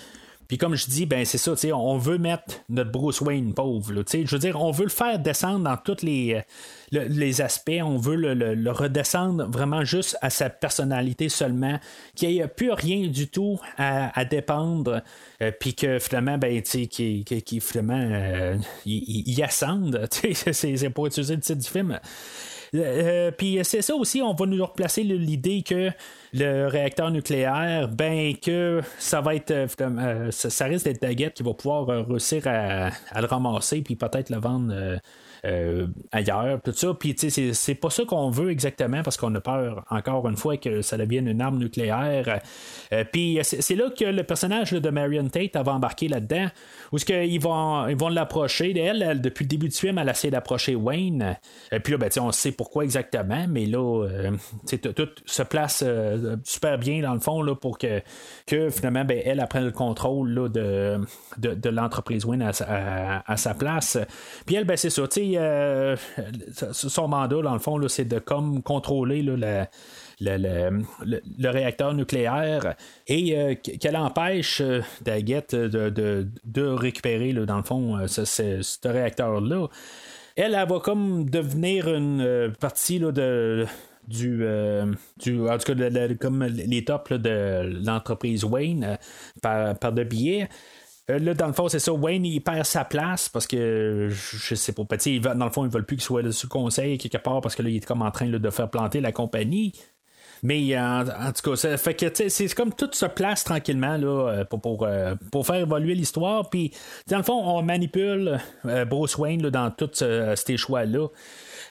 Puis 0.47 0.57
comme 0.57 0.75
je 0.75 0.85
dis, 0.87 1.05
ben 1.05 1.25
c'est 1.25 1.37
ça, 1.37 1.53
on 1.75 1.97
veut 1.97 2.17
mettre 2.17 2.55
notre 2.69 2.91
Bruce 2.91 3.21
Wayne 3.21 3.53
pauvre. 3.53 3.91
là, 3.93 4.01
je 4.11 4.25
veux 4.31 4.39
dire, 4.39 4.61
on 4.61 4.71
veut 4.71 4.85
le 4.85 4.89
faire 4.89 5.19
descendre 5.19 5.65
dans 5.65 5.77
tous 5.77 6.03
les, 6.03 6.35
euh, 6.35 6.41
le- 6.91 7.07
les 7.07 7.41
aspects. 7.41 7.81
On 7.83 7.97
veut 7.97 8.15
le, 8.15 8.33
le- 8.33 8.71
redescendre 8.71 9.45
vraiment 9.49 9.83
juste 9.83 10.17
à 10.21 10.29
sa 10.29 10.49
personnalité 10.49 11.29
seulement, 11.29 11.79
qu'il 12.15 12.29
n'y 12.29 12.39
ait 12.39 12.47
plus 12.47 12.71
rien 12.71 13.07
du 13.07 13.27
tout 13.27 13.59
à, 13.77 14.17
à 14.17 14.25
dépendre. 14.25 15.01
euh, 15.41 15.51
Puis 15.59 15.73
que 15.75 15.99
finalement, 15.99 16.37
ben, 16.37 16.61
qui, 16.61 16.87
qui, 16.87 17.23
qui, 17.23 17.59
finalement, 17.59 17.99
euh, 17.99 18.55
il, 18.85 19.23
il 19.27 19.43
ascende. 19.43 20.07
c'est 20.51 20.89
pour 20.89 21.07
utiliser 21.07 21.35
le 21.35 21.41
titre 21.41 21.59
du 21.61 21.67
film. 21.69 21.99
Euh, 22.75 23.31
puis 23.31 23.59
c'est 23.63 23.81
ça 23.81 23.95
aussi, 23.95 24.21
on 24.21 24.33
va 24.33 24.45
nous 24.45 24.63
replacer 24.63 25.03
l'idée 25.03 25.63
que 25.63 25.91
le 26.33 26.67
réacteur 26.67 27.11
nucléaire, 27.11 27.87
ben 27.87 28.35
que 28.37 28.81
ça 28.99 29.21
va 29.21 29.35
être, 29.35 29.51
euh, 29.51 29.67
euh, 29.81 30.31
ça, 30.31 30.65
risque 30.65 30.85
d'être 30.85 31.01
Daggett 31.01 31.33
qui 31.33 31.43
va 31.43 31.53
pouvoir 31.53 31.89
euh, 31.89 32.03
réussir 32.03 32.43
à, 32.45 32.89
à 33.11 33.21
le 33.21 33.27
ramasser 33.27 33.81
puis 33.81 33.95
peut-être 33.95 34.29
le 34.29 34.37
vendre. 34.37 34.99
Euh, 35.45 35.87
ailleurs, 36.11 36.59
tout 36.63 36.71
ça. 36.73 36.93
Puis, 36.93 37.15
tu 37.15 37.29
sais, 37.29 37.53
c'est- 37.53 37.75
pas 37.75 37.89
ça 37.89 38.03
qu'on 38.05 38.29
veut 38.29 38.49
exactement 38.51 39.03
parce 39.03 39.17
qu'on 39.17 39.33
a 39.35 39.41
peur, 39.41 39.85
encore 39.89 40.27
une 40.27 40.37
fois, 40.37 40.57
que 40.57 40.81
ça 40.81 40.97
devienne 40.97 41.27
une 41.27 41.41
arme 41.41 41.57
nucléaire. 41.59 42.39
Euh, 42.91 43.03
puis, 43.11 43.39
c'est 43.43 43.75
là 43.75 43.89
que 43.89 44.05
le 44.05 44.23
personnage 44.23 44.71
de 44.71 44.89
Marion 44.89 45.27
Tate 45.29 45.55
va 45.57 45.73
embarquer 45.73 46.07
là-dedans, 46.07 46.47
où 46.91 46.97
ce 46.97 47.05
qu'ils 47.05 47.39
vont, 47.41 47.87
ils 47.87 47.95
vont 47.97 48.09
l'approcher. 48.09 48.77
Elle, 48.77 49.21
depuis 49.21 49.43
le 49.43 49.49
début 49.49 49.69
du 49.69 49.75
film, 49.77 49.97
elle 49.97 50.09
essaie 50.09 50.29
d'approcher 50.29 50.75
Wayne. 50.75 51.37
Et 51.71 51.79
puis 51.79 51.91
là, 51.93 51.97
ben, 51.99 52.09
on 52.21 52.31
sait 52.31 52.51
pourquoi 52.51 52.83
exactement, 52.83 53.45
mais 53.47 53.65
là, 53.65 54.05
euh, 54.05 54.31
tout 54.95 55.09
se 55.25 55.43
place 55.43 55.83
euh, 55.85 56.37
super 56.43 56.77
bien 56.77 57.01
dans 57.01 57.13
le 57.13 57.19
fond 57.19 57.41
là, 57.41 57.55
pour 57.55 57.77
que, 57.77 58.01
que 58.45 58.69
finalement, 58.69 59.05
ben, 59.05 59.21
elle 59.23 59.39
apprenne 59.39 59.65
le 59.65 59.71
contrôle 59.71 60.29
là, 60.29 60.49
de, 60.49 60.99
de, 61.37 61.69
l'entreprise 61.69 62.25
Wayne 62.25 62.41
à, 62.41 63.23
à- 63.25 63.37
sa 63.37 63.53
place. 63.53 63.97
Puis 64.45 64.55
elle, 64.55 64.65
ben, 64.65 64.77
c'est 64.77 64.89
ça, 64.89 65.07
tu 65.07 65.36
euh, 65.37 65.95
son 66.71 67.07
mandat, 67.07 67.41
dans 67.41 67.53
le 67.53 67.59
fond, 67.59 67.79
c'est 67.87 68.05
de 68.05 68.19
comme 68.19 68.61
contrôler 68.63 69.21
le, 69.21 69.35
le- 69.35 69.65
le- 70.19 71.21
le 71.37 71.49
réacteur 71.49 71.93
nucléaire 71.93 72.75
et 73.07 73.37
euh, 73.37 73.55
qu'elle 73.55 73.97
empêche 73.97 74.61
euh, 74.61 74.81
Daggett 75.01 75.53
de, 75.55 75.89
de- 75.89 76.27
de 76.45 76.63
récupérer, 76.63 77.33
dans 77.33 77.57
le 77.57 77.63
fond, 77.63 77.97
euh, 77.97 78.07
ce, 78.07 78.25
ce- 78.25 78.61
réacteur-là. 78.87 79.67
Elle, 80.35 80.53
elle 80.53 80.67
va 80.67 80.79
comme 80.79 81.29
devenir 81.29 81.93
une 81.93 82.21
euh, 82.21 82.49
partie 82.59 82.99
là, 82.99 83.11
de 83.11 83.65
du, 84.07 84.39
euh, 84.43 84.85
du 85.21 85.41
en 85.49 85.57
tout 85.57 85.73
cas 85.73 85.89
de- 85.89 86.13
comme 86.13 86.43
les 86.45 86.85
tops 86.85 87.11
de 87.11 87.83
l'entreprise 87.85 88.43
Wayne 88.45 88.83
euh, 88.83 88.95
par, 89.41 89.77
par 89.77 89.91
billets 89.91 90.43
Euh, 90.43 90.47
là, 91.07 91.33
dans 91.33 91.47
le 91.47 91.53
fond, 91.53 91.69
c'est 91.69 91.79
ça. 91.79 91.93
Wayne, 91.93 92.25
il 92.25 92.41
perd 92.41 92.65
sa 92.65 92.83
place 92.85 93.29
parce 93.29 93.47
que, 93.47 94.09
je 94.09 94.55
sais 94.55 94.73
pas, 94.73 94.83
petit, 94.85 95.19
dans 95.19 95.45
le 95.45 95.51
fond, 95.51 95.65
ils 95.65 95.71
veulent 95.71 95.85
plus 95.85 95.97
qu'il 95.97 96.03
soit 96.03 96.31
sous 96.31 96.49
conseil 96.49 96.97
quelque 96.97 97.17
part 97.17 97.41
parce 97.41 97.55
que 97.55 97.63
là, 97.63 97.69
il 97.69 97.77
est 97.77 97.85
comme 97.85 98.01
en 98.01 98.11
train 98.11 98.27
de 98.27 98.49
faire 98.49 98.69
planter 98.69 98.99
la 99.01 99.11
compagnie. 99.11 99.73
Mais 100.43 100.75
euh, 100.75 100.79
en, 100.79 101.31
tout 101.31 101.49
cas, 101.49 101.55
ça 101.55 101.77
fait 101.77 101.95
que 101.95 102.29
c'est 102.29 102.53
comme 102.53 102.73
tout 102.73 102.89
se 102.91 103.05
place 103.05 103.43
tranquillement 103.43 103.97
là, 103.97 104.29
euh, 104.29 104.45
pour, 104.45 104.61
pour, 104.61 104.83
euh, 104.83 105.15
pour 105.31 105.45
faire 105.45 105.55
évoluer 105.55 105.95
l'histoire. 105.95 106.49
Puis, 106.49 106.71
dans 107.07 107.17
le 107.17 107.23
fond, 107.23 107.41
on 107.43 107.61
manipule 107.63 108.39
euh, 108.65 108.85
Bruce 108.85 109.17
Wayne 109.17 109.41
là, 109.41 109.49
dans 109.49 109.71
tous 109.71 110.01
euh, 110.01 110.35
ces 110.35 110.57
choix-là. 110.57 111.07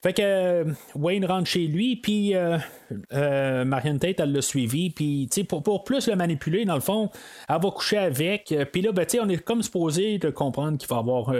Fait 0.07 0.12
que 0.12 0.22
euh, 0.22 0.64
Wayne 0.94 1.24
rentre 1.24 1.48
chez 1.48 1.66
lui, 1.66 1.96
puis 1.96 2.36
euh, 2.36 2.59
euh, 3.12 3.64
Marion 3.64 3.98
Tate, 3.98 4.20
elle 4.20 4.30
l'a 4.30 4.40
suivi, 4.40 4.90
puis 4.90 5.28
pour, 5.48 5.64
pour 5.64 5.82
plus 5.82 6.07
le 6.07 6.14
manipuler, 6.14 6.64
dans 6.64 6.76
le 6.76 6.80
fond, 6.80 7.11
elle 7.48 7.61
va 7.61 7.70
coucher 7.72 7.98
avec, 7.98 8.54
puis 8.72 8.82
là, 8.82 8.92
ben, 8.92 9.04
on 9.20 9.28
est 9.28 9.38
comme 9.38 9.64
supposé 9.64 10.18
de 10.18 10.30
comprendre 10.30 10.78
qu'il 10.78 10.88
va 10.88 10.94
y 10.94 10.98
avoir 11.00 11.34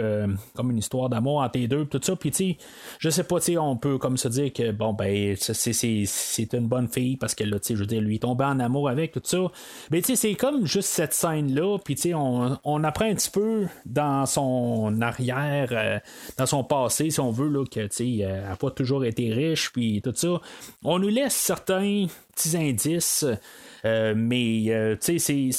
comme 0.53 0.71
une 0.71 0.79
histoire 0.79 1.07
d'amour 1.07 1.39
entre 1.39 1.57
les 1.57 1.69
deux, 1.69 1.85
tout 1.85 2.01
ça, 2.03 2.17
puis 2.17 2.57
je 2.99 3.09
sais 3.09 3.23
pas, 3.23 3.37
on 3.57 3.77
peut 3.77 3.97
comme 3.97 4.17
se 4.17 4.27
dire 4.27 4.51
que, 4.51 4.71
bon, 4.73 4.91
ben, 4.91 5.37
c'est- 5.37 6.53
une 6.53 6.67
bonne 6.67 6.89
fille, 6.89 7.15
parce 7.15 7.35
que 7.35 7.45
là, 7.45 7.59
je 7.65 7.73
veux 7.73 7.85
dire, 7.85 8.01
lui, 8.01 8.19
tombait 8.19 8.43
en 8.43 8.59
amour 8.59 8.89
avec, 8.89 9.13
tout 9.13 9.21
ça, 9.23 9.49
mais 9.91 10.01
tu 10.01 10.17
c'est 10.17 10.35
comme 10.35 10.65
juste 10.65 10.89
cette 10.89 11.13
scène-là, 11.13 11.77
puis 11.85 11.95
on, 12.13 12.57
on 12.65 12.83
apprend 12.83 13.05
un 13.05 13.15
petit 13.15 13.31
peu 13.31 13.67
dans 13.85 14.25
son 14.25 14.99
arrière, 15.01 16.01
dans 16.37 16.45
son 16.45 16.65
passé, 16.65 17.11
si 17.11 17.21
on 17.21 17.31
veut, 17.31 17.47
là, 17.47 17.63
que, 17.63 17.87
pas 18.57 18.71
toujours 18.71 19.05
été 19.05 19.31
riche, 19.33 19.71
puis 19.71 20.01
tout 20.01 20.13
ça. 20.15 20.39
On 20.83 20.99
nous 20.99 21.07
laisse 21.09 21.35
certains 21.35 22.07
petits 22.35 22.57
indices. 22.57 23.25
euh, 23.85 24.13
mais 24.17 24.65
euh, 24.69 24.95
c'est- 24.99 25.51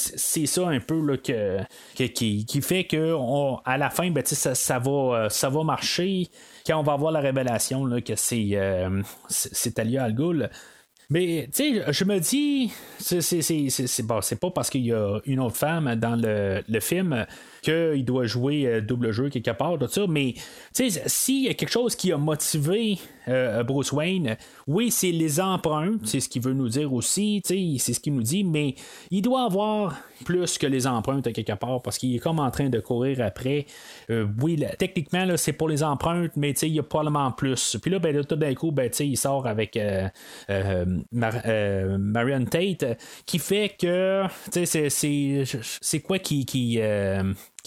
ça 0.45 0.67
un 0.67 0.79
peu 0.81 0.99
là, 0.99 1.17
que, 1.17 1.59
qui, 2.07 2.61
fait 2.61 2.83
que 2.83 3.13
on- 3.13 3.57
à 3.65 3.77
la 3.77 3.89
fin, 3.89 4.11
ben, 4.11 4.23
ça, 4.25 4.53
ça, 4.55 4.77
va, 4.77 4.91
euh, 5.25 5.29
ça 5.29 5.49
va 5.49 5.63
marcher 5.63 6.27
quand 6.67 6.77
on 6.77 6.83
va 6.83 6.93
avoir 6.93 7.11
la 7.13 7.21
révélation 7.21 7.85
là, 7.85 8.01
que 8.01 8.15
c'est 8.15 8.49
euh, 8.53 9.01
c'est 9.29 9.73
Talia 9.75 10.03
Al. 10.03 10.49
Mais 11.11 11.49
tu 11.55 11.81
sais, 11.81 11.91
je 11.91 12.03
me 12.03 12.19
dis, 12.19 12.71
c'est 12.99 13.21
c'est 13.21 14.39
pas 14.39 14.51
parce 14.51 14.69
qu'il 14.69 14.85
y 14.85 14.93
a 14.93 15.19
une 15.25 15.39
autre 15.39 15.55
femme 15.57 15.95
dans 15.95 16.15
le, 16.15 16.61
le 16.67 16.79
film 16.79 17.25
qu'il 17.61 18.05
doit 18.05 18.25
jouer 18.25 18.65
euh, 18.67 18.81
double 18.81 19.11
jeu 19.11 19.29
quelque 19.29 19.51
part, 19.51 19.77
tout 19.77 19.87
ça, 19.87 20.05
mais 20.07 20.33
s'il 20.73 21.43
y 21.45 21.49
a 21.49 21.53
quelque 21.53 21.71
chose 21.71 21.95
qui 21.95 22.11
a 22.11 22.17
motivé 22.17 22.97
euh, 23.27 23.63
Bruce 23.63 23.91
Wayne, 23.91 24.37
oui, 24.67 24.91
c'est 24.91 25.11
les 25.11 25.39
empreintes, 25.39 26.01
c'est 26.05 26.19
ce 26.19 26.29
qu'il 26.29 26.41
veut 26.41 26.53
nous 26.53 26.69
dire 26.69 26.91
aussi, 26.93 27.41
c'est 27.45 27.93
ce 27.93 27.99
qu'il 27.99 28.13
nous 28.15 28.23
dit, 28.23 28.43
mais 28.43 28.75
il 29.11 29.21
doit 29.21 29.43
avoir 29.45 29.95
plus 30.25 30.57
que 30.57 30.67
les 30.67 30.85
empreintes 30.87 31.27
à 31.27 31.31
quelque 31.31 31.53
part 31.53 31.81
parce 31.81 31.97
qu'il 31.97 32.15
est 32.15 32.19
comme 32.19 32.39
en 32.39 32.51
train 32.51 32.69
de 32.69 32.79
courir 32.79 33.21
après. 33.21 33.65
Euh, 34.09 34.25
oui, 34.41 34.61
techniquement, 34.77 35.25
là, 35.25 35.37
c'est 35.37 35.53
pour 35.53 35.69
les 35.69 35.83
empreintes, 35.83 36.31
mais 36.35 36.51
il 36.51 36.73
y 36.73 36.79
a 36.79 36.83
probablement 36.83 37.31
plus. 37.31 37.77
Puis 37.81 37.91
là, 37.91 37.99
ben, 37.99 38.15
là, 38.15 38.23
tout 38.23 38.35
d'un 38.35 38.53
coup, 38.55 38.71
ben, 38.71 38.89
il 38.99 39.17
sort 39.17 39.47
avec 39.47 39.77
Mar- 41.11 41.43
Marion 41.99 42.45
Tate, 42.45 42.97
qui 43.25 43.39
fait 43.39 43.75
que, 43.79 44.23
c'est- 44.51 45.99
quoi 46.01 46.19
qui 46.19 46.79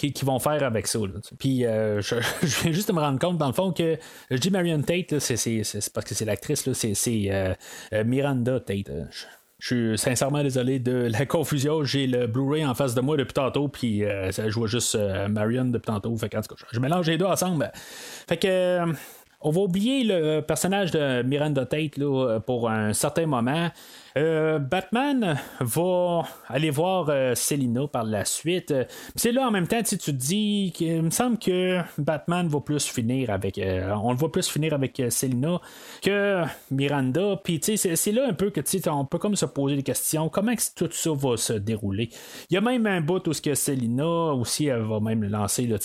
euh, 0.04 0.10
qui, 0.10 0.24
vont 0.24 0.38
faire 0.38 0.62
avec 0.62 0.86
ça. 0.86 0.98
Puis 1.38 1.64
euh, 1.66 2.00
je, 2.00 2.16
je 2.42 2.62
viens 2.62 2.72
juste 2.72 2.88
de 2.88 2.92
me 2.92 3.00
rendre 3.00 3.18
compte, 3.18 3.38
dans 3.38 3.46
le 3.48 3.52
fond, 3.52 3.72
que 3.72 3.98
je 4.30 4.36
dis 4.36 4.50
Marion 4.50 4.80
Tate, 4.82 5.18
c'est, 5.18 5.36
parce 5.94 6.06
que 6.06 6.14
c'est 6.14 6.24
l'actrice, 6.24 6.70
c'est, 6.72 6.94
euh, 7.30 7.54
euh, 7.92 8.04
Miranda 8.04 8.60
Tate. 8.60 8.90
euh, 8.90 9.04
je- 9.10 9.26
Je 9.58 9.66
suis 9.66 9.98
sincèrement 9.98 10.42
désolé 10.42 10.80
de 10.80 10.92
la 11.10 11.24
confusion. 11.24 11.84
J'ai 11.84 12.06
le 12.08 12.26
Blu-ray 12.26 12.64
en 12.66 12.74
face 12.74 12.94
de 12.94 13.00
moi 13.00 13.16
depuis 13.16 13.34
tantôt, 13.34 13.68
puis 13.68 14.02
ça 14.32 14.48
joue 14.48 14.66
juste 14.66 14.98
Marion 15.28 15.66
depuis 15.66 15.86
tantôt. 15.86 16.16
Je 16.72 16.80
mélange 16.80 17.08
les 17.08 17.16
deux 17.16 17.26
ensemble. 17.26 17.70
Fait 18.28 18.36
que. 18.38 18.80
on 19.40 19.50
va 19.50 19.60
oublier 19.60 20.02
le 20.04 20.40
personnage 20.40 20.90
de 20.90 21.22
Miranda 21.22 21.64
Tate 21.64 21.92
pour 22.44 22.70
un 22.70 22.92
certain 22.92 23.26
moment. 23.26 23.70
Euh, 24.16 24.58
Batman 24.58 25.38
va 25.60 26.22
aller 26.48 26.70
voir 26.70 27.06
euh, 27.08 27.34
Selina 27.34 27.86
par 27.86 28.04
la 28.04 28.24
suite. 28.24 28.74
C'est 29.16 29.32
là 29.32 29.46
en 29.46 29.50
même 29.50 29.66
temps, 29.66 29.82
tu 29.82 29.96
te 29.96 30.10
dis 30.10 30.72
qu'il 30.74 31.02
me 31.02 31.10
semble 31.10 31.38
que 31.38 31.80
Batman 31.98 32.48
va 32.48 32.60
plus 32.60 32.86
finir 32.86 33.30
avec. 33.30 33.58
Euh, 33.58 33.94
on 34.02 34.12
le 34.12 34.18
voit 34.18 34.30
plus 34.30 34.48
finir 34.48 34.74
avec 34.74 35.02
Selina 35.08 35.60
que 36.02 36.42
Miranda. 36.70 37.40
Puis 37.42 37.60
c'est 37.62 38.12
là 38.12 38.26
un 38.28 38.34
peu 38.34 38.50
que 38.50 38.60
on 38.88 39.04
peut 39.04 39.18
comme 39.18 39.36
se 39.36 39.46
poser 39.46 39.76
des 39.76 39.82
questions. 39.82 40.28
Comment 40.28 40.52
tout 40.76 40.88
ça 40.90 41.10
va 41.12 41.36
se 41.36 41.52
dérouler? 41.54 42.10
Il 42.50 42.54
y 42.54 42.56
a 42.56 42.60
même 42.60 42.86
un 42.86 43.00
bout 43.00 43.26
où 43.26 43.32
ce 43.32 43.40
que 43.40 43.54
Selina 43.54 44.06
aussi 44.06 44.66
elle 44.66 44.82
va 44.82 45.00
même 45.00 45.24
lancer. 45.24 45.66
Là, 45.66 45.78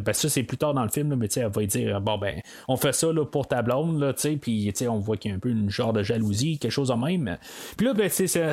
ben, 0.00 0.12
ça 0.12 0.28
c'est 0.28 0.42
plus 0.42 0.58
tard 0.58 0.74
dans 0.74 0.82
le 0.82 0.88
film, 0.88 1.14
mais 1.16 1.28
elle 1.36 1.48
va 1.48 1.64
dire 1.66 2.00
bon 2.00 2.18
ben 2.18 2.40
on 2.68 2.76
fait 2.76 2.92
ça 2.92 3.12
là, 3.12 3.24
pour 3.24 3.46
ta 3.46 3.62
blonde, 3.62 4.14
puis 4.40 4.72
on 4.88 4.98
voit 4.98 5.16
qu'il 5.16 5.30
y 5.30 5.34
a 5.34 5.36
un 5.36 5.40
peu 5.40 5.50
une 5.50 5.70
genre 5.70 5.92
de 5.92 6.02
jalousie, 6.02 6.58
quelque 6.58 6.70
chose 6.70 6.90
en 6.90 6.96
même. 6.96 7.36
Puis 7.76 7.86
là, 7.86 7.94
ben, 7.94 8.10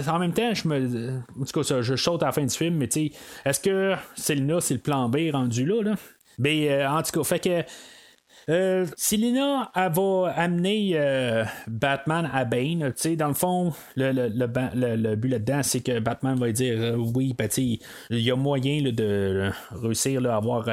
en 0.08 0.20
même 0.20 0.34
temps, 0.34 0.54
je 0.54 0.68
me. 0.68 1.20
En 1.40 1.46
tout 1.46 1.62
cas, 1.62 1.82
je 1.82 1.96
saute 1.96 2.24
à 2.24 2.28
la 2.28 2.32
fin 2.32 2.44
du 2.44 2.56
film, 2.56 2.76
mais 2.76 2.88
tu 2.88 3.08
sais, 3.08 3.12
est-ce 3.46 3.60
que 3.60 3.96
Selina, 4.16 4.60
c'est 4.62 4.74
le 4.74 4.80
plan 4.80 5.10
B 5.10 5.18
rendu 5.32 5.66
là? 5.66 5.82
là? 5.84 5.96
Ben, 6.40 6.68
euh, 6.68 6.90
en 6.90 7.02
tout 7.04 7.12
cas, 7.12 7.24
fait 7.24 7.40
que 7.40 7.64
euh, 8.50 8.86
Selina, 8.98 9.72
elle 9.76 9.92
va 9.92 10.34
amener 10.36 10.92
euh, 10.96 11.44
Batman 11.68 12.30
à 12.34 12.44
Bane. 12.46 12.94
dans 13.16 13.28
le 13.28 13.34
fond, 13.34 13.74
le, 13.96 14.12
le, 14.12 14.96
le, 14.96 15.16
but 15.16 15.30
là-dedans, 15.30 15.62
c'est 15.64 15.82
que 15.82 16.00
Batman 16.00 16.38
va 16.38 16.52
dire 16.52 16.76
euh, 16.80 16.96
oui, 16.96 17.36
ben, 17.38 17.48
il 17.56 17.80
y 18.10 18.32
a 18.32 18.36
moyen 18.36 18.82
de 18.92 19.52
réussir 19.72 20.26
à 20.30 20.36
avoir 20.36 20.68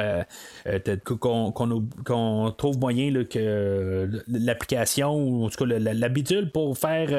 qu'on, 1.19 2.51
trouve 2.57 2.79
moyen 2.79 3.23
que 3.25 4.09
l'application, 4.27 5.15
ou 5.15 5.45
en 5.45 5.49
tout 5.49 5.65
cas 5.65 5.79
la, 5.79 6.09
bidule 6.09 6.51
pour 6.51 6.77
faire 6.77 7.09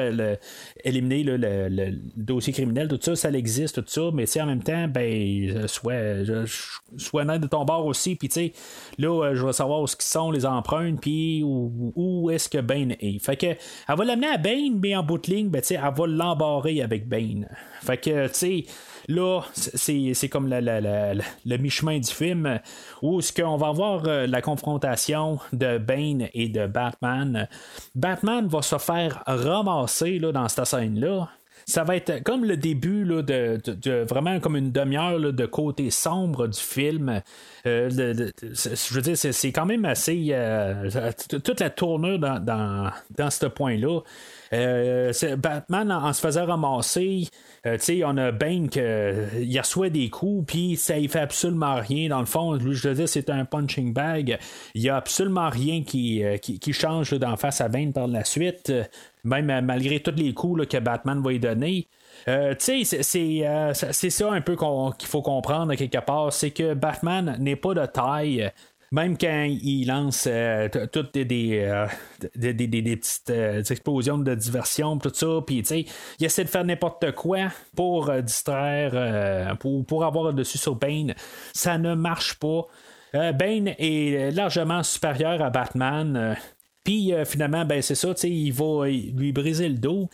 éliminer 0.83 1.23
le, 1.23 1.91
dossier 2.17 2.51
criminel, 2.51 2.87
tout 2.87 2.99
ça, 3.01 3.15
ça 3.15 3.31
existe, 3.31 3.75
tout 3.75 3.83
ça, 3.87 4.09
mais 4.13 4.25
en 4.41 4.45
même 4.45 4.63
temps, 4.63 4.87
ben, 4.87 5.67
soit, 5.67 6.25
soit 6.97 7.25
net 7.25 7.41
de 7.41 7.47
ton 7.47 7.63
bord 7.63 7.85
aussi, 7.85 8.15
puis 8.15 8.29
là, 8.97 9.33
je 9.33 9.45
vais 9.45 9.53
savoir 9.53 9.81
où 9.81 9.87
ce 9.87 9.95
qu'ils 9.95 10.05
sont 10.05 10.31
les 10.31 10.40
emprunte, 10.45 11.01
puis 11.01 11.41
où, 11.43 12.29
est-ce 12.29 12.49
que 12.49 12.59
Bane 12.59 12.93
est? 12.99 13.23
Fait 13.23 13.35
que, 13.35 13.47
elle 13.47 13.97
va 13.97 14.03
l'amener 14.05 14.27
à 14.27 14.37
Bane, 14.37 14.79
mais 14.81 14.95
en 14.95 15.03
bout 15.03 15.17
de 15.17 15.31
ligne, 15.31 15.49
ben, 15.49 15.61
elle 15.69 15.77
va 15.77 16.07
l'embarrer 16.07 16.81
avec 16.81 17.07
Bane. 17.07 17.47
Fait 17.81 17.97
que, 17.97 18.27
tu 18.27 18.33
sais, 18.33 18.65
là, 19.07 19.41
c'est 19.53 20.29
comme 20.29 20.47
le 20.49 21.57
mi-chemin 21.57 21.99
du 21.99 22.11
film 22.11 22.59
où 23.01 23.21
ce 23.21 23.31
qu'on 23.33 23.57
va 23.57 23.67
avoir 23.67 24.07
euh, 24.07 24.27
la 24.27 24.41
confrontation 24.41 25.39
de 25.53 25.77
Bane 25.77 26.27
et 26.33 26.49
de 26.49 26.67
Batman. 26.67 27.47
Batman 27.95 28.47
va 28.47 28.61
se 28.61 28.77
faire 28.77 29.23
ramasser 29.25 30.19
là, 30.19 30.31
dans 30.31 30.47
cette 30.47 30.65
scène-là 30.65 31.29
ça 31.65 31.83
va 31.83 31.95
être 31.95 32.23
comme 32.23 32.45
le 32.45 32.57
début 32.57 33.03
là, 33.03 33.21
de, 33.21 34.03
vraiment 34.03 34.39
comme 34.39 34.55
une 34.55 34.71
demi-heure 34.71 35.19
de 35.19 35.45
côté 35.45 35.89
sombre 35.91 36.47
du 36.47 36.59
film. 36.59 37.21
Euh, 37.65 37.89
je 37.89 38.93
veux 38.93 39.01
dire, 39.01 39.17
c'est 39.17 39.51
quand 39.51 39.65
même 39.65 39.85
assez. 39.85 40.27
Euh, 40.31 41.11
toute 41.29 41.59
la 41.59 41.69
tournure 41.69 42.19
dans, 42.19 42.39
dans, 42.39 42.91
dans 43.17 43.29
ce 43.29 43.45
point-là. 43.45 44.01
Euh, 44.53 45.13
Batman, 45.37 45.91
en, 45.91 46.11
se 46.13 46.21
faisant 46.21 46.45
ramasser, 46.45 47.27
euh, 47.65 47.77
on 48.05 48.17
a 48.17 48.31
Bane 48.31 48.69
qui 48.69 48.79
il 48.79 49.59
reçoit 49.59 49.89
des 49.89 50.09
coups, 50.09 50.45
puis 50.47 50.75
ça 50.75 50.97
il 50.97 51.09
fait 51.09 51.19
absolument 51.19 51.75
rien. 51.75 52.09
Dans 52.09 52.19
le 52.19 52.25
fond, 52.25 52.59
je 52.59 52.87
veux 52.87 52.95
dire, 52.95 53.07
c'est 53.07 53.29
un 53.29 53.45
punching 53.45 53.93
bag. 53.93 54.37
Il 54.75 54.81
n'y 54.81 54.89
a 54.89 54.97
absolument 54.97 55.49
rien 55.49 55.83
qui, 55.83 56.23
qui, 56.41 56.73
change 56.73 57.11
d'en 57.13 57.37
face 57.37 57.61
à 57.61 57.69
Bane 57.69 57.93
par 57.93 58.07
la 58.07 58.23
suite 58.23 58.71
même 59.23 59.65
malgré 59.65 59.99
tous 59.99 60.15
les 60.15 60.33
coups 60.33 60.67
que 60.67 60.77
Batman 60.77 61.21
va 61.21 61.33
y 61.33 61.39
donner. 61.39 61.87
Euh, 62.27 62.53
tu 62.55 62.85
sais, 62.85 63.03
c'est 63.03 64.09
ça 64.09 64.31
un 64.31 64.41
peu 64.41 64.55
qu'il 64.55 65.07
faut 65.07 65.21
comprendre 65.21 65.73
quelque 65.75 65.99
part, 65.99 66.33
c'est 66.33 66.51
que 66.51 66.73
Batman 66.73 67.37
n'est 67.39 67.55
pas 67.55 67.73
de 67.73 67.85
taille. 67.85 68.51
Même 68.91 69.17
quand 69.17 69.45
il 69.49 69.85
lance 69.85 70.27
euh, 70.29 70.67
toutes 70.91 71.17
des, 71.17 71.59
euh, 71.63 71.87
des, 72.35 72.97
petites 72.97 73.31
explosions 73.71 74.17
de 74.17 74.35
diversion, 74.35 74.97
tout 74.97 75.13
ça, 75.13 75.39
puis 75.45 75.59
il 75.59 76.25
essaie 76.25 76.43
de 76.43 76.49
faire 76.49 76.65
n'importe 76.65 77.13
quoi 77.13 77.47
pour 77.75 78.11
distraire, 78.21 79.57
pour, 79.59 79.85
pour 79.85 80.03
avoir 80.03 80.33
dessus 80.33 80.57
sur 80.57 80.75
Bane. 80.75 81.13
Ça 81.53 81.77
ne 81.77 81.95
marche 81.95 82.33
pas. 82.35 82.67
Bane 83.13 83.73
est 83.77 84.31
largement 84.35 84.83
supérieur 84.83 85.41
à 85.41 85.49
Batman. 85.49 86.35
Puis 86.83 87.13
euh, 87.13 87.25
finalement, 87.25 87.63
ben 87.65 87.81
c'est 87.81 87.95
ça, 87.95 88.13
il 88.23 88.51
va 88.51 88.87
lui 88.87 89.31
briser 89.31 89.69
le 89.69 89.77
dos. 89.77 90.09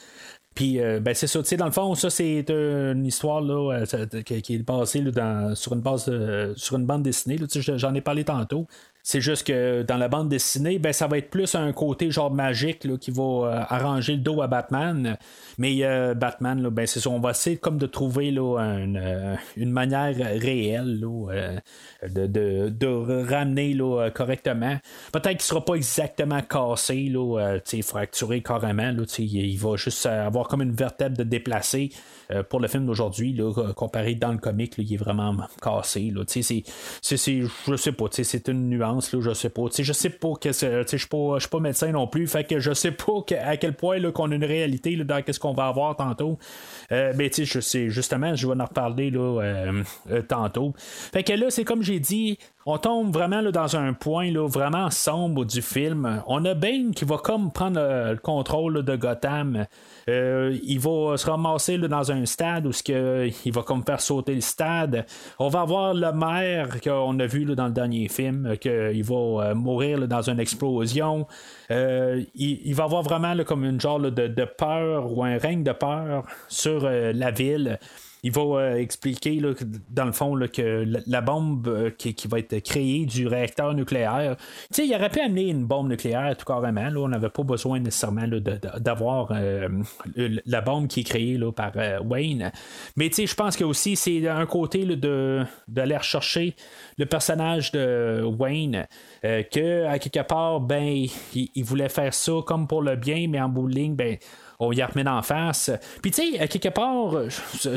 Puis, 0.57 0.81
euh, 0.81 0.99
ben, 0.99 1.13
c'est 1.13 1.27
ça, 1.27 1.39
tu 1.43 1.49
sais, 1.49 1.55
dans 1.55 1.67
le 1.67 1.71
fond, 1.71 1.93
ça, 1.93 2.09
c'est 2.09 2.49
une 2.49 3.05
histoire 3.05 3.41
là, 3.41 3.85
euh, 3.93 4.21
qui 4.23 4.55
est 4.55 4.67
basée 4.67 5.01
dans, 5.01 5.53
sur 5.53 5.73
une 5.73 5.81
base 5.81 6.11
sur 6.55 6.77
une 6.77 6.85
bande 6.87 7.03
dessinée. 7.03 7.37
J'en 7.75 7.93
ai 7.93 8.01
parlé 8.01 8.23
tantôt. 8.23 8.65
C'est 9.09 9.21
juste 9.21 9.47
que 9.47 9.83
dans 9.83 9.95
la 9.95 10.09
bande 10.09 10.27
dessinée, 10.27 10.79
ben, 10.79 10.91
ça 10.91 11.07
va 11.07 11.19
être 11.19 11.29
plus 11.29 11.55
un 11.55 11.71
côté 11.71 12.11
genre 12.11 12.29
magique 12.29 12.83
là, 12.83 12.97
qui 12.97 13.09
va 13.09 13.23
euh, 13.23 13.63
arranger 13.69 14.17
le 14.17 14.21
dos 14.21 14.41
à 14.41 14.47
Batman. 14.47 15.15
Mais 15.57 15.83
euh, 15.83 16.13
Batman, 16.13 16.61
là, 16.61 16.69
ben, 16.69 16.85
c'est 16.85 16.99
ça, 16.99 17.09
on 17.09 17.19
va 17.19 17.31
essayer 17.31 17.57
comme 17.57 17.77
de 17.77 17.87
trouver 17.87 18.31
là, 18.31 18.59
euh, 18.59 19.35
une, 19.55 19.71
manière 19.71 20.15
réelle 20.15 20.99
de, 20.99 22.69
de, 22.69 23.23
ramener 23.27 23.73
là, 23.73 24.09
correctement. 24.11 24.77
Peut-être 25.11 25.29
qu'il 25.29 25.37
ne 25.37 25.41
sera 25.41 25.65
pas 25.65 25.75
exactement 25.75 26.41
cassé, 26.41 27.09
là, 27.09 27.57
fracturé 27.83 28.41
carrément. 28.41 28.91
Là, 28.91 29.03
il 29.19 29.57
va 29.57 29.75
juste 29.75 30.05
avoir 30.05 30.47
comme 30.47 30.61
une 30.61 30.73
vertèbre 30.73 31.17
de 31.17 31.23
déplacer. 31.23 31.89
pour 32.49 32.59
le 32.59 32.67
film 32.67 32.85
d'aujourd'hui, 32.85 33.39
comparé 33.75 34.15
dans 34.15 34.31
le 34.31 34.37
comic, 34.37 34.73
il 34.77 34.93
est 34.93 34.97
vraiment 34.97 35.35
cassé. 35.61 36.11
Là, 36.13 36.23
c'est, 36.27 36.41
c'est, 36.43 36.63
je 37.01 37.75
sais 37.75 37.91
pas, 37.91 38.05
c'est 38.11 38.47
une 38.47 38.69
nuance 38.69 39.15
je 39.19 39.33
sais 39.33 39.49
pas. 39.49 39.63
je 39.77 39.93
sais 39.93 40.09
pas 40.09 40.33
que 40.39 40.51
je 40.51 40.97
suis 40.97 41.07
pas, 41.07 41.37
pas 41.49 41.59
médecin 41.59 41.91
non 41.91 42.07
plus, 42.07 42.27
fait 42.27 42.43
que 42.43 42.59
je 42.59 42.73
sais 42.73 42.91
pas 42.91 43.23
à 43.41 43.57
quel 43.57 43.73
point 43.73 43.99
qu'on 44.11 44.31
a 44.31 44.35
une 44.35 44.45
réalité 44.45 44.95
là, 44.95 45.03
dans 45.03 45.21
ce 45.27 45.39
qu'on 45.39 45.46
va 45.53 45.67
avoir 45.67 45.95
tantôt. 45.95 46.37
Euh, 46.91 47.13
mais 47.15 47.29
tu 47.29 47.45
je 47.45 47.59
sais, 47.59 47.89
justement, 47.89 48.35
je 48.35 48.47
vais 48.47 48.61
en 48.61 48.65
reparler 48.65 49.09
là, 49.09 49.41
euh, 49.41 49.83
euh, 50.11 50.21
tantôt. 50.21 50.73
Fait 50.77 51.23
que 51.23 51.33
là, 51.33 51.49
c'est 51.49 51.63
comme 51.63 51.83
j'ai 51.83 51.99
dit, 51.99 52.37
on 52.69 52.77
tombe 52.77 53.13
vraiment 53.13 53.41
dans 53.43 53.77
un 53.77 53.93
point 53.93 54.29
là, 54.29 54.45
vraiment 54.45 54.91
sombre 54.91 55.45
du 55.45 55.61
film. 55.61 56.21
On 56.27 56.43
a 56.43 56.53
Bane 56.53 56.91
qui 56.93 57.05
va 57.05 57.17
comme 57.17 57.49
prendre 57.49 57.79
le, 57.79 58.17
contrôle 58.17 58.83
de 58.83 58.95
Gotham. 58.97 59.65
Euh, 60.09 60.53
il 60.63 60.77
va 60.77 61.15
se 61.15 61.29
ramasser 61.29 61.77
dans 61.77 62.11
un 62.11 62.25
stade 62.25 62.67
où 62.67 62.71
il 62.89 63.53
va 63.53 63.61
comme 63.63 63.85
faire 63.85 64.01
sauter 64.01 64.35
le 64.35 64.41
stade. 64.41 65.05
On 65.39 65.47
va 65.47 65.61
avoir 65.61 65.93
le 65.93 66.11
maire 66.11 66.81
qu'on 66.81 67.17
a 67.19 67.25
vu 67.25 67.45
dans 67.45 67.67
le 67.67 67.71
dernier 67.71 68.09
film, 68.09 68.57
qu'il 68.57 69.03
va 69.03 69.15
euh, 69.15 69.55
mourir 69.55 70.05
dans 70.05 70.29
une 70.29 70.41
explosion. 70.41 71.25
Euh, 71.71 72.21
il, 72.35 72.75
va 72.75 72.83
avoir 72.83 73.01
vraiment 73.01 73.33
comme 73.45 73.63
une 73.63 73.79
genre 73.79 74.01
de, 74.01 74.45
peur 74.57 75.09
ou 75.17 75.23
un 75.23 75.37
règne 75.37 75.63
de 75.63 75.71
peur 75.71 76.25
sur 76.49 76.81
la 76.81 77.31
ville 77.31 77.79
il 78.27 78.33
va 78.33 78.41
euh, 78.41 78.75
expliquer 78.75 79.41
dans 79.89 80.03
le 80.03 80.11
fond 80.11 80.37
que 80.53 80.85
la, 81.07 81.21
bombe 81.21 81.65
euh, 81.69 81.89
qui, 81.91 82.27
va 82.27 82.39
être 82.39 82.59
créée 82.59 83.05
du 83.05 83.25
réacteur 83.25 83.73
nucléaire, 83.73 84.35
tu 84.37 84.75
sais, 84.75 84.85
il 84.85 84.93
aurait 84.93 85.09
pu 85.09 85.21
amener 85.21 85.47
une 85.47 85.65
bombe 85.65 85.87
nucléaire 85.87 86.35
tout 86.35 86.45
carrément. 86.45 86.89
Là, 86.89 86.99
on 86.99 87.07
n'avait 87.07 87.29
pas 87.29 87.43
besoin 87.43 87.79
nécessairement 87.79 88.27
d'avoir 88.27 89.31
euh, 89.31 89.69
la 90.45 90.59
bombe 90.59 90.87
qui 90.87 91.01
est 91.01 91.03
créée 91.03 91.39
par 91.55 91.71
Wayne. 92.03 92.51
Mais 92.97 93.07
tu 93.07 93.15
sais, 93.15 93.27
je 93.27 93.35
pense 93.35 93.55
que 93.55 93.63
aussi 93.63 93.95
c'est 93.95 94.27
un 94.27 94.45
côté 94.45 94.83
de 94.83 95.45
d'aller 95.69 95.95
rechercher 95.95 96.53
le 96.97 97.05
personnage 97.05 97.71
de 97.71 98.23
Wayne. 98.23 98.87
que 99.23 99.85
à 99.85 99.99
quelque 99.99 100.27
part, 100.27 100.59
ben, 100.59 101.05
il, 101.33 101.63
voulait 101.63 101.89
faire 101.89 102.13
ça 102.13 102.33
comme 102.45 102.67
pour 102.67 102.81
le 102.81 102.97
bien, 102.97 103.27
mais 103.29 103.39
en 103.39 103.47
bout 103.47 103.69
de 103.69 103.75
ligne, 103.75 103.95
ben, 103.95 104.17
on 104.59 104.71
y 104.71 104.83
remet 104.83 105.07
en 105.07 105.21
face. 105.21 105.71
Puis 106.01 106.11
tu 106.11 106.33
sais, 106.33 106.47
quelque 106.47 106.69
part, 106.69 107.13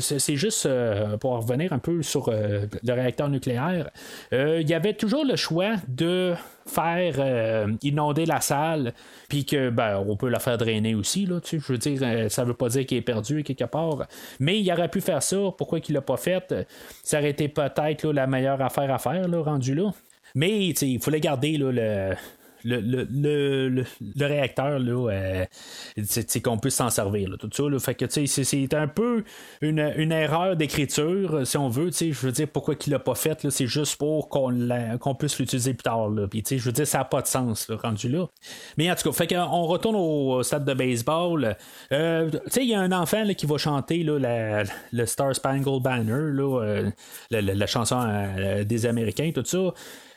c'est 0.00 0.36
juste 0.36 0.66
euh, 0.66 1.16
pour 1.18 1.32
revenir 1.32 1.72
un 1.72 1.78
peu 1.78 2.02
sur 2.02 2.28
euh, 2.28 2.66
le 2.82 2.92
réacteur 2.92 3.28
nucléaire, 3.28 3.90
euh, 4.32 4.60
il 4.60 4.68
y 4.68 4.74
avait 4.74 4.94
toujours 4.94 5.24
le 5.24 5.36
choix 5.36 5.74
de 5.88 6.34
faire 6.66 7.66
inonder 7.82 8.26
la 8.26 8.40
salle, 8.40 8.94
puis 9.28 9.44
que 9.44 9.70
ben, 9.70 10.04
on 10.06 10.14
peut 10.16 10.28
la 10.28 10.38
faire 10.38 10.56
drainer 10.56 10.94
aussi, 10.94 11.26
là, 11.26 11.40
tu 11.40 11.58
je 11.58 11.72
veux 11.72 11.78
dire, 11.78 12.30
ça 12.30 12.44
veut 12.44 12.54
pas 12.54 12.68
dire 12.68 12.86
qu'il 12.86 12.98
est 12.98 13.02
perdu 13.02 13.42
quelque 13.42 13.64
part, 13.64 14.06
mais 14.38 14.60
il 14.60 14.72
aurait 14.72 14.88
pu 14.88 15.00
faire 15.00 15.22
ça, 15.22 15.36
pourquoi 15.58 15.80
qu'il 15.80 15.96
l'a 15.96 16.00
pas 16.00 16.16
fait? 16.16 16.54
Ça 17.02 17.18
aurait 17.18 17.30
été 17.30 17.48
peut-être 17.48 18.06
la 18.12 18.28
meilleure 18.28 18.62
affaire 18.62 18.92
à 18.92 18.98
faire, 18.98 19.26
là, 19.26 19.42
rendu 19.42 19.74
là. 19.74 19.90
Mais 20.36 20.68
il 20.68 21.00
fallait 21.00 21.18
garder 21.18 21.56
le, 21.56 22.14
le, 22.64 22.80
le, 22.80 23.84
le, 24.16 24.26
réacteur, 24.26 24.78
là, 24.78 25.10
euh, 25.10 25.44
c'est 26.04 26.40
qu'on 26.40 26.58
peut 26.58 26.70
s'en 26.70 26.90
servir, 26.90 27.28
tout 27.38 27.50
ça. 27.52 27.78
Fait 27.78 27.94
que 27.94 28.04
c'est 28.08 28.74
un 28.74 28.88
peu 28.88 29.24
une, 29.60 29.92
une 29.96 30.12
erreur 30.12 30.56
d'écriture, 30.56 31.46
si 31.46 31.56
on 31.56 31.68
veut. 31.68 31.90
Je 31.90 32.12
veux 32.12 32.32
dire, 32.32 32.48
pourquoi 32.48 32.74
qu'il 32.74 32.92
l'a 32.92 32.98
pas 32.98 33.14
fait, 33.14 33.48
c'est 33.50 33.66
juste 33.66 33.96
pour 33.96 34.28
qu'on 34.28 35.14
puisse 35.18 35.38
l'utiliser 35.38 35.74
plus 35.74 35.82
tard. 35.82 36.10
Je 36.10 36.56
veux 36.56 36.72
dire, 36.72 36.86
ça 36.86 36.98
n'a 36.98 37.04
pas 37.04 37.22
de 37.22 37.26
sens, 37.26 37.68
là, 37.68 37.76
rendu 37.76 38.08
là. 38.08 38.26
Mais 38.76 38.90
en 38.90 38.94
tout 38.94 39.10
cas, 39.10 39.16
fait 39.16 39.26
qu'on 39.26 39.64
retourne 39.64 39.96
au 39.96 40.42
stade 40.42 40.64
de 40.64 40.74
baseball. 40.74 41.56
Euh, 41.92 42.30
il 42.56 42.68
y 42.68 42.74
a 42.74 42.80
un 42.80 42.92
enfant 42.92 43.24
qui 43.36 43.46
va 43.46 43.58
chanter 43.58 44.02
là, 44.02 44.18
la, 44.18 44.62
le 44.92 45.06
Star 45.06 45.34
Spangled 45.34 45.82
Banner, 45.82 46.32
là, 46.32 46.62
euh, 46.62 46.90
la, 47.30 47.40
la, 47.40 47.66
chanson 47.66 48.00
des 48.66 48.86
Américains, 48.86 49.30
tout 49.34 49.44
ça. 49.44 49.72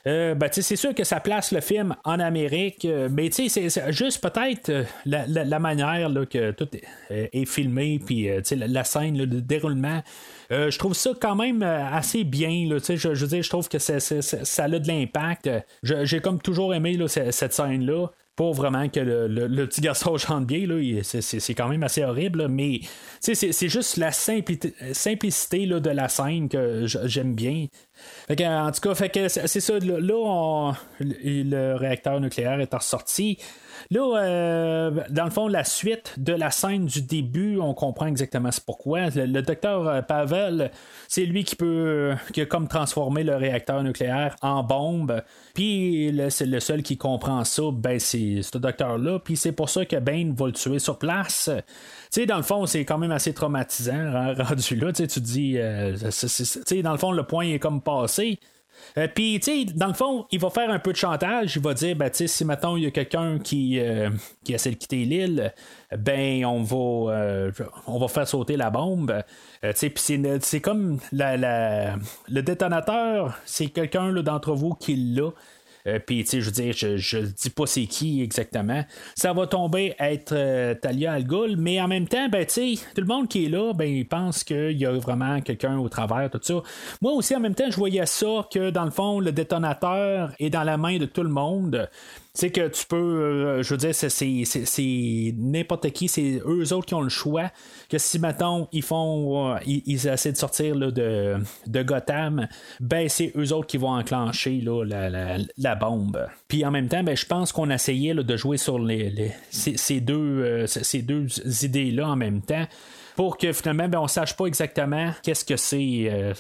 Euh, 0.06 0.36
ben, 0.36 0.50
c'est 0.52 0.76
sûr 0.76 0.94
que 0.94 1.06
ça 1.06 1.22
place 1.22 1.52
le 1.52 1.62
film 1.62 1.96
en 2.04 2.20
Amérique, 2.20 2.84
euh, 2.84 3.08
mais 3.10 3.30
c'est 3.32 3.70
juste 3.94 4.22
peut-être 4.22 4.70
euh, 4.70 4.84
la, 5.06 5.26
la, 5.26 5.60
manière 5.60 6.10
là, 6.10 6.26
que 6.26 6.52
tout 6.52 6.68
est, 7.10 7.46
filmé, 7.46 8.02
puis 8.06 8.28
la, 8.28 8.68
la, 8.68 8.84
scène, 8.84 9.18
le 9.18 9.26
déroulement. 9.26 10.04
je 10.50 10.78
trouve 10.78 10.94
ça 10.94 11.12
quand 11.20 11.36
même 11.36 11.64
assez 11.64 12.26
bien. 12.26 12.68
Je, 12.70 13.14
je 13.14 13.50
trouve 13.50 13.70
que 13.70 13.80
ça 13.80 14.64
a 14.64 14.70
de 14.70 14.88
l'impact. 14.88 15.50
J'ai 15.84 16.20
comme 16.20 16.42
toujours 16.42 16.74
aimé 16.74 16.98
là, 16.98 17.08
cette 17.08 17.54
scène-là 17.54 18.08
pour 18.36 18.54
vraiment 18.54 18.90
que 18.90 19.00
le, 19.00 19.66
petit 19.68 19.82
garçon 19.82 20.18
chante 20.18 20.46
bien, 20.46 20.66
c'est, 21.04 21.54
quand 21.54 21.68
même 21.68 21.84
assez 21.84 22.04
horrible, 22.04 22.48
mais 22.48 22.82
c'est, 23.20 23.70
juste 23.70 23.98
la 23.98 24.12
simplicité 24.12 25.68
de 25.68 25.90
la 25.90 26.10
scène 26.10 26.50
que 26.50 26.86
j'aime 26.86 27.36
bien. 27.36 27.68
en 28.30 28.72
tout 28.72 28.82
cas, 28.82 28.96
fait 28.96 29.10
que 29.10 29.28
c'est 29.28 29.60
ça, 29.60 29.80
là, 29.80 30.74
le 31.00 31.76
réacteur 31.76 32.20
nucléaire 32.20 32.60
est 32.60 32.74
ressorti. 32.74 33.38
Là, 33.92 34.18
euh, 34.18 34.92
dans 35.10 35.26
le 35.26 35.30
fond, 35.30 35.48
la 35.48 35.64
suite 35.64 36.16
de 36.18 36.34
la 36.34 36.52
scène 36.52 36.86
du 36.86 37.02
début, 37.02 37.60
on 37.60 37.74
comprend 37.74 38.08
exactement 38.08 38.52
c'est 38.52 38.64
pourquoi. 38.64 39.10
Le, 39.10 39.42
docteur 39.42 39.88
euh, 39.88 40.02
Pavel, 40.02 40.72
c'est 41.08 41.26
lui 41.26 41.44
qui 41.44 41.56
peut 41.56 42.14
qui 42.34 42.46
comme 42.48 42.68
transformer 42.68 43.24
le 43.24 43.36
réacteur 43.36 43.84
nucléaire 43.84 44.36
en 44.42 44.64
bombe. 44.64 45.22
Puis 45.54 46.20
c'est 46.30 46.46
le 46.46 46.60
seul 46.60 46.84
qui 46.84 46.98
comprend 46.98 47.44
ça, 47.44 47.64
ben 47.72 48.00
c'est 48.00 48.42
ce 48.42 48.58
docteur-là. 48.58 49.20
Puis 49.20 49.38
c'est 49.38 49.52
pour 49.52 49.70
ça 49.70 49.86
que 49.86 49.96
Bane 49.98 50.34
va 50.34 50.48
le 50.48 50.54
tuer 50.54 50.80
sur 50.80 50.98
place. 50.98 51.50
Tu 52.14 52.22
sais, 52.22 52.26
dans 52.26 52.38
le 52.38 52.44
fond, 52.44 52.66
c'est 52.66 52.86
quand 52.86 52.98
même 52.98 53.12
assez 53.12 53.34
traumatisant, 53.34 53.94
hein, 53.94 54.34
rendu 54.38 54.76
là. 54.76 54.92
Tu 54.94 55.20
dis, 55.20 55.56
euh, 55.58 55.96
dans 56.84 56.92
le 56.92 56.98
fond, 56.98 57.12
le 57.12 57.24
point 57.24 57.46
est 57.48 57.60
comme 57.60 57.82
passé. 57.82 58.40
Euh, 58.98 59.08
puis, 59.14 59.40
dans 59.76 59.88
le 59.88 59.94
fond, 59.94 60.26
il 60.32 60.40
va 60.40 60.50
faire 60.50 60.70
un 60.70 60.80
peu 60.80 60.92
de 60.92 60.98
chantage. 60.98 61.56
Il 61.56 61.62
va 61.62 61.74
dire, 61.74 61.96
ben, 61.96 62.10
si 62.14 62.46
maintenant 62.46 62.76
il 62.76 62.84
y 62.84 62.86
a 62.86 62.92
quelqu'un 62.92 63.40
qui, 63.40 63.80
euh, 63.80 64.10
qui 64.44 64.54
essaie 64.54 64.72
de 64.72 64.76
quitter 64.76 65.06
l'île, 65.06 65.54
ben, 65.98 66.46
on 66.46 66.64
va, 66.64 67.14
euh, 67.14 67.52
on 67.88 68.00
va 68.00 68.08
faire 68.08 68.28
sauter 68.28 68.58
la 68.58 68.70
bombe. 68.70 69.24
c'est 69.74 70.62
comme 70.62 71.00
la, 71.12 71.96
le 72.28 72.42
détonateur, 72.42 73.38
c'est 73.46 73.68
quelqu'un 73.68 74.12
d'entre 74.14 74.54
vous 74.54 74.74
qui 74.74 74.96
l'a. 74.96 75.30
Euh, 75.88 76.00
puis, 76.00 76.24
tu 76.24 76.30
sais, 76.30 76.42
je 76.42 76.46
veux 76.46 76.52
dire, 76.52 76.74
je, 76.74 77.18
ne 77.18 77.26
dis 77.26 77.50
pas 77.50 77.66
c'est 77.66 77.86
qui 77.86 78.22
exactement. 78.22 78.84
Ça 79.16 79.34
va 79.34 79.48
tomber 79.48 79.96
être 80.00 80.34
euh, 80.34 80.74
Talia 80.76 81.14
Al 81.14 81.26
mais 81.58 81.82
en 81.82 81.88
même 81.88 82.08
temps, 82.08 82.30
ben, 82.30 82.46
tu 82.46 82.76
sais, 82.76 82.84
tout 82.96 83.02
le 83.02 83.08
monde 83.08 83.28
qui 83.28 83.46
est 83.46 83.50
là, 83.50 83.74
ben, 83.74 83.90
il 83.90 84.08
pense 84.08 84.44
qu'il 84.44 84.78
y 84.78 84.86
a 84.86 84.92
vraiment 84.94 85.42
quelqu'un 85.42 85.78
au 85.78 85.90
travers, 85.90 86.30
tout 86.30 86.40
ça. 86.42 86.62
Moi 87.02 87.12
aussi, 87.14 87.36
en 87.36 87.40
même 87.40 87.56
temps, 87.56 87.70
je 87.70 87.76
voyais 87.76 88.06
ça 88.06 88.48
que, 88.52 88.70
dans 88.70 88.86
le 88.86 88.92
fond, 88.92 89.20
le 89.20 89.32
détonateur 89.32 90.34
est 90.40 90.50
dans 90.50 90.64
la 90.64 90.78
main 90.78 90.98
de 90.98 91.06
tout 91.06 91.24
le 91.24 91.30
monde 91.30 91.90
c'est 92.36 92.50
que 92.50 92.68
tu 92.68 92.88
peux, 92.88 92.96
euh, 92.96 93.64
je 93.64 93.76
veux 93.76 93.78
dire, 93.78 93.94
c'est 93.94 95.34
n'importe 95.38 95.92
qui, 95.92 96.08
c'est 96.08 96.42
eux 96.48 96.74
autres 96.74 96.88
qui 96.88 96.96
ont 96.96 97.02
le 97.02 97.10
choix. 97.10 97.52
Que 97.90 98.00
si 98.00 98.18
maintenant 98.18 98.68
ils 98.72 98.82
font, 98.82 99.54
euh, 99.54 99.60
ils, 99.68 100.08
essaient 100.08 100.32
de 100.32 100.38
sortir 100.38 100.74
là, 100.74 100.90
de, 100.90 101.36
de 101.68 101.84
Gotham, 101.84 102.48
ben 102.80 103.08
c'est 103.08 103.32
eux 103.38 103.54
autres 103.54 103.68
qui 103.68 103.78
vont 103.78 103.92
enclencher 103.92 104.62
là, 104.62 104.84
la, 104.84 105.38
la, 105.58 105.76
bombe. 105.76 106.28
Puis 106.48 106.66
en 106.66 106.72
même 106.72 106.88
temps, 106.88 107.04
ben, 107.04 107.16
je 107.16 107.28
pense 107.28 107.52
qu'on 107.52 107.70
essayait 107.70 108.16
là, 108.16 108.24
de 108.24 108.36
jouer 108.36 108.58
sur 108.58 108.80
les, 108.80 109.32
ces, 109.52 110.00
deux, 110.02 110.16
euh, 110.16 110.66
ces 110.66 111.04
deux 111.04 111.28
idées-là 111.64 112.10
en 112.10 112.16
même 112.16 112.42
temps 112.42 112.66
pour 113.16 113.38
que 113.38 113.52
finalement 113.52 113.88
ben, 113.88 114.00
on 114.00 114.08
sache 114.08 114.36
pas 114.36 114.48
exactement 114.48 115.12
qu'est-ce 115.22 115.46
que 115.46 115.56
c'est, 115.56 116.34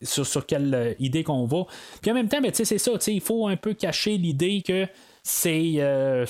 sur, 0.00 0.26
sur, 0.26 0.46
quelle 0.46 0.96
idée 0.98 1.22
qu'on 1.22 1.44
va. 1.44 1.66
Puis 2.00 2.10
en 2.10 2.14
même 2.14 2.28
temps, 2.28 2.40
ben, 2.40 2.50
c'est 2.54 2.78
ça, 2.78 2.92
il 3.08 3.20
faut 3.20 3.46
un 3.46 3.56
peu 3.56 3.74
cacher 3.74 4.16
l'idée 4.16 4.62
que 4.66 4.86
c'est 5.26 5.76
euh, 5.78 6.26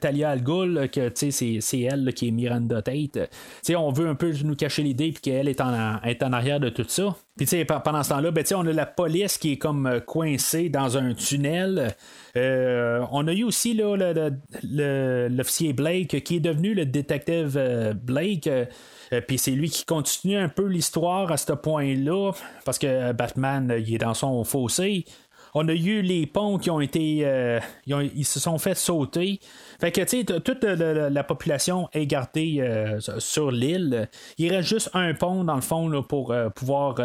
Talia 0.00 0.28
Al 0.30 0.42
Ghul, 0.42 0.90
que 0.92 1.10
c'est 1.14 1.80
elle 1.80 2.12
qui 2.12 2.28
est 2.28 2.30
Miranda 2.30 2.82
Tate. 2.82 3.30
sais 3.62 3.74
on 3.74 3.90
veut 3.90 4.06
un 4.06 4.14
peu 4.14 4.34
nous 4.44 4.54
cacher 4.54 4.82
l'idée 4.82 5.12
puis 5.12 5.22
qu'elle 5.22 5.48
est 5.48 5.62
en, 5.62 5.98
est 6.02 6.22
en 6.22 6.34
arrière 6.34 6.60
de 6.60 6.68
tout 6.68 6.84
ça. 6.86 7.16
Puis 7.38 7.64
pendant 7.64 8.02
ce 8.02 8.10
temps-là, 8.10 8.30
ben, 8.32 8.44
on 8.54 8.66
a 8.66 8.72
la 8.72 8.84
police 8.84 9.38
qui 9.38 9.52
est 9.52 9.56
comme 9.56 9.86
euh, 9.86 10.00
coincée 10.00 10.68
dans 10.68 10.98
un 10.98 11.14
tunnel. 11.14 11.94
Euh, 12.36 13.02
on 13.12 13.26
a 13.26 13.32
eu 13.32 13.44
aussi 13.44 13.72
l'officier 14.62 15.72
Blake 15.72 16.22
qui 16.22 16.36
est 16.36 16.40
devenu 16.40 16.74
le 16.74 16.84
détective 16.84 17.54
euh, 17.56 17.94
Blake. 17.94 18.46
puis 19.26 19.38
c'est 19.38 19.52
lui 19.52 19.70
qui 19.70 19.86
continue 19.86 20.36
un 20.36 20.50
peu 20.50 20.66
l'histoire 20.66 21.32
à 21.32 21.38
ce 21.38 21.54
point-là, 21.54 22.32
parce 22.66 22.78
que 22.78 23.12
Batman, 23.12 23.74
il 23.78 23.94
est 23.94 23.98
dans 23.98 24.12
son 24.12 24.44
fossé. 24.44 25.06
On 25.54 25.68
a 25.68 25.72
eu 25.72 26.02
les 26.02 26.26
ponts 26.26 26.58
qui 26.58 26.70
ont 26.70 26.80
été. 26.80 27.20
Euh, 27.24 27.60
ils, 27.86 28.24
se 28.24 28.38
sont 28.38 28.58
fait 28.58 28.76
sauter. 28.76 29.40
Fait 29.80 29.90
que, 29.90 30.00
tu 30.02 30.18
sais, 30.18 30.24
toute 30.24 30.62
la, 30.64 31.24
population 31.24 31.88
est 31.92 32.06
gardée 32.06 32.58
euh, 32.60 33.00
sur 33.18 33.50
l'île. 33.50 34.08
Il 34.38 34.52
reste 34.54 34.68
juste 34.68 34.90
un 34.94 35.14
pont, 35.14 35.44
dans 35.44 35.54
le 35.54 35.60
fond, 35.60 36.02
pour 36.02 36.32
euh, 36.32 36.48
pouvoir 36.50 36.96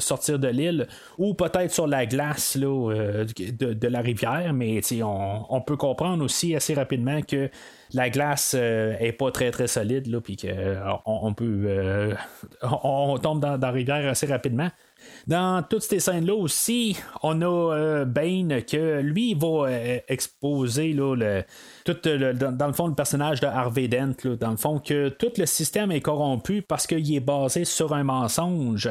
sortir 0.00 0.38
de 0.38 0.48
l'île. 0.48 0.86
Ou 1.18 1.34
peut-être 1.34 1.72
sur 1.72 1.86
la 1.86 2.06
glace 2.06 2.56
de, 2.56 3.88
la 3.88 4.00
rivière. 4.00 4.52
Mais, 4.52 4.80
tu 4.82 5.02
on, 5.02 5.52
on 5.52 5.60
peut 5.60 5.76
comprendre 5.76 6.24
aussi 6.24 6.54
assez 6.54 6.74
rapidement 6.74 7.20
que 7.22 7.50
la 7.92 8.08
glace 8.08 8.54
est 8.54 9.12
pas 9.18 9.32
très 9.32 9.50
très 9.50 9.66
solide 9.66 10.20
puis 10.20 10.36
qu'on 10.36 11.00
on 11.04 11.34
peut 11.34 12.14
on, 12.62 13.18
tombe 13.18 13.40
dans, 13.40 13.56
la 13.56 13.70
rivière 13.70 14.08
assez 14.08 14.26
rapidement 14.26 14.70
dans 15.26 15.62
toutes 15.62 15.82
ces 15.82 16.00
scènes-là 16.00 16.34
aussi, 16.34 16.96
on 17.22 17.42
a 17.42 17.74
euh, 17.74 18.04
Bane 18.04 18.62
que 18.62 19.00
lui 19.00 19.34
va 19.34 19.68
euh, 19.68 19.98
exposer 20.08 20.92
là, 20.92 21.14
le, 21.14 21.44
tout 21.84 21.96
dans, 22.04 22.66
le 22.66 22.72
fond 22.72 22.86
le 22.86 22.94
personnage 22.94 23.40
de 23.40 23.46
Harvey 23.46 23.88
Dent, 23.88 24.14
dans 24.40 24.50
le 24.50 24.56
fond 24.56 24.78
que 24.78 25.08
tout 25.08 25.32
le 25.36 25.46
système 25.46 25.92
est 25.92 26.00
corrompu 26.00 26.62
parce 26.62 26.86
qu'il 26.86 27.14
est 27.14 27.20
basé 27.20 27.64
sur 27.64 27.92
un 27.92 28.04
mensonge. 28.04 28.88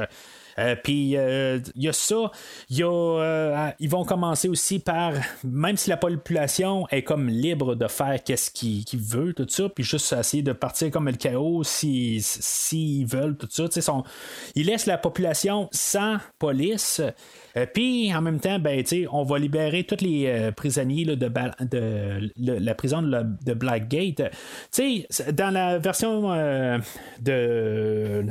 Euh, 0.60 0.76
puis 0.76 1.12
il 1.12 1.18
euh, 1.18 1.60
y 1.76 1.88
a 1.88 1.94
ça. 1.94 2.32
Y 2.70 2.84
a, 2.84 2.88
euh, 2.88 3.70
ils 3.80 3.90
vont 3.90 4.04
commencer 4.04 4.50
aussi 4.50 4.80
par, 4.80 5.14
même 5.44 5.78
si 5.78 5.90
la 5.90 5.98
population 5.98 6.88
est 6.90 7.04
comme 7.04 7.28
libre 7.28 7.76
de 7.76 7.88
faire 7.88 8.22
qu'est-ce 8.24 8.52
qu'ils 8.52 8.86
veut, 9.00 9.34
tout 9.34 9.48
ça, 9.48 9.70
puis 9.70 9.84
juste 9.84 10.14
essayer 10.14 10.44
de 10.44 10.52
partir 10.52 10.92
comme 10.92 11.08
le 11.08 11.16
chaos 11.16 11.64
s'ils 11.64 12.24
si, 12.24 13.06
veulent, 13.06 13.38
tout 13.38 13.48
ça. 13.50 13.70
Sont, 13.82 14.04
ils 14.56 14.66
laissent 14.66 14.86
la 14.86 14.98
population 14.98 15.70
sans 15.72 16.18
police. 16.38 17.02
Puis 17.74 18.14
en 18.14 18.22
même 18.22 18.40
temps, 18.40 18.60
ben, 18.60 18.84
on 19.12 19.24
va 19.24 19.40
libérer 19.40 19.84
tous 19.84 20.04
les 20.04 20.52
prisonniers 20.56 21.06
de, 21.06 21.16
de, 21.16 22.32
la 22.38 22.76
prison 22.76 23.02
de, 23.02 23.54
Blackgate. 23.54 24.22
dans 25.34 25.54
la 25.54 25.78
version 25.78 26.32
de, 27.22 28.26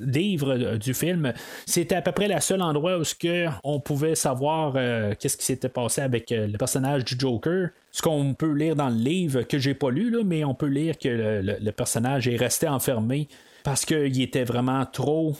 livre 0.00 0.52
euh, 0.52 0.78
du 0.78 0.94
film, 0.94 1.32
c'était 1.66 1.96
à 1.96 2.02
peu 2.02 2.12
près 2.12 2.28
le 2.28 2.38
seul 2.40 2.62
endroit 2.62 2.98
où 2.98 3.02
que 3.18 3.46
on 3.64 3.80
pouvait 3.80 4.14
savoir 4.14 4.74
euh, 4.76 5.14
qu'est-ce 5.18 5.36
qui 5.36 5.44
s'était 5.44 5.68
passé 5.68 6.00
avec 6.00 6.32
euh, 6.32 6.46
le 6.46 6.58
personnage 6.58 7.04
du 7.04 7.18
Joker. 7.18 7.68
Ce 7.92 8.02
qu'on 8.02 8.34
peut 8.34 8.52
lire 8.52 8.76
dans 8.76 8.88
le 8.88 8.96
livre 8.96 9.42
que 9.42 9.58
j'ai 9.58 9.74
pas 9.74 9.90
lu, 9.90 10.10
là, 10.10 10.22
mais 10.24 10.44
on 10.44 10.54
peut 10.54 10.66
lire 10.66 10.96
que 10.96 11.08
le, 11.42 11.70
personnage 11.72 12.28
est 12.28 12.36
resté 12.36 12.68
enfermé 12.68 13.26
parce 13.64 13.84
qu'il 13.84 14.20
était 14.22 14.44
vraiment 14.44 14.86
trop 14.86 15.36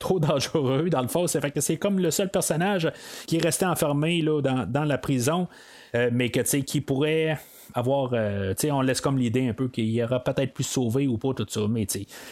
trop 0.00 0.18
dangereux 0.20 0.90
dans 0.90 1.02
le 1.02 1.08
fond. 1.08 1.26
C'est 1.26 1.40
fait 1.40 1.52
que 1.52 1.60
c'est 1.60 1.76
comme 1.76 2.00
le 2.00 2.10
seul 2.10 2.28
personnage 2.28 2.90
qui 3.26 3.36
est 3.36 3.42
resté 3.42 3.64
enfermé 3.64 4.20
là, 4.20 4.40
dans, 4.40 4.66
dans 4.66 4.84
la 4.84 4.98
prison, 4.98 5.46
mais 5.94 6.30
que 6.30 6.40
qui 6.40 6.80
pourrait 6.80 7.38
avoir. 7.74 8.10
Euh, 8.12 8.54
on 8.70 8.80
laisse 8.80 9.00
comme 9.00 9.18
l'idée 9.18 9.48
un 9.48 9.52
peu 9.52 9.68
qu'il 9.68 9.88
y 9.90 10.02
aura 10.02 10.22
peut-être 10.22 10.52
plus 10.52 10.64
sauvé 10.64 11.06
ou 11.06 11.18
pas, 11.18 11.34
tout 11.34 11.46
ça. 11.48 11.62
Mais 11.68 11.86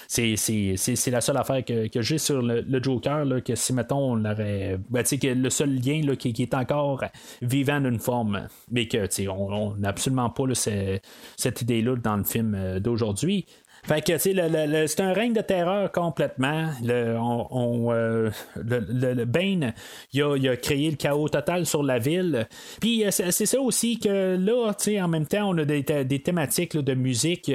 c'est 0.09 1.11
la 1.11 1.21
seule 1.21 1.37
affaire 1.37 1.65
que, 1.65 2.03
j'ai 2.03 2.19
sur 2.19 2.43
le, 2.43 2.83
Joker, 2.83 3.25
là, 3.25 3.41
que 3.41 3.55
si, 3.55 3.73
mettons, 3.73 4.13
on 4.13 4.25
aurait. 4.25 4.79
Ben, 4.91 5.05
que 5.05 5.27
le 5.29 5.51
seul 5.51 5.75
lien 5.75 6.03
là, 6.05 6.17
qui, 6.17 6.35
est 6.39 6.55
encore 6.55 7.05
vivant 7.43 7.81
d'une 7.81 7.99
forme, 7.99 8.49
mais 8.71 8.89
que 8.89 9.07
on 9.29 9.75
n'a 9.77 9.89
absolument 9.89 10.31
pas 10.31 10.45
cette 10.55 11.63
idée-là 11.63 11.97
dans 11.97 12.17
le 12.17 12.25
film 12.25 12.55
euh, 12.55 12.81
d'aujourd'hui. 12.81 13.47
Fait 13.87 14.01
que, 14.01 14.13
tu 14.17 14.89
c'est 14.89 15.01
un 15.03 15.13
règne 15.13 15.35
de 15.35 15.43
terreur 15.43 15.93
complètement. 15.93 16.71
Le, 16.83 17.17
on, 17.19 17.47
on, 17.51 17.93
euh, 17.93 18.31
le, 18.57 18.79
le- 18.79 19.13
le 19.13 19.25
Bane, 19.27 19.75
il 20.15 20.23
a, 20.23 20.37
il 20.37 20.57
créé 20.57 20.91
le 20.91 20.97
chaos 20.97 21.29
total 21.29 21.67
sur 21.67 21.83
la 21.83 21.99
ville. 21.99 22.49
Puis 22.81 23.05
euh, 23.05 23.11
c'est, 23.11 23.31
ça 23.45 23.61
aussi 23.61 23.99
que 23.99 24.37
là, 24.37 24.73
tu 24.73 24.99
en 24.99 25.09
même 25.09 25.27
temps, 25.27 25.51
on 25.51 25.59
a 25.59 25.65
des, 25.67 25.85
thématiques 26.23 26.79
de 26.79 26.95
musique. 26.95 27.51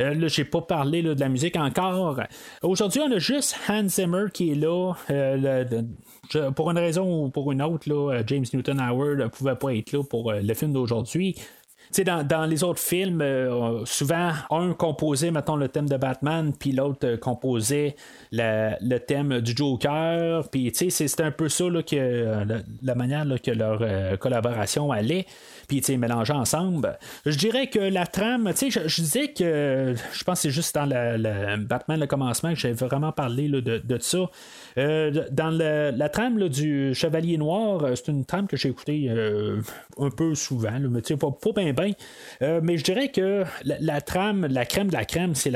Euh, 0.00 0.14
là, 0.14 0.28
j'ai 0.28 0.44
pas 0.44 0.60
parlé 0.60 1.02
de 1.02 1.18
la 1.18 1.28
musique 1.28 1.56
encore. 1.56 2.20
Aujourd'hui, 2.62 3.00
on 3.00 3.10
a 3.10 3.18
juste 3.18 3.56
Hans 3.68 3.88
Zimmer 3.88 4.26
qui 4.32 4.52
est 4.52 4.54
là. 4.54 4.92
Euh, 5.10 5.64
pour 6.54 6.70
une 6.70 6.78
raison 6.78 7.24
ou 7.24 7.28
pour 7.30 7.50
une 7.50 7.60
autre, 7.60 8.22
James 8.28 8.44
Newton 8.54 8.80
Howard 8.80 9.18
ne 9.18 9.26
pouvait 9.26 9.56
pas 9.56 9.74
être 9.74 9.90
là 9.90 10.04
pour 10.04 10.32
le 10.32 10.54
film 10.54 10.72
d'aujourd'hui. 10.72 11.34
Sais, 11.92 12.04
dans, 12.04 12.26
dans 12.26 12.46
les 12.46 12.64
autres 12.64 12.80
films, 12.80 13.20
euh, 13.20 13.84
souvent, 13.84 14.30
un 14.50 14.72
composait, 14.72 15.30
mettons, 15.30 15.56
le 15.56 15.68
thème 15.68 15.88
de 15.88 15.96
Batman, 15.98 16.52
puis 16.58 16.72
l'autre 16.72 17.06
euh, 17.06 17.16
composait 17.18 17.96
le 18.32 18.98
thème 18.98 19.40
du 19.40 19.54
Joker. 19.54 20.48
Puis, 20.50 20.72
tu 20.72 20.90
sais, 20.90 21.08
c'est- 21.08 21.20
un 21.22 21.30
peu 21.30 21.48
ça 21.50 21.68
là, 21.68 21.82
que, 21.82 21.94
euh, 21.96 22.44
la, 22.46 22.56
la 22.82 22.94
manière 22.94 23.24
là, 23.26 23.36
que 23.38 23.50
leur 23.50 24.18
collaboration 24.18 24.90
allait. 24.90 25.26
Puis, 25.80 25.96
mélanger 25.96 26.32
ensemble. 26.34 26.98
Je 27.24 27.36
dirais 27.36 27.68
que 27.68 27.78
la 27.78 28.06
trame, 28.06 28.50
je, 28.60 28.80
je 28.86 29.00
disais 29.00 29.28
que, 29.28 29.94
je 30.12 30.24
pense 30.24 30.38
que 30.38 30.42
c'est 30.42 30.50
juste 30.50 30.74
dans 30.74 30.84
la 30.84 31.56
Batman, 31.56 31.98
le 32.00 32.06
commencement, 32.06 32.50
que 32.52 32.58
j'ai 32.58 32.72
vraiment 32.72 33.12
parlé 33.12 33.48
là, 33.48 33.60
de, 33.60 33.78
de 33.78 33.98
ça. 34.00 34.30
Euh, 34.78 35.24
dans 35.30 35.50
le- 35.50 35.90
la 35.96 36.08
trame 36.08 36.38
là, 36.38 36.48
du 36.48 36.94
Chevalier 36.94 37.38
Noir, 37.38 37.84
euh, 37.84 37.94
c'est 37.94 38.08
une 38.08 38.24
trame 38.24 38.46
que 38.46 38.56
j'ai 38.56 38.68
écoutée 38.70 39.06
euh, 39.08 39.60
un 39.98 40.10
peu 40.10 40.34
souvent, 40.34 40.70
là, 40.72 40.88
mais 40.90 41.00
pas, 41.16 41.30
pas 41.30 41.62
bien, 41.62 41.74
mais 42.62 42.76
je 42.78 42.84
dirais 42.84 43.08
que 43.08 43.44
la, 43.64 44.00
trame, 44.00 44.46
la 44.46 44.64
crème 44.66 44.88
de 44.88 44.92
la 44.94 45.04
crème, 45.04 45.34
c'est 45.34 45.52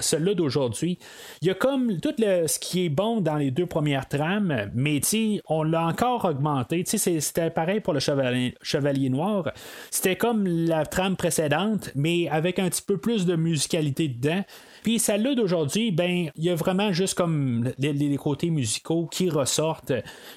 celle-là 0.00 0.34
d'aujourd'hui. 0.34 0.98
Il 1.42 1.48
y 1.48 1.50
a 1.50 1.54
comme 1.54 1.98
tout 2.00 2.14
le- 2.18 2.46
ce 2.46 2.58
qui 2.58 2.84
est 2.86 2.88
bon 2.88 3.20
dans 3.20 3.36
les 3.36 3.50
deux 3.50 3.66
premières 3.66 4.08
trames, 4.08 4.70
mais 4.74 5.00
on 5.48 5.62
l'a 5.62 5.86
encore 5.86 6.24
augmenté. 6.24 6.82
C'était 6.86 7.50
pareil 7.50 7.80
pour 7.80 7.92
le 7.92 8.00
Chevalier 8.00 9.08
Noir. 9.10 9.29
C'était 9.90 10.16
comme 10.16 10.46
la 10.46 10.86
trame 10.86 11.16
précédente, 11.16 11.90
mais 11.94 12.28
avec 12.28 12.58
un 12.58 12.68
petit 12.68 12.82
peu 12.82 12.98
plus 12.98 13.26
de 13.26 13.36
musicalité 13.36 14.08
dedans. 14.08 14.44
Puis 14.82 14.98
celle-là 14.98 15.34
d'aujourd'hui, 15.34 15.90
ben, 15.90 16.30
il 16.36 16.44
y 16.44 16.50
a 16.50 16.54
vraiment 16.54 16.92
juste 16.92 17.14
comme 17.14 17.70
les, 17.78 18.16
côtés 18.16 18.50
musicaux 18.50 19.06
qui 19.06 19.28
ressortent. 19.28 19.92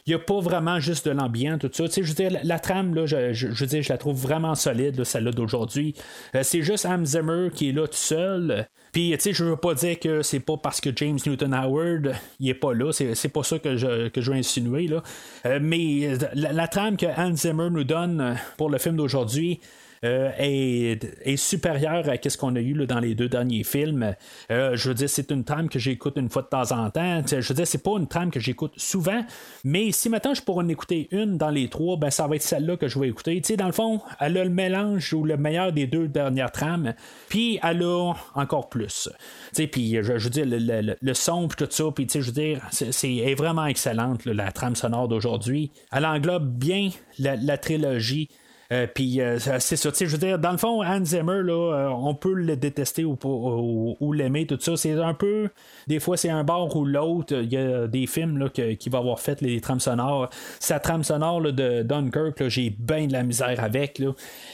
Il 0.06 0.10
n'y 0.10 0.14
a 0.16 0.20
pas 0.20 0.40
vraiment 0.40 0.80
juste 0.80 1.08
de 1.08 1.12
l'ambiance, 1.12 1.60
tout 1.60 1.70
ça. 1.72 1.88
Tu 1.88 1.94
sais, 1.94 2.04
je 2.04 2.10
veux 2.10 2.30
dire, 2.30 2.40
la, 2.44 2.60
trame, 2.60 2.94
là, 2.94 3.06
je, 3.06 3.34
je, 3.34 3.90
la 3.90 3.98
trouve 3.98 4.18
vraiment 4.18 4.56
solide, 4.56 4.98
là, 4.98 5.06
celle-là 5.06 5.32
d'aujourd'hui. 5.32 5.96
Euh, 6.36 6.42
c'est 6.44 6.62
juste 6.62 6.86
Ham 6.86 7.06
Zimmer 7.06 7.50
qui 7.54 7.70
est 7.70 7.72
là 7.72 7.88
tout 7.88 7.94
seul. 7.94 8.68
Puis, 8.94 9.12
tu 9.14 9.20
sais, 9.20 9.34
je 9.34 9.44
veux 9.44 9.58
pas 9.58 9.74
dire 9.74 10.00
que 10.00 10.22
c'est 10.22 10.40
pas 10.40 10.56
parce 10.56 10.80
que 10.80 10.92
James 10.96 11.18
Newton 11.26 11.52
Howard, 11.52 12.14
il 12.40 12.48
est 12.48 12.54
pas 12.54 12.74
là. 12.74 12.92
C'est, 12.94 13.30
pas 13.30 13.42
ça 13.42 13.58
que 13.58 13.76
je, 13.76 14.10
que 14.10 14.22
je 14.22 14.32
veux 14.32 14.38
insinuer, 14.38 14.88
là. 14.88 15.02
Euh, 15.48 15.58
mais 15.60 16.06
euh, 16.06 16.18
la, 16.36 16.54
la 16.54 16.68
trame 16.68 16.96
que 16.96 17.08
Hans 17.08 17.36
Zimmer 17.36 17.70
nous 17.72 17.84
donne 17.84 18.38
pour 18.56 18.70
le 18.70 18.78
film 18.78 18.96
d'aujourd'hui, 18.96 19.60
euh, 19.62 19.66
est, 20.04 21.18
est 21.24 21.38
supérieur 21.38 22.10
à 22.10 22.30
ce 22.30 22.38
qu'on 22.38 22.56
a 22.56 22.60
eu 22.60 22.74
là, 22.74 22.86
dans 22.86 23.00
les 23.00 23.16
deux 23.16 23.30
derniers 23.30 23.64
films. 23.64 24.16
Euh, 24.52 24.76
je 24.76 24.90
veux 24.90 24.96
dire, 24.96 25.10
c'est 25.10 25.32
une 25.32 25.44
trame 25.44 25.70
que 25.70 25.80
j'écoute 25.80 26.16
une 26.18 26.30
fois 26.30 26.42
de 26.42 26.48
temps 26.48 26.72
en 26.72 26.90
temps. 26.90 27.22
Je 27.28 27.48
veux 27.48 27.56
dire, 27.56 27.68
c'est 27.68 27.84
pas 27.84 27.98
une 27.98 28.08
trame 28.08 28.32
que 28.32 28.40
j'écoute 28.40 28.74
souvent, 28.78 29.24
mais 29.64 29.92
si 29.92 30.10
maintenant 30.10 30.34
je 30.34 30.42
pourrais 30.42 30.66
en 30.66 30.70
écouter 30.70 31.08
une 31.12 31.38
dans 31.38 31.50
les 31.50 31.70
trois, 31.70 31.98
ben 31.98 32.10
ça 32.10 32.28
va 32.28 32.36
être 32.36 32.44
celle-là 32.44 32.78
que 32.78 32.88
je 32.88 33.00
vais 33.00 33.08
écouter. 33.08 33.40
Tu 33.42 33.50
sais, 33.50 33.58
dans 33.58 33.66
le 33.66 33.72
fond, 33.72 34.02
elle 34.20 34.38
a 34.38 34.44
le 34.44 34.50
mélange 34.50 35.14
ou 35.14 35.24
le 35.24 35.38
meilleur 35.38 35.72
des 35.72 35.88
deux 35.88 36.08
dernières 36.08 36.52
trames, 36.52 36.94
puis 37.30 37.60
elle 37.64 37.84
a 37.84 38.14
encore 38.36 38.70
plus. 38.70 39.10
Tu 39.54 39.64
sais, 39.64 39.68
Puis 39.68 39.98
je, 40.02 40.14
veux 40.14 40.30
dire, 40.30 40.46
le, 40.48 41.14
son 41.14 41.48
puis 41.48 41.66
tout 41.66 41.72
ça, 41.72 41.86
puis 41.94 42.08
tu 42.08 42.14
sais, 42.14 42.22
je 42.22 42.28
veux 42.28 42.34
dire, 42.34 42.62
c'est, 42.72 43.34
vraiment 43.36 43.66
excellente, 43.66 44.26
la 44.26 44.52
trame 44.52 44.76
sonore 44.76 45.08
d'aujourd'hui. 45.08 45.72
Elle 45.92 46.06
englobe 46.06 46.48
bien 46.48 46.90
la 47.20 47.58
trilogie. 47.58 48.30
Euh, 48.74 48.88
puis 48.94 49.22
euh, 49.22 49.38
c'est 49.40 49.76
ça, 49.76 49.90
je 49.94 50.06
veux 50.06 50.18
dire, 50.18 50.40
dans 50.40 50.52
le 50.52 50.58
fond, 50.58 50.84
Hans 50.84 51.06
Zimmer, 51.06 51.44
là, 51.44 51.54
euh, 51.54 51.88
on 51.90 52.16
peut 52.16 52.34
le 52.34 52.56
détester 52.56 53.06
ou, 53.06 53.18
ou, 53.24 53.96
ou 54.00 54.14
l'aimer, 54.14 54.48
tout 54.48 54.58
ça. 54.60 54.76
C'est 54.76 54.94
un 54.94 55.14
peu, 55.14 55.50
des 55.88 56.00
fois, 56.00 56.18
c'est 56.18 56.30
un 56.30 56.44
bord 56.44 56.76
ou 56.76 56.86
l'autre. 56.86 57.36
Il 57.36 57.54
y 57.54 57.58
a 57.58 57.88
des 57.88 58.08
films 58.08 58.40
là, 58.40 58.50
qui 58.50 58.90
vont 58.90 59.00
avoir 59.00 59.20
fait 59.20 59.42
les 59.42 59.62
trames 59.62 59.80
sonores. 59.80 60.30
Sa 60.60 60.80
trame 60.80 61.04
sonore 61.04 61.42
de 61.42 61.84
Dunkirk, 61.84 62.48
j'ai 62.48 62.72
bien 62.72 63.08
de 63.08 63.14
la 63.14 63.24
misère 63.24 63.64
avec. 63.64 64.02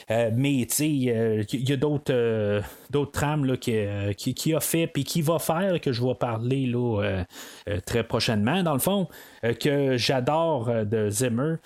Mais, 0.08 0.66
tu 0.68 0.74
sais, 0.74 0.88
il 0.88 1.68
y 1.68 1.72
a 1.72 1.76
d'autres 1.76 3.12
trames 3.12 3.44
là, 3.46 3.56
qui, 3.56 4.34
qui, 4.34 4.54
a 4.54 4.60
fait 4.60 4.86
puis 4.86 5.04
qui 5.04 5.22
va 5.22 5.38
faire 5.38 5.80
que 5.80 5.92
je 5.92 6.04
vais 6.04 6.14
parler 6.14 6.70
très 7.86 8.04
prochainement, 8.04 8.62
dans 8.62 8.74
le 8.74 8.80
fond, 8.80 9.08
que 9.42 9.96
j'adore 9.96 10.70
de 10.84 11.08
Zimmer. 11.10 11.56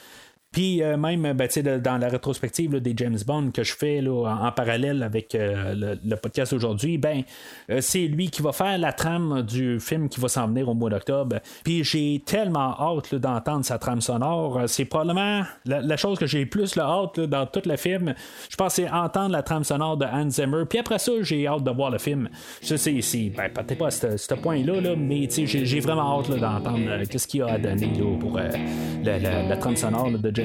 Puis 0.55 0.85
euh, 0.85 0.97
même 0.97 1.32
ben, 1.32 1.48
de- 1.48 1.78
dans 1.78 1.98
la 1.98 2.09
rétrospective 2.09 2.81
des 2.81 2.94
James 2.97 3.18
Bond 3.26 3.51
que 3.51 3.64
je 3.64 3.74
fais 3.74 4.01
là, 4.01 4.36
en, 4.40 4.52
parallèle 4.52 5.02
avec 5.02 5.35
euh, 5.35 5.97
le, 6.05 6.14
podcast 6.16 6.52
aujourd'hui, 6.52 6.97
ben 6.97 7.22
euh, 7.70 7.78
c'est 7.81 8.06
lui 8.06 8.31
qui 8.31 8.40
va 8.40 8.52
faire 8.52 8.78
la 8.78 8.93
trame 8.93 9.43
du 9.43 9.81
film 9.81 10.09
qui 10.09 10.20
va 10.20 10.28
s'en 10.28 10.47
venir 10.47 10.68
au 10.68 10.74
mois 10.74 10.90
d'octobre. 10.90 11.40
Puis 11.64 11.82
j'ai 11.82 12.22
tellement 12.24 12.81
hâte 12.81 13.16
d'entendre 13.16 13.64
sa 13.64 13.78
trame 13.78 14.01
sonore. 14.01 14.62
C'est 14.68 14.85
probablement 14.85 15.43
la, 15.66 15.81
la 15.81 15.97
chose 15.97 16.20
que 16.20 16.26
j'ai 16.26 16.47
plus 16.47 16.76
là, 16.76 16.85
hâte 16.85 17.18
là, 17.18 17.26
dans 17.26 17.47
tout 17.47 17.62
le 17.66 17.76
film. 17.76 18.14
Je 18.48 18.55
pense 18.55 18.74
c'est 18.74 18.89
entendre 18.89 19.31
la 19.31 19.43
trame 19.43 19.64
sonore 19.64 19.97
de 19.97 20.05
Hans 20.06 20.31
Zimmer. 20.31 20.62
Puis 20.70 20.78
après 20.78 21.01
ça, 21.01 21.10
j'ai 21.22 21.48
hâte 21.48 21.64
de 21.64 21.70
voir 21.72 21.90
le 21.90 21.98
film. 21.98 22.28
Je 22.62 22.76
sais, 22.76 23.01
c'est 23.01 23.32
ben, 23.36 23.48
peut-être 23.48 23.78
pas 23.78 23.89
à 23.89 23.90
ce, 23.90 24.35
point-là, 24.35 24.81
là, 24.81 24.94
mais 24.97 25.28
j'ai 25.31 25.81
vraiment 25.81 26.20
hâte 26.20 26.31
d'entendre 26.39 27.02
qu'est-ce 27.10 27.26
qu'il 27.26 27.40
y 27.40 27.43
a 27.43 27.47
à 27.55 27.59
donner 27.59 27.90
pour 28.20 28.36
la, 28.39 29.18
la- 29.18 29.43
la 29.48 29.56
trame 29.56 29.74
sonore 29.76 30.10
de 30.12 30.31
James 30.35 30.43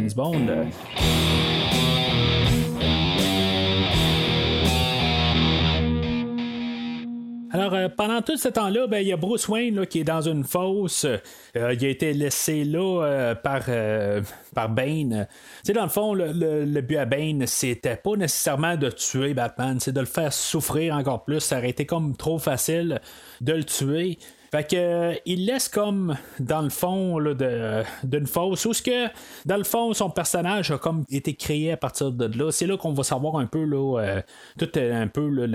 Alors, 7.52 7.74
euh, 7.74 7.88
pendant 7.90 8.22
tout 8.22 8.38
ce 8.38 8.48
temps-là, 8.48 8.86
ben, 8.86 9.00
il 9.00 9.08
y 9.08 9.12
a 9.12 9.18
Bruce 9.18 9.48
Wayne 9.50 9.76
là, 9.76 9.86
qui 9.88 10.00
est 10.02 10.04
dans 10.04 10.22
une 10.22 10.44
fosse. 10.44 11.06
Euh, 11.06 11.74
il 11.74 11.84
a 11.84 11.90
été 11.90 12.14
laissé 12.14 12.64
là 12.64 13.02
euh, 13.04 13.34
par, 13.36 13.64
euh, 13.70 14.22
par 14.54 14.70
Bane. 14.70 15.28
Dans 15.74 15.84
le 15.84 15.90
fond, 15.90 16.14
le, 16.14 16.32
le- 16.32 16.64
le 16.64 16.82
but 16.82 16.98
à 16.98 17.06
Bane, 17.06 17.48
c'était 17.48 17.96
pas 17.96 18.16
nécessairement 18.16 18.76
de 18.78 18.90
tuer 18.92 19.34
Batman, 19.34 19.80
c'est 19.80 19.92
de 19.94 20.00
le 20.00 20.06
faire 20.06 20.32
souffrir 20.32 20.94
encore 20.96 21.24
plus. 21.24 21.40
Ça 21.40 21.58
aurait 21.58 21.72
été 21.72 21.88
comme 21.88 22.16
trop 22.16 22.38
facile 22.38 23.02
de 23.42 23.54
le 23.54 23.64
tuer. 23.64 24.20
Fait 24.52 24.68
que 24.68 24.76
euh, 24.76 25.14
il 25.26 25.46
laisse 25.46 25.68
comme 25.70 26.16
dans 26.40 26.62
le 26.62 26.70
fond 26.70 27.20
là, 27.20 27.34
de, 27.34 27.84
d'une 28.04 28.26
fosse 28.28 28.66
où 28.66 28.74
ce 28.74 28.82
que 28.82 29.08
dans 29.46 29.58
le 29.58 29.64
fond 29.64 29.94
son 29.94 30.10
personnage 30.10 30.72
a 30.72 30.78
comme 30.78 31.04
été 31.10 31.34
créé 31.36 31.72
à 31.72 31.78
partir 31.78 32.12
de 32.12 32.26
là. 32.38 32.52
C'est 32.52 32.66
là 32.68 32.78
qu'on 32.78 32.94
va 32.94 33.04
savoir 33.04 33.38
un 33.38 33.46
peu 33.46 33.64
là, 33.64 34.00
euh, 34.00 34.22
tout 34.58 34.70
euh, 34.78 35.04
un 35.04 35.08
peu 35.08 35.28
le- 35.30 35.46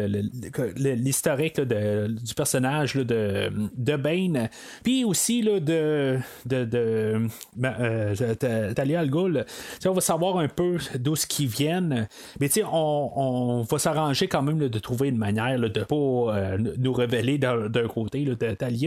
l'historique 0.94 1.60
de- 1.60 2.06
du 2.08 2.34
personnage 2.34 2.94
de, 2.94 3.50
de 3.76 3.96
Bane. 3.96 4.48
Puis 4.82 5.04
aussi 5.04 5.42
là, 5.42 5.60
de, 5.60 6.18
de, 6.46 6.64
de 6.64 7.26
ben, 7.56 7.74
Ta- 8.38 8.74
Talia 8.74 9.00
al 9.00 9.10
Ghul. 9.10 9.44
On 9.86 9.92
va 9.92 10.00
savoir 10.00 10.38
un 10.38 10.48
peu 10.48 10.78
d'où 10.98 11.16
ce 11.16 11.26
qu'ils 11.26 11.48
viennent. 11.48 12.06
Mais 12.40 12.48
on, 12.64 13.10
on 13.16 13.62
va 13.62 13.78
s'arranger 13.78 14.28
quand 14.28 14.42
même 14.42 14.58
de 14.58 14.78
trouver 14.78 15.08
une 15.08 15.18
manière 15.18 15.58
de 15.58 15.82
pas 15.84 15.94
euh, 15.96 16.58
nous 16.78 16.92
révéler 16.92 17.38
d'un 17.38 17.68
d'un 17.68 17.88
côté 17.88 18.24
de 18.24 18.34
Talia. 18.34 18.83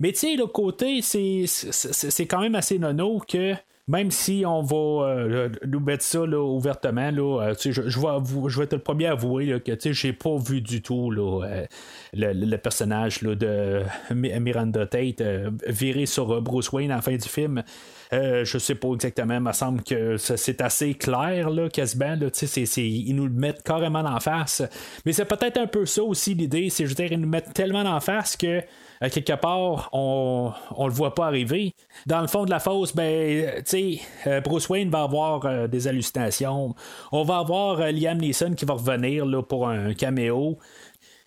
Mais 0.00 0.12
tu 0.12 0.18
sais, 0.18 0.36
l'autre 0.36 0.52
côté, 0.52 1.00
c'est 1.02 2.26
quand 2.26 2.40
même 2.40 2.54
assez 2.54 2.78
nono 2.78 3.20
que 3.26 3.54
même 3.86 4.10
si 4.10 4.44
on 4.46 4.62
va 4.62 5.06
euh, 5.08 5.48
nous 5.66 5.78
mettre 5.78 6.02
ça 6.02 6.24
là, 6.24 6.42
ouvertement, 6.42 7.10
là, 7.10 7.48
euh, 7.50 7.54
je, 7.62 7.70
je 7.70 8.00
vais 8.00 8.48
je 8.48 8.58
vais 8.58 8.64
être 8.64 8.72
le 8.72 8.78
premier 8.78 9.08
à 9.08 9.12
avouer 9.12 9.44
là, 9.44 9.60
que 9.60 9.92
j'ai 9.92 10.14
pas 10.14 10.38
vu 10.38 10.62
du 10.62 10.80
tout 10.80 11.10
là, 11.10 11.42
euh, 11.44 11.66
le, 12.14 12.32
le 12.32 12.56
personnage 12.56 13.20
là, 13.20 13.34
de 13.34 13.82
Mi- 14.10 14.32
Miranda 14.40 14.86
Tate 14.86 15.20
virer 15.66 16.06
sur 16.06 16.40
Bruce 16.40 16.72
Wayne 16.72 16.92
à 16.92 16.96
la 16.96 17.02
fin 17.02 17.14
du 17.14 17.28
film. 17.28 17.62
Je 18.10 18.58
sais 18.58 18.74
pas 18.76 18.88
exactement, 18.94 19.34
il 19.34 19.40
me 19.40 19.52
semble 19.52 19.82
que 19.82 20.16
c'est 20.16 20.62
assez 20.62 20.94
clair, 20.94 21.50
là, 21.50 21.68
quasiment. 21.68 22.14
Là, 22.18 22.28
c'est- 22.32 22.66
ils 22.88 23.12
nous 23.14 23.26
le 23.26 23.32
mettent 23.32 23.64
carrément 23.64 23.98
en 24.00 24.20
face. 24.20 24.62
Mais 25.04 25.12
c'est 25.12 25.26
peut-être 25.26 25.58
un 25.58 25.66
peu 25.66 25.84
ça 25.84 26.02
aussi 26.02 26.32
l'idée, 26.32 26.70
c'est 26.70 26.84
je 26.84 26.90
veux 26.90 26.94
dire, 26.94 27.12
ils 27.12 27.20
nous 27.20 27.28
mettent 27.28 27.52
tellement 27.52 27.80
en 27.82 28.00
face 28.00 28.34
que 28.36 28.62
à 29.04 29.10
quelque 29.10 29.34
part, 29.34 29.90
on, 29.92 30.50
on 30.76 30.86
le 30.86 30.92
voit 30.94 31.14
pas 31.14 31.26
arriver. 31.26 31.74
Dans 32.06 32.22
le 32.22 32.26
fond 32.26 32.46
de 32.46 32.50
la 32.50 32.58
fosse, 32.58 32.94
ben, 32.96 33.50
tu 33.56 33.62
sais, 33.66 34.00
euh, 34.26 34.40
Bruce 34.40 34.70
Wayne 34.70 34.88
va 34.88 35.02
avoir 35.02 35.44
euh, 35.44 35.66
des 35.66 35.86
hallucinations. 35.88 36.74
On 37.12 37.22
va 37.22 37.38
avoir 37.38 37.80
euh, 37.80 37.90
Liam 37.90 38.16
Neeson 38.16 38.54
qui 38.54 38.64
va 38.64 38.72
revenir 38.72 39.26
là, 39.26 39.42
pour 39.42 39.68
un 39.68 39.92
caméo. 39.92 40.56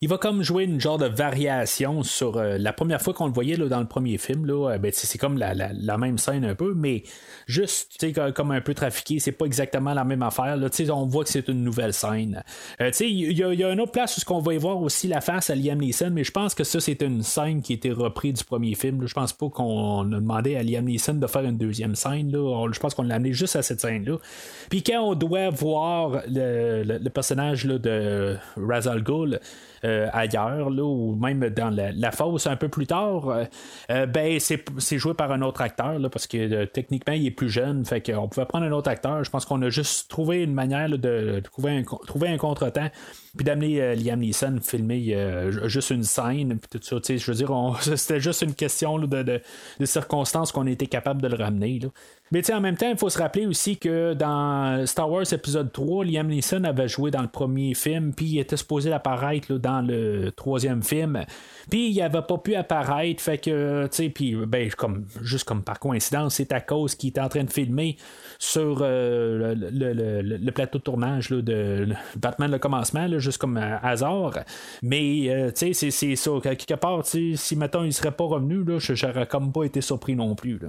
Il 0.02 0.10
va 0.10 0.20
comme 0.20 0.44
jouer 0.44 0.66
une 0.66 0.80
genre 0.80 1.00
de 1.00 1.08
variation 1.08 2.04
sur 2.04 2.38
euh, 2.38 2.60
la 2.60 2.72
première 2.72 3.02
fois 3.02 3.16
qu'on 3.16 3.26
le 3.26 3.34
voyait 3.34 3.56
là, 3.56 3.68
dans 3.68 3.80
le 3.80 3.88
premier 3.88 4.20
film. 4.20 4.46
Là, 4.46 4.74
euh, 4.74 4.78
ben, 4.78 4.92
c'est 4.94 5.18
comme 5.18 5.40
la, 5.40 5.56
la, 5.56 5.98
même 5.98 6.20
scène 6.20 6.46
un 6.46 6.54
peu, 6.54 6.76
mais 6.76 7.02
juste 7.48 8.06
comme 8.36 8.52
un 8.52 8.62
peu 8.62 8.76
trafiqué, 8.76 9.20
c'est 9.20 9.32
pas 9.32 9.46
exactement 9.46 9.96
la 9.96 10.04
même 10.04 10.22
affaire. 10.22 10.56
Là, 10.56 10.68
on 10.94 11.08
voit 11.08 11.24
que 11.24 11.32
c'est 11.32 11.48
une 11.48 11.64
nouvelle 11.64 11.94
scène. 11.94 12.44
Euh, 12.80 12.92
il 13.00 13.36
y, 13.36 13.44
a 13.44 13.72
une 13.72 13.82
autre 13.82 13.92
place 13.92 14.18
où 14.18 14.34
on 14.34 14.40
va 14.40 14.54
y 14.54 14.58
voir 14.58 14.80
aussi 14.80 15.08
la 15.08 15.20
face 15.20 15.50
à 15.50 15.56
Liam 15.56 15.80
Neeson, 15.80 16.12
mais 16.12 16.24
je 16.24 16.32
pense 16.32 16.54
que 16.54 16.64
ça, 16.64 16.80
c'est 16.80 17.02
une 17.02 17.24
scène 17.24 17.64
qui 17.64 17.74
a 17.74 17.76
été 17.76 17.92
reprise 17.92 18.34
du 18.34 18.44
premier 18.44 18.76
film. 18.76 19.08
Je 19.08 19.14
pense 19.16 19.34
pas 19.34 19.50
qu'on 19.50 20.02
a 20.02 20.20
demandé 20.20 20.58
à 20.58 20.62
Liam 20.62 20.86
Neeson 20.86 21.16
de 21.16 21.26
faire 21.26 21.44
une 21.44 21.58
deuxième 21.58 21.96
scène. 21.96 22.30
Je 22.32 22.80
pense 22.80 22.94
qu'on 22.94 23.04
l'a 23.04 23.16
amené 23.16 23.34
juste 23.34 23.56
à 23.56 23.64
cette 23.64 23.82
scène-là. 23.82 24.18
Puis 24.70 24.84
quand 24.84 25.02
on 25.02 25.16
doit 25.16 25.50
voir 25.50 26.22
le, 26.28 26.84
le, 26.84 27.10
personnage 27.10 27.66
là, 27.66 27.80
de 27.80 28.38
Razal 28.58 29.02
Ghul, 29.02 29.40
euh, 29.84 30.08
ailleurs, 30.14 30.70
ou 30.70 31.16
même 31.16 31.50
dans 31.50 31.70
la, 31.70 32.12
fosse 32.12 32.48
un 32.48 32.56
peu 32.56 32.70
plus 32.70 32.88
tard, 32.88 33.30
euh, 33.30 33.44
euh, 33.92 34.06
ben 34.06 34.40
c'est 34.40 34.98
joué 34.98 35.14
par 35.14 35.32
un 35.32 35.42
autre 35.42 35.62
acteur, 35.62 36.00
là, 36.00 36.10
parce 36.10 36.28
que 36.28 36.66
techniquement 36.66 37.14
il 37.14 37.26
est 37.28 37.32
plus 37.32 37.50
jeune, 37.50 37.86
fait 37.86 38.02
qu'on 38.02 38.28
pouvait 38.28 38.46
prendre 38.46 38.66
un 38.66 38.72
autre 38.72 38.90
acteur. 38.90 39.24
Je 39.24 39.30
pense 39.30 39.46
qu'on 39.46 39.62
a 39.62 39.70
juste 39.70 40.10
trouvé 40.10 40.44
une 40.44 40.54
manière 40.54 40.90
de 40.90 41.42
trouver 41.44 41.78
un, 41.78 41.84
trouver 41.84 42.30
un 42.30 42.38
contretemps 42.38 42.90
puis 43.38 43.46
d'amener 43.46 43.96
Liam 43.96 44.20
Neeson 44.20 44.60
filmer 44.62 45.16
juste 45.66 45.92
une 45.92 46.04
scène, 46.04 46.58
puis 46.60 46.80
tout 46.80 46.84
ça, 46.84 46.98
je 47.16 47.32
veux 47.32 47.38
dire, 47.38 47.52
c'était 47.82 48.20
juste 48.20 48.42
une 48.42 48.54
question 48.54 49.00
de, 49.00 49.42
circonstances 49.86 50.52
qu'on 50.52 50.68
était 50.68 50.88
capable 50.88 51.22
de 51.22 51.28
le 51.28 51.36
ramener. 51.36 51.80
Mais 52.32 52.52
en 52.52 52.60
même 52.60 52.76
temps, 52.76 52.90
il 52.90 52.98
faut 52.98 53.10
se 53.10 53.20
rappeler 53.20 53.46
aussi 53.46 53.78
que 53.78 54.14
dans 54.14 54.86
Star 54.86 55.10
Wars 55.10 55.32
épisode 55.32 55.72
3, 55.72 56.04
Liam 56.04 56.28
Neeson 56.28 56.66
avait 56.66 56.90
joué 56.90 57.10
dans 57.10 57.22
le 57.22 57.30
premier 57.30 57.74
film, 57.74 58.14
puis 58.14 58.26
il 58.26 58.40
était 58.40 58.58
supposé 58.58 58.92
apparaître 58.92 59.54
dans 59.54 59.82
le 59.82 60.32
troisième 60.32 60.84
film. 60.84 61.24
Puis 61.70 61.90
il 61.90 61.98
n'avait 61.98 62.22
pas 62.22 62.38
pu 62.38 62.56
apparaître, 62.56 63.22
fait 63.22 63.38
que, 63.38 63.84
tu 63.88 63.96
sais, 63.96 64.10
puis 64.10 64.36
ben, 64.36 64.70
comme, 64.72 65.06
juste 65.22 65.46
comme 65.46 65.64
par 65.64 65.80
coïncidence, 65.80 66.36
c'est 66.36 66.52
à 66.52 66.60
cause 66.60 66.96
qu'il 66.96 67.10
était 67.10 67.22
en 67.22 67.30
train 67.30 67.46
de 67.46 67.52
filmer 67.52 67.96
sur 68.40 68.80
euh, 68.82 69.56
le, 69.56 70.52
plateau 70.52 70.78
de 70.78 70.84
tournage 70.84 71.30
de 71.30 71.88
Batman 72.16 72.52
le 72.52 72.60
commencement, 72.60 73.08
juste 73.20 73.38
comme 73.38 73.58
hasard. 73.58 74.40
Mais, 74.82 75.30
euh, 75.30 75.52
tu 75.52 75.74
c'est 75.74 76.16
ça. 76.16 76.32
Quelque 76.42 76.76
part, 76.76 77.06
si 77.06 77.56
maintenant 77.56 77.84
il 77.84 77.94
serait 77.94 78.12
pas 78.12 78.26
revenu, 78.26 78.64
je 78.80 79.06
n'aurais 79.06 79.28
comme 79.28 79.52
pas 79.52 79.64
été 79.64 79.82
surpris 79.82 80.16
non 80.16 80.36
plus. 80.36 80.60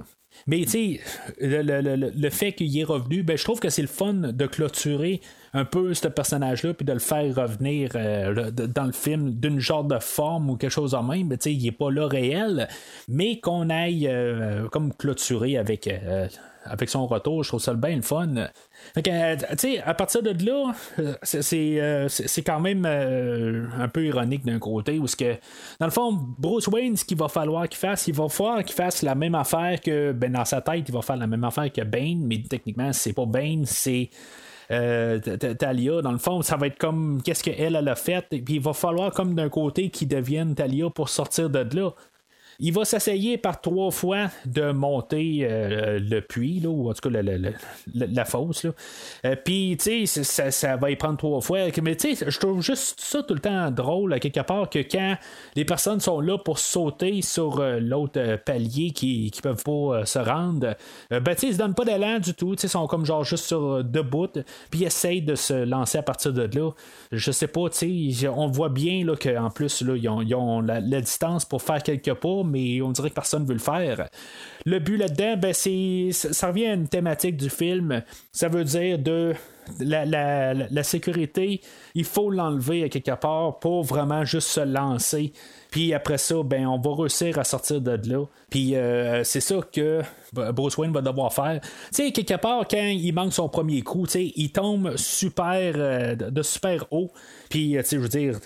Mais 0.47 0.61
tu 0.61 0.69
sais, 0.69 0.99
le, 1.41 2.29
fait 2.29 2.53
qu'il 2.53 2.77
est 2.77 2.83
revenu, 2.83 3.23
ben, 3.23 3.37
je 3.37 3.43
trouve 3.43 3.59
que 3.59 3.69
c'est 3.69 3.81
le 3.81 3.87
fun 3.87 4.13
de 4.13 4.45
clôturer 4.45 5.21
un 5.53 5.65
peu 5.65 5.93
ce 5.93 6.07
personnage-là, 6.07 6.73
puis 6.73 6.85
de 6.85 6.93
le 6.93 6.99
faire 6.99 7.35
revenir 7.35 7.91
euh, 7.95 8.51
dans 8.51 8.85
le 8.85 8.91
film 8.91 9.33
d'une 9.33 9.59
genre 9.59 9.83
de 9.83 9.99
forme 9.99 10.49
ou 10.49 10.57
quelque 10.57 10.71
chose 10.71 10.93
en 10.93 11.03
même. 11.03 11.35
sais 11.39 11.53
il 11.53 11.63
n'est 11.63 11.71
pas 11.71 11.91
là 11.91 12.07
réel, 12.07 12.67
mais 13.07 13.39
qu'on 13.39 13.69
aille 13.69 14.07
euh, 14.07 14.67
comme 14.69 14.93
clôturer 14.93 15.57
avec, 15.57 15.87
euh, 15.87 16.27
avec 16.69 16.89
son 16.89 17.07
retour, 17.07 17.43
je 17.43 17.49
trouve 17.49 17.61
ça 17.61 17.73
bien 17.73 17.95
le 17.95 18.01
fun. 18.01 18.33
Fait 18.93 19.79
à 19.83 19.93
partir 19.93 20.23
de 20.23 20.31
là, 20.45 20.73
c'est 21.23 22.43
quand 22.45 22.59
même 22.59 22.85
un 22.85 23.87
peu 23.87 24.05
ironique 24.05 24.45
d'un 24.45 24.59
côté, 24.59 24.99
où 24.99 25.05
que, 25.05 25.35
dans 25.79 25.85
le 25.85 25.91
fond, 25.91 26.17
Bruce 26.37 26.67
Wayne, 26.67 26.95
ce 26.95 27.05
qu'il 27.05 27.17
va 27.17 27.27
falloir 27.27 27.67
qu'il 27.67 27.79
fasse, 27.79 28.07
il 28.07 28.15
va 28.15 28.29
falloir 28.29 28.63
qu'il 28.63 28.75
fasse 28.75 29.01
la 29.01 29.15
même 29.15 29.35
affaire 29.35 29.81
que, 29.81 30.11
ben, 30.11 30.31
dans 30.31 30.45
sa 30.45 30.61
tête, 30.61 30.85
il 30.87 30.93
va 30.93 31.01
faire 31.01 31.17
la 31.17 31.27
même 31.27 31.43
affaire 31.43 31.71
que 31.71 31.81
Bane, 31.81 32.19
mais 32.19 32.41
techniquement, 32.47 32.93
c'est 32.93 33.13
pas 33.13 33.25
Bane, 33.25 33.65
c'est 33.65 34.09
euh, 34.71 35.19
Talia, 35.19 36.01
dans 36.01 36.11
le 36.11 36.17
fond, 36.17 36.41
ça 36.41 36.55
va 36.55 36.67
être 36.67 36.77
comme 36.77 37.21
qu'est-ce 37.23 37.43
qu'elle, 37.43 37.75
elle 37.75 37.87
a 37.87 37.95
fait? 37.95 38.25
Et 38.31 38.41
puis 38.41 38.55
il 38.55 38.61
va 38.61 38.73
falloir 38.73 39.11
comme 39.11 39.33
d'un 39.33 39.49
côté 39.49 39.89
qu'il 39.89 40.07
devienne 40.07 40.53
Talia 40.53 40.89
pour 40.89 41.09
sortir 41.09 41.49
de 41.49 41.65
là. 41.75 41.91
Il 42.61 42.73
va 42.73 42.83
s'essayer 42.83 43.37
par 43.37 43.61
trois 43.61 43.89
fois 43.89 44.27
de 44.45 44.71
monter 44.71 45.39
euh, 45.43 45.97
le 45.99 46.19
puits, 46.19 46.59
là, 46.59 46.69
ou 46.69 46.89
en 46.89 46.93
tout 46.93 47.09
cas 47.09 47.21
la 47.95 48.25
fosse. 48.25 48.65
Euh, 49.25 49.35
Puis, 49.45 49.77
tu 49.79 50.05
sais, 50.05 50.23
ça, 50.51 50.75
va 50.75 50.91
y 50.91 50.97
prendre 50.97 51.17
trois 51.17 51.39
fois. 51.39 51.59
Mais, 51.81 51.95
tu 51.95 52.15
sais, 52.15 52.29
je 52.29 52.37
trouve 52.37 52.61
juste 52.61 52.99
ça 52.99 53.23
tout 53.23 53.33
le 53.33 53.39
temps 53.39 53.71
drôle, 53.71 54.11
à 54.11 54.19
quelque 54.19 54.41
part, 54.41 54.69
que 54.69 54.79
quand 54.79 55.15
les 55.55 55.63
personnes 55.63 56.01
sont 56.01 56.19
là 56.19 56.37
pour 56.37 56.59
sauter 56.59 57.21
sur 57.21 57.59
euh, 57.59 57.79
l'autre 57.79 58.37
palier 58.45 58.91
qui, 58.91 59.31
qui 59.31 59.41
peuvent 59.41 59.63
pas 59.63 60.05
se 60.05 60.19
rendre, 60.19 60.75
ben, 61.09 61.23
tu 61.35 61.37
sais, 61.37 61.47
ils 61.47 61.53
se 61.53 61.59
donnent 61.59 61.75
pas 61.75 61.85
d'élan 61.85 62.19
du 62.19 62.33
tout. 62.33 62.55
Tu 62.55 62.61
sais, 62.61 62.67
ils 62.67 62.71
sont 62.71 62.87
comme 62.87 63.05
genre 63.05 63.23
juste 63.23 63.45
sur 63.45 63.83
debout, 63.83 64.27
puis 64.69 64.81
ils 64.81 64.85
essayent 64.85 65.21
de 65.21 65.35
se 65.35 65.53
lancer 65.53 65.97
à 65.97 66.03
partir 66.03 66.33
de 66.33 66.49
là. 66.57 66.71
Je 67.13 67.31
sais 67.31 67.47
pas, 67.47 67.69
tu 67.69 68.13
sais, 68.13 68.27
on 68.27 68.47
voit 68.47 68.69
bien 68.69 69.05
qu'en 69.15 69.49
plus, 69.49 69.81
là, 69.81 69.95
ils 69.95 70.35
ont, 70.35 70.61
la, 70.61 70.79
la, 70.79 71.01
distance 71.01 71.45
pour 71.45 71.61
faire 71.61 71.81
quelques 71.81 72.13
pas, 72.15 72.43
mais 72.49 72.81
on 72.81 72.91
dirait 72.91 73.09
que 73.09 73.15
personne 73.15 73.43
ne 73.43 73.47
veut 73.47 73.53
le 73.53 73.59
faire. 73.59 74.09
Le 74.65 74.79
but 74.79 74.97
là-dedans, 74.97 75.37
ben, 75.37 75.53
c'est, 75.53 76.09
ça 76.11 76.47
revient 76.47 76.65
à 76.65 76.73
une 76.73 76.87
thématique 76.87 77.37
du 77.37 77.49
film. 77.49 78.03
Ça 78.31 78.47
veut 78.49 78.63
dire 78.63 78.99
de 78.99 79.33
la, 79.79 80.53
la, 80.53 80.83
sécurité, 80.83 81.61
il 81.95 82.05
faut 82.05 82.31
l'enlever 82.31 82.83
à 82.83 82.89
quelque 82.89 83.15
part 83.15 83.59
pour 83.59 83.83
vraiment 83.83 84.25
juste 84.25 84.47
se 84.47 84.61
lancer. 84.61 85.33
Puis 85.71 85.93
après 85.93 86.17
ça, 86.17 86.35
ben, 86.43 86.65
on 86.65 86.79
va 86.79 86.95
réussir 86.95 87.37
à 87.37 87.43
sortir 87.43 87.79
de 87.79 87.99
là. 88.09 88.25
Puis 88.49 88.75
euh, 88.75 89.23
c'est 89.23 89.41
ça 89.41 89.57
que 89.71 90.01
Bruce 90.33 90.77
Wayne 90.77 90.91
va 90.91 91.01
devoir 91.01 91.31
faire. 91.31 91.59
Tu 91.61 91.69
sais, 91.91 92.11
quelque 92.11 92.39
part, 92.39 92.67
quand 92.67 92.81
il 92.81 93.11
manque 93.13 93.33
son 93.33 93.49
premier 93.49 93.81
coup, 93.81 94.05
il 94.15 94.51
tombe 94.51 94.95
super, 94.97 95.73
euh, 95.75 96.15
de 96.15 96.41
super 96.41 96.85
haut. 96.91 97.11
Puis, 97.49 97.75
tu 97.77 97.83
sais, 97.83 97.95
je 97.95 98.01
veux 98.01 98.07
dire, 98.07 98.39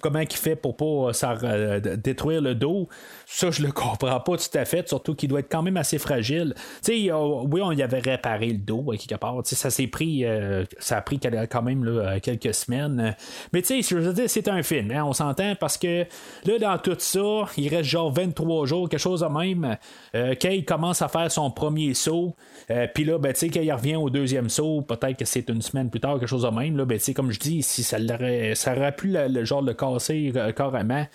comment 0.00 0.20
il 0.20 0.32
fait 0.32 0.56
pour 0.56 0.76
pas 0.76 1.10
euh, 1.44 1.80
détruire 1.96 2.42
le 2.42 2.54
dos, 2.54 2.88
ça, 3.26 3.50
je 3.50 3.62
le 3.62 3.72
comprends 3.72 4.20
pas 4.20 4.36
tout 4.36 4.58
à 4.58 4.64
fait, 4.64 4.88
surtout 4.88 5.14
qu'il 5.14 5.28
doit 5.28 5.40
être 5.40 5.50
quand 5.50 5.62
même 5.62 5.76
assez 5.76 5.98
fragile. 5.98 6.54
Tu 6.84 7.06
sais, 7.06 7.12
oui, 7.12 7.60
on 7.62 7.72
y 7.72 7.82
avait 7.82 8.00
réparé 8.00 8.48
le 8.48 8.58
dos, 8.58 8.92
quelque 8.98 9.18
part. 9.18 9.42
Tu 9.42 9.50
sais, 9.50 9.56
ça 9.56 9.70
s'est 9.70 9.86
pris, 9.86 10.24
ça 10.78 10.98
a 10.98 11.00
pris 11.00 11.18
quand 11.18 11.62
même 11.62 12.20
quelques 12.22 12.54
semaines. 12.54 13.14
Mais 13.52 13.62
tu 13.62 13.82
sais, 13.82 13.96
je 13.96 13.96
veux 13.96 14.12
dire, 14.12 14.28
c'est 14.28 14.48
un 14.48 14.62
film, 14.62 14.90
hein, 14.90 15.04
on 15.04 15.12
s'entend, 15.12 15.54
parce 15.56 15.78
que 15.78 16.04
là, 16.44 16.58
dans 16.58 16.78
tout 16.78 16.96
ça, 16.98 17.48
il 17.56 17.68
reste 17.68 17.88
genre 17.88 18.12
23 18.12 18.66
jours, 18.66 18.88
quelque 18.88 19.00
chose 19.00 19.20
de 19.20 19.26
même. 19.26 19.76
Euh, 20.14 20.34
il 20.42 20.64
commence 20.64 21.02
à 21.02 21.08
faire 21.08 21.30
son 21.30 21.50
premier 21.50 21.94
saut, 21.94 22.34
euh, 22.70 22.86
puis 22.92 23.04
là, 23.04 23.18
ben, 23.18 23.32
quand 23.32 23.60
il 23.60 23.72
revient 23.72 23.96
au 23.96 24.10
deuxième 24.10 24.48
saut, 24.48 24.82
peut-être 24.82 25.18
que 25.18 25.24
c'est 25.24 25.48
une 25.48 25.62
semaine 25.62 25.90
plus 25.90 26.00
tard, 26.00 26.18
quelque 26.18 26.28
chose 26.28 26.42
de 26.42 26.48
même. 26.48 26.76
Là, 26.76 26.84
ben, 26.84 26.98
comme 27.14 27.30
je 27.30 27.38
dis, 27.38 27.62
si 27.62 27.82
ça 27.82 27.98
aurait, 27.98 28.41
ça 28.54 28.76
aurait 28.76 28.94
pu 28.94 29.08
le, 29.08 29.28
de 29.28 29.72
casser 29.72 30.32
euh, 30.34 30.52
carrément. 30.52 31.06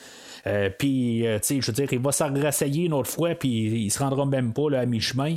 Euh, 0.45 0.69
puis, 0.77 1.23
je 1.23 1.65
veux 1.65 1.73
dire, 1.73 1.87
il 1.91 1.99
va 1.99 2.11
s'en 2.11 2.33
rassayer 2.33 2.85
une 2.85 2.93
autre 2.93 3.09
fois, 3.09 3.35
puis 3.35 3.49
il 3.49 3.91
se 3.91 3.99
rendra 3.99 4.25
même 4.25 4.53
pas 4.53 4.77
à 4.77 4.85
mi-chemin. 4.85 5.35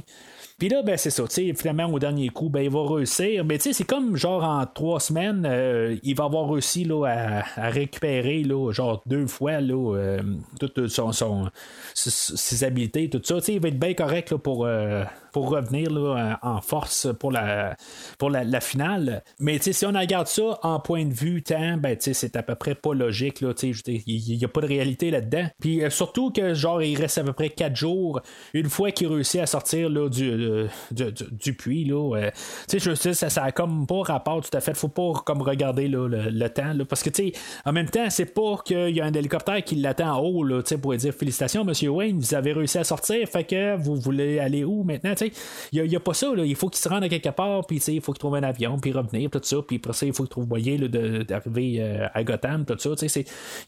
Puis 0.60 0.68
là, 0.68 0.82
ben, 0.82 0.98
c'est 0.98 1.08
ça. 1.08 1.24
Finalement, 1.26 1.86
au 1.86 1.98
dernier 1.98 2.28
coup, 2.28 2.50
ben, 2.50 2.60
il 2.60 2.68
va 2.68 2.86
réussir. 2.86 3.46
Mais 3.46 3.58
c'est 3.58 3.82
comme 3.84 4.14
genre 4.14 4.44
en 4.44 4.66
trois 4.66 5.00
semaines, 5.00 5.46
euh, 5.46 5.96
il 6.02 6.14
va 6.14 6.24
avoir 6.24 6.50
réussi 6.50 6.84
là, 6.84 7.06
à, 7.56 7.70
récupérer 7.70 8.42
là, 8.42 8.70
genre 8.70 9.02
deux 9.06 9.26
fois 9.26 9.62
là, 9.62 9.96
euh, 9.96 10.20
toutes 10.60 10.86
ses 11.94 12.62
habiletés, 12.62 13.08
tout 13.08 13.22
ça. 13.24 13.38
il 13.48 13.58
va 13.58 13.68
être 13.68 13.78
bien 13.78 13.94
correct 13.94 14.32
là, 14.32 14.38
pour, 14.38 14.66
euh, 14.66 15.02
pour 15.32 15.50
revenir 15.50 15.90
là, 15.90 16.38
en 16.42 16.60
force 16.60 17.08
pour 17.18 17.32
la, 17.32 17.76
pour 18.18 18.30
la, 18.30 18.60
finale. 18.60 19.22
Mais 19.38 19.58
si 19.58 19.86
on 19.86 19.92
regarde 19.92 20.26
ça 20.26 20.58
en 20.62 20.80
point 20.80 21.06
de 21.06 21.14
vue 21.14 21.42
temps, 21.42 21.76
ben, 21.76 21.96
c'est 21.98 22.36
à 22.36 22.42
peu 22.42 22.54
près 22.54 22.74
pas 22.74 22.94
logique. 22.94 23.40
Il 23.40 24.38
n'y 24.38 24.44
a 24.44 24.48
pas 24.48 24.60
de 24.60 24.66
réalité 24.66 25.10
là-dedans. 25.10 25.46
Puis 25.60 25.82
surtout 25.88 26.30
que 26.30 26.54
genre 26.54 26.82
il 26.82 26.96
reste 26.96 27.18
à 27.18 27.24
peu 27.24 27.32
près 27.32 27.50
quatre 27.50 27.76
jours 27.76 28.20
une 28.54 28.68
fois 28.68 28.90
qu'il 28.90 29.08
réussit 29.08 29.40
à 29.40 29.46
sortir 29.46 29.88
là, 29.88 30.08
du 30.08 30.68
du, 30.90 31.54
puits. 31.54 31.84
Là, 31.84 32.16
euh, 32.16 32.30
je 32.72 32.94
sais, 32.94 33.14
ça, 33.14 33.30
ça 33.30 33.44
a 33.44 33.52
comme 33.52 33.86
pas 33.86 34.02
rapport 34.02 34.40
tout 34.42 34.56
à 34.56 34.60
fait. 34.60 34.74
Faut 34.74 34.88
pas 34.88 35.12
comme 35.24 35.42
regarder 35.42 35.88
le, 35.88 36.48
temps. 36.48 36.72
parce 36.88 37.02
que 37.02 37.10
en 37.64 37.72
même 37.72 37.88
temps, 37.88 38.08
c'est 38.08 38.26
pas 38.26 38.56
qu'il 38.64 38.90
y 38.90 39.00
a 39.00 39.04
un 39.04 39.12
hélicoptère 39.12 39.62
qui 39.62 39.76
l'attend 39.76 40.16
en 40.16 40.20
haut 40.20 40.44
pour 40.80 40.96
dire 40.96 41.12
félicitations, 41.12 41.64
Monsieur 41.64 41.90
Wayne, 41.90 42.18
vous 42.18 42.34
avez 42.34 42.52
réussi 42.52 42.78
à 42.78 42.84
sortir, 42.84 43.28
fait 43.28 43.44
que 43.44 43.76
vous 43.76 43.96
voulez 43.96 44.38
aller 44.38 44.64
où 44.64 44.82
maintenant? 44.82 45.14
Il 45.72 45.82
n'y 45.82 45.96
a, 45.96 46.00
pas 46.00 46.14
ça. 46.14 46.34
Là, 46.34 46.44
il 46.44 46.56
faut 46.56 46.68
qu'il 46.68 46.80
se 46.80 46.88
rende 46.88 47.04
à 47.04 47.08
quelque 47.08 47.30
part, 47.30 47.66
puis 47.66 47.78
il 47.78 48.00
faut 48.00 48.12
qu'il 48.12 48.20
trouve 48.20 48.36
un 48.36 48.42
avion, 48.42 48.78
puis 48.78 48.92
revenir, 48.92 49.30
tout 49.30 49.40
ça, 49.42 49.56
puis 49.66 49.76
après 49.76 49.92
ça, 49.92 50.06
il 50.06 50.12
faut 50.12 50.24
qu'il 50.24 50.30
trouve 50.30 50.48
moyen 50.48 50.76
d'arriver 50.78 51.78
euh, 51.80 52.06
à 52.12 52.24
Gotham, 52.24 52.64
tout 52.64 52.78
ça. 52.78 52.90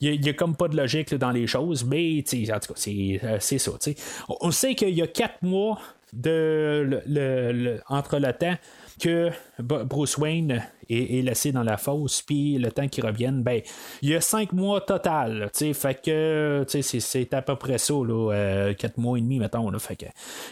Il 0.01 0.21
n'y 0.21 0.29
a, 0.29 0.33
comme 0.33 0.57
pas 0.57 0.69
de 0.69 0.77
logique 0.77 1.15
dans 1.15 1.31
les 1.31 1.47
choses, 1.47 1.85
mais 1.85 2.19
en 2.19 2.61
tout 2.61 2.73
cas, 2.73 2.75
c'est 2.77 3.21
euh, 3.25 3.39
ça. 3.39 3.73
On 4.41 4.51
sait 4.51 4.75
qu'il 4.75 4.95
y 4.95 5.03
a 5.03 5.07
quatre 5.07 5.43
mois 5.43 5.79
de 6.13 7.81
entre 7.89 8.19
le 8.19 8.33
temps 8.33 8.57
que 9.01 9.31
Bruce 9.59 10.19
Wayne 10.19 10.63
est 10.89 11.23
laissé 11.23 11.53
dans 11.53 11.63
la 11.63 11.77
fosse, 11.77 12.23
puis 12.23 12.59
le 12.59 12.71
temps 12.71 12.89
qu'il 12.89 13.05
revienne, 13.05 13.43
ben, 13.43 13.61
il 14.03 14.11
y 14.11 14.15
a 14.15 14.21
cinq 14.21 14.53
mois 14.53 14.81
total. 14.81 15.51
Fait 15.53 16.01
que 16.03 16.65
c'est, 16.69 17.35
à 17.35 17.43
peu 17.43 17.57
près 17.57 17.79
ça, 17.79 17.95
là, 17.95 18.33
euh, 18.33 18.75
quatre 18.75 18.99
mois 18.99 19.19
et 19.19 19.21
demi, 19.21 19.39
mettons. 19.39 19.71
Là, 19.71 19.79
fait 19.79 20.07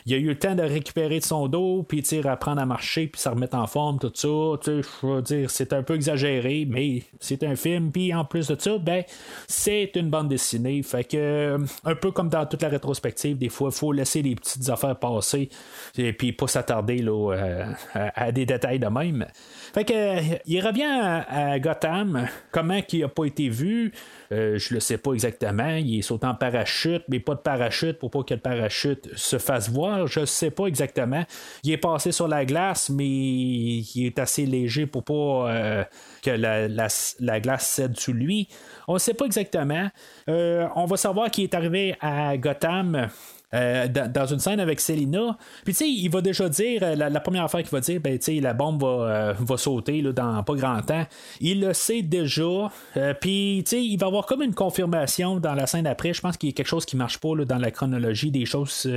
il 0.07 0.15
a 0.15 0.17
eu 0.17 0.29
le 0.29 0.39
temps 0.39 0.55
de 0.55 0.63
récupérer 0.63 1.19
de 1.19 1.25
son 1.25 1.49
dos, 1.49 1.83
puis 1.83 2.05
apprendre 2.25 2.61
à 2.61 2.67
marcher, 2.67 3.07
puis 3.07 3.21
se 3.21 3.29
remettre 3.29 3.57
en 3.57 3.67
forme, 3.67 3.99
tout 3.99 4.13
ça. 4.15 4.29
Je 4.67 5.07
veux 5.07 5.23
dire, 5.23 5.51
c'est 5.51 5.73
un 5.73 5.83
peu 5.83 5.95
exagéré, 5.95 6.67
mais 6.69 7.03
c'est 7.19 7.43
un 7.45 7.57
film, 7.57 7.91
puis 7.93 8.15
en 8.15 8.25
plus 8.25 8.49
de 8.49 8.57
ça, 8.59 8.79
ben, 8.79 9.05
c'est 9.47 9.93
une 9.95 10.11
bande 10.11 10.29
dessinée. 10.29 10.83
Fait 10.83 11.05
que, 11.05 11.59
un 11.85 11.95
peu 11.95 12.11
comme 12.11 12.29
dans 12.29 12.47
toute 12.47 12.63
la 12.63 12.69
rétrospective, 12.69 13.39
des 13.39 13.49
fois, 13.49 13.71
il 13.73 13.77
faut 13.77 13.93
laisser 13.93 14.23
les 14.23 14.35
petites 14.35 14.69
affaires 14.69 14.99
passer, 14.99 15.49
et 15.99 16.13
puis 16.13 16.33
pas 16.33 16.47
s'attarder 16.47 16.99
là, 16.99 17.33
euh, 17.33 17.65
à 17.95 18.33
des 18.33 18.47
détails 18.47 18.79
de 18.79 18.89
même. 18.89 19.27
Fait 19.73 19.85
que, 19.85 20.39
il 20.47 20.61
revient 20.67 21.25
à, 21.29 21.59
Gotham. 21.59 22.27
Comment 22.51 22.83
qu'il 22.83 23.05
a 23.05 23.09
pas 23.09 23.25
été 23.25 23.49
vu, 23.49 23.93
euh, 24.33 24.59
je 24.59 24.75
le 24.75 24.81
sais 24.81 24.99
pas 24.99 25.13
exactement. 25.13 25.77
Il 25.77 25.99
est 25.99 26.03
sauté 26.03 26.27
en 26.27 26.35
parachute, 26.35 27.03
mais 27.09 27.21
pas 27.21 27.35
de 27.35 27.41
parachute 27.41 27.99
pour 27.99 28.11
pas 28.11 28.23
que 28.23 28.35
le 28.35 28.41
parachute 28.41 29.09
se 29.17 29.39
fasse 29.39 29.69
voir. 29.69 30.07
Je 30.07 30.25
sais 30.25 30.51
pas 30.51 30.67
exactement. 30.67 31.25
Il 31.63 31.73
est 31.73 31.79
passé 31.79 32.13
sur 32.13 32.29
la 32.29 32.45
glace, 32.45 32.91
mais 32.91 33.07
il 33.07 34.07
est 34.07 34.19
assez 34.19 34.47
léger 34.47 34.87
pour 34.87 35.05
pas 35.05 35.53
euh, 35.53 35.85
que 36.23 36.31
la 36.31 37.41
glace 37.41 37.67
cède 37.67 37.99
sous 37.99 38.13
lui. 38.13 38.49
On 38.89 38.95
ne 38.95 38.99
sait 38.99 39.15
pas 39.15 39.27
exactement. 39.27 39.89
Euh, 40.29 40.67
on 40.75 40.87
va 40.87 40.97
savoir 40.97 41.31
qu'il 41.31 41.45
est 41.45 41.55
arrivé 41.55 41.95
à 42.01 42.37
Gotham. 42.37 43.09
Euh, 43.53 43.89
dans, 43.89 44.27
une 44.27 44.39
scène 44.39 44.61
avec 44.61 44.81
Selina. 44.81 45.37
Puis, 45.65 45.73
tu 45.73 45.79
sais, 45.79 45.91
il 45.91 46.09
va 46.09 46.21
déjà 46.21 46.49
dire, 46.49 46.83
euh, 46.83 46.95
la, 46.95 47.21
première 47.21 47.45
affaire 47.45 47.63
qu'il 47.63 47.71
va 47.71 47.81
dire, 47.81 48.01
ben, 48.01 48.17
tu 48.19 48.37
sais, 48.37 48.41
la 48.41 48.55
bombe 48.55 48.81
va, 48.81 48.89
euh, 48.89 49.35
va 49.39 49.57
sauter 49.57 50.03
là, 50.03 50.13
dans 50.13 50.43
pas 50.45 50.55
grand 50.55 50.81
temps. 50.83 51.05
Il 51.41 51.61
le 51.61 51.73
sait 51.73 52.03
déjà. 52.03 52.71
Puis, 53.21 53.63
tu 53.65 53.71
sais, 53.71 53.85
il 53.85 53.97
va 53.97 54.07
avoir 54.07 54.27
comme 54.27 54.43
une 54.43 54.55
confirmation 54.55 55.41
dans 55.41 55.55
la 55.55 55.67
scène 55.67 55.87
après. 55.87 56.13
Je 56.13 56.21
pense 56.21 56.37
qu'il 56.37 56.51
y 56.51 56.53
a 56.53 56.55
quelque 56.55 56.69
chose 56.69 56.85
qui 56.85 56.97
marche 56.97 57.19
pas 57.19 57.35
là, 57.35 57.45
dans 57.45 57.59
la 57.59 57.71
chronologie 57.71 58.31
des 58.31 58.47
choses 58.47 58.89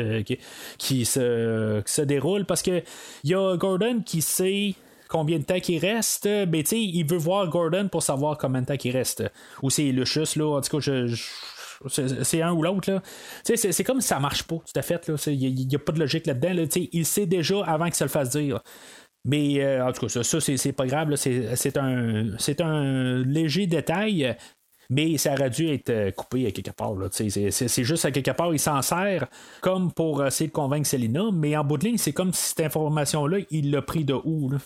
qui, 0.77 1.05
se, 1.05 1.81
qui 1.81 1.91
se 1.91 2.01
déroulent. 2.01 2.45
Parce 2.45 2.61
que 2.61 2.83
il 3.23 3.31
y 3.31 3.35
a 3.35 3.57
Gordon 3.57 4.01
qui 4.05 4.21
sait 4.21 4.75
combien 5.13 5.37
de 5.37 5.43
temps 5.43 5.59
qu'il 5.59 5.79
reste, 5.79 6.23
ben 6.25 6.63
tu 6.63 6.69
sais, 6.69 6.81
il 6.81 7.05
veut 7.05 7.17
voir 7.17 7.47
Gordon 7.47 7.87
pour 7.87 8.01
savoir 8.01 8.35
combien 8.37 8.61
de 8.61 8.65
temps 8.65 8.77
qu'il 8.77 8.91
reste. 8.97 9.23
Ou 9.61 9.69
c'est 9.69 9.83
Lucius, 9.83 10.35
là, 10.35 10.57
en 10.57 10.61
tout 10.61 10.77
cas, 10.77 10.79
je- 10.79 11.15
c'est 11.87 12.41
un 12.41 12.53
ou 12.53 12.63
l'autre. 12.63 13.01
C'est, 13.43 13.83
comme 13.83 14.01
si 14.01 14.07
ça 14.07 14.19
marche 14.19 14.43
pas, 14.43 14.55
tout 14.55 14.79
à 14.79 14.81
fait. 14.81 15.09
Il 15.27 15.67
n'y 15.67 15.75
a, 15.75 15.79
pas 15.79 15.91
de 15.91 15.99
logique 15.99 16.27
là-dedans. 16.27 16.53
là. 16.53 16.63
Il 16.91 17.05
sait 17.05 17.25
déjà 17.25 17.63
avant 17.65 17.89
que 17.89 17.95
ça 17.95 18.05
le 18.05 18.09
fasse 18.09 18.29
dire. 18.29 18.61
Mais 19.25 19.63
euh, 19.63 19.85
en 19.87 19.91
tout 19.93 20.07
cas, 20.07 20.09
ça, 20.09 20.23
ça, 20.23 20.39
c'est, 20.41 20.73
pas 20.73 20.85
grave. 20.85 21.15
C'est, 21.15 21.77
un, 21.77 22.35
un 22.59 23.23
léger 23.23 23.67
détail. 23.67 24.35
Mais 24.89 25.17
ça 25.17 25.33
aurait 25.33 25.49
dû 25.49 25.69
être 25.69 25.89
euh, 25.89 26.11
coupé 26.11 26.45
à 26.45 26.51
quelque 26.51 26.71
part. 26.71 26.93
c'est 27.11 27.83
juste 27.83 28.05
à 28.05 28.11
quelque 28.11 28.31
part, 28.31 28.53
il 28.53 28.59
s'en 28.59 28.81
sert 28.81 29.27
comme 29.61 29.91
pour 29.93 30.25
essayer 30.25 30.49
de 30.49 30.53
convaincre 30.53 30.87
Selina. 30.87 31.31
Mais 31.33 31.55
en 31.55 31.63
bout 31.63 31.77
de 31.77 31.85
ligne, 31.85 31.97
c'est 31.97 32.11
comme 32.13 32.33
si 32.33 32.49
cette 32.49 32.59
information-là, 32.61 33.39
il 33.49 33.71
l'a 33.71 33.81
pris 33.81 34.03
de 34.03 34.13
où? 34.13 34.49
là? 34.49 34.57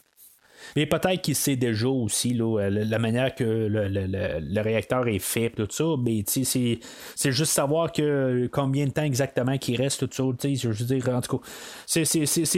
Mais 0.76 0.86
peut-être 0.86 1.22
qu'il 1.22 1.36
sait 1.36 1.56
déjà 1.56 1.88
aussi 1.88 2.34
là, 2.34 2.62
euh, 2.62 2.70
la, 2.70 3.00
manière 3.00 3.34
que 3.36 3.44
le, 3.44 3.88
le- 3.88 4.08
le- 4.08 4.62
réacteur 4.62 5.08
est 5.08 5.20
fait, 5.20 5.50
tout 5.50 5.68
ça. 5.70 5.86
Mais 6.04 6.24
c'est, 6.26 7.32
juste 7.32 7.52
savoir 7.52 7.92
que 7.92 8.50
combien 8.52 8.86
de 8.86 8.92
temps 8.92 9.04
exactement 9.04 9.58
qu'il 9.58 9.76
reste, 9.76 10.08
tout 10.08 10.34
ça. 10.40 10.48
Je 10.54 10.68
veux 10.70 10.86
dire, 10.86 11.10
en 11.10 11.22
tout 11.22 11.38
cas, 11.38 11.48
c'est, 11.86 12.06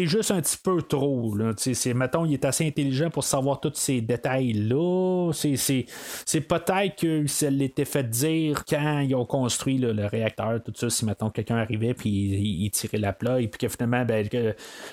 juste 0.05 0.31
un 0.31 0.41
petit 0.41 0.57
peu 0.57 0.81
trop. 0.81 1.35
Là, 1.35 1.53
mettons, 1.95 2.25
il 2.25 2.33
est 2.33 2.45
assez 2.45 2.65
intelligent 2.65 3.09
pour 3.09 3.23
savoir 3.23 3.59
tous 3.59 3.73
ces 3.75 4.01
détails-là. 4.01 5.31
C'est, 5.33 6.41
peut-être 6.41 6.95
que 6.95 7.27
ça 7.27 7.49
l'était 7.49 7.85
fait 7.85 8.09
dire 8.09 8.63
quand 8.67 8.99
ils 8.99 9.15
ont 9.15 9.25
construit 9.25 9.77
le 9.77 10.05
réacteur, 10.05 10.61
tout 10.63 10.73
ça. 10.75 10.89
Si, 10.89 11.05
mettons, 11.05 11.29
quelqu'un 11.29 11.57
arrivait 11.57 11.93
puis 11.93 12.09
il, 12.09 12.71
tirait 12.71 12.97
la 12.97 13.13
plat 13.13 13.39
et 13.41 13.47
puis 13.47 13.59
que 13.59 13.67
finalement, 13.67 14.05
ben, 14.05 14.27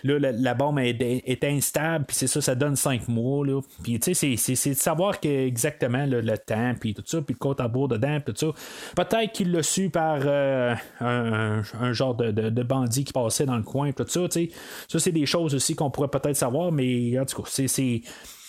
là, 0.04 0.32
la, 0.32 0.54
bombe 0.54 0.78
est, 0.78 1.00
est 1.00 1.44
instable, 1.44 2.06
puis 2.06 2.16
c'est 2.16 2.26
ça, 2.26 2.40
ça 2.40 2.54
donne 2.54 2.76
5 2.76 3.05
mois. 3.08 3.46
Là. 3.46 3.60
Puis, 3.82 3.98
tu 4.00 4.14
sais, 4.14 4.36
c'est, 4.36 4.70
de 4.70 4.74
savoir 4.74 5.20
que, 5.20 5.28
exactement 5.28 6.06
le 6.06 6.38
temps, 6.38 6.74
puis 6.78 6.94
tout 6.94 7.02
ça, 7.04 7.20
puis 7.22 7.34
le 7.34 7.38
compte 7.38 7.60
à 7.60 7.68
bourre 7.68 7.88
dedans, 7.88 8.20
puis 8.24 8.34
tout 8.34 8.52
ça. 8.52 9.04
Peut-être 9.04 9.32
qu'il 9.32 9.52
l'a 9.52 9.62
su 9.62 9.90
par 9.90 10.18
euh, 10.24 10.74
un, 11.00 11.62
un 11.80 11.92
genre 11.92 12.14
de, 12.14 12.30
de, 12.30 12.62
bandit 12.62 13.04
qui 13.04 13.12
passait 13.12 13.46
dans 13.46 13.56
le 13.56 13.62
coin, 13.62 13.92
tout 13.92 14.06
ça, 14.06 14.22
tu 14.28 14.30
sais. 14.30 14.50
Ça, 14.88 14.98
c'est 14.98 15.12
des 15.12 15.26
choses 15.26 15.54
aussi 15.54 15.74
qu'on 15.74 15.90
pourrait 15.90 16.08
peut-être 16.08 16.36
savoir, 16.36 16.72
mais 16.72 17.18
en 17.18 17.24
tout 17.24 17.42
cas, 17.42 17.48
c'est. 17.48 18.02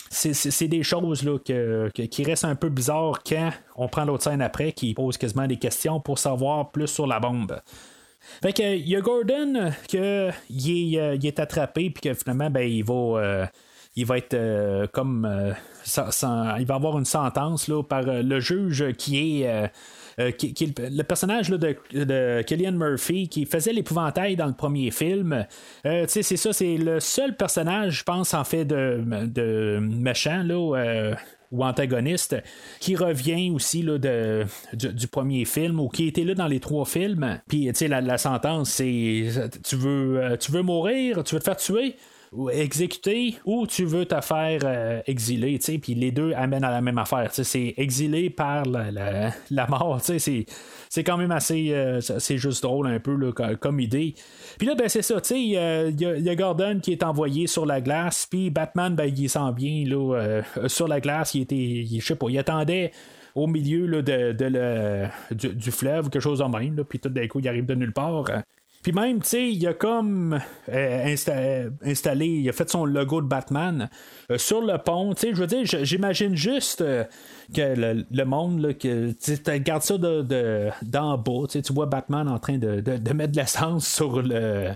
c'est 0.10 0.68
des 0.68 0.84
choses 0.84 1.24
là, 1.24 1.38
que, 1.38 1.92
que- 1.94 2.04
qui 2.04 2.24
restent 2.24 2.46
un 2.46 2.56
peu 2.56 2.70
bizarres 2.70 3.22
quand 3.28 3.52
on 3.76 3.88
prend 3.88 4.06
l'autre 4.06 4.24
scène 4.24 4.42
après 4.42 4.72
qui 4.72 4.94
pose 4.94 5.18
quasiment 5.18 5.48
des 5.48 5.58
questions 5.58 6.00
pour 6.00 6.18
savoir 6.20 6.72
plus 6.72 6.88
sur 6.88 7.08
la 7.08 7.20
bombe. 7.20 7.60
Fait 8.42 8.54
que 8.54 8.76
il 8.76 8.88
y 8.88 8.96
a 8.96 9.02
Gordon 9.02 9.72
que 9.90 10.30
il 10.50 10.96
est, 10.96 11.00
euh, 11.00 11.18
est 11.22 11.40
attrapé 11.40 11.90
puis 11.90 12.02
que 12.10 12.14
finalement 12.14 12.50
ben 12.50 12.62
il 12.62 12.84
va 12.84 12.94
euh, 12.94 13.46
il 13.98 14.06
va 14.06 14.20
être 14.20 14.36
euh, 14.36 14.88
comme 14.94 15.26
euh, 15.26 15.54
il 16.60 16.66
va 16.66 16.76
avoir 16.76 16.98
une 17.00 17.06
sentence 17.06 17.68
là, 17.68 17.82
par 17.82 18.08
euh, 18.08 18.22
le 18.22 18.40
juge 18.40 18.94
qui 18.94 19.44
est 19.44 19.72
qui, 20.36 20.74
le, 20.80 21.04
personnage 21.04 21.50
de, 21.52 21.58
de 21.94 22.42
Killian 22.42 22.72
Murphy 22.72 23.28
qui 23.30 23.46
faisait 23.46 23.72
l'épouvantail 23.72 24.36
dans 24.36 24.48
le 24.48 24.54
premier 24.54 24.90
film. 24.90 25.46
C'est 25.84 26.24
ça, 26.24 26.54
c'est 26.54 26.76
le 26.76 27.00
seul 27.00 27.38
personnage, 27.38 28.00
je 28.00 28.04
pense, 28.04 28.34
en 28.34 28.44
fait 28.44 28.66
de, 28.66 29.00
de 29.28 29.78
méchant 29.80 30.42
là, 30.42 31.16
ou 31.52 31.64
antagoniste 31.64 32.36
qui 32.80 32.96
revient 32.96 33.52
aussi 33.52 33.84
là, 33.84 34.00
de, 34.00 34.46
du, 34.74 35.08
premier 35.08 35.46
film 35.46 35.80
ou 35.80 35.88
qui 35.88 36.08
était 36.08 36.24
là 36.24 36.34
dans 36.34 36.48
les 36.48 36.60
trois 36.60 36.86
films. 36.86 37.40
Puis, 37.48 37.68
tu 37.68 37.76
sais, 37.76 37.88
la, 37.88 38.02
la 38.02 38.18
sentence, 38.18 38.72
c'est 38.72 39.30
tu 39.64 39.76
veux, 39.76 40.36
tu 40.40 40.52
veux 40.52 40.64
mourir, 40.64 41.24
tu 41.26 41.36
veux 41.36 41.40
te 41.40 41.46
faire 41.46 41.58
tuer? 41.58 41.96
Ou 42.32 42.50
exécuter 42.50 43.36
ou 43.46 43.66
tu 43.68 43.86
veux 43.86 44.06
te 44.06 44.20
faire 44.22 44.62
euh, 44.64 45.02
exiler, 45.08 45.58
tu 45.60 45.66
sais, 45.66 45.78
puis 45.78 45.96
les 45.96 46.12
deux 46.12 46.34
amènent 46.34 46.64
à 46.64 46.72
la 46.72 46.82
même 46.82 46.98
affaire, 46.98 47.30
tu 47.30 47.36
sais, 47.36 47.44
c'est 47.44 47.74
exilé 47.78 48.30
par 48.30 48.66
la, 48.66 48.92
la, 49.50 49.68
mort, 49.68 50.02
tu 50.04 50.20
sais, 50.20 50.46
c'est, 50.90 51.04
quand 51.04 51.18
même 51.18 51.32
assez, 51.32 51.72
euh, 51.72 52.02
c'est 52.02 52.38
juste 52.38 52.64
drôle 52.64 52.88
un 52.88 53.00
peu 53.00 53.16
là, 53.16 53.32
co- 53.32 53.56
comme 53.60 53.80
idée. 53.80 54.14
Puis 54.58 54.68
là, 54.68 54.76
ben 54.76 54.90
c'est 54.90 55.02
ça, 55.02 55.22
tu 55.22 55.30
sais, 55.30 55.42
il 55.42 55.50
y, 55.52 55.58
a- 56.30 56.36
Gordon 56.36 56.80
qui 56.82 56.92
est 56.92 57.04
envoyé 57.04 57.48
sur 57.48 57.66
la 57.66 57.82
glace, 57.82 58.28
puis 58.30 58.50
Batman, 58.50 58.96
ben 58.96 59.12
il 59.16 59.30
s'en 59.30 59.52
vient 59.52 59.86
là, 59.86 60.16
euh, 60.16 60.42
sur 60.68 60.88
la 60.88 61.00
glace, 61.00 61.34
il 61.36 61.42
était, 61.42 61.86
je 62.00 62.06
sais 62.06 62.16
pas, 62.16 62.28
il 62.30 62.38
attendait 62.38 62.92
au 63.36 63.48
milieu 63.48 63.86
là, 63.86 64.02
de, 64.02 64.32
du, 65.32 65.72
fleuve 65.72 66.10
quelque 66.10 66.22
chose 66.22 66.40
de 66.40 66.46
même, 66.46 66.84
puis 66.84 67.00
tout 67.00 67.10
d'un 67.10 67.28
coup, 67.28 67.40
il 67.40 67.48
arrive 67.48 67.66
de 67.66 67.76
nulle 67.76 67.94
part. 67.94 68.26
Puis 68.88 68.94
même, 68.96 69.22
tu 69.22 69.28
sais, 69.28 69.50
il 69.52 69.68
a 69.68 69.74
comme 69.74 70.40
euh, 70.70 71.16
euh, 71.28 71.70
installé, 71.84 72.26
il 72.26 72.48
a 72.48 72.54
fait 72.54 72.70
son 72.70 72.86
logo 72.86 73.22
de 73.22 73.28
Batman 73.28 73.90
euh, 74.32 74.38
sur 74.38 74.62
le 74.62 74.78
pont. 74.78 75.14
Tu 75.14 75.24
sais, 75.24 75.36
je 75.36 75.42
veux 75.42 75.46
dire, 75.48 75.66
j'imagine 75.84 76.38
juste 76.38 76.82
que 77.54 78.06
le, 78.10 78.24
monde, 78.24 78.78
que 78.78 79.12
tu 79.12 79.52
regardes 79.52 79.82
ça 79.82 79.98
de, 79.98 80.22
de- 80.22 80.70
d'en 80.84 81.18
bas, 81.18 81.48
tu 81.50 81.74
vois 81.74 81.88
Batman 81.88 82.30
en 82.30 82.40
train 82.40 82.58
de, 82.58 82.80
de- 82.80 83.14
mettre 83.14 83.34
de 83.34 83.40
l'essence 83.42 83.86
sur 83.86 84.22
le. 84.22 84.70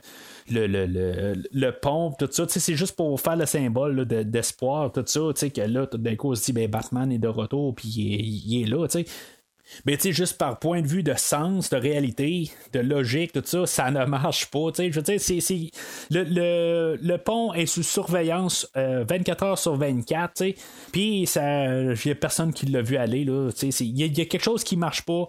Le, 0.49 0.67
le, 0.67 1.35
le, 1.53 1.71
pont, 1.71 2.13
tout 2.19 2.27
ça, 2.29 2.45
tu 2.45 2.53
sais, 2.53 2.59
c'est 2.59 2.75
juste 2.75 2.97
pour 2.97 3.17
faire 3.21 3.37
le 3.37 3.45
symbole 3.45 4.05
d'espoir, 4.05 4.91
tout 4.91 5.03
ça, 5.05 5.19
tu 5.33 5.39
sais, 5.39 5.49
que 5.49 5.61
là, 5.61 5.85
tout 5.85 5.99
d'un 5.99 6.15
coup, 6.17 6.31
on 6.31 6.35
se 6.35 6.43
dit, 6.45 6.51
ben, 6.51 6.69
Batman 6.69 7.09
est 7.11 7.19
de 7.19 7.27
retour, 7.29 7.73
puis 7.73 7.87
il 7.87 8.51
il 8.53 8.63
est 8.63 8.65
là, 8.65 8.85
tu 8.87 9.03
sais. 9.03 9.05
Mais 9.85 9.97
tu 9.97 10.03
sais, 10.03 10.11
juste 10.13 10.37
par 10.37 10.59
point 10.59 10.81
de 10.81 10.87
vue 10.87 11.03
de 11.03 11.13
sens, 11.15 11.69
de 11.69 11.77
réalité, 11.77 12.49
de 12.73 12.79
logique, 12.79 13.31
tout 13.33 13.41
ça, 13.45 13.65
ça 13.65 13.91
ne 13.91 14.05
marche 14.05 14.47
pas. 14.47 14.71
Tu 14.71 14.77
sais, 14.83 14.91
je 14.91 14.95
veux 14.95 15.01
dire, 15.03 15.19
c'est, 15.19 15.39
c'est- 15.39 15.71
le, 16.09 16.23
le, 16.23 16.99
le 17.01 17.17
pont 17.17 17.53
est 17.53 17.65
sous 17.65 17.83
surveillance 17.83 18.67
euh, 18.77 19.03
24 19.07 19.43
heures 19.43 19.57
sur 19.59 19.75
24, 19.75 20.33
tu 20.33 20.43
sais. 20.43 20.55
Puis 20.91 21.25
ça, 21.27 21.43
a 21.43 21.95
personne 22.19 22.53
qui 22.53 22.65
l'a 22.67 22.81
vu 22.81 22.97
aller, 22.97 23.23
là. 23.23 23.49
Tu 23.51 23.71
sais, 23.71 23.85
il 23.85 23.97
y, 23.99 24.21
a- 24.21 24.25
quelque 24.25 24.43
chose 24.43 24.63
qui 24.63 24.77
marche 24.77 25.03
pas, 25.03 25.27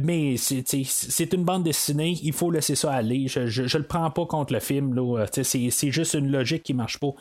mais 0.00 0.36
c'est, 0.36 0.64
c'est 0.84 1.32
une 1.32 1.44
bande 1.44 1.64
dessinée, 1.64 2.16
il 2.22 2.32
faut 2.32 2.50
laisser 2.50 2.74
ça 2.74 2.92
aller. 2.92 3.28
Je, 3.28 3.46
je, 3.46 3.78
le 3.78 3.84
prends 3.84 4.10
pas 4.10 4.26
contre 4.26 4.52
le 4.52 4.60
film, 4.60 4.94
là. 4.94 5.26
Tu 5.26 5.42
sais, 5.42 5.44
c'est, 5.44 5.70
c'est 5.70 5.90
juste 5.90 6.14
une 6.14 6.30
logique 6.30 6.62
qui 6.62 6.74
marche 6.74 6.98
pas. 6.98 7.12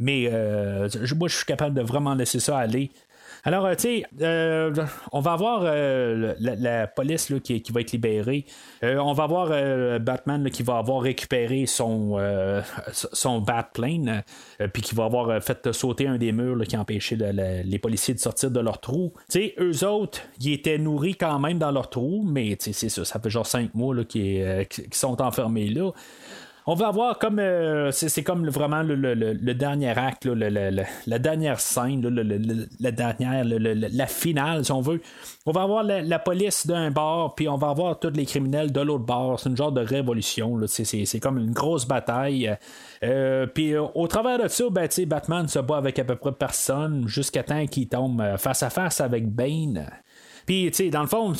Mais 0.00 0.28
euh, 0.32 0.88
moi, 1.16 1.28
je 1.28 1.36
suis 1.36 1.46
capable 1.46 1.74
de 1.74 1.82
vraiment 1.82 2.14
laisser 2.14 2.40
ça 2.40 2.58
aller. 2.58 2.90
Alors, 3.44 3.66
euh, 3.66 3.74
tu 3.74 3.82
sais, 3.82 4.04
euh, 4.20 4.74
on 5.12 5.20
va 5.20 5.32
avoir 5.32 5.62
euh, 5.64 6.34
la, 6.38 6.86
police 6.86 7.30
là, 7.30 7.40
qui, 7.40 7.62
va 7.70 7.80
être 7.80 7.92
libérée. 7.92 8.44
On 8.82 9.12
va 9.12 9.24
avoir 9.24 9.48
Batman 10.00 10.50
qui 10.50 10.62
va 10.62 10.78
avoir 10.78 11.02
récupéré 11.02 11.66
son, 11.66 12.18
son 12.92 13.40
Batplane, 13.40 14.22
puis 14.72 14.82
qui 14.82 14.94
va 14.94 15.04
avoir 15.04 15.42
fait 15.42 15.72
sauter 15.72 16.06
un 16.06 16.18
des 16.18 16.32
murs 16.32 16.56
là, 16.56 16.64
qui 16.64 16.76
empêchait 16.76 17.16
le- 17.16 17.32
le- 17.32 17.62
les 17.64 17.78
policiers 17.78 18.14
de 18.14 18.18
sortir 18.20 18.50
de 18.50 18.60
leur 18.60 18.80
trou. 18.80 19.12
Tu 19.30 19.40
sais, 19.40 19.54
eux 19.60 19.86
autres, 19.86 20.20
ils 20.40 20.52
étaient 20.52 20.78
nourris 20.78 21.14
quand 21.16 21.38
même 21.38 21.58
dans 21.58 21.70
leur 21.70 21.90
trou, 21.90 22.24
mais 22.26 22.56
c'est 22.58 22.72
ça, 22.72 23.04
ça 23.04 23.20
fait 23.20 23.30
genre 23.30 23.46
cinq 23.46 23.74
mois 23.74 23.94
qu'ils 24.04 24.66
qui- 24.68 24.88
qui 24.88 24.98
sont 24.98 25.20
enfermés 25.22 25.68
là. 25.68 25.90
On 26.70 26.74
va 26.74 26.88
avoir 26.88 27.18
comme. 27.18 27.38
euh, 27.38 27.90
c'est, 27.92 28.22
comme 28.22 28.46
vraiment 28.50 28.82
le, 28.82 29.54
dernier 29.54 29.96
acte, 29.96 30.26
là, 30.26 30.70
la 31.06 31.18
dernière 31.18 31.60
scène, 31.60 32.06
là, 32.06 32.22
la 32.78 32.90
dernière, 32.90 33.42
la 33.42 34.06
finale, 34.06 34.66
si 34.66 34.72
on 34.72 34.82
veut. 34.82 35.00
On 35.46 35.52
va 35.52 35.62
avoir 35.62 35.82
la, 35.82 36.18
police 36.18 36.66
d'un 36.66 36.90
bord, 36.90 37.34
puis 37.34 37.48
on 37.48 37.56
va 37.56 37.70
avoir 37.70 37.98
tous 37.98 38.10
les 38.10 38.26
criminels 38.26 38.70
de 38.70 38.82
l'autre 38.82 39.06
bord. 39.06 39.40
C'est 39.40 39.48
une 39.48 39.56
genre 39.56 39.72
de 39.72 39.80
révolution. 39.80 40.60
C'est, 40.66 41.20
comme 41.20 41.38
une 41.38 41.52
grosse 41.52 41.86
bataille. 41.86 42.54
Euh, 43.02 43.46
puis 43.46 43.72
euh, 43.72 43.86
au 43.94 44.06
travers 44.06 44.38
de 44.38 44.48
ça, 44.48 44.64
ben, 44.70 44.86
Batman 45.06 45.48
se 45.48 45.60
bat 45.60 45.78
avec 45.78 45.98
à 45.98 46.04
peu 46.04 46.16
près 46.16 46.32
personne 46.32 47.08
jusqu'à 47.08 47.44
temps 47.44 47.66
qu'il 47.66 47.88
tombe 47.88 48.22
face 48.36 48.62
à 48.62 48.68
face 48.68 49.00
avec 49.00 49.26
Bane. 49.26 49.86
Puis, 50.48 50.70
tu 50.70 50.84
sais, 50.84 50.88
dans 50.88 51.02
le 51.02 51.08
fond, 51.08 51.34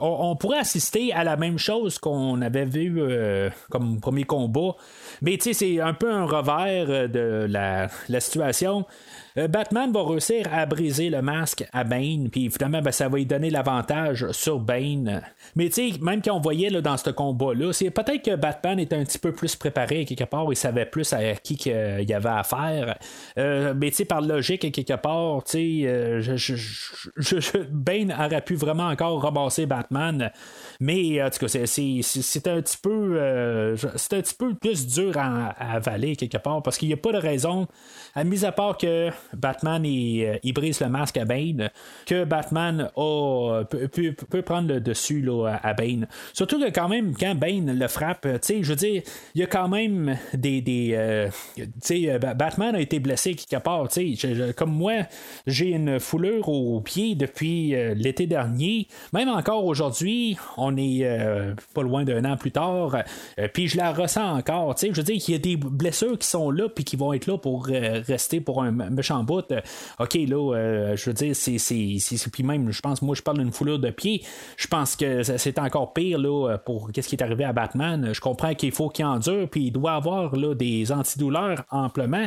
on, 0.00 0.34
pourrait 0.34 0.60
assister 0.60 1.12
à 1.12 1.22
la 1.22 1.36
même 1.36 1.58
chose 1.58 1.98
qu'on 1.98 2.40
avait 2.40 2.64
vu 2.64 2.94
euh, 2.96 3.50
comme 3.68 4.00
premier 4.00 4.24
combat. 4.24 4.74
Mais, 5.20 5.36
tu 5.36 5.52
sais, 5.52 5.52
c'est 5.52 5.80
un 5.82 5.92
peu 5.92 6.10
un 6.10 6.24
revers 6.24 6.86
euh, 6.88 7.08
de 7.08 7.46
la 7.46 8.20
situation. 8.20 8.86
Euh, 9.36 9.48
Batman 9.48 9.92
va 9.92 10.02
réussir 10.04 10.46
à 10.52 10.64
briser 10.66 11.10
le 11.10 11.22
masque 11.22 11.66
à 11.72 11.84
Bane, 11.84 12.28
puis 12.30 12.50
finalement, 12.50 12.80
ben, 12.82 12.92
ça 12.92 13.08
va 13.08 13.18
lui 13.18 13.26
donner 13.26 13.50
l'avantage 13.50 14.30
sur 14.32 14.58
Bane. 14.58 15.22
Mais, 15.54 15.68
tu 15.68 15.92
sais, 15.92 15.98
même 16.00 16.22
quand 16.22 16.34
on 16.34 16.40
voyait 16.40 16.70
là, 16.70 16.80
dans 16.80 16.96
ce 16.96 17.10
combat-là, 17.10 17.72
c'est 17.72 17.90
peut-être 17.90 18.24
que 18.24 18.36
Batman 18.36 18.78
était 18.78 18.96
un 18.96 19.04
petit 19.04 19.18
peu 19.18 19.32
plus 19.32 19.54
préparé 19.56 20.04
quelque 20.04 20.24
part, 20.24 20.46
il 20.50 20.56
savait 20.56 20.86
plus 20.86 21.12
à 21.12 21.34
qui 21.34 21.56
qu'il 21.56 21.72
y 22.08 22.12
avait 22.12 22.28
affaire. 22.28 22.98
Euh, 23.38 23.74
mais, 23.76 23.90
tu 23.90 23.96
sais, 23.96 24.04
par 24.04 24.20
logique, 24.20 24.70
quelque 24.72 24.94
part, 24.94 25.44
tu 25.44 25.50
sais, 25.52 25.86
euh, 25.86 26.36
Bane 27.70 28.12
aurait 28.12 28.40
pu 28.42 28.54
vraiment 28.54 28.86
encore 28.88 29.22
ramasser 29.22 29.66
Batman. 29.66 30.30
Mais 30.80 31.22
en 31.22 31.30
tout 31.30 31.46
cas, 31.46 31.48
c'est- 31.48 32.48
un 32.48 32.62
petit 32.62 32.78
peu 32.80 33.16
euh, 33.18 33.76
un 33.84 34.20
petit 34.22 34.34
peu 34.34 34.54
plus 34.54 34.86
dur 34.86 35.16
à, 35.18 35.48
à 35.50 35.72
avaler 35.74 36.16
quelque 36.16 36.38
part 36.38 36.62
parce 36.62 36.78
qu'il 36.78 36.88
n'y 36.88 36.94
a 36.94 36.96
pas 36.96 37.12
de 37.12 37.18
raison, 37.18 37.66
à 38.14 38.24
mis 38.24 38.44
à 38.44 38.52
part 38.52 38.78
que 38.78 39.10
Batman 39.36 39.84
il, 39.84 40.24
euh, 40.24 40.36
il 40.42 40.52
brise 40.52 40.80
le 40.80 40.88
masque 40.88 41.16
à 41.16 41.24
Bane, 41.24 41.70
que 42.06 42.24
Batman 42.24 42.90
peut, 42.94 44.42
prendre 44.42 44.68
le 44.68 44.80
dessus 44.80 45.20
là, 45.20 45.58
à 45.62 45.74
Bane. 45.74 46.06
Surtout 46.32 46.60
que 46.60 46.70
quand 46.70 46.88
même, 46.88 47.14
quand 47.16 47.34
Bane 47.34 47.78
le 47.78 47.88
frappe, 47.88 48.26
sais, 48.42 48.62
je 48.62 48.68
veux 48.68 48.76
dire, 48.76 49.02
il 49.34 49.40
y 49.40 49.44
a 49.44 49.46
quand 49.46 49.68
même 49.68 50.16
des. 50.34 50.60
des 50.60 50.90
euh, 50.92 51.28
euh, 51.90 52.18
Batman 52.18 52.74
a 52.74 52.80
été 52.80 52.98
blessé 52.98 53.34
quelque 53.34 53.62
part, 53.62 53.88
Comme 54.56 54.72
moi, 54.72 55.06
j'ai 55.46 55.70
une 55.70 55.98
foulure 56.00 56.48
au 56.48 56.80
pied 56.80 57.14
depuis 57.14 57.74
euh, 57.74 57.94
l'été 57.94 58.26
dernier. 58.26 58.88
Même 59.12 59.28
encore 59.28 59.64
aujourd'hui, 59.64 60.36
on 60.56 60.76
est 60.76 61.00
euh, 61.02 61.54
pas 61.74 61.82
loin 61.82 62.04
d'un 62.04 62.24
an 62.24 62.36
plus 62.36 62.52
tard, 62.52 62.96
euh, 63.38 63.48
puis 63.52 63.68
je 63.68 63.76
la 63.76 63.92
ressens 63.92 64.36
encore. 64.36 64.74
Je 64.80 64.88
veux 64.88 65.02
dire 65.02 65.20
qu'il 65.20 65.32
y 65.32 65.36
a 65.36 65.40
des 65.40 65.56
blessures 65.56 66.18
qui 66.18 66.26
sont 66.26 66.50
là, 66.50 66.68
puis 66.68 66.84
qui 66.84 66.96
vont 66.96 67.12
être 67.12 67.26
là 67.26 67.38
pour 67.38 67.68
euh, 67.70 68.02
rester 68.06 68.40
pour 68.40 68.62
un 68.62 68.72
méchant 69.08 69.24
bout. 69.24 69.50
Euh, 69.52 69.60
ok, 69.98 70.14
là, 70.14 70.54
euh, 70.54 70.96
je 70.96 71.10
veux 71.10 71.14
dire, 71.14 71.34
c'est. 71.34 72.28
Puis 72.32 72.42
même, 72.42 72.70
je 72.70 72.80
pense, 72.80 73.02
moi, 73.02 73.14
je 73.14 73.22
parle 73.22 73.38
d'une 73.38 73.52
foulure 73.52 73.78
de 73.78 73.90
pied. 73.90 74.22
Je 74.56 74.66
pense 74.66 74.96
que 74.96 75.22
c'est 75.22 75.58
encore 75.58 75.92
pire 75.92 76.18
là, 76.18 76.58
pour 76.58 76.92
qu'est-ce 76.92 77.08
qui 77.08 77.16
est 77.16 77.22
arrivé 77.22 77.44
à 77.44 77.52
Batman. 77.52 78.10
Je 78.12 78.20
comprends 78.20 78.54
qu'il 78.54 78.72
faut 78.72 78.88
qu'il 78.88 79.04
endure, 79.04 79.48
puis 79.48 79.66
il 79.66 79.70
doit 79.72 79.92
avoir 79.92 80.36
là, 80.36 80.54
des 80.54 80.92
antidouleurs 80.92 81.64
amplement. 81.70 82.26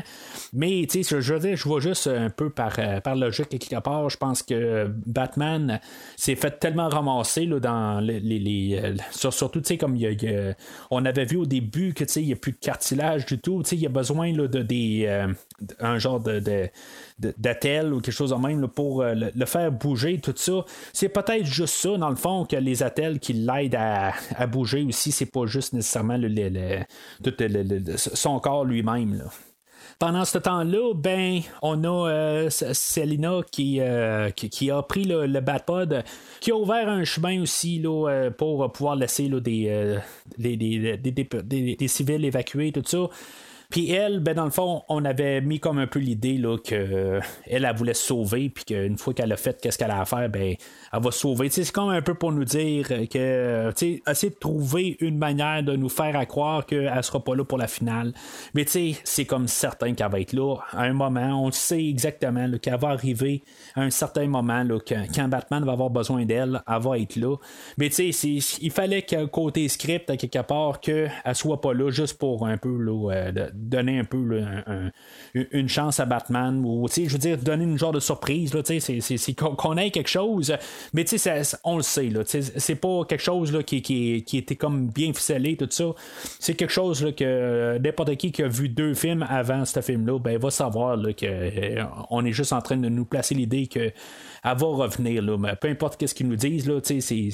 Mais, 0.53 0.85
tu 0.89 1.03
sais, 1.03 1.21
je, 1.21 1.33
veux 1.33 1.39
dire, 1.39 1.55
je 1.55 1.63
vois 1.67 1.79
juste 1.79 2.07
un 2.07 2.29
peu 2.29 2.49
par, 2.49 2.73
euh, 2.79 2.99
par 2.99 3.15
logique 3.15 3.49
quelque 3.49 3.79
part. 3.81 4.09
Je 4.09 4.17
pense 4.17 4.43
que 4.43 4.89
Batman 5.05 5.79
s'est 6.15 6.35
fait 6.35 6.59
tellement 6.59 6.89
ramasser 6.89 7.45
là, 7.45 7.59
dans 7.59 7.99
les. 7.99 8.19
les- 8.19 8.39
les, 8.39 8.79
euh, 8.83 8.95
sur- 9.11 9.33
surtout, 9.33 9.61
tu 9.61 9.67
sais, 9.67 9.77
comme 9.77 9.95
y 9.95 10.07
a- 10.07 10.55
on 10.89 11.05
avait 11.05 11.25
vu 11.25 11.37
au 11.37 11.45
début 11.45 11.93
que, 11.93 12.03
tu 12.03 12.11
sais, 12.13 12.21
il 12.21 12.27
n'y 12.27 12.33
a 12.33 12.37
plus 12.37 12.53
de 12.53 12.57
cartilage 12.57 13.25
du 13.25 13.39
tout. 13.39 13.61
Tu 13.63 13.69
sais, 13.69 13.75
il 13.75 13.81
y 13.81 13.85
a 13.85 13.89
besoin 13.89 14.33
là, 14.33 14.47
de 14.47 14.61
des. 14.61 15.05
euh, 15.07 15.27
un 15.79 15.99
genre 15.99 16.19
de- 16.19 16.69
d'attel 17.19 17.93
ou 17.93 18.01
quelque 18.01 18.13
chose 18.13 18.31
de 18.31 18.35
même 18.35 18.67
pour 18.67 19.01
euh, 19.01 19.13
le, 19.13 19.45
faire 19.45 19.71
bouger, 19.71 20.19
tout 20.19 20.33
ça. 20.35 20.65
C'est 20.93 21.09
peut-être 21.09 21.45
juste 21.45 21.75
ça, 21.75 21.97
dans 21.97 22.09
le 22.09 22.15
fond, 22.15 22.45
que 22.45 22.55
les 22.55 22.83
attelles 22.83 23.19
qui 23.19 23.33
l'aident 23.33 23.75
à, 23.77 24.13
bouger 24.47 24.83
aussi, 24.83 25.11
c'est 25.11 25.25
pas 25.31 25.45
juste 25.45 25.73
nécessairement 25.73 26.17
le, 26.17 26.79
tout 27.23 27.33
son 27.97 28.39
corps 28.39 28.65
lui-même. 28.65 29.23
Pendant 29.99 30.25
ce 30.25 30.39
temps-là, 30.39 30.93
ben, 30.95 31.41
on 31.61 31.83
a 31.83 32.09
euh, 32.09 32.49
Selina 32.49 33.41
qui, 33.51 33.79
euh, 33.79 34.31
qui, 34.31 34.49
qui 34.49 34.71
a 34.71 34.81
pris 34.81 35.03
le, 35.03 35.27
Batpod, 35.41 36.03
qui 36.39 36.51
a 36.51 36.55
ouvert 36.55 36.89
un 36.89 37.03
chemin 37.03 37.39
aussi 37.41 37.77
là, 37.77 38.29
pour 38.35 38.71
pouvoir 38.71 38.95
laisser 38.95 39.27
là, 39.27 39.39
des- 39.39 39.99
des- 40.39 41.75
des 41.75 41.87
civils 41.87 42.25
évacués, 42.25 42.71
tout 42.71 42.81
ça. 42.83 43.09
Puis 43.71 43.89
elle, 43.91 44.19
ben 44.19 44.33
dans 44.35 44.43
le 44.43 44.51
fond, 44.51 44.83
on 44.89 45.05
avait 45.05 45.39
mis 45.41 45.59
comme 45.59 45.79
un 45.79 45.87
peu 45.87 45.99
l'idée 45.99 46.37
là, 46.37 46.57
que 46.57 46.75
euh, 46.75 47.19
elle, 47.47 47.71
voulait 47.75 47.93
se 47.93 48.05
sauver, 48.05 48.49
puis 48.49 48.65
qu'une 48.65 48.97
fois 48.97 49.13
qu'elle 49.13 49.31
a 49.31 49.37
fait 49.37 49.59
qu'est-ce 49.61 49.77
qu'elle 49.77 49.91
a 49.91 50.01
à 50.01 50.05
faire, 50.05 50.29
ben 50.29 50.55
elle 50.93 51.01
va 51.01 51.11
se 51.11 51.19
sauver. 51.19 51.49
C'est 51.49 51.71
comme 51.71 51.89
un 51.89 52.01
peu 52.01 52.13
pour 52.13 52.31
nous 52.33 52.43
dire 52.43 52.87
que, 52.87 53.71
tu 53.71 53.75
sais, 53.75 54.01
essayer 54.07 54.29
de 54.29 54.37
trouver 54.37 54.97
une 54.99 55.17
manière 55.17 55.63
de 55.63 55.75
nous 55.75 55.89
faire 55.89 56.15
à 56.17 56.25
croire 56.25 56.65
qu'elle 56.65 57.03
sera 57.03 57.23
pas 57.23 57.33
là 57.35 57.45
pour 57.45 57.57
la 57.57 57.67
finale. 57.67 58.13
Mais 58.53 58.65
tu 58.65 58.71
sais, 58.71 58.95
c'est 59.05 59.25
comme 59.25 59.47
certain 59.47 59.93
qu'elle 59.93 60.11
va 60.11 60.19
être 60.19 60.33
là 60.33 60.57
à 60.71 60.83
un 60.83 60.93
moment. 60.93 61.41
On 61.45 61.51
sait 61.51 61.85
exactement 61.85 62.49
qu'elle 62.61 62.77
va 62.77 62.89
arriver 62.89 63.43
à 63.75 63.81
un 63.81 63.89
certain 63.89 64.27
moment 64.27 64.63
là, 64.63 64.79
quand 65.15 65.27
Batman 65.29 65.63
va 65.63 65.71
avoir 65.71 65.89
besoin 65.89 66.25
d'elle, 66.25 66.61
elle 66.67 66.81
va 66.81 66.99
être 66.99 67.15
là. 67.15 67.37
Mais 67.77 67.89
tu 67.89 68.11
sais, 68.11 68.57
il 68.61 68.71
fallait 68.71 69.03
que 69.03 69.25
côté 69.25 69.67
script, 69.69 70.09
à 70.09 70.17
quelque 70.17 70.41
part, 70.41 70.81
qu'elle 70.81 71.09
soit 71.33 71.61
pas 71.61 71.73
là 71.73 71.89
juste 71.89 72.17
pour 72.17 72.45
un 72.45 72.57
peu 72.57 72.75
là, 72.77 73.11
euh, 73.11 73.31
de- 73.31 73.51
donner 73.61 73.99
un 73.99 74.03
peu 74.03 74.41
une 75.33 75.69
chance 75.69 75.99
à 75.99 76.05
Batman 76.05 76.63
ou 76.65 76.87
je 76.87 77.03
veux 77.09 77.17
dire 77.17 77.37
donner 77.37 77.63
une 77.63 77.77
genre 77.77 77.91
de 77.91 77.99
surprise 77.99 78.53
là, 78.53 78.61
c'est- 78.63 78.79
c'est 78.79 78.99
c'est 79.01 79.33
qu'on 79.33 79.77
ait 79.77 79.91
quelque 79.91 80.09
chose. 80.09 80.53
Mais 80.93 81.03
tu 81.05 81.17
sais 81.17 81.41
on 81.63 81.77
le 81.77 81.83
sait 81.83 82.09
là, 82.09 82.21
c'est 82.25 82.75
pas 82.75 83.05
quelque 83.07 83.21
chose 83.23 83.51
là, 83.53 83.63
qui, 83.63 83.81
qui, 83.81 84.23
qui 84.23 84.37
était 84.37 84.55
comme 84.55 84.89
bien 84.89 85.13
ficelé 85.13 85.55
tout 85.57 85.67
ça. 85.69 85.85
C'est 86.39 86.55
quelque 86.55 86.71
chose 86.73 87.03
là, 87.03 87.11
que 87.11 87.23
euh, 87.23 87.79
n'importe 87.79 88.15
qui 88.17 88.31
qui 88.31 88.43
a 88.43 88.47
vu 88.47 88.69
deux 88.69 88.93
films 88.93 89.25
avant 89.29 89.65
ce 89.65 89.81
film 89.81 90.05
là 90.07 90.19
ben 90.19 90.37
va 90.37 90.49
savoir 90.51 90.97
là, 90.97 91.13
que 91.13 91.25
euh, 91.25 91.83
on 92.09 92.25
est 92.25 92.31
juste 92.33 92.53
en 92.53 92.61
train 92.61 92.77
de 92.77 92.89
nous 92.89 93.05
placer 93.05 93.35
l'idée 93.35 93.67
que 93.67 93.91
elle 94.43 94.57
va 94.57 94.65
revenir 94.67 95.21
là, 95.21 95.37
mais 95.37 95.55
peu 95.55 95.67
importe 95.69 95.97
qu'est-ce 95.99 96.15
qu'ils 96.15 96.27
nous 96.27 96.35
disent 96.35 96.67
là, 96.67 96.79
c'est 96.83 97.29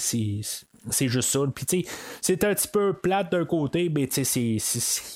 c'est 0.89 1.07
juste 1.07 1.29
ça. 1.29 1.39
Puis, 1.53 1.65
tu 1.65 1.83
c'est 2.21 2.43
un 2.43 2.53
petit 2.53 2.67
peu 2.67 2.93
plate 2.93 3.31
d'un 3.31 3.45
côté, 3.45 3.89
mais 3.93 4.07
tu 4.07 4.23
sais, 4.23 4.57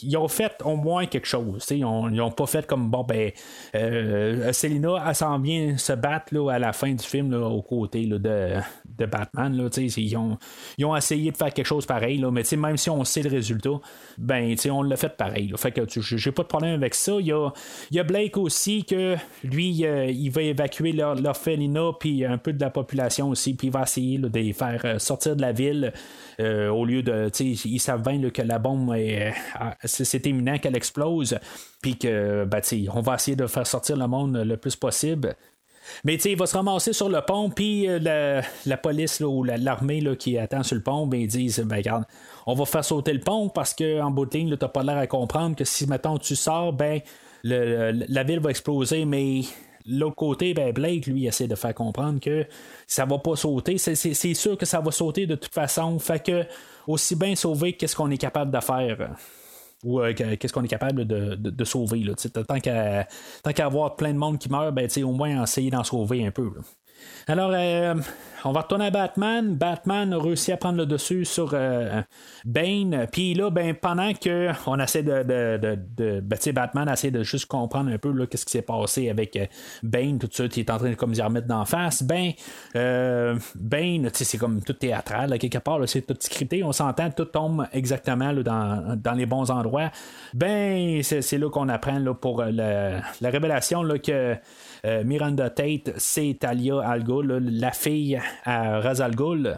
ils 0.04 0.18
ont 0.18 0.28
fait 0.28 0.54
au 0.64 0.76
moins 0.76 1.06
quelque 1.06 1.28
chose. 1.28 1.66
Ils 1.72 1.86
ont, 1.86 2.10
ils 2.10 2.22
ont 2.22 2.32
pas 2.32 2.46
fait 2.46 2.66
comme, 2.66 2.90
bon, 2.90 3.04
ben, 3.04 3.32
euh, 3.76 4.52
Selina, 4.54 5.04
elle 5.08 5.16
s'en 5.16 5.40
vient 5.40 5.78
se 5.78 5.94
battre 5.94 6.34
là, 6.34 6.52
à 6.52 6.60
la 6.60 6.74
fin 6.74 6.92
du 6.92 7.04
film, 7.04 7.32
là, 7.32 7.48
aux 7.48 7.62
côtés 7.62 8.06
là, 8.06 8.18
de, 8.18 8.56
de 8.98 9.06
Batman. 9.06 9.56
Là, 9.56 9.70
ils, 9.78 10.18
ont, 10.18 10.38
ils 10.78 10.86
ont 10.86 10.96
essayé 10.96 11.32
de 11.32 11.38
faire 11.38 11.54
quelque 11.54 11.66
chose 11.66 11.86
pareil, 11.86 12.18
là, 12.18 12.32
mais 12.32 12.44
même 12.58 12.78
si 12.78 12.90
on 12.90 13.04
sait 13.04 13.24
le 13.24 13.30
résultat, 13.30 13.80
ben, 14.18 14.56
on 14.70 14.84
l'a 14.84 14.98
fait 14.98 15.16
pareil. 15.16 15.48
là. 15.48 15.58
Fait 15.58 15.72
que 15.72 15.82
j'ai 15.88 16.32
pas 16.32 16.44
de 16.44 16.48
problème 16.48 16.76
avec 16.76 16.96
ça. 16.96 17.14
Il 17.20 17.28
y 17.28 17.32
a, 17.32 17.50
y 17.92 18.00
a 18.00 18.04
Blake 18.04 18.38
aussi, 18.38 18.84
que 18.84 19.16
lui, 19.44 19.70
il 19.70 20.30
va 20.30 20.42
évacuer 20.42 20.92
leur- 20.92 21.16
l'orphelinat, 21.16 21.92
puis 22.00 22.26
un 22.26 22.38
peu 22.38 22.54
de 22.54 22.62
la 22.62 22.70
population 22.70 23.30
aussi, 23.30 23.54
puis 23.54 23.68
il 23.68 23.74
va 23.74 23.84
essayer 23.84 24.18
de 24.18 24.28
les 24.40 24.54
faire 24.54 24.82
euh, 24.86 25.00
sortir 25.00 25.36
de 25.36 25.42
la 25.42 25.52
ville 25.52 25.61
euh, 26.40 26.70
au 26.70 26.86
lieu 26.86 27.04
de. 27.04 27.30
Ils 27.40 27.80
savent 27.80 28.04
bien 28.04 28.30
que 28.30 28.42
la 28.42 28.60
bombe, 28.60 28.94
est, 28.96 29.28
euh, 29.30 29.72
c'est 29.84 30.26
imminent 30.26 30.58
qu'elle 30.58 30.76
explose, 30.76 31.38
puis 31.82 31.98
que, 31.98 32.46
ben, 32.46 32.62
on 32.94 33.02
va 33.02 33.16
essayer 33.16 33.36
de 33.36 33.48
faire 33.48 33.68
sortir 33.68 33.98
le 33.98 34.08
monde 34.08 34.38
le 34.38 34.58
plus 34.58 34.76
possible. 34.76 35.36
Mais 36.04 36.16
il 36.16 36.38
va 36.38 36.46
se 36.46 36.56
ramasser 36.56 36.94
sur 36.94 37.10
le 37.10 37.22
pont, 37.22 37.50
puis 37.50 37.88
euh, 37.90 38.42
la, 38.66 38.78
police 38.78 39.20
ou 39.22 39.44
la- 39.44 39.58
l'armée 39.58 40.00
là, 40.00 40.16
qui 40.16 40.38
attend 40.38 40.64
sur 40.64 40.76
le 40.76 40.84
pont, 40.84 41.08
ben, 41.08 41.20
ils 41.22 41.28
disent 41.28 41.60
ben, 41.60 41.78
regarde, 41.78 42.06
on 42.46 42.54
va 42.54 42.66
faire 42.66 42.86
sauter 42.86 43.14
le 43.14 43.20
pont 43.20 43.50
parce 43.50 43.74
qu'en 43.74 44.12
bout 44.12 44.26
de 44.26 44.38
ligne, 44.38 44.50
tu 44.56 44.58
n'as 44.62 44.70
pas 44.70 44.84
l'air 44.84 44.98
à 44.98 45.08
comprendre 45.08 45.56
que 45.56 45.66
si, 45.66 45.88
mettons, 45.88 46.18
tu 46.18 46.36
sors, 46.36 46.74
ben, 46.74 47.02
la 47.44 48.24
ville 48.24 48.40
va 48.40 48.52
exploser, 48.52 49.06
mais 49.06 49.42
l'autre 49.86 50.16
côté, 50.16 50.54
ben 50.54 50.72
Blake, 50.72 51.08
lui, 51.08 51.26
essaie 51.28 51.48
de 51.48 51.56
faire 51.56 51.74
comprendre 51.74 52.20
que 52.20 52.46
ça 52.88 53.06
va 53.06 53.18
pas 53.20 53.36
sauter. 53.36 53.78
C'est, 53.78 54.34
sûr 54.34 54.58
que 54.58 54.66
ça 54.66 54.80
va 54.80 54.92
sauter 54.92 55.26
de 55.26 55.36
toute 55.36 55.54
façon. 55.54 55.98
Fait 56.00 56.24
que 56.24 56.46
aussi 56.88 57.16
bien 57.16 57.36
sauver 57.36 57.74
qu'est-ce 57.74 57.96
qu'on 57.96 58.12
est 58.12 58.18
capable 58.18 58.52
de 58.52 58.60
faire. 58.60 59.16
Ou 59.84 60.00
euh, 60.00 60.14
que- 60.14 60.36
qu'est-ce 60.36 60.54
qu'on 60.54 60.64
est 60.64 60.68
capable 60.68 61.06
de, 61.06 61.64
sauver. 61.64 62.00
Là, 62.00 62.14
tant 62.16 62.60
qu'à 62.60 63.08
qu'à 63.54 63.66
avoir 63.66 63.96
plein 63.96 64.14
de 64.14 64.18
monde 64.18 64.38
qui 64.38 64.50
meurt, 64.50 64.74
ben, 64.74 64.88
au 65.04 65.12
moins 65.12 65.44
essayer 65.44 65.72
d'en 65.72 65.84
sauver 65.84 66.26
un 66.26 66.32
peu. 66.32 66.52
Alors, 67.28 67.52
euh, 67.54 67.96
on 68.44 68.52
va 68.52 68.62
retourner 68.62 68.86
à 68.86 68.92
Batman. 68.92 69.56
Batman 69.56 70.14
a 70.14 70.18
réussi 70.18 70.52
à 70.52 70.58
prendre 70.58 70.78
le 70.78 70.86
dessus 70.86 71.26
sur 71.26 71.56
Bane. 72.46 73.08
Puis 73.12 73.34
là, 73.34 73.50
ben, 73.50 73.76
pendant 73.76 74.14
que 74.14 74.50
on 74.66 74.80
essaie 74.80 75.04
de. 75.04 75.24
de, 75.24 75.58
de, 75.58 75.80
de 75.98 76.20
ben, 76.22 76.38
Batman 76.54 76.90
essaie 76.90 77.12
de 77.12 77.24
juste 77.24 77.46
comprendre 77.46 77.92
un 77.92 77.98
peu 77.98 78.26
qu'est-ce 78.26 78.46
qui 78.46 78.52
s'est 78.52 78.62
passé 78.62 79.10
avec 79.10 79.38
Bane, 79.84 80.20
tout 80.20 80.30
ça, 80.32 80.48
qui 80.48 80.62
est 80.62 80.70
en 80.70 80.78
train 80.78 80.90
de 80.90 80.96
comme 80.96 81.14
y 81.14 81.22
remettre 81.22 81.48
d'en 81.48 81.66
face. 81.66 82.04
Ben, 82.04 82.32
Bane, 82.74 84.10
c'est 84.14 84.38
comme 84.38 84.62
tout 84.64 84.74
théâtral, 84.74 85.38
quelque 85.38 85.60
part, 85.60 85.80
c'est 85.88 86.02
tout 86.02 86.18
scripté. 86.20 86.64
On 86.64 86.72
s'entend, 86.72 87.10
tout 87.12 87.26
tombe 87.26 87.68
exactement 87.74 88.34
dans, 88.34 89.14
les 89.16 89.26
bons 89.26 89.52
endroits. 89.52 89.92
Ben, 90.34 91.02
c'est 91.04 91.38
là 91.38 91.50
qu'on 91.50 91.70
apprend 91.70 92.02
pour 92.14 92.44
la, 92.44 93.02
la 93.22 93.30
révélation 93.30 93.84
que 94.00 94.12
euh, 94.12 94.36
Miranda 94.84 95.50
Tate, 95.50 95.94
c'est 95.98 96.38
Talia 96.40 96.80
Al 96.80 97.04
Ghul, 97.04 97.38
la 97.40 97.72
fille 97.72 98.20
à 98.44 98.80
Ra's 98.80 99.00
Al 99.00 99.16
Ghul. 99.16 99.58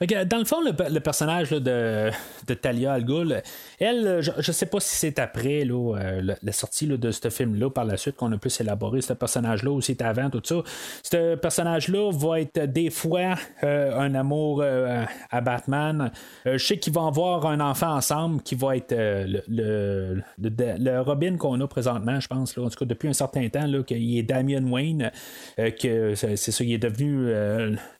Dans 0.00 0.38
le 0.38 0.44
fond, 0.44 0.60
le, 0.60 1.00
personnage 1.00 1.50
de, 1.50 2.10
de, 2.46 2.54
Talia 2.54 2.92
Al 2.92 3.04
Ghul, 3.04 3.42
elle, 3.78 4.20
je 4.20 4.30
ne 4.36 4.52
sais 4.52 4.66
pas 4.66 4.80
si 4.80 4.94
c'est 4.96 5.18
après 5.18 5.64
euh, 5.64 6.34
la, 6.42 6.52
sortie 6.52 6.86
de 6.86 7.10
ce 7.10 7.30
film-là, 7.30 7.70
par 7.70 7.84
la 7.84 7.96
suite, 7.96 8.16
qu'on 8.16 8.32
a 8.32 8.38
pu 8.38 8.50
s'élaborer 8.50 9.00
ce 9.00 9.12
personnage-là, 9.12 9.70
ou 9.70 9.80
c'est 9.80 10.02
avant, 10.02 10.30
tout 10.30 10.42
ça. 10.44 10.62
Ce 11.02 11.34
personnage-là 11.36 12.10
va 12.12 12.40
être 12.40 12.60
des 12.60 12.90
fois 12.90 13.36
euh, 13.62 13.98
un 13.98 14.14
amour 14.14 14.60
euh, 14.62 15.04
à 15.30 15.40
Batman. 15.40 16.10
je 16.44 16.58
sais 16.58 16.78
qu'ils 16.78 16.92
vont 16.92 17.06
avoir 17.06 17.46
un 17.46 17.60
enfant 17.60 17.94
ensemble 17.94 18.42
qui 18.42 18.54
va 18.54 18.76
être 18.76 18.94
le, 18.94 20.22
le, 20.38 21.00
Robin 21.00 21.36
qu'on 21.36 21.60
a 21.60 21.66
présentement, 21.66 22.20
je 22.20 22.28
pense, 22.28 22.56
en 22.58 22.68
tout 22.68 22.78
cas 22.78 22.84
depuis 22.84 23.08
un 23.08 23.12
certain 23.12 23.48
temps, 23.48 23.66
qu'il 23.82 24.18
est 24.18 24.22
Damien 24.22 24.64
Wayne, 24.70 25.10
que 25.56 26.14
c'est 26.14 26.36
ça, 26.36 26.64
il 26.64 26.72
est 26.72 26.78
devenu 26.78 27.32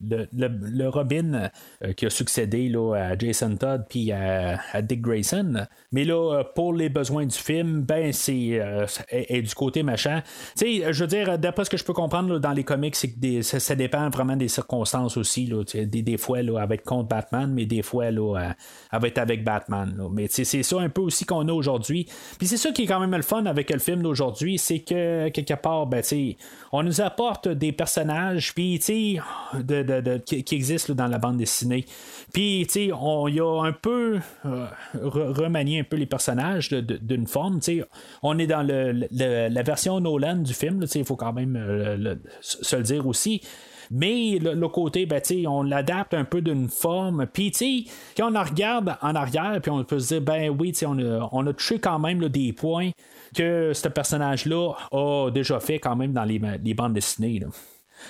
le, 0.00 0.88
Robin 0.88 1.50
qui 1.96 2.06
a 2.06 2.10
succédé 2.10 2.68
là, 2.68 2.94
à 2.94 3.18
Jason 3.18 3.56
Todd 3.56 3.84
puis 3.88 4.12
à, 4.12 4.82
Dick 4.82 5.00
Grayson. 5.00 5.66
Mais 5.90 6.04
là, 6.04 6.14
euh, 6.14 6.44
pour 6.54 6.72
les 6.74 6.88
besoins 6.88 7.26
du 7.26 7.36
film, 7.36 7.82
ben 7.82 8.12
c'est 8.12 8.60
euh, 8.60 8.86
du 9.30 9.54
côté 9.54 9.82
machin. 9.82 10.22
Tu 10.56 10.82
sais, 10.82 10.92
je 10.92 11.00
veux 11.04 11.08
dire, 11.08 11.38
d'après 11.38 11.64
ce 11.64 11.70
que 11.70 11.76
je 11.76 11.84
peux 11.84 11.92
comprendre 11.92 12.38
dans 12.38 12.52
les 12.52 12.64
comics, 12.64 12.94
c'est 12.96 13.10
que 13.10 13.42
ça, 13.42 13.74
dépend 13.74 14.08
vraiment 14.10 14.36
des 14.36 14.48
circonstances 14.48 15.16
aussi. 15.16 15.46
Là, 15.46 15.62
des, 15.74 16.02
des 16.02 16.16
fois, 16.16 16.42
là, 16.42 16.58
avec 16.58 16.84
contre 16.84 17.08
Batman, 17.08 17.52
mais 17.52 17.66
des 17.66 17.82
fois, 17.82 18.10
là, 18.10 18.54
elle 18.92 19.00
va 19.00 19.08
être 19.08 19.18
avec 19.18 19.44
Batman. 19.44 20.08
Mais 20.12 20.26
c'est 20.28 20.62
ça 20.62 20.80
un 20.80 20.88
peu 20.88 21.00
aussi 21.00 21.24
qu'on 21.24 21.48
a 21.48 21.52
aujourd'hui. 21.52 22.06
Puis 22.38 22.46
c'est 22.46 22.56
ça 22.56 22.70
qui 22.70 22.82
est 22.82 22.86
quand 22.86 23.00
même 23.00 23.14
le 23.14 23.22
fun 23.22 23.46
avec 23.46 23.70
le 23.70 23.78
film 23.78 24.02
d'aujourd'hui, 24.02 24.58
c'est 24.58 24.80
que 24.80 25.28
quelque 25.28 25.54
part, 25.54 25.86
ben, 25.86 26.02
on 26.72 26.82
nous 26.82 27.00
apporte 27.00 27.48
des 27.48 27.72
personnages, 27.72 28.54
puis 28.54 28.78
de, 28.78 29.82
de, 29.82 30.00
de, 30.00 30.16
qui, 30.18 30.44
qui 30.44 30.54
existent 30.54 30.94
dans 30.94 31.06
la 31.06 31.18
bande 31.18 31.36
dessinée 31.36 31.51
puis, 32.32 32.66
tu 32.66 32.72
sais, 32.72 32.90
on 32.92 33.28
y 33.28 33.40
a 33.40 33.62
un 33.62 33.72
peu 33.72 34.18
euh, 34.46 34.66
remanié 34.94 35.80
un 35.80 35.84
peu 35.84 35.96
les 35.96 36.06
personnages 36.06 36.70
d'une 36.70 37.26
forme. 37.26 37.60
Tu 37.60 37.80
sais, 37.80 37.84
on 38.22 38.38
est 38.38 38.46
dans 38.46 38.62
la 38.62 39.62
version 39.62 40.00
Nolan 40.00 40.36
du 40.36 40.54
film, 40.54 40.80
tu 40.80 40.86
sais, 40.86 40.98
il 41.00 41.04
faut 41.04 41.16
quand 41.16 41.32
même 41.32 41.56
euh, 41.56 42.14
se 42.40 42.76
le 42.76 42.82
dire 42.82 43.06
aussi. 43.06 43.42
Mais 43.90 44.38
le, 44.40 44.68
côté, 44.68 45.04
ben, 45.04 45.20
on 45.46 45.62
l'adapte 45.62 46.14
un 46.14 46.24
peu 46.24 46.40
d'une 46.40 46.68
forme. 46.68 47.26
Puis, 47.26 47.90
quand 48.16 48.32
on 48.32 48.36
en 48.36 48.44
regarde 48.44 48.96
en 49.02 49.14
arrière, 49.14 49.58
puis 49.60 49.70
on 49.70 49.84
peut 49.84 49.98
se 49.98 50.14
dire, 50.14 50.22
ben 50.22 50.48
oui, 50.48 50.72
on 50.86 50.98
a, 50.98 51.28
on 51.30 51.46
a 51.46 51.52
touché 51.52 51.78
quand 51.78 51.98
même 51.98 52.26
des 52.28 52.54
points 52.54 52.90
que 53.36 53.72
ce 53.74 53.88
personnage-là 53.88 54.72
a 54.92 55.30
déjà 55.30 55.60
fait 55.60 55.78
quand 55.78 55.96
même 55.96 56.12
dans 56.12 56.24
les, 56.24 56.40
les 56.64 56.74
bandes 56.74 56.94
dessinées. 56.94 57.40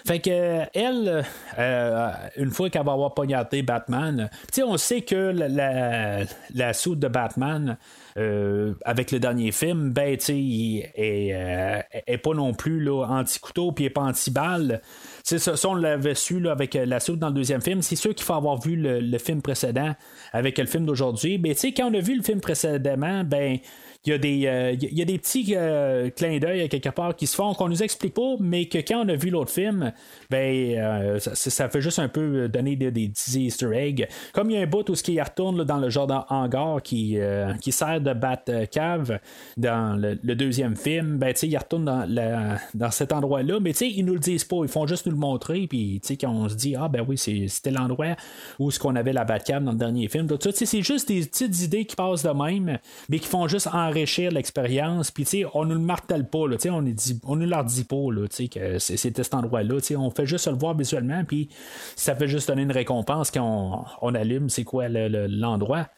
Fait 0.07 0.21
que 0.21 0.63
elle, 0.75 1.25
euh, 1.59 2.11
une 2.37 2.51
fois 2.51 2.71
qu'elle 2.71 2.85
va 2.85 2.93
avoir 2.93 3.15
poignardé 3.15 3.63
Batman, 3.63 4.31
on 4.65 4.77
sait 4.77 5.03
que 5.03 5.15
la, 5.15 6.25
la, 6.55 6.73
soude 6.73 6.99
de 6.99 7.09
Batman 7.09 7.77
euh, 8.17 8.75
avec 8.85 9.11
le 9.11 9.21
dernier 9.21 9.53
film, 9.53 9.91
ben, 9.91 10.17
il 10.29 10.85
est, 10.95 11.33
euh, 11.35 12.17
pas 12.23 12.35
non 12.35 12.55
plus 12.55 12.91
anti-couteau 12.91 13.73
puis 13.73 13.91
pas 13.91 14.03
anti-balle. 14.03 14.81
Ça, 15.25 15.39
ça, 15.39 15.69
on 15.69 15.75
l'avait 15.75 16.15
su 16.15 16.41
là, 16.41 16.53
avec 16.53 16.75
la 16.75 17.01
soude 17.01 17.19
dans 17.19 17.29
le 17.29 17.35
deuxième 17.35 17.63
film. 17.63 17.83
C'est 17.83 17.97
sûr 17.97 18.15
qu'il 18.15 18.25
faut 18.25 18.35
avoir 18.35 18.61
vu 18.61 18.77
le, 18.77 19.19
film 19.19 19.41
précédent 19.41 19.95
avec 20.33 20.59
le 20.59 20.67
film 20.67 20.85
d'aujourd'hui. 20.85 21.39
Ben, 21.39 21.55
quand 21.77 21.91
on 21.91 21.95
a 21.95 22.01
vu 22.01 22.17
le 22.17 22.23
film 22.23 22.41
précédemment, 22.41 23.25
ben 23.25 23.59
il 24.05 24.11
y 24.11 24.15
a 24.15 24.19
des, 24.19 24.47
euh, 24.47 24.73
il 24.73 24.99
y 24.99 25.03
a 25.03 25.05
des 25.05 25.19
petits 25.19 25.55
euh, 25.57 26.11
clins 26.11 26.39
d'œil 26.39 26.69
quelque 26.69 26.89
part 26.89 27.15
qui 27.15 27.29
se 27.29 27.37
font 27.37 27.55
qu'on 27.55 27.69
nous 27.69 27.83
explique 27.85 28.15
pas, 28.15 28.35
mais 28.41 28.67
que 28.67 28.79
quand 28.79 29.05
on 29.05 29.09
a 29.09 29.15
vu 29.15 29.31
l'autre 29.31 29.53
film, 29.53 29.93
ben 30.33 30.79
euh, 30.79 31.19
ça, 31.19 31.69
fait 31.69 31.81
juste 31.81 31.99
un 31.99 32.09
peu 32.09 32.49
donner 32.49 32.77
des, 32.77 32.91
petits 32.91 33.47
Easter 33.47 33.71
eggs. 33.73 34.09
Comme 34.33 34.51
il 34.51 34.55
y 34.55 34.57
a 34.59 34.63
un 34.63 34.67
bout 34.67 34.89
où 34.91 34.95
ce 34.95 35.03
qui 35.03 35.21
retourne 35.21 35.65
dans 35.65 35.79
le 35.79 35.91
genre 35.91 36.07
d'hangar 36.07 36.83
qui, 36.83 37.19
qui 37.61 37.73
sert 37.73 38.01
de 38.01 38.13
Batcave 38.13 39.21
dans 39.57 40.01
le, 40.01 40.35
deuxième 40.35 40.77
film, 40.77 41.19
ben 41.19 41.35
il 41.43 41.59
retourne 41.59 41.85
dans, 41.85 42.59
dans 42.75 42.91
cet 42.91 43.13
endroit-là, 43.13 43.61
mais 43.61 43.73
ils 43.73 44.05
nous 44.05 44.15
le 44.15 44.21
disent 44.21 44.45
pas, 44.45 44.57
ils 44.63 44.69
font 44.69 44.87
juste 44.87 45.07
nous 45.07 45.13
le 45.13 45.19
montrer, 45.19 45.67
puis 45.69 46.01
quand 46.21 46.33
on 46.33 46.49
se 46.49 46.55
dit 46.55 46.75
ah 46.75 46.89
ben 46.89 47.05
oui 47.07 47.19
c'était 47.19 47.71
l'endroit 47.71 48.17
où 48.59 48.71
ce 48.71 48.79
qu'on 48.79 48.97
avait 48.97 49.13
la 49.13 49.25
Batcave 49.25 49.63
dans 49.63 49.73
le 49.73 49.79
dernier 49.79 50.09
film, 50.09 50.27
c'est 50.51 50.83
juste 50.83 51.09
des 51.09 51.21
petites 51.21 51.61
idées 51.61 51.85
qui 51.85 51.97
passent 51.97 52.23
de 52.23 52.31
même, 52.31 52.79
mais 53.09 53.19
qui 53.19 53.29
font 53.29 53.47
juste 53.47 53.69
en 53.69 53.93
enrichir 53.93 54.31
l'expérience. 54.33 55.11
Puis, 55.11 55.45
on 55.55 55.65
ne 55.65 55.75
le 55.75 55.81
martèle 55.81 56.29
pas, 56.29 56.47
là, 56.49 56.57
on 56.71 56.83
ne 56.83 56.91
ne 56.91 57.47
leur 57.47 57.65
dit 57.65 57.85
pas, 57.85 58.11
là, 58.11 58.27
que 58.29 58.79
c'était 58.79 59.23
cet 59.23 59.35
endroit-là. 59.35 59.77
On 59.97 60.11
fait 60.11 60.22
juste 60.25 60.47
le 60.47 60.57
voir 60.57 60.77
visuellement, 60.77 61.25
puis 61.25 61.49
ça 61.97 62.15
fait 62.15 62.29
juste 62.29 62.49
donner 62.49 62.63
une 62.63 62.73
récompense 62.73 63.31
quand 63.31 63.85
on, 64.01 64.15
allume, 64.15 64.49
c'est 64.49 64.65
quoi 64.65 64.89
l'endroit. 64.89 65.89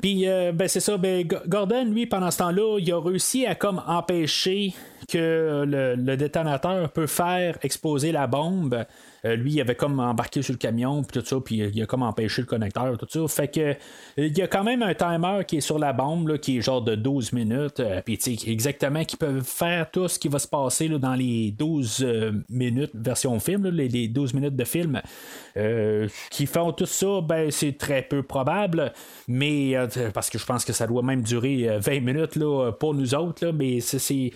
Puis, 0.00 0.28
euh, 0.28 0.52
ben, 0.52 0.68
c'est 0.68 0.80
ça. 0.80 0.96
Ben, 0.96 1.26
Gordon, 1.46 1.84
lui, 1.84 2.06
pendant 2.06 2.30
ce 2.30 2.38
temps-là, 2.38 2.78
il 2.80 2.92
a 2.92 3.00
réussi 3.00 3.46
à 3.46 3.54
comme 3.54 3.80
empêcher 3.86 4.74
que 5.08 5.64
le, 5.66 6.16
détonateur 6.16 6.90
peut 6.90 7.06
faire 7.06 7.58
exploser 7.62 8.12
la 8.12 8.26
bombe. 8.26 8.84
Euh, 9.24 9.36
lui, 9.36 9.52
il 9.52 9.60
avait 9.60 9.76
comme 9.76 10.00
embarqué 10.00 10.42
sur 10.42 10.52
le 10.52 10.58
camion, 10.58 11.02
puis 11.02 11.20
tout 11.20 11.26
ça, 11.26 11.36
puis 11.44 11.56
il 11.56 11.82
a 11.82 11.86
comme 11.86 12.02
empêché 12.02 12.42
le 12.42 12.46
connecteur, 12.46 12.98
tout 12.98 13.06
ça. 13.08 13.20
Fait 13.28 13.48
que 13.48 13.60
euh, 13.60 13.74
il 14.16 14.36
y 14.36 14.42
a 14.42 14.48
quand 14.48 14.64
même 14.64 14.82
un 14.82 14.94
timer 14.94 15.44
qui 15.46 15.58
est 15.58 15.60
sur 15.60 15.78
la 15.78 15.92
bombe, 15.92 16.28
là, 16.28 16.38
qui 16.38 16.58
est 16.58 16.60
genre 16.60 16.82
de 16.82 16.96
12 16.96 17.32
minutes, 17.32 17.80
euh, 17.80 18.00
puis 18.04 18.18
exactement, 18.46 19.04
qui 19.04 19.16
peuvent 19.16 19.44
faire 19.44 19.90
tout 19.90 20.08
ce 20.08 20.18
qui 20.18 20.28
va 20.28 20.38
se 20.38 20.48
passer 20.48 20.88
là, 20.88 20.98
dans 20.98 21.14
les 21.14 21.52
12 21.52 22.06
minutes 22.48 22.90
version 22.94 23.38
film, 23.38 23.68
les, 23.68 24.08
12 24.08 24.34
minutes 24.34 24.56
de 24.56 24.64
film. 24.64 25.00
qui 26.30 26.46
font 26.46 26.72
tout 26.72 26.86
ça, 26.86 27.20
ben 27.22 27.50
c'est 27.50 27.76
très 27.78 28.02
peu 28.02 28.22
probable, 28.22 28.92
mais 29.28 29.74
parce 30.14 30.30
que 30.30 30.38
je 30.38 30.46
pense 30.46 30.64
que 30.64 30.72
ça 30.72 30.86
doit 30.86 31.02
même 31.02 31.22
durer 31.22 31.78
20 31.78 32.00
minutes 32.00 32.36
là, 32.36 32.72
pour 32.72 32.94
nous 32.94 33.14
autres, 33.14 33.46
là, 33.46 33.52
mais 33.52 33.80
c'est 33.80 34.32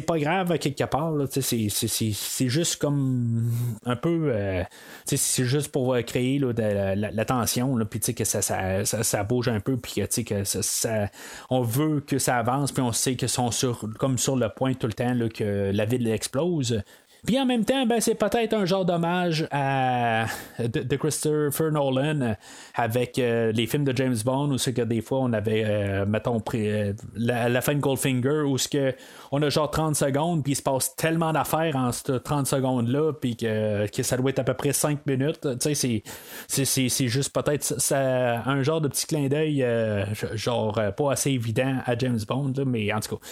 pas 0.00 0.18
grave 0.18 0.58
quelque 0.58 0.84
part. 0.84 1.12
C'est 1.30 2.48
juste 2.48 2.76
comme 2.76 3.50
un 3.84 3.96
peu 3.96 4.30
euh, 4.32 4.62
c'est 5.04 5.44
juste 5.44 5.72
pour 5.72 5.94
euh, 5.94 6.02
créer 6.02 6.38
la, 6.38 7.24
tension, 7.24 7.78
puis 7.90 8.00
que 8.14 8.24
ça, 8.24 8.42
ça, 8.42 9.24
bouge 9.24 9.48
un 9.48 9.60
peu, 9.60 9.76
puis 9.76 10.02
que 10.24 10.44
ça, 10.44 11.10
on 11.50 11.62
veut 11.62 12.00
que 12.00 12.18
ça 12.18 12.36
avance, 12.38 12.72
puis 12.72 12.82
on 12.82 12.92
sait 12.92 13.16
qu'ils 13.16 13.28
sont 13.28 13.50
sur, 13.50 13.86
comme 13.98 14.18
sur 14.18 14.36
le 14.36 14.48
point 14.48 14.74
tout 14.74 14.86
le 14.86 14.92
temps 14.92 15.16
que 15.34 15.70
la 15.72 15.84
ville 15.84 16.08
explose. 16.08 16.82
Puis 17.26 17.38
en 17.38 17.46
même 17.46 17.64
temps, 17.64 17.86
ben, 17.86 18.00
c'est 18.00 18.14
peut-être 18.14 18.54
un 18.54 18.64
genre 18.64 18.84
d'hommage 18.84 19.46
à 19.50 20.26
de, 20.58 20.96
Christopher 20.96 21.70
Nolan 21.70 22.34
avec 22.74 23.18
euh, 23.18 23.52
les 23.52 23.66
films 23.66 23.84
de 23.84 23.96
James 23.96 24.16
Bond 24.24 24.50
où 24.50 24.58
c'est 24.58 24.72
que 24.72 24.82
des 24.82 25.00
fois 25.00 25.20
on 25.20 25.32
avait, 25.32 25.64
euh, 25.66 26.06
mettons, 26.06 26.42
euh, 26.54 26.92
la, 27.14 27.60
fin 27.60 27.74
de 27.74 27.80
Goldfinger 27.80 28.42
où 28.46 28.58
ce 28.58 28.68
que 28.68 28.94
on 29.32 29.42
a 29.42 29.48
genre 29.50 29.70
30 29.70 29.96
secondes 29.96 30.42
puis 30.42 30.52
il 30.52 30.56
se 30.56 30.62
passe 30.62 30.94
tellement 30.96 31.32
d'affaires 31.32 31.76
en 31.76 31.92
ces 31.92 32.20
30 32.20 32.46
secondes 32.46 32.88
là 32.88 33.12
puis 33.12 33.36
que, 33.36 33.86
que, 33.88 34.02
ça 34.02 34.16
doit 34.16 34.30
être 34.30 34.38
à 34.38 34.44
peu 34.44 34.54
près 34.54 34.72
5 34.72 35.06
minutes. 35.06 35.46
Tu 35.60 35.74
sais, 35.74 36.02
c'est 36.48 37.08
juste 37.08 37.32
peut-être 37.34 37.74
un 37.94 38.62
genre 38.62 38.80
de 38.80 38.88
petit 38.88 39.06
clin 39.06 39.28
d'œil 39.28 39.66
genre 40.34 40.80
pas 40.96 41.12
assez 41.12 41.30
évident 41.30 41.78
à 41.84 41.96
James 41.98 42.20
Bond, 42.26 42.54
mais 42.66 42.92
en 42.92 43.00
tout 43.00 43.16
cas. 43.16 43.26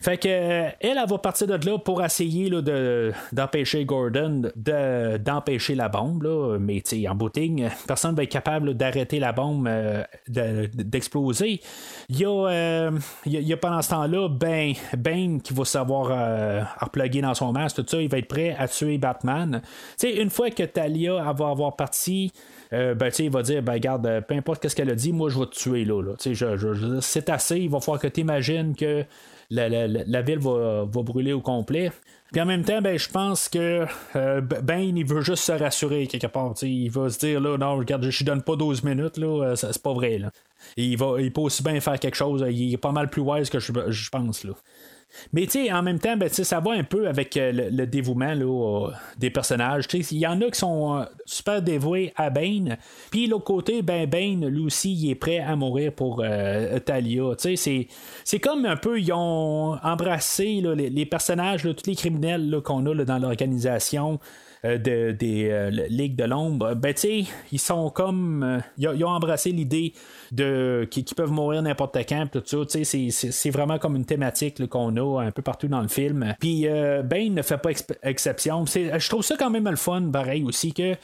Fait 0.00 0.16
que 0.16 0.28
elle, 0.28 0.74
elle 0.80 1.08
va 1.08 1.18
partir 1.18 1.46
de 1.46 1.66
là 1.66 1.78
pour 1.78 2.02
essayer 2.02 2.48
là, 2.48 2.62
de, 2.62 3.12
d'empêcher 3.32 3.84
Gordon 3.84 4.50
de, 4.56 5.18
d'empêcher 5.18 5.74
la 5.74 5.88
bombe. 5.88 6.22
Là. 6.22 6.58
Mais 6.58 6.82
en 7.08 7.14
booting, 7.14 7.68
personne 7.86 8.12
ne 8.12 8.16
va 8.16 8.22
être 8.22 8.30
capable 8.30 8.74
d'arrêter 8.74 9.18
la 9.18 9.32
bombe 9.32 9.68
euh, 9.68 10.02
d'exploser. 10.26 11.60
Il 12.08 12.18
y, 12.18 12.24
a, 12.24 12.30
euh, 12.30 12.90
y 13.26 13.52
a, 13.52 13.56
pendant 13.56 13.82
ce 13.82 13.90
temps-là 13.90 14.28
Ben, 14.28 14.72
ben 14.96 15.40
qui 15.40 15.52
va 15.52 15.64
savoir 15.64 16.08
euh, 16.10 16.62
repluguer 16.80 17.20
dans 17.20 17.34
son 17.34 17.52
masque, 17.52 17.76
tout 17.76 17.86
ça, 17.86 18.00
il 18.00 18.08
va 18.08 18.18
être 18.18 18.28
prêt 18.28 18.56
à 18.58 18.68
tuer 18.68 18.96
Batman. 18.96 19.60
sais 19.96 20.14
une 20.16 20.30
fois 20.30 20.50
que 20.50 20.62
Talia 20.62 21.32
va 21.32 21.48
avoir 21.48 21.76
parti, 21.76 22.32
euh, 22.72 22.94
ben, 22.94 23.10
il 23.18 23.30
va 23.30 23.42
dire 23.42 23.62
ben, 23.62 23.74
regarde, 23.74 24.24
peu 24.26 24.34
importe 24.34 24.66
ce 24.66 24.74
qu'elle 24.74 24.90
a 24.90 24.94
dit, 24.94 25.12
moi 25.12 25.28
je 25.28 25.38
vais 25.38 25.46
te 25.46 25.56
tuer 25.56 25.84
là. 25.84 26.02
là. 26.02 26.12
Je, 26.24 26.32
je, 26.32 27.00
c'est 27.00 27.28
assez, 27.28 27.58
il 27.58 27.68
va 27.68 27.80
falloir 27.80 28.00
que 28.00 28.08
tu 28.08 28.20
imagines 28.20 28.74
que 28.74 29.04
la, 29.50 30.22
ville 30.22 30.38
va, 30.38 30.86
brûler 30.86 31.32
au 31.32 31.40
complet. 31.40 31.90
Puis 32.32 32.40
en 32.40 32.46
même 32.46 32.64
temps, 32.64 32.80
ben, 32.80 32.96
je 32.96 33.08
pense 33.08 33.48
que 33.48 33.86
euh, 34.14 34.40
Ben, 34.40 34.78
il 34.78 35.04
veut 35.04 35.20
juste 35.20 35.44
se 35.44 35.52
rassurer 35.52 36.06
quelque 36.06 36.28
part. 36.28 36.54
Il 36.62 36.90
va 36.90 37.10
se 37.10 37.18
dire, 37.18 37.40
là, 37.40 37.58
non, 37.58 37.76
regarde, 37.76 38.08
je 38.08 38.18
lui 38.18 38.24
donne 38.24 38.42
pas 38.42 38.54
12 38.54 38.84
minutes, 38.84 39.16
là, 39.16 39.44
euh, 39.44 39.56
c'est 39.56 39.82
pas 39.82 39.92
vrai. 39.92 40.18
Là. 40.18 40.30
Il, 40.76 40.96
va, 40.96 41.16
peut 41.34 41.40
aussi 41.40 41.62
bien 41.62 41.80
faire 41.80 41.98
quelque 41.98 42.14
chose. 42.14 42.44
Il 42.48 42.72
est 42.72 42.78
pas 42.78 42.92
mal 42.92 43.10
plus 43.10 43.22
wise 43.22 43.50
que 43.50 43.58
je, 43.58 43.72
je 43.88 44.10
pense. 44.10 44.44
Là. 44.44 44.52
Mais 45.32 45.46
en 45.72 45.82
même 45.82 45.98
temps, 45.98 46.16
ben, 46.16 46.28
ça 46.28 46.60
va 46.60 46.72
un 46.72 46.84
peu 46.84 47.08
avec 47.08 47.36
euh, 47.36 47.70
le, 47.70 47.86
dévouement 47.86 48.34
là, 48.34 48.90
des 49.18 49.30
personnages. 49.30 49.86
Il 49.92 50.18
y 50.18 50.26
en 50.26 50.40
a 50.40 50.50
qui 50.50 50.58
sont 50.58 50.98
euh, 50.98 51.04
super 51.24 51.62
dévoués 51.62 52.12
à 52.16 52.30
Bane. 52.30 52.76
Puis 53.10 53.26
l'autre 53.26 53.44
côté, 53.44 53.82
ben 53.82 54.08
Bane, 54.08 54.46
lui 54.46 54.64
aussi, 54.64 54.92
il 54.92 55.10
est 55.10 55.14
prêt 55.14 55.38
à 55.38 55.56
mourir 55.56 55.92
pour 55.92 56.22
euh, 56.24 56.78
Talia. 56.80 57.22
C'est, 57.36 58.38
comme 58.40 58.64
un 58.64 58.76
peu, 58.76 59.00
ils 59.00 59.12
ont 59.12 59.76
embrassé 59.82 60.60
là, 60.60 60.74
les, 60.74 61.06
personnages, 61.06 61.64
là, 61.64 61.74
tous 61.74 61.88
les 61.88 61.96
criminels 61.96 62.60
qu'on 62.64 62.86
a 62.86 63.04
dans 63.04 63.18
l'organisation. 63.18 64.18
euh, 64.64 64.76
de, 64.76 65.12
des 65.12 65.70
Ligues 65.88 66.16
de 66.16 66.24
l'ombre, 66.24 66.74
ben 66.74 66.94
ils 67.50 67.58
sont 67.58 67.88
comme. 67.88 68.60
ils 68.76 69.04
ont 69.04 69.08
embrassé 69.08 69.52
l'idée 69.52 69.94
de 70.32 70.86
qu'ils 70.90 71.04
peuvent 71.16 71.30
mourir 71.32 71.62
n'importe 71.62 71.96
quand, 72.08 72.26
tout 72.30 72.42
ça. 72.44 72.58
C'est- 72.84 73.50
vraiment 73.50 73.78
comme 73.78 73.96
une 73.96 74.04
thématique 74.04 74.66
qu'on 74.68 74.96
a 74.96 75.22
un 75.22 75.30
peu 75.30 75.42
partout 75.42 75.68
dans 75.68 75.80
le 75.80 75.88
film. 75.88 76.34
Puis 76.38 76.66
euh, 76.66 77.02
Bane 77.02 77.34
ne 77.34 77.42
fait 77.42 77.58
pas 77.58 77.70
exception. 78.02 78.64
Je 78.66 79.08
trouve 79.08 79.22
ça 79.22 79.36
quand 79.38 79.50
même 79.50 79.68
le 79.68 79.76
fun, 79.76 80.02
pareil 80.12 80.44
aussi, 80.44 80.72
que 80.72 80.94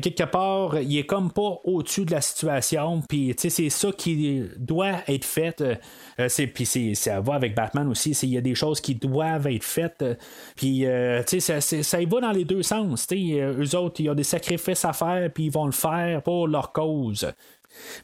quelque 0.00 0.24
part, 0.24 0.78
il 0.80 0.96
est 0.98 1.06
comme 1.06 1.32
pas 1.32 1.58
au-dessus 1.64 2.04
de 2.04 2.12
la 2.12 2.20
situation. 2.20 3.02
Puis 3.08 3.34
c'est 3.36 3.70
ça 3.70 3.90
qui 3.96 4.44
doit 4.58 4.94
être 5.08 5.24
fait. 5.24 5.60
Euh, 5.60 6.28
c'est- 6.28 6.46
Puis 6.46 6.66
ça 6.94 7.20
va 7.20 7.34
avec 7.34 7.54
Batman 7.54 7.88
aussi. 7.88 8.10
Il 8.22 8.30
y 8.30 8.38
a 8.38 8.40
des 8.40 8.54
choses 8.54 8.80
qui 8.80 8.94
doivent 8.94 9.46
être 9.48 9.64
faites. 9.64 10.02
euh, 10.02 10.14
Puis 10.56 10.86
euh, 10.86 11.22
ça, 11.26 11.60
ça 11.60 12.00
y 12.00 12.06
va 12.06 12.20
dans 12.20 12.32
les 12.32 12.44
deux 12.44 12.62
sens. 12.62 13.06
Euh, 13.12 13.62
eux 13.64 13.76
autres, 13.76 14.00
ils 14.00 14.10
ont 14.10 14.14
des 14.14 14.22
sacrifices 14.24 14.84
à 14.84 14.92
faire, 14.92 15.30
puis 15.32 15.44
ils 15.46 15.52
vont 15.52 15.66
le 15.66 15.72
faire 15.72 16.22
pour 16.22 16.46
leur 16.48 16.72
cause. 16.72 17.30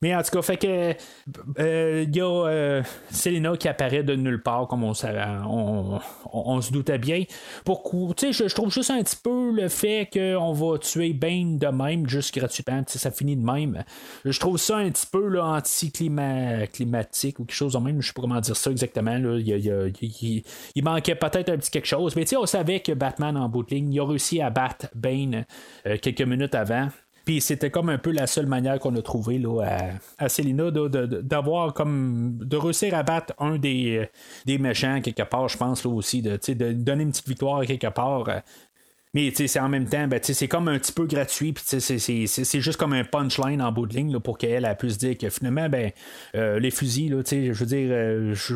Mais 0.00 0.14
en 0.14 0.22
tout 0.22 0.30
cas, 0.30 0.42
fait 0.42 0.56
que 0.56 0.94
euh, 1.58 2.04
il 2.06 2.16
y 2.16 2.20
a 2.20 2.24
euh, 2.24 2.82
Selena 3.10 3.56
qui 3.56 3.68
apparaît 3.68 4.02
de 4.02 4.14
nulle 4.14 4.42
part, 4.42 4.68
comme 4.68 4.84
on, 4.84 4.94
se 4.94 6.72
doutait 6.72 6.98
bien. 6.98 7.24
Pourquoi? 7.64 8.14
Tu 8.14 8.32
sais, 8.32 8.48
je, 8.48 8.54
trouve 8.54 8.72
juste 8.72 8.90
un 8.90 9.02
petit 9.02 9.16
peu 9.16 9.52
le 9.52 9.68
fait 9.68 10.08
qu'on 10.12 10.52
va 10.52 10.78
tuer 10.78 11.12
Bane 11.12 11.58
de 11.58 11.66
même, 11.68 12.08
juste 12.08 12.34
gratuitement, 12.34 12.82
ça 12.86 13.10
finit 13.10 13.36
de 13.36 13.44
même. 13.44 13.84
Je 14.24 14.38
trouve 14.38 14.58
ça 14.58 14.76
un 14.76 14.90
petit 14.90 15.06
peu 15.06 15.40
anti-climatique 15.40 17.38
ou 17.38 17.44
quelque 17.44 17.56
chose 17.56 17.72
de 17.74 17.78
même. 17.78 18.00
Je 18.00 18.08
sais 18.08 18.12
pas 18.12 18.22
comment 18.22 18.40
dire 18.40 18.56
ça 18.56 18.70
exactement. 18.70 19.16
Il 19.16 20.84
manquait 20.84 21.14
peut-être 21.14 21.48
un 21.50 21.56
petit 21.56 21.70
quelque 21.70 21.86
chose. 21.86 22.16
Mais 22.16 22.24
tu 22.24 22.30
sais, 22.30 22.36
on 22.36 22.46
savait 22.46 22.80
que 22.80 22.92
Batman 22.92 23.36
en 23.36 23.48
bout 23.48 23.62
de 23.62 23.70
ligne, 23.74 23.92
il 23.92 24.00
a 24.00 24.06
réussi 24.06 24.40
à 24.40 24.50
battre 24.50 24.88
Bane 24.94 25.44
euh, 25.86 25.96
quelques 26.00 26.22
minutes 26.22 26.54
avant. 26.54 26.88
Puis 27.24 27.40
c'était 27.40 27.70
comme 27.70 27.88
un 27.88 27.98
peu 27.98 28.10
la 28.10 28.26
seule 28.26 28.46
manière 28.46 28.78
qu'on 28.78 28.94
a 28.96 29.02
trouvé 29.02 29.38
là, 29.38 29.60
à, 30.18 30.24
à 30.24 30.28
de- 30.96 31.20
d'avoir 31.20 31.74
comme 31.74 32.38
de 32.42 32.56
réussir 32.56 32.94
à 32.94 33.02
battre 33.02 33.34
un 33.38 33.58
des, 33.58 33.98
euh, 33.98 34.06
des 34.46 34.58
méchants 34.58 35.00
quelque 35.00 35.22
part, 35.22 35.48
je 35.48 35.56
pense 35.56 35.84
là 35.84 35.90
aussi, 35.90 36.22
de, 36.22 36.38
de 36.54 36.72
donner 36.72 37.02
une 37.04 37.10
petite 37.10 37.28
victoire 37.28 37.64
quelque 37.64 37.88
part. 37.88 38.28
Mais 39.14 39.30
c'est 39.34 39.60
en 39.60 39.68
même 39.68 39.86
temps, 39.86 40.08
ben, 40.08 40.18
c'est 40.22 40.48
comme 40.48 40.68
un 40.68 40.78
petit 40.78 40.92
peu 40.92 41.04
gratuit, 41.06 41.52
puis 41.52 41.62
c'est- 41.66 42.60
juste 42.60 42.78
comme 42.78 42.94
un 42.94 43.04
punchline 43.04 43.60
en 43.60 43.70
bout 43.70 43.84
de 43.86 43.94
ligne 43.94 44.18
pour 44.20 44.38
qu'elle 44.38 44.64
elle 44.64 44.76
puisse 44.78 44.96
dire 44.96 45.18
que 45.18 45.28
finalement, 45.28 45.68
ben, 45.68 45.90
euh, 46.34 46.58
les 46.58 46.70
fusils, 46.70 47.22
je 47.30 47.52
veux 47.52 47.66
dire, 47.66 47.88
euh, 47.92 48.32
je 48.34 48.54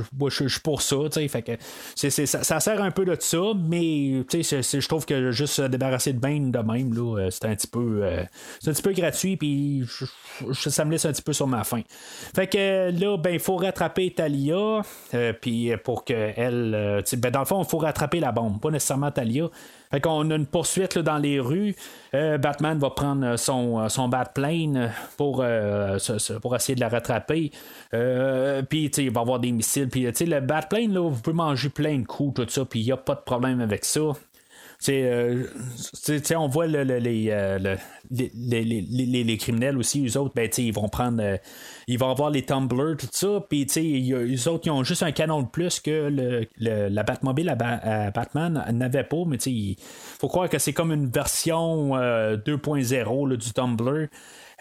suis 0.48 0.60
pour 0.60 0.80
ça, 0.80 0.96
ça, 1.94 2.60
sert 2.60 2.82
un 2.82 2.90
peu 2.90 3.04
de 3.04 3.14
ça, 3.20 3.38
mais 3.68 4.24
je 4.32 4.88
trouve 4.88 5.04
que 5.04 5.30
juste 5.30 5.52
se 5.54 5.62
débarrasser 5.62 6.14
de 6.14 6.18
Bane 6.18 6.50
de 6.50 6.58
même, 6.60 6.90
euh, 6.96 7.28
c'est 7.30 7.44
un 7.44 7.54
petit 7.54 7.66
peu, 7.66 8.06
un 8.06 8.72
petit 8.72 8.82
peu 8.82 8.92
gratuit, 8.92 9.36
puis 9.36 9.84
ça 10.54 10.86
me 10.86 10.92
laisse 10.92 11.04
un 11.04 11.12
petit 11.12 11.20
peu 11.22 11.34
sur 11.34 11.46
ma 11.46 11.64
faim. 11.64 11.82
Fait 12.34 12.46
que 12.46 12.90
là, 12.98 13.18
ben, 13.18 13.34
il 13.34 13.40
faut 13.40 13.56
rattraper 13.56 14.10
Talia, 14.10 14.80
puis 15.42 15.72
pour 15.84 16.04
qu'elle, 16.04 17.02
ben, 17.18 17.30
dans 17.30 17.40
le 17.40 17.44
fond, 17.44 17.62
il 17.62 17.68
faut 17.68 17.76
rattraper 17.78 18.20
la 18.20 18.32
bombe, 18.32 18.58
pas 18.58 18.70
nécessairement 18.70 19.10
Talia. 19.10 19.50
Fait 19.90 20.00
qu'on 20.00 20.30
a 20.30 20.34
une 20.34 20.46
poursuite 20.46 20.94
là, 20.94 21.02
dans 21.02 21.18
les 21.18 21.40
rues. 21.40 21.74
Euh, 22.14 22.38
Batman 22.38 22.78
va 22.78 22.90
prendre 22.90 23.26
euh, 23.26 23.36
son, 23.36 23.80
euh, 23.80 23.88
son 23.88 24.08
Batplane 24.08 24.90
pour, 25.16 25.44
pour 26.42 26.56
essayer 26.56 26.74
de 26.74 26.80
la 26.80 26.88
rattraper. 26.88 27.50
Puis, 28.68 28.86
il 28.86 29.10
va 29.10 29.20
avoir 29.20 29.38
des 29.38 29.52
missiles. 29.52 29.88
Puis, 29.88 30.02
le 30.04 30.40
Batplane, 30.40 30.92
là, 30.92 31.00
vous 31.00 31.20
pouvez 31.20 31.36
manger 31.36 31.68
plein 31.68 31.98
de 31.98 32.06
coups, 32.06 32.34
tout 32.34 32.48
ça. 32.48 32.64
Puis, 32.64 32.80
il 32.80 32.86
n'y 32.86 32.92
a 32.92 32.96
pas 32.96 33.14
de 33.14 33.20
problème 33.20 33.60
avec 33.60 33.84
ça. 33.84 34.12
Euh, 34.88 35.44
on 36.36 36.48
voit 36.48 36.66
euh, 36.66 36.84
le- 36.84 36.98
les, 36.98 38.30
les, 38.34 38.64
les- 38.64 39.24
les- 39.24 39.36
criminels 39.36 39.78
aussi, 39.78 40.06
eux 40.06 40.16
autres, 40.18 40.32
ben, 40.34 40.48
ils 40.58 40.72
vont 40.72 40.88
prendre, 40.88 41.22
euh, 41.22 41.36
ils 41.88 41.98
vont 41.98 42.10
avoir 42.10 42.30
les 42.30 42.42
tumblers, 42.42 42.96
tout 42.98 43.08
ça, 43.10 43.44
puis 43.48 43.66
eux 44.12 44.48
autres, 44.48 44.66
ils 44.66 44.70
ont 44.70 44.84
juste 44.84 45.02
un 45.02 45.12
canon 45.12 45.42
de 45.42 45.48
plus 45.48 45.80
que 45.80 46.46
la 46.58 47.02
Batmobile 47.02 47.48
à, 47.48 47.54
Ba- 47.54 47.80
à 47.82 48.10
Batman 48.10 48.64
n'avait 48.72 49.04
pas, 49.04 49.24
mais 49.26 49.36
il 49.36 49.76
faut 49.78 50.28
croire 50.28 50.48
que 50.48 50.58
c'est 50.58 50.72
comme 50.72 50.92
une 50.92 51.08
version 51.10 51.96
euh, 51.96 52.36
2.0 52.36 53.28
là, 53.28 53.36
du 53.36 53.52
tumbler. 53.52 54.08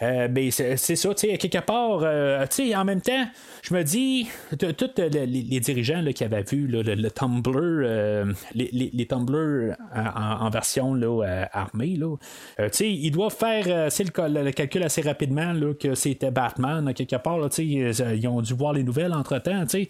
Euh, 0.02 0.28
ben, 0.28 0.50
c'est 0.50 0.76
ça, 0.76 1.14
tu 1.14 1.26
sais, 1.26 1.38
quelque 1.38 1.64
part, 1.64 2.00
euh, 2.02 2.44
tu 2.50 2.68
sais, 2.68 2.76
en 2.76 2.84
même 2.84 3.00
temps, 3.00 3.24
je 3.62 3.72
me 3.72 3.82
dis, 3.82 4.28
tous 4.58 4.90
les, 4.98 5.60
dirigeants 5.60 6.02
là, 6.02 6.12
qui 6.12 6.22
avaient 6.22 6.42
vu 6.42 6.66
le, 6.66 7.10
Tumblr, 7.10 7.56
euh, 7.56 8.30
les, 8.54 8.68
les, 8.72 8.90
les 8.92 9.06
Tumblr 9.06 9.74
en, 9.94 10.50
version 10.50 10.92
là, 10.92 11.48
armée, 11.50 11.96
là, 11.96 12.14
tu 12.58 12.64
sais, 12.72 12.90
ils 12.92 13.10
doivent 13.10 13.34
faire 13.34 13.88
le, 13.88 14.42
le 14.42 14.52
calcul 14.52 14.82
assez 14.82 15.00
rapidement 15.00 15.54
là, 15.54 15.72
que 15.72 15.94
c'était 15.94 16.30
Batman, 16.30 16.92
quelque 16.92 17.16
part, 17.16 17.48
tu 17.48 17.56
sais, 17.56 17.64
ils, 17.64 18.18
ils 18.18 18.28
ont 18.28 18.42
dû 18.42 18.52
voir 18.52 18.74
les 18.74 18.82
nouvelles 18.82 19.14
entre-temps, 19.14 19.62
tu 19.62 19.84
sais. 19.84 19.88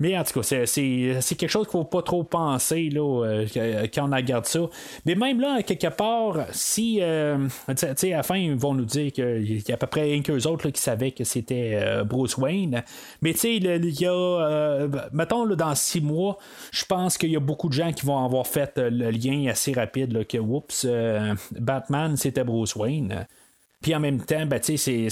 Mais 0.00 0.18
en 0.18 0.24
tout 0.24 0.40
cas, 0.40 0.64
c'est- 0.66 1.36
quelque 1.36 1.48
chose 1.48 1.68
qu'il 1.68 1.78
ne 1.78 1.84
faut 1.84 1.88
pas 1.88 2.02
trop 2.02 2.24
penser 2.24 2.88
là, 2.90 3.24
euh, 3.24 3.46
que- 3.46 3.86
quand 3.94 4.10
on 4.10 4.16
regarde 4.16 4.46
ça. 4.46 4.60
Mais 5.06 5.14
même 5.14 5.40
là, 5.40 5.62
quelque 5.62 5.86
part, 5.88 6.46
si 6.52 6.98
euh, 7.02 7.36
tu 7.68 7.86
sais, 7.96 8.12
à 8.12 8.16
la 8.18 8.22
fin, 8.22 8.36
ils 8.36 8.54
vont 8.54 8.74
nous 8.74 8.84
dire 8.86 9.12
qu'il 9.12 9.62
y 9.68 9.70
a 9.70 9.74
à 9.74 9.76
peu 9.76 9.86
près 9.86 10.14
un 10.16 10.22
qu'eux 10.22 10.46
autres 10.46 10.70
qui 10.70 10.80
savaient 10.80 11.10
que 11.12 11.24
c'était 11.24 11.72
euh, 11.74 12.02
Bruce 12.04 12.36
Wayne. 12.38 12.82
Mais 13.22 13.32
tu 13.34 13.38
sais, 13.40 13.56
il 13.56 14.00
y 14.00 14.06
a, 14.06 14.10
euh, 14.10 14.88
mettons, 15.12 15.46
dans 15.46 15.74
six 15.74 16.00
mois, 16.00 16.38
je 16.72 16.84
pense 16.86 17.18
qu'il 17.18 17.30
y 17.30 17.36
a 17.36 17.40
beaucoup 17.40 17.68
de 17.68 17.74
gens 17.74 17.92
qui 17.92 18.06
vont 18.06 18.24
avoir 18.24 18.46
fait 18.46 18.78
euh, 18.78 18.88
le 18.90 19.10
lien 19.10 19.48
assez 19.50 19.72
rapide 19.72 20.26
que, 20.26 20.38
oups, 20.38 20.86
euh, 20.88 21.34
Batman, 21.58 22.16
c'était 22.16 22.44
Bruce 22.44 22.74
Wayne. 22.74 23.26
Puis 23.82 23.94
en 23.94 24.00
même 24.00 24.20
temps, 24.22 24.44
ben, 24.44 24.60
tu 24.60 24.76
sais, 24.76 25.08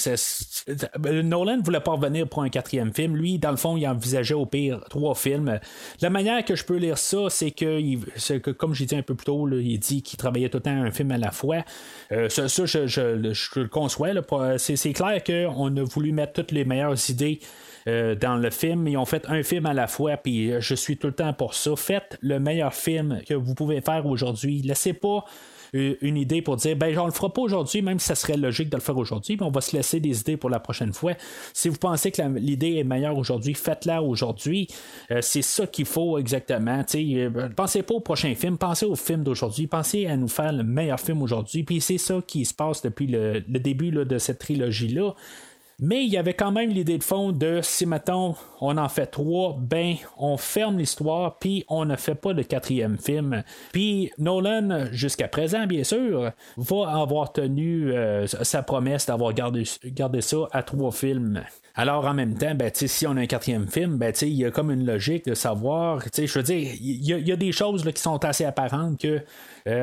Nolan 0.99 1.61
voulait 1.63 1.81
pas 1.81 1.93
revenir 1.93 2.29
pour 2.29 2.43
un 2.43 2.51
quatrième 2.51 2.93
film. 2.93 3.17
Lui, 3.17 3.39
dans 3.39 3.51
le 3.51 3.57
fond, 3.57 3.79
il 3.79 3.87
envisageait 3.87 4.35
au 4.35 4.45
pire 4.45 4.81
trois 4.91 5.15
films. 5.15 5.59
La 6.03 6.11
manière 6.11 6.45
que 6.45 6.55
je 6.55 6.65
peux 6.65 6.77
lire 6.77 6.99
ça, 6.99 7.31
c'est 7.31 7.51
que, 7.51 7.81
il- 7.81 8.05
que 8.43 8.51
comme 8.51 8.75
j'ai 8.75 8.85
dit 8.85 8.95
un 8.95 9.03
peu 9.03 9.15
plus 9.15 9.25
tôt, 9.25 9.47
là, 9.47 9.57
il 9.57 9.79
dit 9.79 10.03
qu'il 10.03 10.19
travaillait 10.19 10.51
tout 10.51 10.59
le 10.59 10.63
temps 10.65 10.71
un 10.83 10.91
film 10.91 11.11
à 11.13 11.17
la 11.19 11.31
fois. 11.31 11.65
Euh, 12.13 12.29
ça, 12.29 12.51
ça, 12.51 12.67
je, 12.67 12.87
je- 12.87 13.33
je 13.33 13.61
le 13.61 13.69
conçois. 13.69 14.11
c'est, 14.59 14.93
clair 14.93 15.25
qu'on 15.25 15.75
a 15.77 15.83
voulu 15.85 16.13
mettre 16.13 16.35
toutes 16.35 16.53
les 16.53 16.67
meilleures 16.67 17.09
idées 17.09 17.41
euh, 17.87 18.15
dans 18.17 18.37
le 18.37 18.51
film. 18.51 18.87
Ils 18.87 18.99
ont 18.99 19.07
fait 19.07 19.25
un 19.31 19.43
film 19.43 19.65
à 19.65 19.73
la 19.73 19.87
fois, 19.87 20.19
puis 20.19 20.53
euh, 20.53 20.61
je 20.61 20.75
suis 20.75 20.99
tout 20.99 21.07
le 21.07 21.15
temps 21.15 21.33
pour 21.33 21.55
ça. 21.55 21.75
Faites 21.75 22.19
le 22.21 22.39
meilleur 22.39 22.75
film 22.75 23.23
que 23.27 23.33
vous 23.33 23.55
pouvez 23.55 23.81
faire 23.81 24.05
aujourd'hui. 24.05 24.61
Laissez 24.61 24.93
pas 24.93 25.25
une 25.73 26.17
idée 26.17 26.43
pour 26.43 26.57
dire 26.57 26.77
ben 26.77 26.97
on 26.99 27.07
le 27.07 27.13
fera 27.13 27.33
pas 27.33 27.43
aujourd'hui, 27.43 27.83
même 27.83 27.99
si 27.99 28.07
ça 28.07 28.15
serait 28.15 28.37
logique 28.37 28.71
de 28.71 28.77
le 28.77 28.83
faire 28.83 28.97
aujourd'hui, 28.97 29.37
mais 29.39 29.47
on 29.47 29.51
va 29.51 29.61
se 29.61 29.77
laisser 29.77 30.01
des 30.01 30.21
idées 30.21 30.37
pour 30.37 30.51
la 30.51 30.61
prochaine 30.61 30.93
fois. 30.93 31.13
Si 31.53 31.69
vous 31.69 31.77
pensez 31.77 32.11
que 32.11 32.23
l'idée 32.39 32.77
est 32.77 32.85
meilleure 32.85 33.17
aujourd'hui, 33.17 33.55
faites-la 33.55 34.03
aujourd'hui. 34.03 34.69
Euh, 35.11 35.21
c'est 35.21 35.43
ça 35.43 35.67
qu'il 35.67 35.87
faut 35.87 36.19
exactement. 36.19 36.85
Euh, 36.95 37.49
pensez 37.55 37.83
pas 37.83 37.95
au 37.95 38.01
prochain 38.01 38.35
film, 38.35 38.59
pensez 38.59 38.87
au 38.87 38.97
film 38.97 39.23
d'aujourd'hui, 39.23 39.67
pensez 39.67 40.07
à 40.07 40.17
nous 40.17 40.29
faire 40.29 40.53
le 40.53 40.65
meilleur 40.65 41.01
film 41.01 41.23
aujourd'hui. 41.23 41.63
Puis 41.63 41.81
c'est 41.81 41.99
ça 41.99 42.21
qui 42.27 42.45
se 42.45 42.55
passe 42.55 42.83
depuis 42.83 43.07
le, 43.07 43.45
le 43.49 43.59
début 43.59 43.91
là, 43.91 44.05
de 44.05 44.19
cette 44.19 44.39
trilogie-là. 44.39 45.15
Mais 45.81 46.05
il 46.05 46.11
y 46.11 46.17
avait 46.17 46.35
quand 46.35 46.51
même 46.51 46.71
l'idée 46.71 46.99
de 46.99 47.05
fond 47.05 47.31
de 47.31 47.61
si 47.63 47.87
mettons 47.87 48.35
on 48.61 48.77
en 48.77 48.89
fait 48.89 49.07
trois, 49.07 49.57
ben 49.61 49.95
on 50.17 50.37
ferme 50.37 50.77
l'histoire 50.79 51.39
puis 51.39 51.65
on 51.69 51.85
ne 51.85 51.95
fait 51.95 52.17
pas 52.17 52.33
le 52.33 52.43
quatrième 52.43 52.99
film. 52.99 53.45
Puis 53.73 54.11
Nolan, 54.19 54.87
jusqu'à 54.91 55.29
présent 55.29 55.67
bien 55.69 55.85
sûr, 55.85 56.33
va 56.57 57.01
avoir 57.01 57.33
tenu 57.33 57.93
euh, 57.93 58.27
sa 58.27 58.65
promesse 58.65 59.07
d'avoir 59.07 59.33
gardé, 59.33 59.63
gardé 59.85 60.21
ça 60.21 60.49
à 60.51 60.65
trois 60.65 60.91
films. 60.91 61.45
Alors 61.77 62.07
en 62.07 62.15
même 62.15 62.35
temps, 62.37 62.57
ben, 62.57 62.73
si 62.75 63.07
on 63.07 63.17
a 63.17 63.21
un 63.21 63.27
quatrième 63.27 63.69
film, 63.69 63.99
ben, 63.99 64.13
il 64.23 64.33
y 64.33 64.45
a 64.45 64.51
comme 64.51 64.73
une 64.73 64.85
logique 64.85 65.27
de 65.27 65.35
savoir, 65.35 66.03
je 66.13 66.39
veux 66.39 66.43
dire, 66.43 66.73
il 66.81 67.05
y, 67.05 67.33
a- 67.33 67.37
des 67.37 67.53
choses 67.53 67.85
qui 67.95 68.03
sont 68.03 68.25
assez 68.25 68.45
apparentes 68.45 69.01
que 69.01 69.21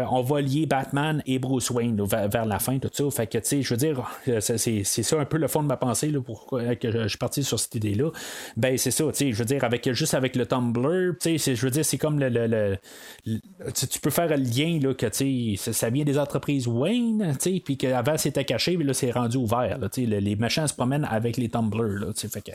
on 0.10 0.22
va 0.22 0.42
lier 0.42 0.66
Batman 0.66 1.22
et 1.26 1.40
Bruce 1.40 1.70
Wayne 1.70 2.02
vers, 2.04 2.46
la 2.46 2.60
fin, 2.60 2.80
tout 2.80 2.90
ça. 2.92 3.04
Fait 3.12 3.28
que, 3.28 3.38
tu 3.38 3.48
sais, 3.48 3.62
je 3.62 3.74
veux 3.74 3.78
dire, 3.78 4.04
c'est, 4.40 4.84
ça 4.84 5.20
un 5.20 5.26
peu 5.26 5.38
le 5.38 5.48
fond 5.48 5.62
de 5.64 5.68
ma 5.68 5.78
pensée, 5.78 6.10
là, 6.10 6.20
pourquoi 6.22 6.76
que 6.76 6.92
je, 6.92 7.08
suis 7.08 7.18
parti 7.18 7.44
sur 7.44 7.60
cette 7.60 7.76
idée-là. 7.76 8.12
Ben, 8.58 8.78
c'est 8.78 8.92
ça, 8.92 9.06
tu 9.06 9.12
sais, 9.14 9.32
je 9.32 9.38
veux 9.38 9.46
dire, 9.46 9.64
avec, 9.64 9.92
juste 9.94 10.14
avec 10.14 10.36
le 10.36 10.46
Tumblr, 10.46 11.18
tu 11.20 11.38
sais, 11.38 11.56
je 11.56 11.62
veux 11.62 11.72
dire, 11.72 11.86
c'est 11.86 11.98
comme 11.98 12.20
le. 12.20 12.78
tu 13.26 14.00
peux 14.02 14.10
faire 14.10 14.28
le 14.28 14.36
lien, 14.36 14.80
là, 14.82 14.94
que, 14.94 15.06
tu 15.08 15.56
sais, 15.58 15.74
ça 15.74 15.90
vient 15.90 16.04
des 16.04 16.18
entreprises 16.18 16.68
Wayne, 16.68 17.36
tu 17.40 17.56
sais, 17.56 17.62
puis 17.64 17.78
qu'avant 17.78 18.18
c'était 18.18 18.46
caché, 18.46 18.78
mais 18.78 18.84
là, 18.84 18.94
c'est 18.94 19.12
rendu 19.12 19.38
ouvert, 19.38 19.78
tu 19.92 20.06
sais, 20.06 20.22
les 20.22 20.36
machins 20.36 20.68
se 20.68 20.74
promènent 20.74 21.08
avec 21.10 21.38
les 21.38 21.50
Tumblr, 21.50 22.00
là, 22.00 22.08
tu 22.14 22.22
sais, 22.22 22.28
fait 22.28 22.42
que. 22.42 22.52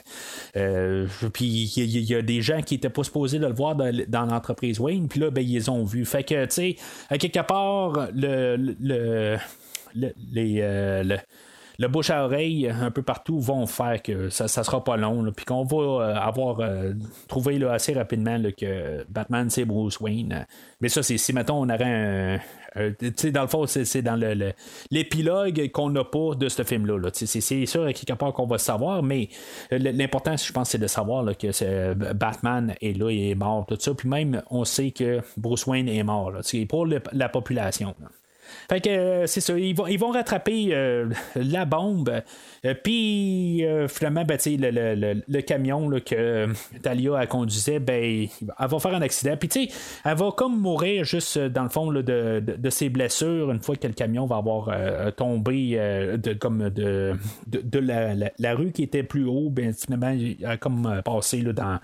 Euh, 0.56 1.06
puis 1.32 1.72
il 1.76 2.10
y, 2.10 2.14
a 2.14 2.22
des 2.22 2.42
gens 2.42 2.62
qui 2.62 2.74
étaient 2.74 2.90
pas 2.90 3.04
supposés 3.04 3.38
de 3.38 3.46
le 3.46 3.54
voir 3.54 3.76
dans, 3.76 4.26
l'entreprise 4.26 4.80
Wayne, 4.80 5.08
puis 5.08 5.20
là, 5.20 5.30
ben, 5.30 5.46
ils 5.46 5.70
ont 5.70 5.84
vus. 5.84 6.04
Fait 6.04 6.24
que, 6.24 6.44
tu 6.46 6.50
sais, 6.50 6.76
quelque 7.20 7.46
part, 7.46 8.08
le, 8.14 8.56
le, 8.56 9.38
les, 10.32 10.58
euh, 10.60 11.02
le, 11.04 11.18
le 11.80 11.88
bouche 11.88 12.10
à 12.10 12.26
oreille 12.26 12.68
un 12.68 12.90
peu 12.90 13.00
partout 13.00 13.40
vont 13.40 13.64
faire 13.64 14.02
que 14.02 14.28
ça, 14.28 14.48
ça 14.48 14.62
sera 14.64 14.84
pas 14.84 14.98
long, 14.98 15.32
puis 15.34 15.46
qu'on 15.46 15.64
va 15.64 15.76
euh, 15.78 16.14
avoir 16.14 16.60
euh, 16.60 16.92
trouvé 17.26 17.58
assez 17.64 17.94
rapidement 17.94 18.38
que 18.54 19.02
Batman 19.08 19.48
c'est 19.48 19.64
Bruce 19.64 19.98
Wayne. 19.98 20.46
Mais 20.82 20.90
ça, 20.90 21.02
c'est 21.02 21.16
si 21.16 21.32
mettons 21.32 21.62
on 21.62 21.70
aurait 21.70 22.38
un. 22.76 22.92
tu 22.98 23.12
sais, 23.16 23.30
dans 23.30 23.40
le 23.40 23.48
fond, 23.48 23.66
c'est, 23.66 24.02
dans 24.02 24.16
le, 24.16 24.52
l'épilogue 24.90 25.70
qu'on 25.72 25.88
n'a 25.88 26.04
pas 26.04 26.34
de 26.38 26.50
ce 26.50 26.64
film-là. 26.64 26.98
Là. 26.98 27.08
C'est, 27.14 27.40
sûr, 27.40 27.86
quelque 27.86 28.12
part, 28.12 28.34
qu'on 28.34 28.46
va 28.46 28.58
savoir, 28.58 29.02
mais 29.02 29.30
l'important, 29.70 30.36
je 30.36 30.52
pense, 30.52 30.68
c'est 30.68 30.78
de 30.78 30.86
savoir 30.86 31.24
que 31.38 31.94
Batman 32.12 32.74
est 32.82 32.96
là, 32.96 33.10
il 33.10 33.30
est 33.30 33.34
mort, 33.34 33.64
tout 33.66 33.78
ça. 33.78 33.94
Puis 33.94 34.08
même, 34.08 34.42
on 34.50 34.64
sait 34.64 34.90
que 34.90 35.22
Bruce 35.38 35.66
Wayne 35.66 35.88
est 35.88 36.02
mort. 36.02 36.30
Là, 36.30 36.40
pour 36.68 36.86
la 36.86 37.28
population. 37.30 37.94
Fait 38.68 38.80
que 38.80 38.88
euh, 38.88 39.26
c'est 39.26 39.40
ça, 39.40 39.58
ils 39.58 39.74
vont, 39.74 39.86
ils 39.86 39.98
vont 39.98 40.10
rattraper 40.10 40.68
euh, 40.72 41.08
la 41.36 41.64
bombe. 41.64 42.22
Euh, 42.64 42.74
puis 42.74 43.64
finalement, 43.88 44.24
ben, 44.24 44.38
le, 44.46 44.70
le, 44.70 45.22
le, 45.26 45.40
camion 45.42 45.88
là, 45.88 46.00
que 46.00 46.48
Talia 46.82 47.18
a 47.18 47.26
conduisait, 47.26 47.78
ben, 47.78 48.26
elle 48.58 48.68
va 48.68 48.78
faire 48.78 48.94
un 48.94 49.02
accident. 49.02 49.36
Puis 49.36 49.48
tu 49.48 49.66
sais, 49.66 49.72
elle 50.04 50.16
va 50.16 50.30
comme 50.36 50.60
mourir 50.60 51.04
juste 51.04 51.38
dans 51.38 51.62
le 51.62 51.68
fond 51.68 51.90
de, 51.92 52.02
de, 52.40 52.70
ses 52.70 52.88
blessures 52.88 53.50
une 53.50 53.60
fois 53.60 53.76
que 53.76 53.86
le 53.86 53.94
camion 53.94 54.26
va 54.26 54.36
avoir 54.36 54.70
tombé 55.14 55.76
de, 56.22 56.32
comme 56.34 56.70
de, 56.70 57.14
de, 57.46 57.78
la, 57.78 58.14
la, 58.38 58.54
rue 58.54 58.72
qui 58.72 58.82
était 58.82 59.02
plus 59.02 59.24
haut. 59.24 59.48
Ben, 59.50 59.72
finalement, 59.72 60.08
elle 60.08 60.36
a 60.44 60.56
comme 60.56 61.00
passé 61.04 61.40
là, 61.40 61.52
dans, 61.52 61.78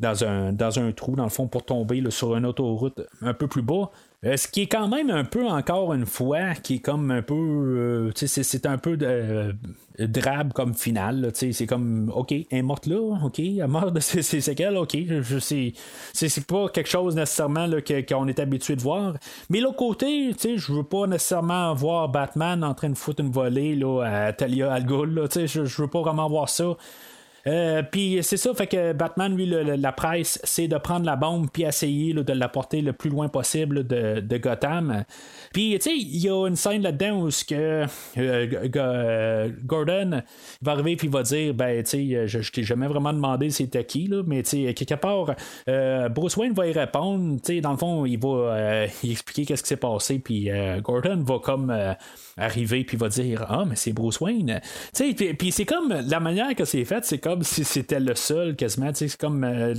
dans, 0.00 0.24
un, 0.24 0.52
dans 0.52 0.78
un 0.78 0.92
trou, 0.92 1.16
dans 1.16 1.24
le 1.24 1.30
fond, 1.30 1.46
pour 1.46 1.64
tomber 1.64 2.02
sur 2.10 2.36
une 2.36 2.46
autoroute 2.46 3.00
un 3.22 3.34
peu 3.34 3.46
plus 3.46 3.62
bas. 3.62 3.90
Euh, 4.24 4.36
ce 4.36 4.48
qui 4.48 4.62
est 4.62 4.66
quand 4.66 4.88
même 4.88 5.10
un 5.10 5.24
peu, 5.24 5.46
encore 5.46 5.94
une 5.94 6.04
fois, 6.04 6.54
qui 6.54 6.76
est 6.76 6.78
comme 6.80 7.12
un 7.12 7.22
peu. 7.22 7.34
Euh, 7.34 8.10
c'est 8.16 8.66
un 8.66 8.76
peu 8.76 8.96
de, 8.96 9.06
euh, 9.06 9.52
drabe 10.00 10.52
comme 10.52 10.74
finale. 10.74 11.30
C'est 11.34 11.66
comme, 11.66 12.10
OK, 12.12 12.32
elle 12.32 12.46
est 12.50 12.62
morte 12.62 12.86
là, 12.86 12.98
OK, 13.24 13.38
elle 13.38 13.60
est 13.60 13.66
morte 13.68 13.94
de 13.94 14.00
ses, 14.00 14.22
séquelles, 14.22 14.76
OK. 14.76 14.96
Je, 15.06 15.38
sais, 15.38 15.72
c'est 16.12 16.46
pas 16.46 16.68
quelque 16.68 16.88
chose 16.88 17.14
nécessairement 17.14 17.68
qu'on 18.08 18.26
est 18.26 18.40
habitué 18.40 18.74
de 18.74 18.82
voir. 18.82 19.14
Mais 19.50 19.60
l'autre 19.60 19.76
côté, 19.76 20.32
je 20.32 20.72
veux 20.72 20.82
pas 20.82 21.06
nécessairement 21.06 21.72
voir 21.74 22.08
Batman 22.08 22.64
en 22.64 22.74
train 22.74 22.90
de 22.90 22.98
foutre 22.98 23.22
une 23.22 23.30
volée 23.30 23.76
là, 23.76 24.02
à 24.02 24.32
Talia 24.32 24.72
Al 24.72 24.84
Ghul. 24.84 25.28
Je, 25.32 25.46
je 25.64 25.82
veux 25.82 25.88
pas 25.88 26.00
vraiment 26.00 26.28
voir 26.28 26.48
ça. 26.48 26.76
Euh, 27.46 27.82
puis 27.82 28.18
c'est 28.22 28.36
ça, 28.36 28.52
fait 28.54 28.66
que 28.66 28.92
Batman, 28.92 29.34
lui, 29.34 29.46
la 29.46 29.92
presse, 29.92 30.40
c'est 30.44 30.68
de 30.68 30.76
prendre 30.76 31.06
la 31.06 31.16
bombe 31.16 31.48
puis 31.52 31.62
essayer 31.62 32.12
de 32.12 32.32
la 32.32 32.48
porter 32.48 32.80
le 32.80 32.92
plus 32.92 33.10
loin 33.10 33.28
possible 33.28 33.86
de, 33.86 34.38
Gotham. 34.38 35.04
Puis, 35.52 35.76
tu 35.78 35.90
sais, 35.90 35.96
il 35.96 36.18
y 36.18 36.28
a 36.28 36.46
une 36.46 36.56
scène 36.56 36.82
là-dedans 36.82 37.22
où 37.22 37.28
que, 37.28 37.54
euh, 37.54 37.86
euh, 38.76 39.50
Gordon 39.64 40.22
va 40.62 40.72
arriver 40.72 40.96
puis 40.96 41.08
va 41.08 41.22
dire, 41.22 41.54
ben, 41.54 41.82
tu 41.82 41.90
sais, 41.90 42.28
je, 42.28 42.50
t'ai 42.50 42.62
jamais 42.62 42.86
vraiment 42.86 43.12
demandé 43.12 43.50
c'était 43.50 43.84
qui, 43.84 44.06
là, 44.06 44.22
mais 44.26 44.42
tu 44.42 44.66
sais, 44.66 44.74
quelque 44.74 44.94
part, 44.94 45.34
Bruce 46.10 46.36
Wayne 46.36 46.52
va 46.52 46.66
y 46.66 46.72
répondre, 46.72 47.40
tu 47.40 47.54
sais, 47.54 47.60
dans 47.60 47.72
le 47.72 47.78
fond, 47.78 48.06
il 48.06 48.18
va 48.18 48.86
expliquer 49.04 49.44
qu'est-ce 49.44 49.62
qui 49.62 49.68
s'est 49.68 49.76
passé, 49.76 50.18
puis 50.18 50.50
Gordon 50.82 51.22
va 51.24 51.38
comme 51.38 51.72
arriver 52.38 52.84
puis 52.84 52.96
va 52.96 53.08
dire, 53.08 53.44
ah, 53.48 53.64
mais 53.68 53.76
c'est 53.76 53.92
Bruce 53.92 54.20
Wayne. 54.20 54.60
Tu 54.94 55.14
sais, 55.16 55.34
puis 55.34 55.52
c'est 55.52 55.64
comme 55.64 55.92
la 56.06 56.20
manière 56.20 56.54
que 56.54 56.64
c'est 56.64 56.84
fait, 56.84 57.04
c'est 57.04 57.18
comme 57.18 57.42
si 57.42 57.64
c'était 57.64 58.00
le 58.00 58.14
seul 58.14 58.56
quasiment. 58.56 58.90
C'est 58.94 59.16
comme. 59.16 59.44
Euh, 59.44 59.74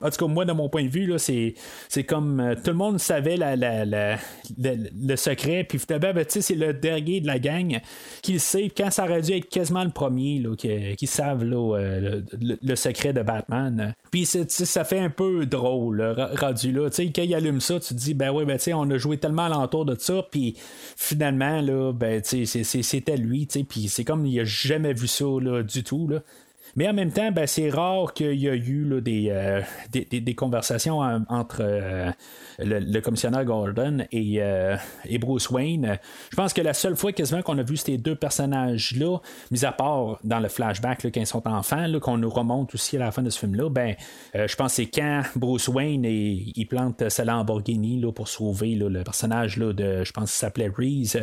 en 0.00 0.10
tout 0.10 0.26
cas, 0.26 0.26
moi, 0.26 0.44
de 0.44 0.52
mon 0.52 0.68
point 0.68 0.84
de 0.84 0.88
vue, 0.88 1.06
là, 1.06 1.18
c'est, 1.18 1.54
c'est 1.88 2.04
comme. 2.04 2.40
Euh, 2.40 2.54
tout 2.54 2.70
le 2.70 2.76
monde 2.76 2.98
savait 2.98 3.36
la, 3.36 3.56
la, 3.56 4.18
le 4.58 5.16
secret, 5.16 5.64
puis 5.64 5.78
finalement, 5.78 6.12
ben, 6.14 6.24
c'est 6.28 6.54
le 6.54 6.72
dernier 6.72 7.20
de 7.20 7.26
la 7.26 7.38
gang 7.38 7.80
qui 8.22 8.34
le 8.34 8.38
sait, 8.38 8.70
quand 8.76 8.90
ça 8.90 9.04
aurait 9.04 9.22
dû 9.22 9.32
être 9.32 9.48
quasiment 9.48 9.84
le 9.84 9.90
premier 9.90 10.38
là, 10.38 10.54
qui, 10.56 10.96
qui 10.96 11.06
savent 11.06 11.44
là, 11.44 11.76
euh, 11.76 12.20
le, 12.40 12.76
secret 12.76 13.12
de 13.12 13.22
Batman. 13.22 13.94
Puis 14.10 14.26
ça 14.26 14.84
fait 14.84 14.98
un 14.98 15.10
peu 15.10 15.46
drôle, 15.46 16.02
rendu 16.38 16.72
là. 16.72 16.88
quand 16.90 17.22
il 17.22 17.34
allume 17.34 17.60
ça, 17.60 17.80
tu 17.80 17.94
te 17.94 17.94
dis, 17.94 18.14
ben 18.14 18.30
oui, 18.30 18.44
ben, 18.44 18.58
on 18.74 18.90
a 18.90 18.98
joué 18.98 19.18
tellement 19.18 19.44
alentour 19.44 19.84
de 19.84 19.96
ça, 19.98 20.26
puis 20.30 20.56
finalement, 20.96 21.61
là, 21.62 21.92
ben, 21.92 22.22
c'était 22.22 23.16
lui, 23.16 23.46
puis 23.46 23.88
c'est 23.88 24.04
comme 24.04 24.26
il 24.26 24.38
a 24.40 24.44
jamais 24.44 24.92
vu 24.92 25.06
ça 25.06 25.24
là, 25.40 25.62
du 25.62 25.82
tout. 25.82 26.08
Là. 26.08 26.22
Mais 26.76 26.88
en 26.88 26.92
même 26.92 27.12
temps, 27.12 27.30
ben, 27.32 27.46
c'est 27.46 27.70
rare 27.70 28.14
qu'il 28.14 28.34
y 28.34 28.46
ait 28.46 28.56
eu 28.56 28.84
là, 28.84 29.00
des, 29.00 29.28
euh, 29.30 29.60
des, 29.90 30.04
des, 30.04 30.34
conversations 30.34 31.00
entre 31.28 31.58
euh, 31.60 32.10
le, 32.58 33.00
commissionnaire 33.00 33.44
Gordon 33.44 33.98
euh, 34.12 34.76
et, 35.04 35.18
Bruce 35.18 35.50
Wayne. 35.50 35.98
Je 36.30 36.36
pense 36.36 36.52
que 36.52 36.62
la 36.62 36.74
seule 36.74 36.96
fois 36.96 37.12
quasiment 37.12 37.42
qu'on 37.42 37.58
a 37.58 37.62
vu 37.62 37.76
ces 37.76 37.98
deux 37.98 38.16
personnages-là, 38.16 39.18
mis 39.50 39.64
à 39.64 39.72
part 39.72 40.18
dans 40.24 40.40
le 40.40 40.48
flashback 40.48 41.02
là, 41.02 41.10
quand 41.10 41.20
ils 41.20 41.26
sont 41.26 41.46
enfants, 41.46 41.86
qu'on 42.00 42.18
nous 42.18 42.30
remonte 42.30 42.74
aussi 42.74 42.96
à 42.96 43.00
la 43.00 43.10
fin 43.10 43.22
de 43.22 43.30
ce 43.30 43.38
film-là, 43.38 43.68
ben, 43.68 43.94
je 44.34 44.54
pense 44.56 44.72
que 44.72 44.76
c'est 44.76 44.86
quand 44.86 45.22
Bruce 45.36 45.68
Wayne 45.68 46.04
il 46.04 46.66
plante 46.66 47.08
sa 47.08 47.24
Lamborghini 47.24 48.00
là, 48.00 48.12
pour 48.12 48.28
sauver 48.28 48.74
le 48.74 49.02
personnage 49.02 49.56
de, 49.56 50.04
je 50.04 50.12
pense 50.12 50.30
qu'il 50.30 50.38
s'appelait 50.38 50.70
Reese, 50.74 51.16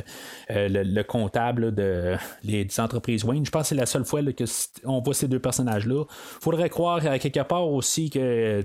euh, 0.52 0.68
le, 0.70 1.04
comptable 1.04 1.74
de, 1.74 2.16
des 2.44 2.68
entreprises 2.80 3.24
Wayne. 3.24 3.46
Je 3.46 3.52
pense 3.52 3.64
que 3.64 3.68
c'est 3.70 3.76
la 3.76 3.86
seule 3.86 4.06
fois 4.06 4.22
que 4.34 4.44
on 4.86 5.02
voit 5.02 5.14
ces 5.14 5.28
deux 5.28 5.39
personnages-là. 5.40 6.04
Faudrait 6.42 6.70
croire 6.70 7.02
quelque 7.20 7.44
part 7.44 7.68
aussi 7.68 8.10
que 8.10 8.64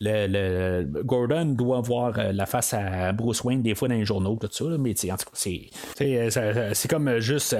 le, 0.00 0.26
le, 0.26 1.02
Gordon 1.02 1.46
doit 1.46 1.80
voir 1.80 2.18
euh, 2.18 2.32
la 2.32 2.46
face 2.46 2.74
à 2.74 3.12
Bruce 3.12 3.42
Wayne 3.44 3.62
des 3.62 3.74
fois 3.74 3.88
dans 3.88 3.94
les 3.94 4.04
journaux, 4.04 4.38
tout 4.40 4.48
ça, 4.50 4.64
mais 4.78 4.90
en 4.90 5.16
tout 5.16 5.26
cas, 5.26 6.70
c'est, 6.74 6.88
comme 6.88 7.18
juste. 7.18 7.56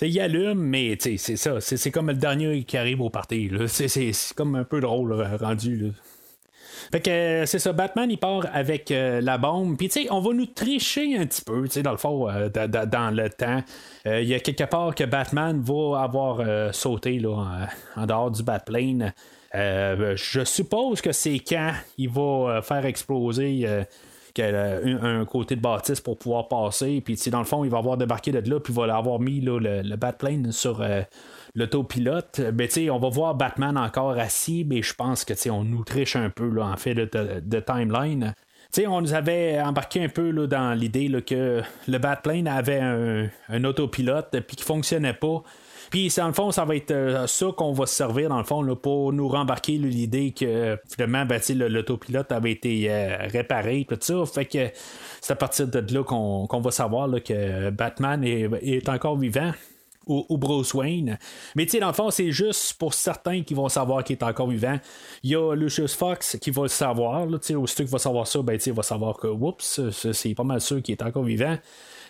il 0.00 0.20
allume, 0.20 0.60
mais 0.60 0.96
c'est 0.98 1.16
ça. 1.18 1.60
C'est, 1.60 1.90
comme 1.90 2.08
le 2.08 2.14
dernier 2.14 2.64
qui 2.64 2.76
arrive 2.76 3.00
au 3.00 3.10
party. 3.10 3.50
C'est, 3.66 4.12
comme 4.34 4.54
un 4.56 4.64
peu 4.64 4.80
drôle 4.80 5.12
rendu. 5.40 5.92
Fait 6.92 7.00
que 7.00 7.44
c'est 7.46 7.58
ça, 7.58 7.72
Batman 7.72 8.10
il 8.10 8.18
part 8.18 8.46
avec 8.52 8.90
la 8.90 9.38
bombe. 9.38 9.76
Puis 9.76 9.88
tu 9.88 10.02
sais, 10.02 10.08
on 10.10 10.20
va 10.20 10.32
nous 10.32 10.46
tricher 10.46 11.16
un 11.16 11.26
petit 11.26 11.42
peu, 11.42 11.64
tu 11.64 11.70
sais, 11.70 11.82
dans 11.82 11.92
le 11.92 11.96
fond, 11.96 12.26
dans 12.26 13.14
le 13.14 13.30
temps. 13.30 13.62
Il 14.06 14.24
y 14.24 14.34
a 14.34 14.40
quelque 14.40 14.64
part 14.64 14.94
que 14.94 15.04
Batman 15.04 15.60
va 15.62 16.02
avoir 16.02 16.74
sauté 16.74 17.18
là, 17.18 17.68
en, 17.96 18.06
dehors 18.06 18.30
du 18.30 18.42
Batplane. 18.42 19.12
Euh, 19.54 20.16
je 20.16 20.44
suppose 20.44 21.00
que 21.00 21.12
c'est 21.12 21.38
quand 21.38 21.72
il 21.96 22.08
va 22.08 22.22
euh, 22.22 22.62
faire 22.62 22.84
exploser 22.86 23.62
euh, 23.66 23.84
un, 25.00 25.24
côté 25.24 25.54
de 25.54 25.60
bâtisse 25.60 26.00
pour 26.00 26.18
pouvoir 26.18 26.48
passer. 26.48 27.00
Puis 27.00 27.16
dans 27.30 27.38
le 27.38 27.44
fond, 27.44 27.64
il 27.64 27.70
va 27.70 27.78
avoir 27.78 27.96
débarqué 27.96 28.32
de 28.32 28.50
là, 28.50 28.58
puis 28.58 28.72
il 28.72 28.76
va 28.76 28.96
avoir 28.96 29.20
mis 29.20 29.40
le, 29.40 29.58
le 29.58 29.96
Batplane 29.96 30.50
sur 30.50 30.84
l'autopilote. 31.54 32.40
Ben, 32.52 32.68
on 32.90 32.98
va 32.98 33.08
voir 33.08 33.34
Batman 33.34 33.76
encore 33.76 34.18
assis, 34.18 34.64
mais 34.68 34.82
je 34.82 34.94
pense 34.94 35.24
que 35.24 35.34
on 35.50 35.64
nous 35.64 35.84
triche 35.84 36.16
un 36.16 36.30
peu 36.30 36.48
là, 36.48 36.66
en 36.66 36.76
fait 36.76 36.94
de, 36.94 37.60
timeline. 37.60 38.34
on 38.86 39.00
nous 39.00 39.14
avait 39.14 39.60
embarqué 39.60 40.04
un 40.04 40.08
peu 40.08 40.30
là, 40.30 40.46
dans 40.46 40.74
l'idée 40.74 41.10
que 41.22 41.62
le 41.88 41.98
Batplane 41.98 42.48
avait 42.48 42.80
un, 42.80 43.28
un 43.48 43.64
autopilote 43.64 44.36
puis 44.46 44.56
qui 44.56 44.64
fonctionnait 44.64 45.14
pas. 45.14 45.42
Puis, 45.90 46.12
dans 46.16 46.26
le 46.26 46.32
fond, 46.32 46.50
ça 46.50 46.64
va 46.64 46.74
être 46.74 46.90
euh, 46.90 47.26
ça 47.28 47.46
qu'on 47.56 47.72
va 47.72 47.86
se 47.86 47.94
servir, 47.94 48.28
dans 48.28 48.38
le 48.38 48.44
fond, 48.44 48.62
là, 48.62 48.74
pour 48.74 49.12
nous 49.12 49.28
rembarquer 49.28 49.78
l'idée 49.78 50.32
que 50.32 50.76
finalement, 50.88 51.24
ben, 51.24 51.40
l'autopilote 51.68 52.32
avait 52.32 52.50
été 52.50 52.90
euh, 52.90 53.16
réparé, 53.32 53.86
tout 53.88 53.96
ça. 54.00 54.14
Fait 54.26 54.44
que 54.44 54.70
c'est 55.20 55.32
à 55.32 55.36
partir 55.36 55.68
de 55.68 55.94
là 55.94 56.02
qu'on 56.02 56.60
va 56.60 56.70
savoir 56.72 57.08
que 57.22 57.70
Batman 57.70 58.24
est, 58.24 58.88
encore 58.88 59.16
vivant. 59.16 59.52
Ou, 60.06 60.36
Bruce 60.38 60.74
Wayne. 60.74 61.18
Mais 61.54 61.64
tu 61.64 61.72
sais, 61.72 61.80
dans 61.80 61.88
le 61.88 61.92
fond, 61.92 62.10
c'est 62.10 62.30
juste 62.30 62.74
pour 62.74 62.94
certains 62.94 63.42
qui 63.42 63.54
vont 63.54 63.68
savoir 63.68 64.04
qu'il 64.04 64.16
est 64.16 64.24
encore 64.24 64.48
vivant. 64.48 64.78
Il 65.22 65.30
y 65.30 65.36
a 65.36 65.54
Lucius 65.54 65.94
Fox 65.94 66.36
qui 66.40 66.50
va 66.50 66.62
le 66.62 66.68
savoir. 66.68 67.26
Là, 67.26 67.38
aussitôt 67.56 67.82
qu'il 67.82 67.92
va 67.92 67.98
savoir 67.98 68.26
ça, 68.26 68.42
ben, 68.42 68.58
il 68.64 68.72
va 68.72 68.82
savoir 68.82 69.16
que, 69.16 69.26
oups, 69.26 69.80
c'est 69.90 70.34
pas 70.34 70.44
mal 70.44 70.60
sûr 70.60 70.82
qu'il 70.82 70.92
est 70.92 71.02
encore 71.02 71.24
vivant. 71.24 71.56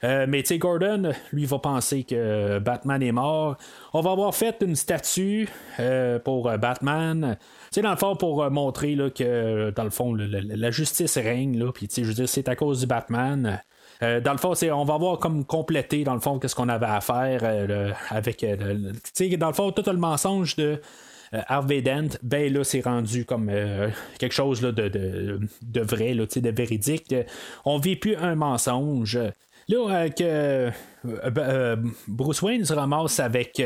Euh, 0.02 0.26
mais 0.28 0.42
tu 0.42 0.58
Gordon, 0.58 1.12
lui, 1.32 1.46
va 1.46 1.58
penser 1.58 2.04
que 2.04 2.58
Batman 2.58 3.02
est 3.02 3.12
mort. 3.12 3.56
On 3.94 4.00
va 4.00 4.10
avoir 4.10 4.34
fait 4.34 4.56
une 4.60 4.76
statue 4.76 5.48
euh, 5.80 6.18
pour 6.18 6.50
Batman. 6.58 7.38
Tu 7.40 7.76
sais, 7.76 7.82
dans 7.82 7.90
le 7.90 7.96
fond, 7.96 8.14
pour 8.14 8.50
montrer 8.50 8.94
là, 8.96 9.08
que, 9.10 9.70
dans 9.70 9.84
le 9.84 9.90
fond, 9.90 10.14
la 10.14 10.70
justice 10.70 11.16
règne. 11.16 11.70
Puis, 11.72 11.88
tu 11.88 12.02
je 12.02 12.08
veux 12.08 12.14
dire, 12.14 12.28
c'est 12.28 12.48
à 12.48 12.56
cause 12.56 12.80
du 12.80 12.86
Batman. 12.86 13.62
Euh, 14.02 14.20
dans 14.20 14.32
le 14.32 14.38
fond, 14.38 14.54
on 14.72 14.84
va 14.84 14.98
voir 14.98 15.18
comme 15.18 15.44
compléter, 15.44 16.04
dans 16.04 16.14
le 16.14 16.20
fond, 16.20 16.38
qu'est-ce 16.38 16.54
qu'on 16.54 16.68
avait 16.68 16.86
à 16.86 17.00
faire 17.00 17.40
euh, 17.42 17.92
avec. 18.10 18.42
Euh, 18.44 18.92
dans 19.36 19.48
le 19.48 19.54
fond, 19.54 19.70
tout 19.72 19.88
le 19.90 19.96
mensonge 19.98 20.56
de. 20.56 20.80
Harvey 21.48 21.82
Dent, 21.82 22.16
ben 22.22 22.52
là, 22.52 22.62
c'est 22.62 22.82
rendu 22.82 23.24
comme 23.24 23.50
quelque 24.20 24.34
chose 24.34 24.62
là, 24.62 24.70
de, 24.70 24.86
de, 24.86 25.40
de, 25.62 25.80
vrai, 25.80 26.14
là, 26.14 26.26
de 26.26 26.50
véridique. 26.50 27.12
On 27.64 27.78
vit 27.78 27.96
plus 27.96 28.14
un 28.14 28.36
mensonge. 28.36 29.18
Là, 29.66 30.10
que 30.10 30.70
Bruce 32.06 32.40
Wayne 32.40 32.64
se 32.64 32.72
ramasse 32.72 33.18
avec 33.18 33.60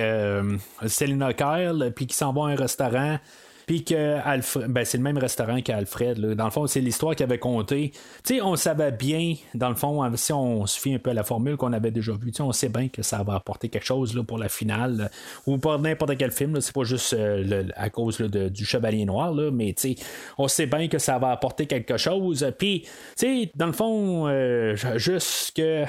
Selina 0.86 1.34
Kyle, 1.34 1.92
puis 1.94 2.06
qui 2.06 2.16
s'en 2.16 2.32
va 2.32 2.46
à 2.46 2.52
un 2.52 2.56
restaurant. 2.56 3.18
Puis 3.68 3.84
que 3.84 4.66
ben, 4.66 4.82
c'est 4.82 4.96
le 4.96 5.04
même 5.04 5.18
restaurant 5.18 5.60
qu'Alfred. 5.60 6.18
Dans 6.18 6.46
le 6.46 6.50
fond, 6.50 6.66
c'est 6.66 6.80
l'histoire 6.80 7.14
qu'il 7.14 7.24
avait 7.24 7.38
contée. 7.38 7.90
Tu 8.24 8.36
sais, 8.36 8.40
on 8.40 8.56
savait 8.56 8.92
bien, 8.92 9.34
dans 9.52 9.68
le 9.68 9.74
fond, 9.74 10.10
si 10.16 10.32
on 10.32 10.64
se 10.64 10.80
fie 10.80 10.94
un 10.94 10.98
peu 10.98 11.10
à 11.10 11.14
la 11.14 11.22
formule 11.22 11.58
qu'on 11.58 11.74
avait 11.74 11.90
déjà 11.90 12.12
vue, 12.12 12.32
on 12.40 12.52
sait 12.52 12.70
bien 12.70 12.88
que 12.88 13.02
ça 13.02 13.22
va 13.22 13.34
apporter 13.34 13.68
quelque 13.68 13.84
chose 13.84 14.16
là, 14.16 14.22
pour 14.22 14.38
la 14.38 14.48
finale. 14.48 15.10
ou 15.46 15.58
pour 15.58 15.78
n'importe 15.78 16.16
quel 16.16 16.30
film. 16.30 16.58
C'est 16.62 16.74
pas 16.74 16.84
juste 16.84 17.12
euh, 17.12 17.64
à 17.76 17.90
cause 17.90 18.18
du 18.18 18.64
Chevalier 18.64 19.04
Noir, 19.04 19.34
mais 19.52 19.74
on 20.38 20.48
sait 20.48 20.64
bien 20.64 20.88
que 20.88 20.98
ça 20.98 21.18
va 21.18 21.32
apporter 21.32 21.66
quelque 21.66 21.98
chose. 21.98 22.50
Puis, 22.58 22.80
tu 22.82 22.88
sais, 23.16 23.52
dans 23.54 23.66
le 23.66 23.72
fond, 23.72 24.28
euh, 24.28 24.76
juste 24.96 25.54
que 25.54 25.84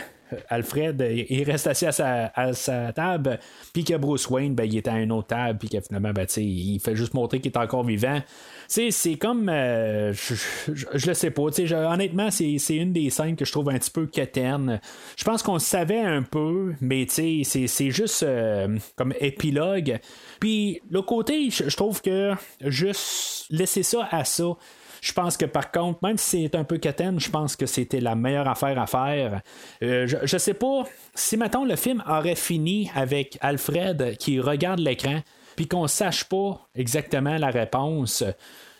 Alfred, 0.50 1.06
il 1.30 1.44
reste 1.44 1.68
assis 1.68 1.86
à 1.86 2.54
sa, 2.54 2.94
table, 2.94 3.40
puis 3.74 3.84
que 3.84 3.96
Bruce 3.96 4.30
Wayne, 4.30 4.56
ben, 4.56 4.66
il 4.66 4.78
est 4.78 4.88
à 4.88 5.00
une 5.00 5.12
autre 5.12 5.28
table, 5.28 5.60
puis 5.60 5.70
que 5.70 5.80
finalement, 5.82 6.12
ben, 6.12 6.26
il 6.38 6.80
fait 6.80 6.96
juste 6.96 7.14
montrer 7.14 7.40
qu'il 7.40 7.52
est 7.52 7.58
encore 7.58 7.84
vivant. 7.84 8.22
C'est 8.68 9.16
comme. 9.20 9.50
Euh, 9.50 10.14
je, 10.14 11.08
le 11.08 11.14
sais 11.14 11.32
pas. 11.32 11.44
honnêtement, 11.92 12.30
c'est 12.32 12.58
une 12.70 12.94
des 12.94 13.10
scènes 13.10 13.36
que 13.36 13.46
je 13.46 13.52
trouve 13.52 13.70
un 13.70 13.80
petit 13.80 13.92
peu 13.92 14.06
quétaine. 14.06 14.80
Je 15.18 15.24
pense 15.24 15.42
qu'on 15.42 15.60
savait 15.60 16.02
un 16.02 16.22
peu, 16.22 16.74
mais 16.82 17.08
c'est 17.08 17.92
juste 17.92 18.24
euh, 18.24 18.78
comme 18.96 19.14
épilogue. 19.20 20.00
Puis, 20.40 20.82
le 20.90 21.02
côté, 21.02 21.50
je 21.50 21.76
trouve 21.76 22.02
que 22.02 22.34
juste 22.62 23.46
laisser 23.50 23.84
ça 23.84 24.08
à 24.12 24.24
ça. 24.24 24.56
Je 25.02 25.14
pense 25.14 25.38
que 25.38 25.46
par 25.46 25.72
contre, 25.72 26.00
même 26.04 26.18
si 26.18 26.44
c'est 26.44 26.56
un 26.56 26.64
peu 26.64 26.78
quétaine, 26.78 27.20
je 27.20 27.30
pense 27.30 27.56
que 27.56 27.66
c'était 27.66 28.02
la 28.02 28.16
meilleure 28.16 28.48
affaire 28.48 28.80
à 28.80 28.88
faire. 28.88 29.42
Euh, 29.84 30.08
je, 30.08 30.18
je 30.24 30.38
sais 30.38 30.54
pas 30.54 30.84
si 31.16 31.38
maintenant 31.38 31.66
le 31.66 31.76
film 31.76 32.04
aurait 32.08 32.36
fini 32.36 32.92
avec 32.96 33.38
Alfred 33.42 34.18
qui 34.18 34.40
regarde 34.40 34.80
l'écran 34.80 35.22
puis 35.56 35.68
qu'on 35.68 35.88
sache 35.88 36.24
pas 36.24 36.68
exactement 36.76 37.38
la 37.38 37.50
réponse. 37.50 38.24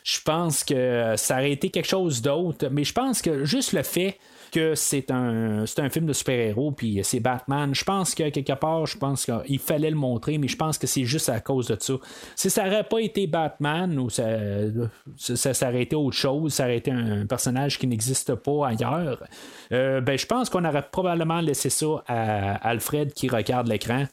Je 0.02 0.20
pense 0.24 0.64
que 0.64 1.14
ça 1.16 1.34
aurait 1.34 1.52
été 1.52 1.68
quelque 1.70 1.88
chose 1.88 2.22
d'autre, 2.22 2.68
mais 2.70 2.84
je 2.84 2.92
pense 2.92 3.20
que 3.20 3.44
juste 3.44 3.72
le 3.72 3.82
fait 3.82 4.18
que 4.50 4.74
c'est 4.74 5.10
un, 5.10 5.64
un 5.64 5.90
film 5.90 6.06
de 6.06 6.12
super-héros, 6.12 6.72
puis 6.72 7.00
c'est 7.02 7.20
Batman. 7.20 7.74
Je 7.74 7.84
pense 7.84 8.14
que 8.14 8.28
quelque 8.28 8.52
part, 8.52 8.86
je 8.86 8.98
pense 8.98 9.26
qu'il 9.26 9.58
fallait 9.58 9.90
le 9.90 9.96
montrer, 9.96 10.38
mais 10.38 10.48
je 10.48 10.56
pense 10.56 10.78
que 10.78 10.86
c'est 10.86 11.04
juste 11.04 11.28
à 11.28 11.40
cause 11.40 11.68
de 11.68 11.76
ça. 11.78 11.94
Si 12.36 12.50
ça 12.50 12.64
n'aurait 12.64 12.84
pas 12.84 12.98
été 12.98 13.26
Batman 13.26 13.98
ou 13.98 14.10
ça, 14.10 14.24
ça, 15.16 15.68
aurait 15.68 15.82
été 15.82 15.96
autre 15.96 16.16
chose, 16.16 16.54
ça 16.54 16.64
aurait 16.64 16.76
été 16.76 16.90
un 16.90 17.26
personnage 17.26 17.78
qui 17.78 17.86
n'existe 17.86 18.34
pas 18.34 18.68
ailleurs, 18.68 19.22
euh, 19.72 20.00
ben, 20.00 20.18
je 20.18 20.26
pense 20.26 20.50
qu'on 20.50 20.64
aurait 20.64 20.86
probablement 20.90 21.40
laissé 21.40 21.70
ça 21.70 22.02
à 22.06 22.68
Alfred 22.68 23.12
qui 23.12 23.28
regarde 23.28 23.68
l'écran. 23.68 24.04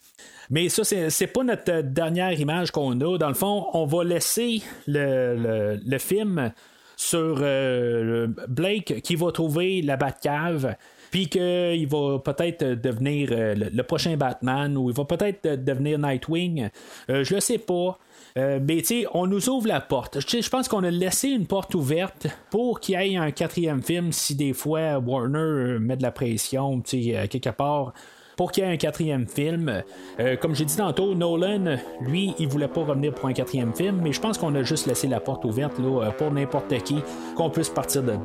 Mais 0.50 0.70
ça, 0.70 0.84
c'est, 0.84 1.10
c'est 1.10 1.28
pas 1.28 1.44
notre 1.44 1.82
dernière 1.82 2.40
image 2.40 2.72
qu'on 2.72 3.00
a. 3.02 3.18
Dans 3.18 3.28
le 3.28 3.34
fond, 3.34 3.68
on 3.74 3.86
va 3.86 4.04
laisser 4.04 4.62
le, 4.88 5.78
le 5.84 5.98
film 5.98 6.54
sur 6.98 7.38
euh, 7.42 8.28
Blake 8.50 9.02
qui 9.02 9.16
va 9.16 9.32
trouver 9.32 9.82
la 9.84 9.96
Batcave 9.96 10.76
puis 11.12 11.28
qu'il 11.28 11.88
va 11.88 12.20
peut-être 12.20 12.66
devenir 12.66 13.30
euh, 13.32 13.56
le, 13.56 13.84
prochain 13.84 14.18
Batman 14.18 14.76
ou 14.76 14.90
il 14.90 14.96
va 14.96 15.06
peut-être 15.06 15.64
devenir 15.64 16.00
Nightwing. 16.00 16.70
Euh, 17.10 17.24
je 17.24 17.36
le 17.36 17.40
sais 17.40 17.60
pas. 17.60 17.98
mais 18.36 18.82
tu 18.82 19.06
on 19.14 19.28
nous 19.28 19.48
ouvre 19.48 19.68
la 19.68 19.80
porte. 19.80 20.20
Je 20.20 20.50
pense 20.50 20.68
qu'on 20.68 20.84
a 20.84 20.92
laissé 20.92 21.30
une 21.30 21.46
porte 21.46 21.76
ouverte 21.76 22.28
pour 22.50 22.80
qu'il 22.80 23.00
y 23.00 23.14
ait 23.14 23.18
un 23.18 23.32
quatrième 23.32 23.82
film 23.82 24.12
si 24.12 24.36
des 24.36 24.54
fois 24.54 24.98
Warner 24.98 25.80
met 25.80 25.98
de 25.98 26.04
la 26.04 26.12
pression, 26.12 26.82
quelque 26.82 27.52
part 27.52 27.94
pour 28.38 28.52
qu'il 28.52 28.64
y 28.64 28.68
ait 28.68 28.72
un 28.72 28.78
quatrième 28.78 29.28
film. 29.28 29.84
Euh, 30.20 30.38
comme 30.38 30.56
j'ai 30.56 30.64
dit 30.64 30.78
tantôt, 30.78 31.16
Nolan, 31.16 31.78
lui, 32.00 32.36
il 32.40 32.48
voulait 32.48 32.68
pas 32.68 32.82
revenir 32.82 33.14
pour 33.14 33.28
un 33.28 33.34
quatrième 33.34 33.76
film, 33.76 34.00
mais 34.02 34.14
je 34.14 34.22
pense 34.22 34.38
qu'on 34.38 34.54
a 34.56 34.64
juste 34.64 34.86
laissé 34.86 35.08
la 35.08 35.20
porte 35.20 35.44
ouverte 35.44 35.74
euh, 35.80 36.12
pour 36.12 36.32
n'importe 36.32 36.78
qui, 36.84 37.02
qu'on 37.36 37.50
puisse 37.50 37.70
partir 37.70 38.04
de 38.04 38.12
là. 38.12 38.18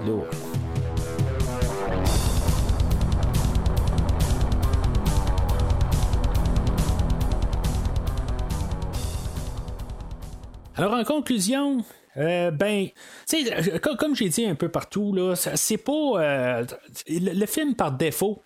Alors 10.77 10.95
en 10.95 11.05
conclusion, 11.05 11.85
euh, 12.19 12.51
ben, 12.51 12.89
comme, 13.99 14.15
j'ai 14.15 14.29
dit 14.29 14.45
un 14.45 14.55
peu 14.55 14.69
partout, 14.69 15.17
c'est 15.35 15.79
pas. 15.79 16.63
le, 17.09 17.47
film 17.47 17.75
par 17.75 17.93
défaut 17.93 18.43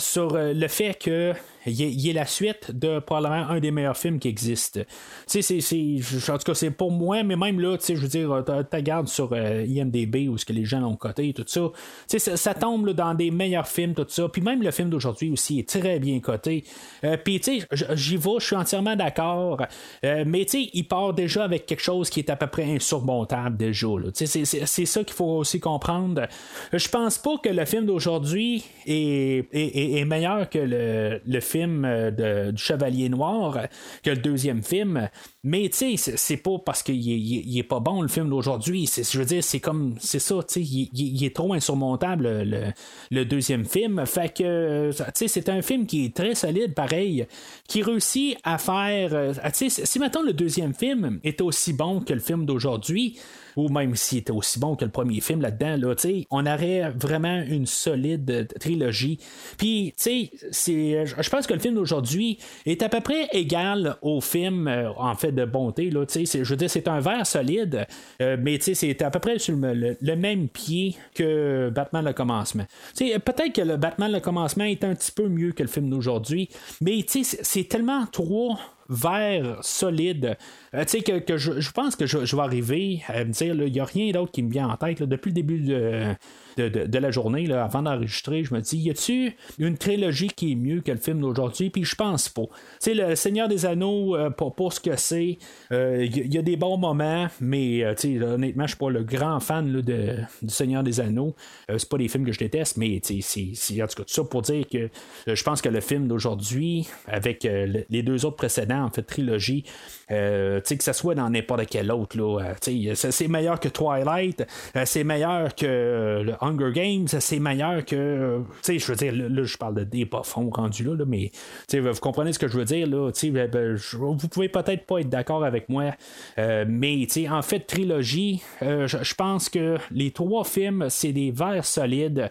sur 0.00 0.36
le 0.36 0.68
fait 0.68 0.94
que 0.94 1.32
il 1.66 2.08
est, 2.08 2.12
la 2.12 2.26
suite 2.26 2.70
de 2.70 2.98
probablement 2.98 3.48
un 3.48 3.58
des 3.58 3.70
meilleurs 3.70 3.96
films 3.96 4.18
qui 4.18 4.28
existent. 4.28 4.80
Tu 5.28 5.42
sais, 5.42 5.60
c'est, 5.60 6.30
en 6.30 6.38
tout 6.38 6.44
cas, 6.44 6.54
c'est 6.54 6.70
pour 6.70 6.92
moi, 6.92 7.22
mais 7.22 7.36
même 7.36 7.58
là, 7.58 7.76
tu 7.78 7.84
sais, 7.84 7.96
je 7.96 8.00
veux 8.00 8.08
dire, 8.08 8.44
tu 8.46 8.76
regardes 8.76 9.08
sur 9.08 9.30
euh, 9.32 9.64
IMDB 9.66 10.28
où 10.28 10.36
ce 10.36 10.44
que 10.44 10.52
les 10.52 10.64
gens 10.64 10.82
ont 10.82 10.96
coté, 10.96 11.32
tout 11.32 11.44
ça. 11.46 11.70
Tu 12.08 12.18
sais, 12.18 12.36
ça, 12.36 12.54
tombe 12.54 12.90
dans 12.90 13.14
des 13.14 13.30
meilleurs 13.30 13.66
films, 13.66 13.94
tout 13.94 14.06
ça. 14.08 14.28
Puis 14.28 14.42
même 14.42 14.62
le 14.62 14.70
film 14.70 14.90
d'aujourd'hui 14.90 15.30
aussi 15.30 15.58
est 15.58 15.68
très 15.68 15.98
bien 15.98 16.20
coté. 16.20 16.64
Euh, 17.02 17.16
puis, 17.16 17.40
tu 17.40 17.60
sais, 17.60 17.68
j'y 17.94 18.16
vais, 18.16 18.38
je 18.38 18.46
suis 18.46 18.56
entièrement 18.56 18.96
d'accord. 18.96 19.62
Euh, 20.04 20.24
mais, 20.26 20.44
tu 20.44 20.62
sais, 20.62 20.70
il 20.74 20.86
part 20.86 21.14
déjà 21.14 21.44
avec 21.44 21.66
quelque 21.66 21.82
chose 21.82 22.10
qui 22.10 22.20
est 22.20 22.30
à 22.30 22.36
peu 22.36 22.46
près 22.46 22.64
insurmontable 22.64 23.56
déjà. 23.56 23.86
Tu 24.14 24.26
sais, 24.26 24.44
c'est 24.44 24.86
ça 24.86 25.02
qu'il 25.04 25.14
faut 25.14 25.38
aussi 25.38 25.60
comprendre. 25.60 26.26
Je 26.72 26.88
pense 26.88 27.18
pas 27.18 27.38
que 27.42 27.48
le 27.48 27.64
film 27.64 27.86
d'aujourd'hui 27.86 28.64
est, 28.86 29.46
est, 29.52 30.04
meilleur 30.04 30.48
que 30.48 30.58
le, 30.58 31.20
le 31.26 31.40
film 31.40 31.53
euh, 31.56 32.52
du 32.52 32.62
Chevalier 32.62 33.08
Noir 33.08 33.58
que 34.02 34.10
le 34.10 34.16
deuxième 34.16 34.62
film. 34.62 35.08
Mais 35.42 35.68
tu 35.68 35.96
sais, 35.96 36.16
c'est 36.16 36.36
pas 36.38 36.58
parce 36.64 36.82
qu'il 36.82 37.10
est, 37.10 37.58
est, 37.58 37.62
pas 37.62 37.80
bon 37.80 38.02
le 38.02 38.08
film 38.08 38.30
d'aujourd'hui. 38.30 38.90
Je 38.96 39.18
veux 39.18 39.24
dire, 39.24 39.44
c'est 39.44 39.60
comme 39.60 39.94
c'est 40.00 40.18
ça, 40.18 40.36
tu 40.48 40.54
sais, 40.54 40.62
il, 40.62 41.24
est 41.24 41.34
trop 41.34 41.52
insurmontable 41.52 42.72
le, 43.10 43.24
deuxième 43.24 43.64
film. 43.64 44.04
Fait 44.06 44.34
que 44.34 44.90
tu 44.90 45.02
sais, 45.14 45.28
c'est 45.28 45.48
un 45.48 45.62
film 45.62 45.86
qui 45.86 46.06
est 46.06 46.16
très 46.16 46.34
solide, 46.34 46.74
pareil, 46.74 47.26
qui 47.68 47.82
réussit 47.82 48.36
à 48.42 48.58
faire. 48.58 49.14
Euh, 49.14 49.32
tu 49.56 49.70
sais, 49.70 49.86
si 49.86 49.98
maintenant 49.98 50.22
le 50.22 50.32
deuxième 50.32 50.74
film 50.74 51.20
est 51.24 51.40
aussi 51.40 51.72
bon 51.72 52.00
que 52.00 52.12
le 52.12 52.20
film 52.20 52.46
d'aujourd'hui, 52.46 53.18
ou 53.56 53.68
même 53.68 53.94
s'il 53.96 54.18
était 54.18 54.32
aussi 54.32 54.58
bon 54.58 54.76
que 54.76 54.84
le 54.84 54.90
premier 54.90 55.20
film 55.20 55.40
là-dedans, 55.40 55.76
là, 55.76 55.94
on 56.30 56.46
aurait 56.46 56.90
vraiment 56.90 57.42
une 57.46 57.66
solide 57.66 58.48
trilogie. 58.58 59.18
Puis, 59.56 59.94
tu 59.96 60.28
sais, 60.50 61.04
je 61.04 61.30
pense 61.30 61.46
que 61.46 61.54
le 61.54 61.60
film 61.60 61.74
d'aujourd'hui 61.74 62.38
est 62.66 62.82
à 62.82 62.88
peu 62.88 63.00
près 63.00 63.28
égal 63.32 63.96
au 64.02 64.20
film, 64.20 64.68
euh, 64.68 64.90
en 64.96 65.14
fait, 65.14 65.32
de 65.32 65.44
bonté. 65.44 65.90
Là, 65.90 66.04
je 66.08 66.42
veux 66.42 66.56
dire, 66.56 66.70
c'est 66.70 66.88
un 66.88 67.00
verre 67.00 67.26
solide, 67.26 67.86
euh, 68.20 68.36
mais 68.40 68.58
c'est 68.60 69.02
à 69.02 69.10
peu 69.10 69.18
près 69.18 69.38
sur 69.38 69.56
le, 69.56 70.14
même 70.14 70.48
pied 70.48 70.96
que 71.14 71.70
Batman 71.70 72.04
le 72.04 72.12
commencement. 72.12 72.64
Peut-être 72.96 73.52
que 73.52 73.62
le 73.62 73.76
Batman 73.76 74.12
le 74.12 74.20
commencement 74.20 74.64
est 74.64 74.84
un 74.84 74.94
petit 74.94 75.10
peu 75.10 75.28
mieux 75.28 75.52
que 75.52 75.62
le 75.62 75.68
film 75.68 75.90
d'aujourd'hui, 75.90 76.48
mais 76.80 77.04
c'est 77.08 77.68
tellement 77.68 78.06
trop 78.06 78.56
vers 78.88 79.58
solide. 79.62 80.36
Euh, 80.74 80.84
tu 80.84 81.00
sais, 81.00 81.20
que, 81.20 81.36
je, 81.36 81.60
je 81.60 81.70
pense 81.72 81.96
que 81.96 82.06
je, 82.06 82.24
je 82.24 82.36
vais 82.36 82.42
arriver 82.42 83.02
à 83.08 83.24
me 83.24 83.30
dire, 83.32 83.54
il 83.54 83.72
n'y 83.72 83.80
a 83.80 83.84
rien 83.84 84.10
d'autre 84.12 84.32
qui 84.32 84.42
me 84.42 84.50
vient 84.50 84.68
en 84.68 84.76
tête 84.76 85.02
depuis 85.02 85.30
le 85.30 85.34
début 85.34 85.60
de, 85.60 86.14
de, 86.56 86.68
de- 86.86 86.98
la 86.98 87.10
journée, 87.10 87.50
avant 87.52 87.82
d'enregistrer. 87.82 88.44
Je 88.44 88.54
me 88.54 88.60
dis, 88.60 88.78
y 88.78 88.90
a-tu 88.90 89.36
une 89.58 89.76
trilogie 89.76 90.28
qui 90.28 90.52
est 90.52 90.56
mieux 90.56 90.80
que 90.80 90.90
le 90.92 90.98
film 90.98 91.20
d'aujourd'hui? 91.20 91.70
Puis 91.70 91.84
je 91.84 91.94
pense 91.94 92.28
pas. 92.28 92.44
Tu 92.46 92.50
sais, 92.80 92.94
le 92.94 93.14
Seigneur 93.14 93.48
des 93.48 93.66
Anneaux, 93.66 94.16
euh, 94.16 94.30
pour, 94.30 94.54
pour 94.54 94.72
ce 94.72 94.80
que 94.80 94.96
c'est, 94.96 95.38
euh, 95.72 96.04
il 96.04 96.16
y, 96.16 96.34
y 96.34 96.38
a 96.38 96.42
des 96.42 96.56
bons 96.56 96.76
moments, 96.76 97.26
mais 97.40 97.84
euh, 97.84 97.94
tu 97.94 98.18
sais, 98.18 98.24
honnêtement, 98.24 98.64
je 98.64 98.68
suis 98.70 98.78
pas 98.78 98.90
le 98.90 99.02
grand 99.04 99.40
fan 99.40 99.70
de, 99.80 100.16
du 100.42 100.48
Seigneur 100.54 100.82
des 100.82 101.00
Anneaux. 101.00 101.34
Euh, 101.70 101.78
c'est 101.78 101.88
pas 101.88 101.98
des 101.98 102.08
films 102.08 102.24
que 102.24 102.32
je 102.32 102.38
déteste, 102.38 102.76
mais 102.76 103.00
tu 103.04 103.20
sais, 103.22 103.52
c'est- 103.54 103.82
en 103.82 103.86
tout 103.86 103.96
cas 103.96 104.02
tout 104.04 104.12
ça 104.14 104.24
pour 104.24 104.42
dire 104.42 104.64
que 104.70 104.78
euh, 104.78 105.34
je 105.34 105.42
pense 105.44 105.60
que 105.62 105.68
le 105.68 105.80
film 105.80 106.08
d'aujourd'hui, 106.08 106.88
avec 107.06 107.44
euh, 107.44 107.66
le- 107.66 107.84
les 107.90 108.02
deux 108.02 108.24
autres 108.24 108.36
précédents, 108.36 108.73
en 108.82 108.90
fait, 108.90 109.02
trilogie, 109.02 109.64
euh, 110.10 110.60
que 110.76 110.84
ça 110.84 110.92
soit 110.92 111.14
dans 111.14 111.30
n'importe 111.30 111.66
quel 111.66 111.90
autre, 111.92 112.16
là, 112.16 112.40
euh, 112.40 112.54
c'est- 112.60 113.28
meilleur 113.28 113.60
que 113.60 113.68
Twilight, 113.68 114.46
euh, 114.76 114.82
c'est 114.84 115.04
meilleur 115.04 115.54
que 115.54 115.66
euh, 115.66 116.22
le 116.22 116.34
Hunger 116.40 116.72
Games, 116.72 117.06
c'est 117.08 117.38
meilleur 117.38 117.84
que. 117.84 118.42
je 118.66 118.86
veux 118.86 118.96
dire, 118.96 119.12
là, 119.14 119.44
je 119.44 119.56
parle 119.56 119.74
de 119.76 119.84
des 119.84 120.08
fonds 120.24 120.50
rendus 120.50 120.84
là, 120.84 120.94
là, 120.96 121.04
mais 121.06 121.30
vous 121.72 122.00
comprenez 122.00 122.32
ce 122.32 122.38
que 122.38 122.48
je 122.48 122.56
veux 122.58 122.64
dire, 122.64 122.86
là, 122.86 123.10
ben, 123.30 123.48
ben, 123.50 123.76
vous 124.00 124.28
pouvez 124.28 124.48
peut-être 124.48 124.86
pas 124.86 125.00
être 125.00 125.08
d'accord 125.08 125.44
avec 125.44 125.68
moi, 125.68 125.92
euh, 126.38 126.64
mais 126.68 127.06
en 127.30 127.42
fait, 127.42 127.60
trilogie, 127.60 128.42
je 128.60 129.14
pense 129.14 129.48
que 129.48 129.76
les 129.90 130.10
trois 130.10 130.44
films, 130.44 130.86
c'est 130.88 131.12
des 131.12 131.30
vers 131.30 131.64
solides. 131.64 132.30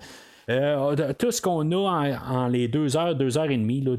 Euh, 0.49 1.13
tout 1.17 1.31
ce 1.31 1.41
qu'on 1.41 1.71
a 1.71 1.75
en, 1.75 2.35
en 2.35 2.47
les 2.47 2.67
deux 2.67 2.97
heures, 2.97 3.15
deux 3.15 3.37
heures 3.37 3.49
et 3.49 3.57
demie 3.57 3.81
de, 3.81 3.95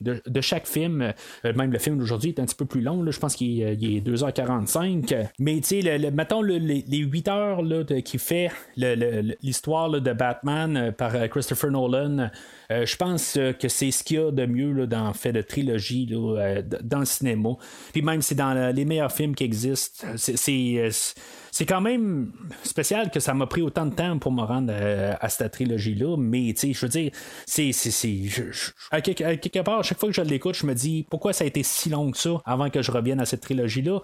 de, 0.00 0.40
chaque 0.40 0.66
film, 0.66 1.12
euh, 1.44 1.52
même 1.54 1.70
le 1.72 1.78
film 1.78 1.98
d'aujourd'hui 1.98 2.30
est 2.30 2.40
un 2.40 2.44
petit 2.44 2.54
peu 2.56 2.64
plus 2.64 2.80
long, 2.80 3.02
là, 3.02 3.10
je 3.10 3.18
pense 3.20 3.36
qu'il 3.36 3.62
est, 3.62 3.76
il 3.80 3.96
est 3.98 4.00
2h45, 4.06 5.28
mais 5.38 5.56
tu 5.60 5.80
sais, 5.82 5.98
le, 5.98 6.10
mettons 6.10 6.42
le- 6.42 6.56
les, 6.58 6.84
les 6.88 6.98
8 6.98 7.28
heures 7.28 7.62
là, 7.62 7.84
qui 8.04 8.18
fait 8.18 8.50
l'histoire 9.42 9.90
de 9.90 10.12
Batman 10.12 10.76
euh, 10.76 10.92
par 10.92 11.14
euh, 11.14 11.26
Christopher 11.28 11.70
Nolan, 11.70 12.30
euh, 12.70 12.86
je 12.86 12.96
pense 12.96 13.36
euh, 13.36 13.52
que 13.52 13.68
c'est 13.68 13.90
ce 13.90 14.04
qu'il 14.04 14.16
y 14.16 14.20
a 14.20 14.30
de 14.30 14.46
mieux 14.46 14.86
dans 14.86 15.08
le 15.08 15.14
fait 15.14 15.32
de 15.32 15.42
trilogie 15.42 16.08
euh, 16.12 16.62
dans 16.82 17.00
le 17.00 17.04
cinéma. 17.04 17.50
Puis 17.92 18.02
même 18.02 18.22
c'est 18.22 18.34
dans 18.34 18.54
le- 18.54 18.72
les 18.72 18.84
meilleurs 18.84 19.12
films 19.12 19.34
qui 19.34 19.44
existent. 19.44 20.06
C'est, 20.16 20.90
c'est, 21.60 21.66
quand 21.66 21.80
même 21.80 22.32
spécial 22.62 23.10
que 23.10 23.20
ça 23.20 23.34
m'a 23.34 23.46
pris 23.46 23.60
autant 23.62 23.86
de 23.86 23.94
temps 23.94 24.18
pour 24.18 24.32
me 24.32 24.42
rendre 24.42 24.72
euh, 24.74 25.14
à 25.20 25.28
cette 25.28 25.52
trilogie-là, 25.52 26.16
mais 26.16 26.52
tu 26.54 26.68
sais, 26.68 26.72
je 26.72 26.80
veux 26.80 26.88
dire, 26.88 27.12
c'est. 27.46 27.70
à, 28.90 29.00
quelque, 29.00 29.22
à 29.22 29.36
quelque 29.36 29.60
part, 29.60 29.80
à 29.80 29.82
chaque 29.82 29.98
fois 29.98 30.08
que 30.08 30.14
je 30.14 30.22
l'écoute, 30.22 30.54
je 30.54 30.66
me 30.66 30.74
dis 30.74 31.06
pourquoi 31.10 31.32
ça 31.32 31.44
a 31.44 31.46
été 31.46 31.62
si 31.62 31.90
long 31.90 32.10
que 32.10 32.18
ça 32.18 32.30
avant 32.44 32.70
que 32.70 32.82
je 32.82 32.90
revienne 32.90 33.20
à 33.20 33.26
cette 33.26 33.42
trilogie-là? 33.42 34.00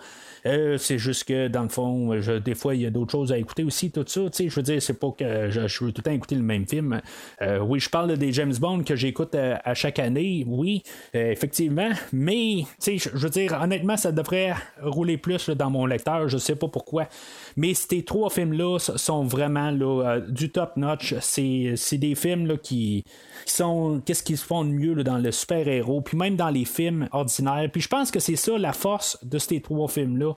Euh, 0.46 0.78
c'est 0.78 0.98
juste 0.98 1.24
que 1.24 1.48
dans 1.48 1.62
le 1.62 1.68
fond, 1.68 2.14
des 2.44 2.54
fois, 2.54 2.74
il 2.74 2.82
y 2.82 2.86
a 2.86 2.90
d'autres 2.90 3.12
choses 3.12 3.32
à 3.32 3.38
écouter 3.38 3.64
aussi, 3.64 3.90
tout 3.90 4.04
ça. 4.06 4.22
Je 4.32 4.54
veux 4.54 4.62
dire, 4.62 4.80
c'est 4.80 4.98
pas 4.98 5.10
que 5.10 5.50
je, 5.50 5.84
veux 5.84 5.92
tout 5.92 5.98
le 5.98 6.02
temps 6.02 6.10
écouter 6.12 6.34
le 6.36 6.42
même 6.42 6.66
film. 6.66 7.00
Euh, 7.42 7.58
oui, 7.58 7.80
je 7.80 7.90
parle 7.90 8.16
des 8.16 8.32
James 8.32 8.54
Bond 8.58 8.82
que 8.84 8.96
j'écoute 8.96 9.34
euh, 9.34 9.56
à 9.64 9.74
chaque 9.74 9.98
année, 9.98 10.44
oui, 10.46 10.82
euh, 11.14 11.30
effectivement, 11.30 11.90
mais 12.12 12.64
je, 12.84 12.96
je 12.96 13.08
veux 13.16 13.30
dire, 13.30 13.58
honnêtement, 13.60 13.96
ça 13.96 14.12
devrait 14.12 14.54
rouler 14.80 15.16
plus 15.16 15.50
dans 15.50 15.70
mon 15.70 15.86
lecteur, 15.86 16.28
je 16.28 16.38
sais 16.38 16.56
pas 16.56 16.68
pourquoi. 16.68 17.08
Mais 17.56 17.74
ces 17.74 18.04
trois 18.04 18.30
films-là 18.30 18.78
sont 18.78 19.24
vraiment 19.24 19.70
là, 19.70 20.20
du 20.20 20.50
top 20.50 20.76
notch. 20.76 21.14
C'est, 21.20 21.74
des 21.92 22.14
films 22.14 22.46
là, 22.46 22.56
qui, 22.56 23.04
qui 23.46 23.54
sont. 23.54 24.02
Qu'est-ce 24.04 24.22
qu'ils 24.22 24.36
se 24.36 24.44
font 24.44 24.64
de 24.64 24.70
mieux 24.70 25.02
dans 25.02 25.18
le 25.18 25.32
super-héros, 25.32 26.02
puis 26.02 26.16
même 26.16 26.36
dans 26.36 26.50
les 26.50 26.64
films 26.64 27.08
ordinaires. 27.12 27.68
Puis 27.72 27.80
je 27.80 27.88
pense 27.88 28.10
que 28.10 28.20
c'est 28.20 28.36
ça 28.36 28.58
la 28.58 28.72
force 28.72 29.18
de 29.24 29.38
ces 29.38 29.60
trois 29.60 29.88
films-là. 29.88 30.34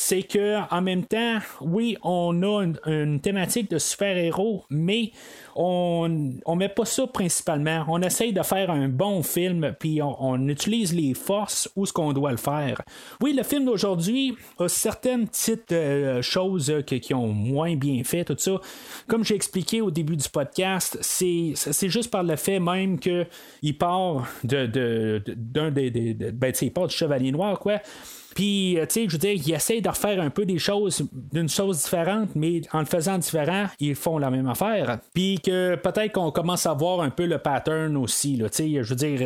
C'est 0.00 0.22
que 0.22 0.58
en 0.72 0.80
même 0.80 1.04
temps, 1.04 1.38
oui, 1.60 1.96
on 2.04 2.40
a 2.44 2.64
une, 2.86 3.18
thématique 3.20 3.68
de 3.68 3.78
super-héros, 3.78 4.62
mais 4.70 5.10
on, 5.56 6.34
on 6.46 6.54
met 6.54 6.68
pas 6.68 6.84
ça 6.84 7.08
principalement. 7.08 7.84
On 7.88 8.00
essaye 8.02 8.32
de 8.32 8.42
faire 8.44 8.70
un 8.70 8.88
bon 8.88 9.24
film, 9.24 9.74
puis 9.80 10.00
on, 10.00 10.16
on 10.24 10.48
utilise 10.48 10.94
les 10.94 11.14
forces 11.14 11.68
où 11.74 11.84
ce 11.84 11.92
qu'on 11.92 12.12
doit 12.12 12.30
le 12.30 12.36
faire. 12.36 12.80
Oui, 13.20 13.32
le 13.36 13.42
film 13.42 13.64
d'aujourd'hui 13.64 14.36
a 14.60 14.68
certaines 14.68 15.26
petites 15.26 15.72
euh, 15.72 16.22
choses 16.22 16.72
qui 16.86 17.12
ont 17.12 17.26
moins 17.26 17.74
bien 17.74 18.04
fait, 18.04 18.24
tout 18.24 18.36
ça. 18.38 18.60
Comme 19.08 19.24
j'ai 19.24 19.34
expliqué 19.34 19.80
au 19.80 19.90
début 19.90 20.16
du 20.16 20.28
podcast, 20.28 20.96
c'est, 21.00 21.54
c'est 21.56 21.88
juste 21.88 22.12
par 22.12 22.22
le 22.22 22.36
fait 22.36 22.60
même 22.60 23.00
que 23.00 23.26
il 23.62 23.76
part 23.76 24.28
de, 24.44 24.66
de- 24.66 25.22
d'un 25.36 25.72
des, 25.72 25.90
des- 25.90 26.14
de- 26.14 26.30
ben, 26.30 26.52
il 26.62 26.72
part 26.72 26.86
du 26.86 26.94
Chevalier 26.94 27.32
Noir, 27.32 27.58
quoi. 27.58 27.80
Puis, 28.38 28.78
euh, 28.78 28.86
tu 28.86 29.00
sais, 29.00 29.06
je 29.08 29.14
veux 29.14 29.18
dire, 29.18 29.32
ils 29.32 29.52
essayent 29.52 29.82
de 29.82 29.88
refaire 29.88 30.20
un 30.20 30.30
peu 30.30 30.46
des 30.46 30.60
choses 30.60 31.04
d'une 31.32 31.48
chose 31.48 31.82
différente, 31.82 32.28
mais 32.36 32.60
en 32.72 32.78
le 32.78 32.84
faisant 32.84 33.18
différent, 33.18 33.66
ils 33.80 33.96
font 33.96 34.16
la 34.16 34.30
même 34.30 34.46
affaire. 34.46 35.00
Puis 35.12 35.40
que 35.44 35.74
peut-être 35.74 36.12
qu'on 36.12 36.30
commence 36.30 36.64
à 36.64 36.72
voir 36.72 37.00
un 37.00 37.10
peu 37.10 37.26
le 37.26 37.38
pattern 37.38 37.96
aussi, 37.96 38.36
là, 38.36 38.46
je 38.56 38.80
veux 38.82 38.94
dire, 38.94 39.18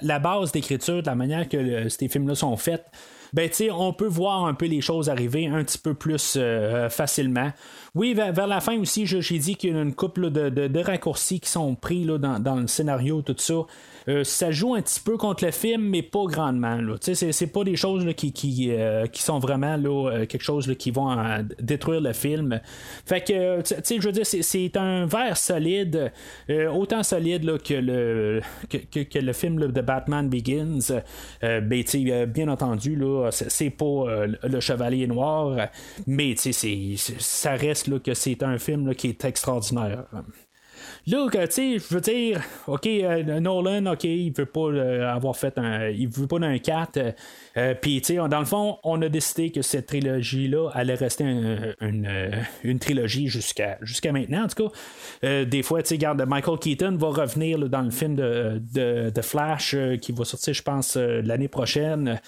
la, 0.00 0.18
base 0.20 0.52
d'écriture, 0.52 1.02
de 1.02 1.06
la 1.08 1.16
manière 1.16 1.48
que 1.48 1.88
ces 1.88 2.08
films-là 2.08 2.36
sont 2.36 2.56
faits, 2.56 2.84
ben 3.32 3.50
on 3.72 3.92
peut 3.92 4.06
voir 4.06 4.44
un 4.44 4.54
peu 4.54 4.66
les 4.66 4.80
choses 4.80 5.08
arriver 5.08 5.48
un 5.48 5.64
petit 5.64 5.78
peu 5.78 5.94
plus 5.94 6.34
euh, 6.36 6.88
facilement. 6.88 7.50
Oui, 7.94 8.14
vers, 8.14 8.46
la 8.46 8.60
fin 8.62 8.78
aussi, 8.78 9.04
j'ai 9.04 9.38
dit 9.38 9.54
qu'il 9.54 9.74
y 9.74 9.78
a 9.78 9.82
une 9.82 9.94
couple 9.94 10.30
de, 10.30 10.80
raccourcis 10.80 11.40
qui 11.40 11.50
sont 11.50 11.74
pris 11.74 12.06
dans, 12.06 12.60
le 12.60 12.66
scénario, 12.66 13.20
tout 13.20 13.34
ça. 13.36 13.66
Euh, 14.08 14.24
ça 14.24 14.50
joue 14.50 14.74
un 14.74 14.80
petit 14.80 14.98
peu 14.98 15.18
contre 15.18 15.44
le 15.44 15.50
film, 15.50 15.82
mais 15.82 16.02
pas 16.02 16.24
grandement. 16.24 16.80
C'est, 17.02 17.52
pas 17.52 17.64
des 17.64 17.76
choses 17.76 18.04
euh, 18.06 19.06
qui 19.06 19.22
sont 19.22 19.38
vraiment 19.38 19.78
euh, 19.78 20.24
quelque 20.24 20.42
chose 20.42 20.74
qui 20.78 20.90
vont 20.90 21.14
détruire 21.60 22.00
le 22.00 22.14
film. 22.14 22.60
Fait 23.04 23.20
que, 23.20 23.60
tu 23.60 23.74
sais, 23.82 24.00
je 24.00 24.06
veux 24.06 24.12
dire, 24.12 24.26
c'est, 24.26 24.76
un 24.78 25.04
verre 25.04 25.36
solide, 25.36 26.12
autant 26.72 27.02
solide 27.02 27.58
que, 27.62 27.74
le, 27.74 28.40
que, 28.70 29.18
le 29.18 29.32
film 29.34 29.58
là, 29.58 29.66
de 29.66 29.80
Batman 29.82 30.30
Begins. 30.30 31.02
Euh, 31.44 31.60
ben, 31.60 31.84
bien 32.26 32.48
entendu, 32.48 32.96
là, 32.96 33.28
c'est, 33.30 33.70
pas 33.70 34.26
le 34.42 34.60
Chevalier 34.60 35.06
Noir, 35.06 35.68
mais 36.06 36.34
ça 36.36 37.52
reste 37.52 37.81
là, 37.86 37.98
que 37.98 38.14
c'est 38.14 38.42
un 38.42 38.58
film 38.58 38.86
là, 38.86 38.94
qui 38.94 39.08
est 39.08 39.24
extraordinaire. 39.24 40.04
Là, 41.08 41.26
tu 41.32 41.38
sais, 41.50 41.78
je 41.78 41.94
veux 41.94 42.00
dire, 42.00 42.40
OK, 42.68 42.86
euh, 42.86 43.40
Nolan, 43.40 43.86
OK, 43.86 44.04
il 44.04 44.32
veut 44.32 44.46
pas 44.46 44.60
euh, 44.68 45.12
avoir 45.12 45.36
fait 45.36 45.58
un. 45.58 45.88
Il 45.88 46.08
veut 46.08 46.28
pas 46.28 46.38
d'un 46.38 46.58
4. 46.58 46.96
euh, 46.96 47.12
euh, 47.56 47.74
Puis, 47.80 48.00
tu 48.02 48.14
sais, 48.14 48.28
dans 48.28 48.38
le 48.38 48.44
fond, 48.44 48.78
on 48.84 49.02
a 49.02 49.08
décidé 49.08 49.50
que 49.50 49.62
cette 49.62 49.86
trilogie-là 49.86 50.70
allait 50.72 50.94
rester 50.94 51.24
un- 51.24 51.74
une, 51.80 52.08
une 52.62 52.78
trilogie 52.78 53.26
jusqu'à 53.26 53.78
maintenant, 54.12 54.44
en 54.44 54.46
tout 54.48 54.68
cas. 54.68 55.44
Des 55.44 55.62
fois, 55.64 55.82
tu 55.82 55.98
sais, 55.98 56.14
Michael 56.26 56.58
Keaton 56.60 56.96
va 56.96 57.08
revenir 57.08 57.58
dans 57.68 57.82
le 57.82 57.90
film 57.90 58.14
de, 58.14 58.60
de, 58.72 59.10
de 59.10 59.22
Flash 59.22 59.74
qui 60.00 60.12
va 60.12 60.24
sortir, 60.24 60.54
je 60.54 60.62
pense, 60.62 60.96
l'année 60.96 61.48
prochaine. 61.48 62.20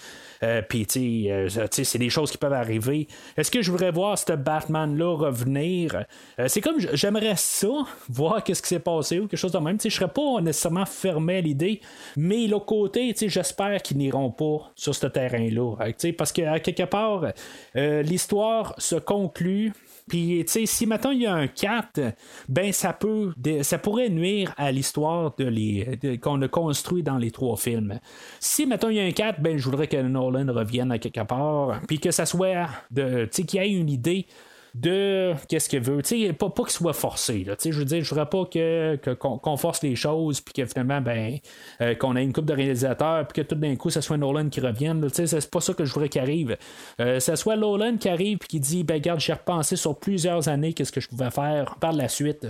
Puis, 0.69 0.85
tu 0.85 1.27
sais, 1.71 1.83
c'est 1.85 1.97
des 1.97 2.09
choses 2.09 2.29
qui 2.29 2.37
peuvent 2.37 2.53
arriver. 2.53 3.07
Est-ce 3.37 3.49
que 3.49 3.61
je 3.61 3.71
voudrais 3.71 3.91
voir 3.91 4.17
ce 4.17 4.33
Batman-là 4.33 5.15
revenir? 5.15 6.03
C'est 6.47 6.61
comme, 6.61 6.77
j'aimerais 6.93 7.35
ça, 7.37 7.69
voir 8.09 8.43
qu'est-ce 8.43 8.64
qui 8.65 8.69
s'est 8.69 8.79
passé 8.79 9.19
ou 9.19 9.27
quelque 9.27 9.39
chose 9.39 9.51
de 9.51 9.59
même. 9.59 9.77
Je 9.81 9.89
serais 9.89 10.11
pas 10.11 10.41
nécessairement 10.41 10.85
fermé 10.85 11.37
à 11.37 11.41
l'idée, 11.41 11.81
mais 12.17 12.47
l'autre 12.47 12.65
côté, 12.65 13.13
j'espère 13.15 13.81
qu'ils 13.81 13.97
n'iront 13.97 14.31
pas 14.31 14.71
sur 14.75 14.95
ce 14.95 15.07
terrain-là. 15.07 15.75
Parce 16.17 16.31
qu'à 16.31 16.59
quelque 16.59 16.83
part, 16.83 17.27
euh, 17.75 18.01
l'histoire 18.01 18.73
se 18.77 18.95
conclut. 18.95 19.71
Puis, 20.07 20.43
tu 20.45 20.51
sais, 20.51 20.65
si 20.65 20.85
maintenant 20.85 21.11
il 21.11 21.21
y 21.21 21.25
a 21.25 21.33
un 21.33 21.47
4, 21.47 21.99
ben 22.47 22.71
ça 22.71 22.93
peut, 22.93 23.33
ça 23.61 23.77
pourrait 23.77 24.09
nuire 24.09 24.53
à 24.57 24.71
l'histoire 24.71 25.33
de 25.37 26.15
qu'on 26.17 26.41
a 26.41 26.47
construit 26.47 27.01
dans 27.01 27.17
les 27.17 27.31
trois 27.31 27.57
films. 27.57 27.99
Si 28.39 28.65
maintenant 28.65 28.89
il 28.89 28.97
y 28.97 28.99
a 28.99 29.03
un 29.03 29.11
4, 29.11 29.41
ben 29.41 29.57
je 29.57 29.65
voudrais 29.65 29.87
que 29.87 29.97
Nolan 29.97 30.51
revienne 30.53 30.91
à 30.91 30.99
quelque 30.99 31.23
part, 31.23 31.81
puis 31.87 31.99
que 31.99 32.11
ça 32.11 32.25
soit, 32.25 32.67
tu 32.95 33.01
sais, 33.31 33.43
qu'il 33.43 33.61
y 33.61 33.63
ait 33.63 33.71
une 33.71 33.89
idée 33.89 34.27
de 34.75 35.33
qu'est-ce 35.47 35.69
qu'il 35.69 35.79
veut. 35.79 36.01
Tu 36.01 36.25
sais, 36.25 36.33
pas, 36.33 36.49
pas 36.49 36.63
qu'il 36.63 36.73
soit 36.73 36.93
forcé. 36.93 37.45
Là. 37.45 37.55
Tu 37.55 37.63
sais, 37.63 37.71
Je 37.71 37.79
veux 37.79 37.85
dire, 37.85 38.03
je 38.03 38.09
voudrais 38.09 38.29
pas 38.29 38.45
que, 38.45 38.97
qu'on, 39.15 39.57
force 39.57 39.81
les 39.83 39.95
choses, 39.95 40.41
puis 40.41 40.53
que 40.53 40.65
finalement, 40.65 40.99
ben, 40.99 41.37
euh, 41.81 41.95
qu'on 41.95 42.15
ait 42.17 42.23
une 42.23 42.33
coupe 42.33 42.45
de 42.45 42.53
réalisateurs, 42.53 43.25
puis 43.27 43.41
que 43.41 43.47
tout 43.47 43.55
d'un 43.55 43.75
coup, 43.77 43.89
ça 43.89 44.01
soit 44.01 44.17
Nolan 44.17 44.49
qui 44.49 44.59
revienne. 44.59 45.01
là. 45.01 45.09
Tu 45.09 45.27
sais, 45.27 45.39
C'est 45.39 45.49
pas 45.49 45.61
ça 45.61 45.73
que 45.73 45.85
je 45.85 45.93
voudrais 45.93 46.09
qu'il 46.09 46.21
arrive. 46.21 46.57
Euh, 46.99 47.19
ça 47.21 47.37
soit 47.37 47.55
Nolan 47.55 47.95
qui 47.97 48.09
arrive, 48.09 48.37
puis 48.39 48.47
qui 48.49 48.59
dit, 48.59 48.83
ben, 48.83 48.95
regarde, 48.95 49.21
j'ai 49.21 49.33
repensé 49.33 49.77
sur 49.77 49.97
plusieurs 49.97 50.49
années 50.49 50.73
qu'est-ce 50.73 50.91
que 50.91 51.01
je 51.01 51.07
pouvais 51.07 51.31
faire 51.31 51.77
par 51.79 51.93
la 51.93 52.09
suite. 52.09 52.45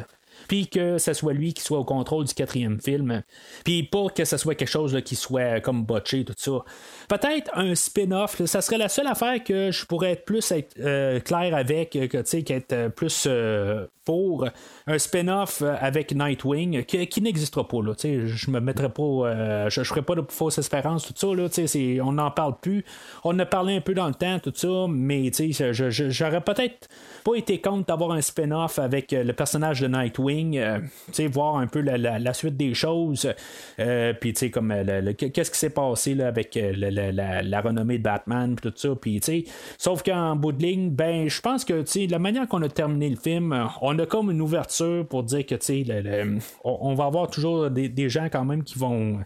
puis 0.49 0.68
que 0.68 0.97
ce 0.97 1.14
soit 1.14 1.31
lui 1.31 1.53
qui 1.53 1.64
soit 1.64 1.80
au 1.80 1.85
contrôle 1.85 2.26
du 2.26 2.34
quatrième 2.34 2.81
film, 2.81 3.23
puis 3.64 3.84
pas 3.84 4.10
que 4.10 4.26
ce 4.26 4.35
soit 4.35 4.53
quelque 4.53 4.68
chose 4.68 4.99
qui 5.06 5.15
soit 5.15 5.61
comme 5.61 5.85
botché, 5.85 6.26
tout 6.26 6.34
ça. 6.35 6.65
Peut-être 7.07 7.52
un 7.53 7.76
spin-off, 7.76 8.44
ça 8.45 8.61
serait 8.61 8.77
la 8.77 8.90
seule 8.90 9.07
affaire 9.07 9.44
que 9.44 9.72
je 9.72 9.86
pourrais 9.86 10.11
être 10.11 10.26
plus 10.26 10.53
euh, 10.80 11.19
clair 11.19 11.56
avec, 11.56 11.91
que, 11.91 12.18
tu 12.18 12.23
sais, 12.26 12.44
qu'être 12.44 12.73
euh, 12.73 12.90
plus 12.90 13.26
euh, 13.27 13.86
pour 14.06 14.48
un 14.88 14.98
spin-off 14.98 15.64
avec 15.64 16.14
Nightwing 16.14 16.84
qui, 16.86 17.22
n'existera 17.22 17.68
pas. 17.68 17.82
Là, 17.82 17.94
je 18.03 18.52
me 18.52 18.60
mettrai 18.60 18.90
pas, 18.90 19.69
je, 19.69 19.80
ne 19.80 19.84
ferai 19.84 20.03
pas 20.03 20.14
de 20.14 20.23
fausses 20.30 20.60
espérances, 20.60 21.07
tout 21.07 21.14
ça. 21.15 21.27
Là, 21.36 21.48
on 22.03 22.11
n'en 22.11 22.30
parle 22.30 22.56
plus. 22.61 22.86
On 23.23 23.38
a 23.40 23.48
parlé 23.48 23.76
un 23.76 23.82
peu 23.82 23.95
dans 23.95 24.07
le 24.07 24.14
temps, 24.14 24.38
tout 24.38 24.53
ça, 24.53 24.86
mais 24.88 25.32
j'aurais 25.72 26.41
peut-être 26.41 26.88
pas 27.23 27.34
été 27.34 27.60
contre 27.60 27.88
d'avoir 27.88 28.11
un 28.11 28.22
spin-off 28.22 28.77
avec 28.77 29.11
le 29.11 29.34
personnage 29.34 29.82
de 29.82 29.88
Nightwing, 29.88 30.61
voir 31.32 31.57
un 31.57 31.65
peu 31.65 31.82
la, 31.82 32.34
suite 32.36 32.57
des 32.57 32.76
choses, 32.76 33.34
puis 34.22 34.52
comme 34.52 34.72
qu'est-ce 35.18 35.49
qui 35.49 35.57
s'est 35.57 35.72
passé 35.72 36.14
là, 36.14 36.27
avec 36.27 36.52
le 36.61 36.91
la, 36.95 37.61
renommée 37.61 37.97
de 37.97 38.03
Batman, 38.03 38.55
tout 38.55 38.73
ça. 38.76 38.89
Puis, 38.95 39.22
sauf 39.77 40.03
qu'en 40.03 40.35
bout 40.35 40.51
de 40.51 40.61
ligne, 40.61 40.89
ben, 40.89 41.30
je 41.30 41.41
pense 41.41 41.65
que 41.65 41.84
la 42.09 42.19
manière 42.19 42.47
qu'on 42.47 42.61
a 42.61 42.69
terminé 42.69 43.09
le 43.09 43.15
film, 43.15 43.67
on 43.81 43.97
a 43.99 44.05
comme 44.05 44.31
une 44.31 44.41
ouverture 44.41 45.05
pour 45.07 45.23
dire 45.23 45.45
que 45.45 45.55
on, 46.63 46.95
va 46.95 47.05
avoir 47.05 47.30
toujours 47.30 47.69
des, 47.69 48.09
gens 48.09 48.27
quand 48.31 48.45
même 48.45 48.63
qui 48.63 48.77
vont 48.77 49.19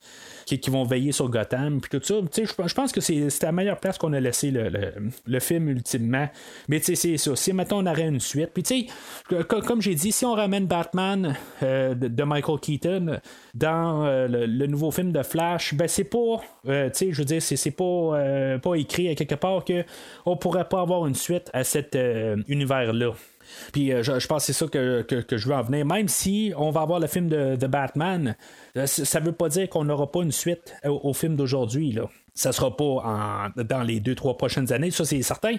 qui, 0.58 0.70
vont 0.70 0.84
veiller 0.84 1.12
sur 1.12 1.30
Gotham, 1.30 1.80
puis 1.82 2.00
tout 2.00 2.04
ça. 2.06 2.16
Je 2.68 2.74
pense 2.74 2.92
que 2.92 3.02
c'est 3.02 3.44
la 3.44 3.52
meilleure 3.52 3.80
place 3.80 3.98
qu'on 3.98 4.14
a 4.14 4.20
laissé 4.20 4.52
le, 4.52 5.40
film 5.40 5.70
ultimement. 5.70 6.28
Mais 6.68 6.80
c'est 6.80 7.18
ça. 7.18 7.36
Si 7.36 7.54
maintenant 7.54 7.84
on 7.84 7.86
aurait 7.86 8.08
une 8.08 8.20
suite, 8.20 8.52
puis 8.54 8.64
tu 8.64 8.88
sais, 9.30 9.44
comme 9.46 9.82
j'ai 9.82 9.96
dit, 9.96 10.12
si 10.12 10.26
on 10.26 10.34
ramène 10.34 10.66
Batman 10.66 11.36
euh, 11.64 11.94
de, 11.96 12.24
Michael 12.24 12.60
Keaton 12.60 13.20
dans 13.54 14.06
euh, 14.06 14.28
le, 14.28 14.68
nouveau 14.68 14.92
film 14.92 15.12
de 15.12 15.24
Flash, 15.24 15.74
ben 15.74 15.88
c'est 15.88 16.04
pas, 16.04 16.42
euh, 16.68 16.90
tu 16.90 16.98
sais, 16.98 17.12
je 17.12 17.18
veux 17.20 17.26
dire, 17.26 17.42
c'est 17.42 17.72
pas, 17.72 18.60
pas 18.62 18.76
écrit 18.76 19.16
quelque 19.16 19.36
part 19.36 19.64
que 19.64 19.84
on 20.26 20.38
pourrait 20.38 20.68
pas 20.68 20.82
avoir 20.82 21.08
une 21.08 21.16
suite 21.16 21.50
à 21.54 21.64
cet 21.64 21.98
univers-là. 22.48 23.14
Puis 23.72 23.90
je, 23.90 24.28
pense 24.28 24.46
que 24.46 24.54
c'est 24.54 24.54
ça 24.54 24.68
que, 24.68 25.06
je 25.30 25.48
veux 25.48 25.56
en 25.56 25.64
venir. 25.64 25.86
Même 25.86 26.08
si 26.08 26.54
on 26.58 26.72
va 26.72 26.82
avoir 26.82 27.00
le 27.00 27.08
film 27.08 27.30
de, 27.30 27.56
de 27.56 27.68
Batman, 27.68 28.36
euh, 28.78 28.86
ça 28.86 29.20
ne 29.20 29.26
veut 29.26 29.32
pas 29.32 29.50
dire 29.50 29.70
qu'on 29.70 29.86
n'aura 29.86 30.12
pas 30.12 30.22
une 30.22 30.32
suite 30.32 30.74
au, 30.86 31.14
film 31.14 31.36
d'aujourd'hui. 31.36 31.92
Là. 31.92 32.10
Ça 32.34 32.52
sera 32.52 32.76
pas 32.76 33.52
dans 33.56 33.84
les 33.84 34.00
deux, 34.00 34.16
trois 34.16 34.38
prochaines 34.38 34.72
années, 34.72 34.92
ça 34.92 35.06
c'est 35.06 35.22
certain. 35.22 35.56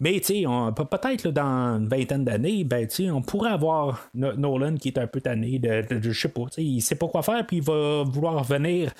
Mais 0.00 0.20
peut-être 0.20 1.28
dans 1.28 1.78
une 1.78 1.88
vingtaine 1.88 2.24
d'années, 2.24 2.64
ben, 2.64 2.86
on 3.12 3.22
pourrait 3.22 3.50
avoir 3.50 4.08
Nolan 4.14 4.76
qui 4.76 4.88
est 4.88 4.98
un 4.98 5.06
peu 5.06 5.20
tanné 5.20 5.58
de, 5.58 5.84
je 6.00 6.12
sais 6.12 6.28
pas, 6.28 6.42
il 6.56 6.80
sait 6.80 6.94
pas 6.94 7.08
quoi 7.08 7.22
faire, 7.22 7.44
puis 7.46 7.56
il 7.56 7.62
va 7.62 8.04
vouloir 8.04 8.38
revenir 8.38 8.92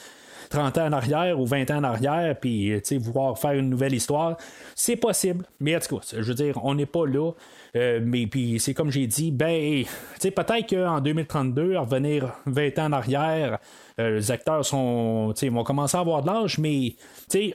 30 0.51 0.79
ans 0.79 0.87
en 0.87 0.93
arrière 0.93 1.39
ou 1.39 1.47
20 1.47 1.71
ans 1.71 1.79
en 1.79 1.85
arrière, 1.85 2.37
puis 2.41 2.81
vouloir 2.99 3.39
faire 3.39 3.53
une 3.53 3.69
nouvelle 3.69 3.95
histoire. 3.95 4.37
C'est 4.75 4.97
possible, 4.97 5.45
mais 5.61 5.77
en 5.77 5.81
tout 5.81 5.97
cas, 5.97 6.03
je 6.13 6.23
veux 6.23 6.35
dire, 6.35 6.59
on 6.65 6.75
n'est 6.75 6.87
pas 6.87 7.07
là. 7.07 7.33
Euh, 7.77 8.01
mais 8.03 8.27
puis 8.27 8.59
c'est 8.61 8.75
comme 8.75 8.91
j'ai 8.91 9.07
dit, 9.07 9.31
ben, 9.31 9.85
peut-être 10.21 10.69
qu'en 10.69 11.01
2032, 11.01 11.79
revenir 11.79 12.33
20 12.47 12.79
ans 12.79 12.87
en 12.87 12.93
arrière, 12.93 13.59
euh, 14.01 14.17
les 14.17 14.31
acteurs 14.31 14.65
sont, 14.65 15.35
vont 15.43 15.65
commencer 15.65 15.97
à 15.97 16.01
avoir 16.01 16.23
de 16.23 16.29
l'âge, 16.29 16.59
mais 16.59 16.95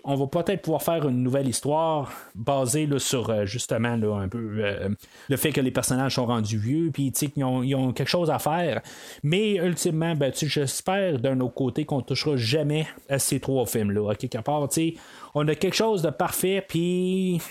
on 0.03 0.15
va 0.15 0.27
peut-être 0.27 0.61
pouvoir 0.61 0.84
faire 0.84 1.07
une 1.07 1.23
nouvelle 1.23 1.48
histoire 1.48 2.11
basée 2.35 2.88
sur 2.98 3.30
euh, 3.30 3.45
justement 3.45 3.95
là, 3.95 4.18
un 4.18 4.27
peu 4.27 4.40
le 5.30 5.38
fait 5.38 5.52
que 5.52 5.61
les 5.61 5.72
personnages 5.72 6.15
sont 6.15 6.26
rendus 6.26 6.57
vieux, 6.57 6.91
puis 6.91 7.11
qu'ils 7.11 7.44
ont, 7.44 7.64
ils 7.64 7.76
ont 7.76 7.94
quelque 7.94 8.10
chose 8.10 8.30
à 8.30 8.40
faire. 8.40 8.81
Mais 9.23 9.56
ultimement, 9.56 10.15
ben, 10.15 10.31
j'espère 10.35 11.19
d'un 11.19 11.40
autre 11.40 11.53
côté 11.53 11.85
qu'on 11.85 12.02
touchera 12.02 12.35
jamais 12.35 12.88
à 13.10 13.19
ces 13.19 13.40
trois 13.40 13.65
films-là. 13.65 14.14
Quelque 14.15 14.40
part, 14.40 14.68
on 15.35 15.47
a 15.47 15.55
quelque 15.55 15.76
chose 15.76 16.01
de 16.01 16.10
parfait, 16.10 16.64
puis 16.68 17.41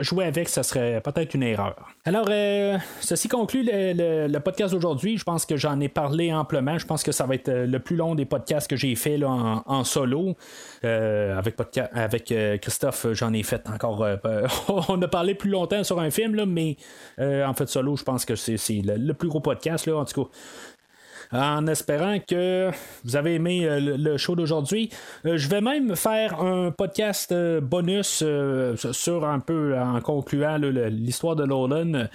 jouer 0.00 0.24
avec, 0.24 0.48
ça 0.48 0.62
serait 0.62 1.00
peut-être 1.02 1.34
une 1.34 1.42
erreur. 1.42 1.76
Alors, 2.04 2.26
euh, 2.30 2.78
ceci 3.00 3.28
conclut 3.28 3.62
le, 3.66 4.38
podcast 4.38 4.72
d'aujourd'hui. 4.72 5.18
Je 5.18 5.24
pense 5.24 5.44
que 5.44 5.56
j'en 5.56 5.78
ai 5.80 5.88
parlé 5.88 6.32
amplement. 6.32 6.78
Je 6.78 6.86
pense 6.86 7.02
que 7.02 7.12
ça 7.12 7.26
va 7.26 7.34
être 7.34 7.48
euh, 7.48 7.66
le 7.66 7.78
plus 7.78 7.96
long 7.96 8.14
des 8.14 8.24
podcasts 8.24 8.70
que 8.70 8.76
j'ai 8.76 8.94
fait 8.94 9.18
là, 9.18 9.62
en, 9.66 9.84
solo. 9.84 10.34
Euh, 10.84 11.36
avec 11.36 11.56
avec 11.92 12.32
Christophe, 12.60 13.06
j'en 13.12 13.32
ai 13.32 13.42
fait 13.42 13.68
encore. 13.68 14.06
on 14.88 15.02
a 15.02 15.08
parlé 15.08 15.34
plus 15.34 15.50
longtemps 15.50 15.82
sur 15.84 15.98
un 15.98 16.10
film, 16.10 16.34
là, 16.34 16.46
mais 16.46 16.76
en 17.18 17.52
fait, 17.54 17.68
solo, 17.68 17.96
je 17.96 18.04
pense 18.04 18.24
que 18.24 18.34
c'est 18.36 18.56
le, 18.82 18.96
le, 18.96 19.14
plus 19.14 19.28
gros 19.28 19.40
podcast. 19.40 19.86
Là, 19.86 19.96
en 19.96 20.04
tout 20.04 20.24
cas, 20.24 20.30
en 21.32 21.66
espérant 21.66 22.18
que 22.18 22.70
vous 23.04 23.16
avez 23.16 23.34
aimé 23.34 23.64
euh, 23.64 23.96
le 23.96 24.16
show 24.16 24.34
d'aujourd'hui. 24.34 24.90
Euh, 25.24 25.36
je 25.36 25.48
vais 25.48 25.60
même 25.60 25.96
faire 25.96 26.40
un 26.40 26.70
podcast 26.70 27.32
euh, 27.32 27.60
bonus 27.60 28.24
sur 28.92 29.24
un 29.24 29.40
peu 29.40 29.76
en 29.78 30.00
concluant 30.00 30.56
l'histoire 30.58 31.36
de 31.36 31.44
Nolan. 31.44 32.06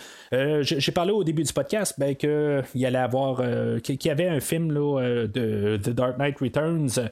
J'ai 0.62 0.92
parlé 0.92 1.12
au 1.12 1.24
début 1.24 1.44
du 1.44 1.54
podcast 1.54 1.96
ben, 1.98 2.16
qu'il 2.16 2.64
y 2.76 2.86
allait 2.86 2.98
avoir 2.98 3.42
qu'il 3.82 3.98
y 4.04 4.10
avait 4.10 4.28
un 4.28 4.40
film 4.40 4.70
de 4.70 5.78
The 5.78 5.90
Dark 5.90 6.18
Knight 6.18 6.38
Returns, 6.40 7.10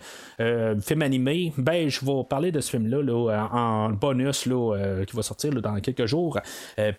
film 0.81 1.01
animé. 1.01 1.53
Ben, 1.57 1.89
je 1.89 2.05
vais 2.05 2.23
parler 2.29 2.51
de 2.51 2.59
ce 2.59 2.71
film-là 2.71 3.49
en 3.51 3.89
bonus 3.89 4.43
qui 4.43 5.15
va 5.15 5.21
sortir 5.21 5.51
dans 5.61 5.79
quelques 5.79 6.05
jours. 6.05 6.39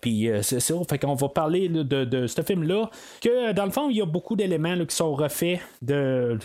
Puis 0.01 0.29
c'est 0.41 0.59
ça, 0.59 0.75
fait 0.89 0.99
qu'on 0.99 1.15
va 1.15 1.29
parler 1.29 1.69
de, 1.69 2.27
ce 2.27 2.41
film-là. 2.41 2.89
Que 3.21 3.53
dans 3.53 3.65
le 3.65 3.71
fond, 3.71 3.89
il 3.89 3.97
y 3.97 4.01
a 4.01 4.05
beaucoup 4.05 4.35
d'éléments 4.35 4.75
sont 4.91 5.13
refaits 5.13 5.59
de, 5.81 6.37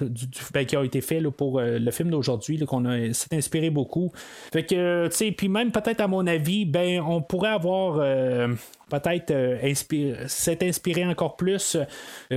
ben, 0.53 0.65
qui 0.65 0.77
ont 0.77 0.83
été 0.83 1.01
faits 1.01 1.17
pour 1.31 1.59
euh, 1.59 1.79
le 1.79 1.91
film 1.91 2.11
d'aujourd'hui, 2.11 2.59
qu'on 2.65 2.85
s'est 3.13 3.35
inspiré 3.35 3.71
beaucoup. 3.71 4.13
Fait 4.53 4.65
que, 4.65 5.09
tu 5.09 5.17
sais, 5.17 5.33
puis 5.33 5.49
même 5.49 5.73
peut-être 5.73 6.01
à 6.01 6.09
mon 6.09 6.27
avis, 6.27 6.65
ben, 6.65 7.01
on 7.01 7.23
pourrait 7.23 7.51
avoir 7.51 7.99
euh, 7.99 8.49
peut-être 8.91 9.31
euh, 9.31 10.27
s'être 10.27 10.63
inspiré 10.63 11.05
encore 11.05 11.37
plus. 11.37 11.77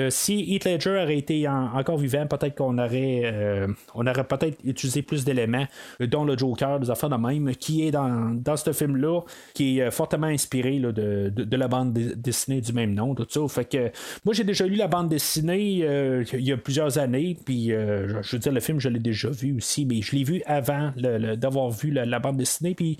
Si 0.09 0.53
Heath 0.53 0.65
Ledger 0.65 1.01
aurait 1.03 1.17
été 1.17 1.47
encore 1.47 1.97
vivant, 1.97 2.25
peut-être 2.27 2.55
qu'on 2.55 2.77
aurait, 2.77 3.67
on 3.93 4.05
aurait 4.05 4.23
peut-être 4.23 4.57
utilisé 4.63 5.01
plus 5.01 5.23
d'éléments, 5.23 5.65
dont 5.99 6.23
le 6.23 6.37
Joker, 6.37 6.79
des 6.79 6.89
affaires 6.89 7.09
de 7.09 7.15
même, 7.15 7.55
qui 7.55 7.87
est 7.87 7.91
dans, 7.91 8.31
dans 8.33 8.57
ce 8.57 8.71
film-là, 8.73 9.21
qui 9.53 9.79
est 9.79 9.91
fortement 9.91 10.27
inspiré 10.27 10.79
de, 10.79 10.91
de, 11.29 11.57
la 11.57 11.67
bande 11.67 11.93
dessinée 11.93 12.61
du 12.61 12.73
même 12.73 12.93
nom, 12.93 13.15
tout 13.15 13.27
ça. 13.29 13.47
Fait 13.47 13.65
que 13.65 13.91
moi, 14.25 14.33
j'ai 14.33 14.43
déjà 14.43 14.65
lu 14.65 14.75
la 14.75 14.87
bande 14.87 15.09
dessinée 15.09 15.83
il 16.33 16.41
y 16.41 16.51
a 16.51 16.57
plusieurs 16.57 16.97
années, 16.97 17.37
puis 17.45 17.69
je 17.69 18.31
veux 18.31 18.39
dire, 18.39 18.51
le 18.51 18.59
film, 18.59 18.79
je 18.79 18.89
l'ai 18.89 18.99
déjà 18.99 19.29
vu 19.29 19.55
aussi, 19.57 19.85
mais 19.85 20.01
je 20.01 20.15
l'ai 20.15 20.23
vu 20.23 20.41
avant 20.45 20.91
d'avoir 20.95 21.69
vu 21.69 21.91
la, 21.91 22.19
bande 22.19 22.37
dessinée, 22.37 22.75
puis 22.75 22.97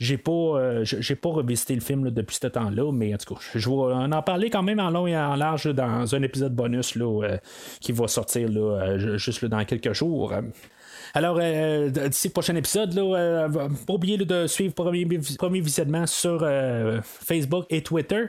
j'ai 0.00 0.18
pas, 0.18 0.82
j'ai 0.84 1.14
pas 1.14 1.30
revisité 1.30 1.74
le 1.74 1.80
film 1.80 2.10
depuis 2.10 2.36
ce 2.40 2.46
temps-là 2.46 2.92
mais 2.92 3.14
en 3.14 3.18
tout 3.18 3.34
cas, 3.34 3.40
je 3.54 3.68
vais 3.68 4.14
en 4.14 4.22
parler 4.22 4.50
quand 4.50 4.62
même 4.62 4.80
en 4.80 4.90
long 4.90 5.06
et 5.06 5.16
en 5.16 5.36
large 5.36 5.72
dans 5.72 6.14
un 6.14 6.22
épisode 6.22 6.54
bonus 6.54 6.94
là, 6.96 7.24
euh, 7.24 7.36
qui 7.80 7.92
va 7.92 8.08
sortir 8.08 8.48
là, 8.48 8.60
euh, 8.60 9.18
juste 9.18 9.44
dans 9.44 9.64
quelques 9.64 9.92
jours. 9.92 10.32
Alors, 11.14 11.38
euh, 11.40 11.90
d'ici 11.90 12.28
le 12.28 12.32
prochain 12.32 12.56
épisode, 12.56 12.94
là, 12.94 13.48
pas 13.86 13.96
de 13.98 14.46
suivre 14.46 14.74
premier, 14.74 15.06
premier 15.38 15.60
visionnement 15.60 16.06
sur 16.06 16.46
Facebook 17.02 17.66
et 17.70 17.82
Twitter. 17.82 18.24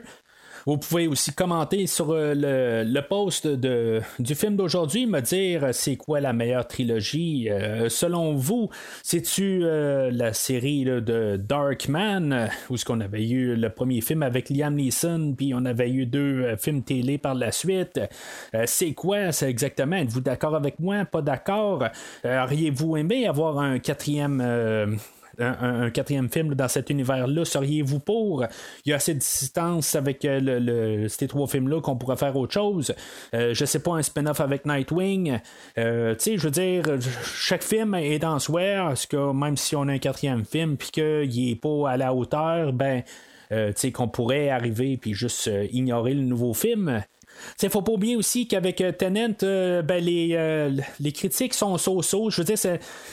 Vous 0.66 0.78
pouvez 0.78 1.08
aussi 1.08 1.34
commenter 1.34 1.86
sur 1.86 2.12
euh, 2.12 2.84
le, 2.84 3.00
post 3.02 3.46
de, 3.46 4.00
du 4.18 4.34
film 4.34 4.56
d'aujourd'hui, 4.56 5.06
me 5.06 5.20
dire 5.20 5.64
euh, 5.64 5.72
c'est 5.72 5.96
quoi 5.96 6.20
la 6.20 6.32
meilleure 6.32 6.66
trilogie. 6.66 7.50
Euh, 7.50 7.90
selon 7.90 8.34
vous, 8.34 8.70
c'est-tu 9.02 9.60
la 9.60 10.32
série 10.32 10.84
de 10.84 11.36
Darkman, 11.36 12.48
où 12.70 12.76
ce 12.76 12.84
qu'on 12.84 13.00
avait 13.00 13.28
eu 13.28 13.56
le 13.56 13.68
premier 13.68 14.00
film 14.00 14.22
avec 14.22 14.48
Liam 14.48 14.74
Neeson, 14.74 15.34
puis 15.36 15.52
on 15.54 15.64
avait 15.66 15.90
eu 15.90 16.06
deux 16.06 16.56
films 16.56 16.82
télé 16.82 17.18
par 17.18 17.34
la 17.34 17.52
suite. 17.52 18.00
c'est 18.64 18.92
quoi 18.92 19.32
c'est 19.32 19.50
exactement? 19.50 19.96
Êtes-vous 19.96 20.20
d'accord 20.20 20.54
avec 20.54 20.78
moi? 20.78 21.04
Pas 21.04 21.22
d'accord? 21.22 21.84
Auriez-vous 22.24 22.96
aimé 22.96 23.26
avoir 23.26 23.58
un 23.58 23.78
quatrième 23.78 24.98
un, 25.38 25.90
quatrième 25.90 26.28
film 26.28 26.54
dans 26.54 26.68
cet 26.68 26.90
univers-là, 26.90 27.44
seriez-vous 27.44 28.00
pour? 28.00 28.44
Il 28.84 28.90
y 28.90 28.92
a 28.92 28.96
assez 28.96 29.14
de 29.14 29.18
distance 29.18 29.94
avec 29.94 30.24
euh, 30.24 30.40
le, 30.40 31.08
ces 31.08 31.28
trois 31.28 31.46
films-là 31.46 31.80
qu'on 31.80 31.96
pourrait 31.96 32.16
faire 32.16 32.36
autre 32.36 32.52
chose. 32.52 32.94
Euh, 33.34 33.54
je 33.54 33.64
sais 33.64 33.78
pas, 33.78 33.92
un 33.92 34.02
spin-off 34.02 34.40
avec 34.40 34.66
Nightwing. 34.66 35.38
Euh, 35.78 36.14
tu 36.14 36.20
sais, 36.20 36.36
je 36.36 36.42
veux 36.44 36.50
dire, 36.50 36.84
chaque 37.36 37.62
film 37.62 37.94
est 37.94 38.18
dans 38.18 38.38
soi, 38.38 38.62
parce 38.88 39.06
que 39.06 39.32
même 39.32 39.56
si 39.56 39.76
on 39.76 39.82
a 39.88 39.92
un 39.92 39.98
quatrième 39.98 40.44
film 40.44 40.76
puis 40.76 40.90
qu'il 40.90 41.50
est 41.50 41.60
pas 41.60 41.90
à 41.90 41.96
la 41.96 42.14
hauteur, 42.14 42.72
ben, 42.72 43.02
sais, 43.76 43.92
qu'on 43.92 44.08
pourrait 44.08 44.48
arriver 44.48 44.96
puis 44.96 45.14
juste 45.14 45.50
ignorer 45.70 46.14
le 46.14 46.22
nouveau 46.22 46.54
film. 46.54 47.02
Il 47.62 47.70
faut 47.70 47.82
pas 47.82 47.92
oublier 47.92 48.16
aussi 48.16 48.46
qu'avec 48.46 48.82
Tenant, 48.98 49.34
ben, 49.40 50.04
les, 50.04 50.70
les 51.00 51.12
critiques 51.12 51.54
sont 51.54 51.76
so-so. 51.78 52.30
Je 52.30 52.42
veux 52.42 52.44
dire, 52.44 52.56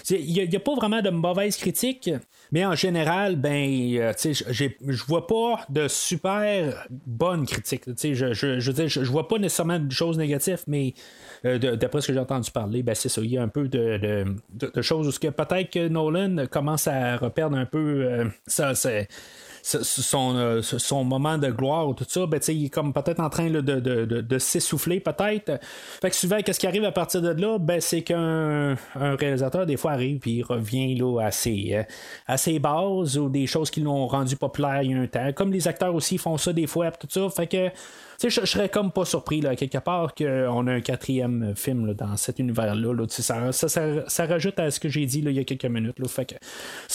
il 0.09 0.49
n'y 0.49 0.55
a, 0.55 0.59
pas 0.59 0.75
vraiment 0.75 1.01
de 1.01 1.09
mauvaises 1.09 1.57
critiques, 1.57 2.09
mais 2.51 2.65
en 2.65 2.75
général, 2.75 3.35
ben, 3.35 4.13
je 4.17 5.03
vois 5.05 5.27
pas 5.27 5.65
de 5.69 5.87
super 5.87 6.87
bonnes 7.05 7.45
critiques. 7.45 7.83
Je, 8.01 8.33
je, 8.33 8.59
je, 8.59 8.87
je, 8.87 9.11
vois 9.11 9.27
pas 9.27 9.37
nécessairement 9.37 9.79
de 9.79 9.91
choses 9.91 10.17
négatives, 10.17 10.63
mais 10.67 10.93
d'après 11.43 12.01
ce 12.01 12.07
que 12.07 12.13
j'ai 12.13 12.19
entendu 12.19 12.51
parler, 12.51 12.83
ben, 12.83 12.95
c'est. 12.95 13.11
Il 13.21 13.31
y 13.31 13.37
a 13.37 13.43
un 13.43 13.47
peu 13.47 13.67
de, 13.67 14.25
de, 14.53 14.81
choses 14.81 15.07
où 15.07 15.31
peut-être 15.31 15.69
que 15.69 15.87
Nolan 15.87 16.47
commence 16.49 16.87
à 16.87 17.17
reperdre 17.17 17.57
un 17.57 17.65
peu 17.65 18.29
ça, 18.47 18.73
son, 19.63 20.35
euh, 20.35 20.61
son 20.61 21.03
moment 21.03 21.37
de 21.37 21.49
gloire 21.49 21.87
ou 21.87 21.93
tout 21.93 22.05
ça, 22.07 22.25
ben, 22.25 22.39
il 22.47 22.65
est 22.65 22.69
comme 22.69 22.93
peut-être 22.93 23.19
en 23.19 23.29
train 23.29 23.49
de, 23.49 23.61
de, 23.61 24.37
s'essouffler, 24.39 24.99
peut-être. 24.99 25.59
Fait 26.01 26.09
que 26.09 26.15
souvent, 26.15 26.41
qu'est-ce 26.41 26.59
qui 26.59 26.67
arrive 26.67 26.83
à 26.85 26.91
partir 26.91 27.21
de 27.21 27.29
là? 27.29 27.57
Ben, 27.59 27.79
c'est 27.79 28.01
qu'un 28.01 28.75
réalisateur, 28.95 29.65
des 29.65 29.77
fois, 29.77 29.91
arrive 29.91 30.19
puis 30.19 30.37
il 30.37 30.43
revient 30.43 30.95
là, 30.95 31.19
à, 31.21 31.31
ses, 31.31 31.69
euh, 31.73 31.83
à 32.27 32.37
ses 32.37 32.59
bases 32.59 33.17
ou 33.17 33.29
des 33.29 33.47
choses 33.47 33.69
qui 33.69 33.81
l'ont 33.81 34.07
rendu 34.07 34.35
populaire 34.35 34.81
il 34.83 34.91
y 34.91 34.93
a 34.93 34.97
un 34.97 35.07
temps. 35.07 35.31
Comme 35.33 35.51
les 35.51 35.67
acteurs 35.67 35.93
aussi 35.93 36.17
font 36.17 36.37
ça 36.37 36.53
des 36.53 36.67
fois, 36.67 36.91
tout 36.91 37.07
ça. 37.09 37.29
Fait 37.29 37.47
que 37.47 37.69
je, 38.29 38.45
serais 38.45 38.69
comme 38.69 38.91
pas 38.91 39.05
surpris, 39.05 39.41
là, 39.41 39.55
quelque 39.55 39.77
part, 39.77 40.13
qu'on 40.13 40.67
a 40.67 40.71
un 40.71 40.81
quatrième 40.81 41.53
film 41.55 41.93
dans 41.93 42.17
cet 42.17 42.39
univers-là. 42.39 43.05
ça, 43.09 43.51
ça, 43.51 44.25
rajoute 44.25 44.59
à 44.59 44.71
ce 44.71 44.79
que 44.79 44.89
j'ai 44.89 45.05
dit 45.05 45.19
il 45.19 45.31
y 45.31 45.39
a 45.39 45.43
quelques 45.43 45.65
minutes. 45.65 45.95
fait 46.07 46.25
que 46.25 46.35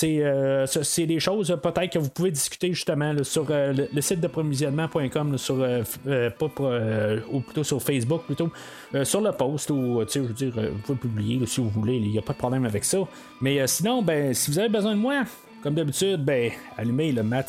euh, 0.05 0.67
c'est, 0.67 1.07
des 1.07 1.21
choses 1.21 1.57
peut-être 1.63 1.93
que 1.93 1.99
vous 1.99 2.11
pouvez 2.11 2.31
discuter 2.31 2.73
justement 2.73 3.13
sur 3.23 3.47
euh, 3.51 3.73
le, 3.93 4.01
site 4.01 4.21
de 4.21 4.27
provisionnement.com, 4.27 5.39
sur, 5.39 5.57
euh, 5.61 7.21
ou 7.31 7.41
plutôt 7.41 7.65
sur 7.65 7.83
Facebook, 7.83 8.23
plutôt 8.27 8.51
sur 9.05 9.21
le 9.21 9.33
post, 9.33 9.71
ou 9.71 10.03
je 10.09 10.21
veux 10.21 10.33
dire, 10.33 10.53
vous 10.55 10.79
pouvez 10.85 10.99
publier 10.99 11.47
si 11.47 11.61
vous 11.61 11.69
voulez, 11.71 11.97
il 11.97 12.11
n'y 12.11 12.19
a 12.19 12.23
pas 12.23 12.33
de 12.33 12.39
problème 12.39 12.65
avec 12.65 12.85
ça. 12.85 12.99
Mais 13.41 13.67
sinon, 13.67 14.03
ben, 14.03 14.33
si 14.35 14.51
vous 14.51 14.59
avez 14.59 14.69
besoin 14.69 14.93
de 14.93 15.01
moi, 15.01 15.25
comme 15.63 15.75
d'habitude, 15.75 16.25
ben, 16.25 16.51
allumez 16.77 17.13
le 17.13 17.23
mat 17.23 17.49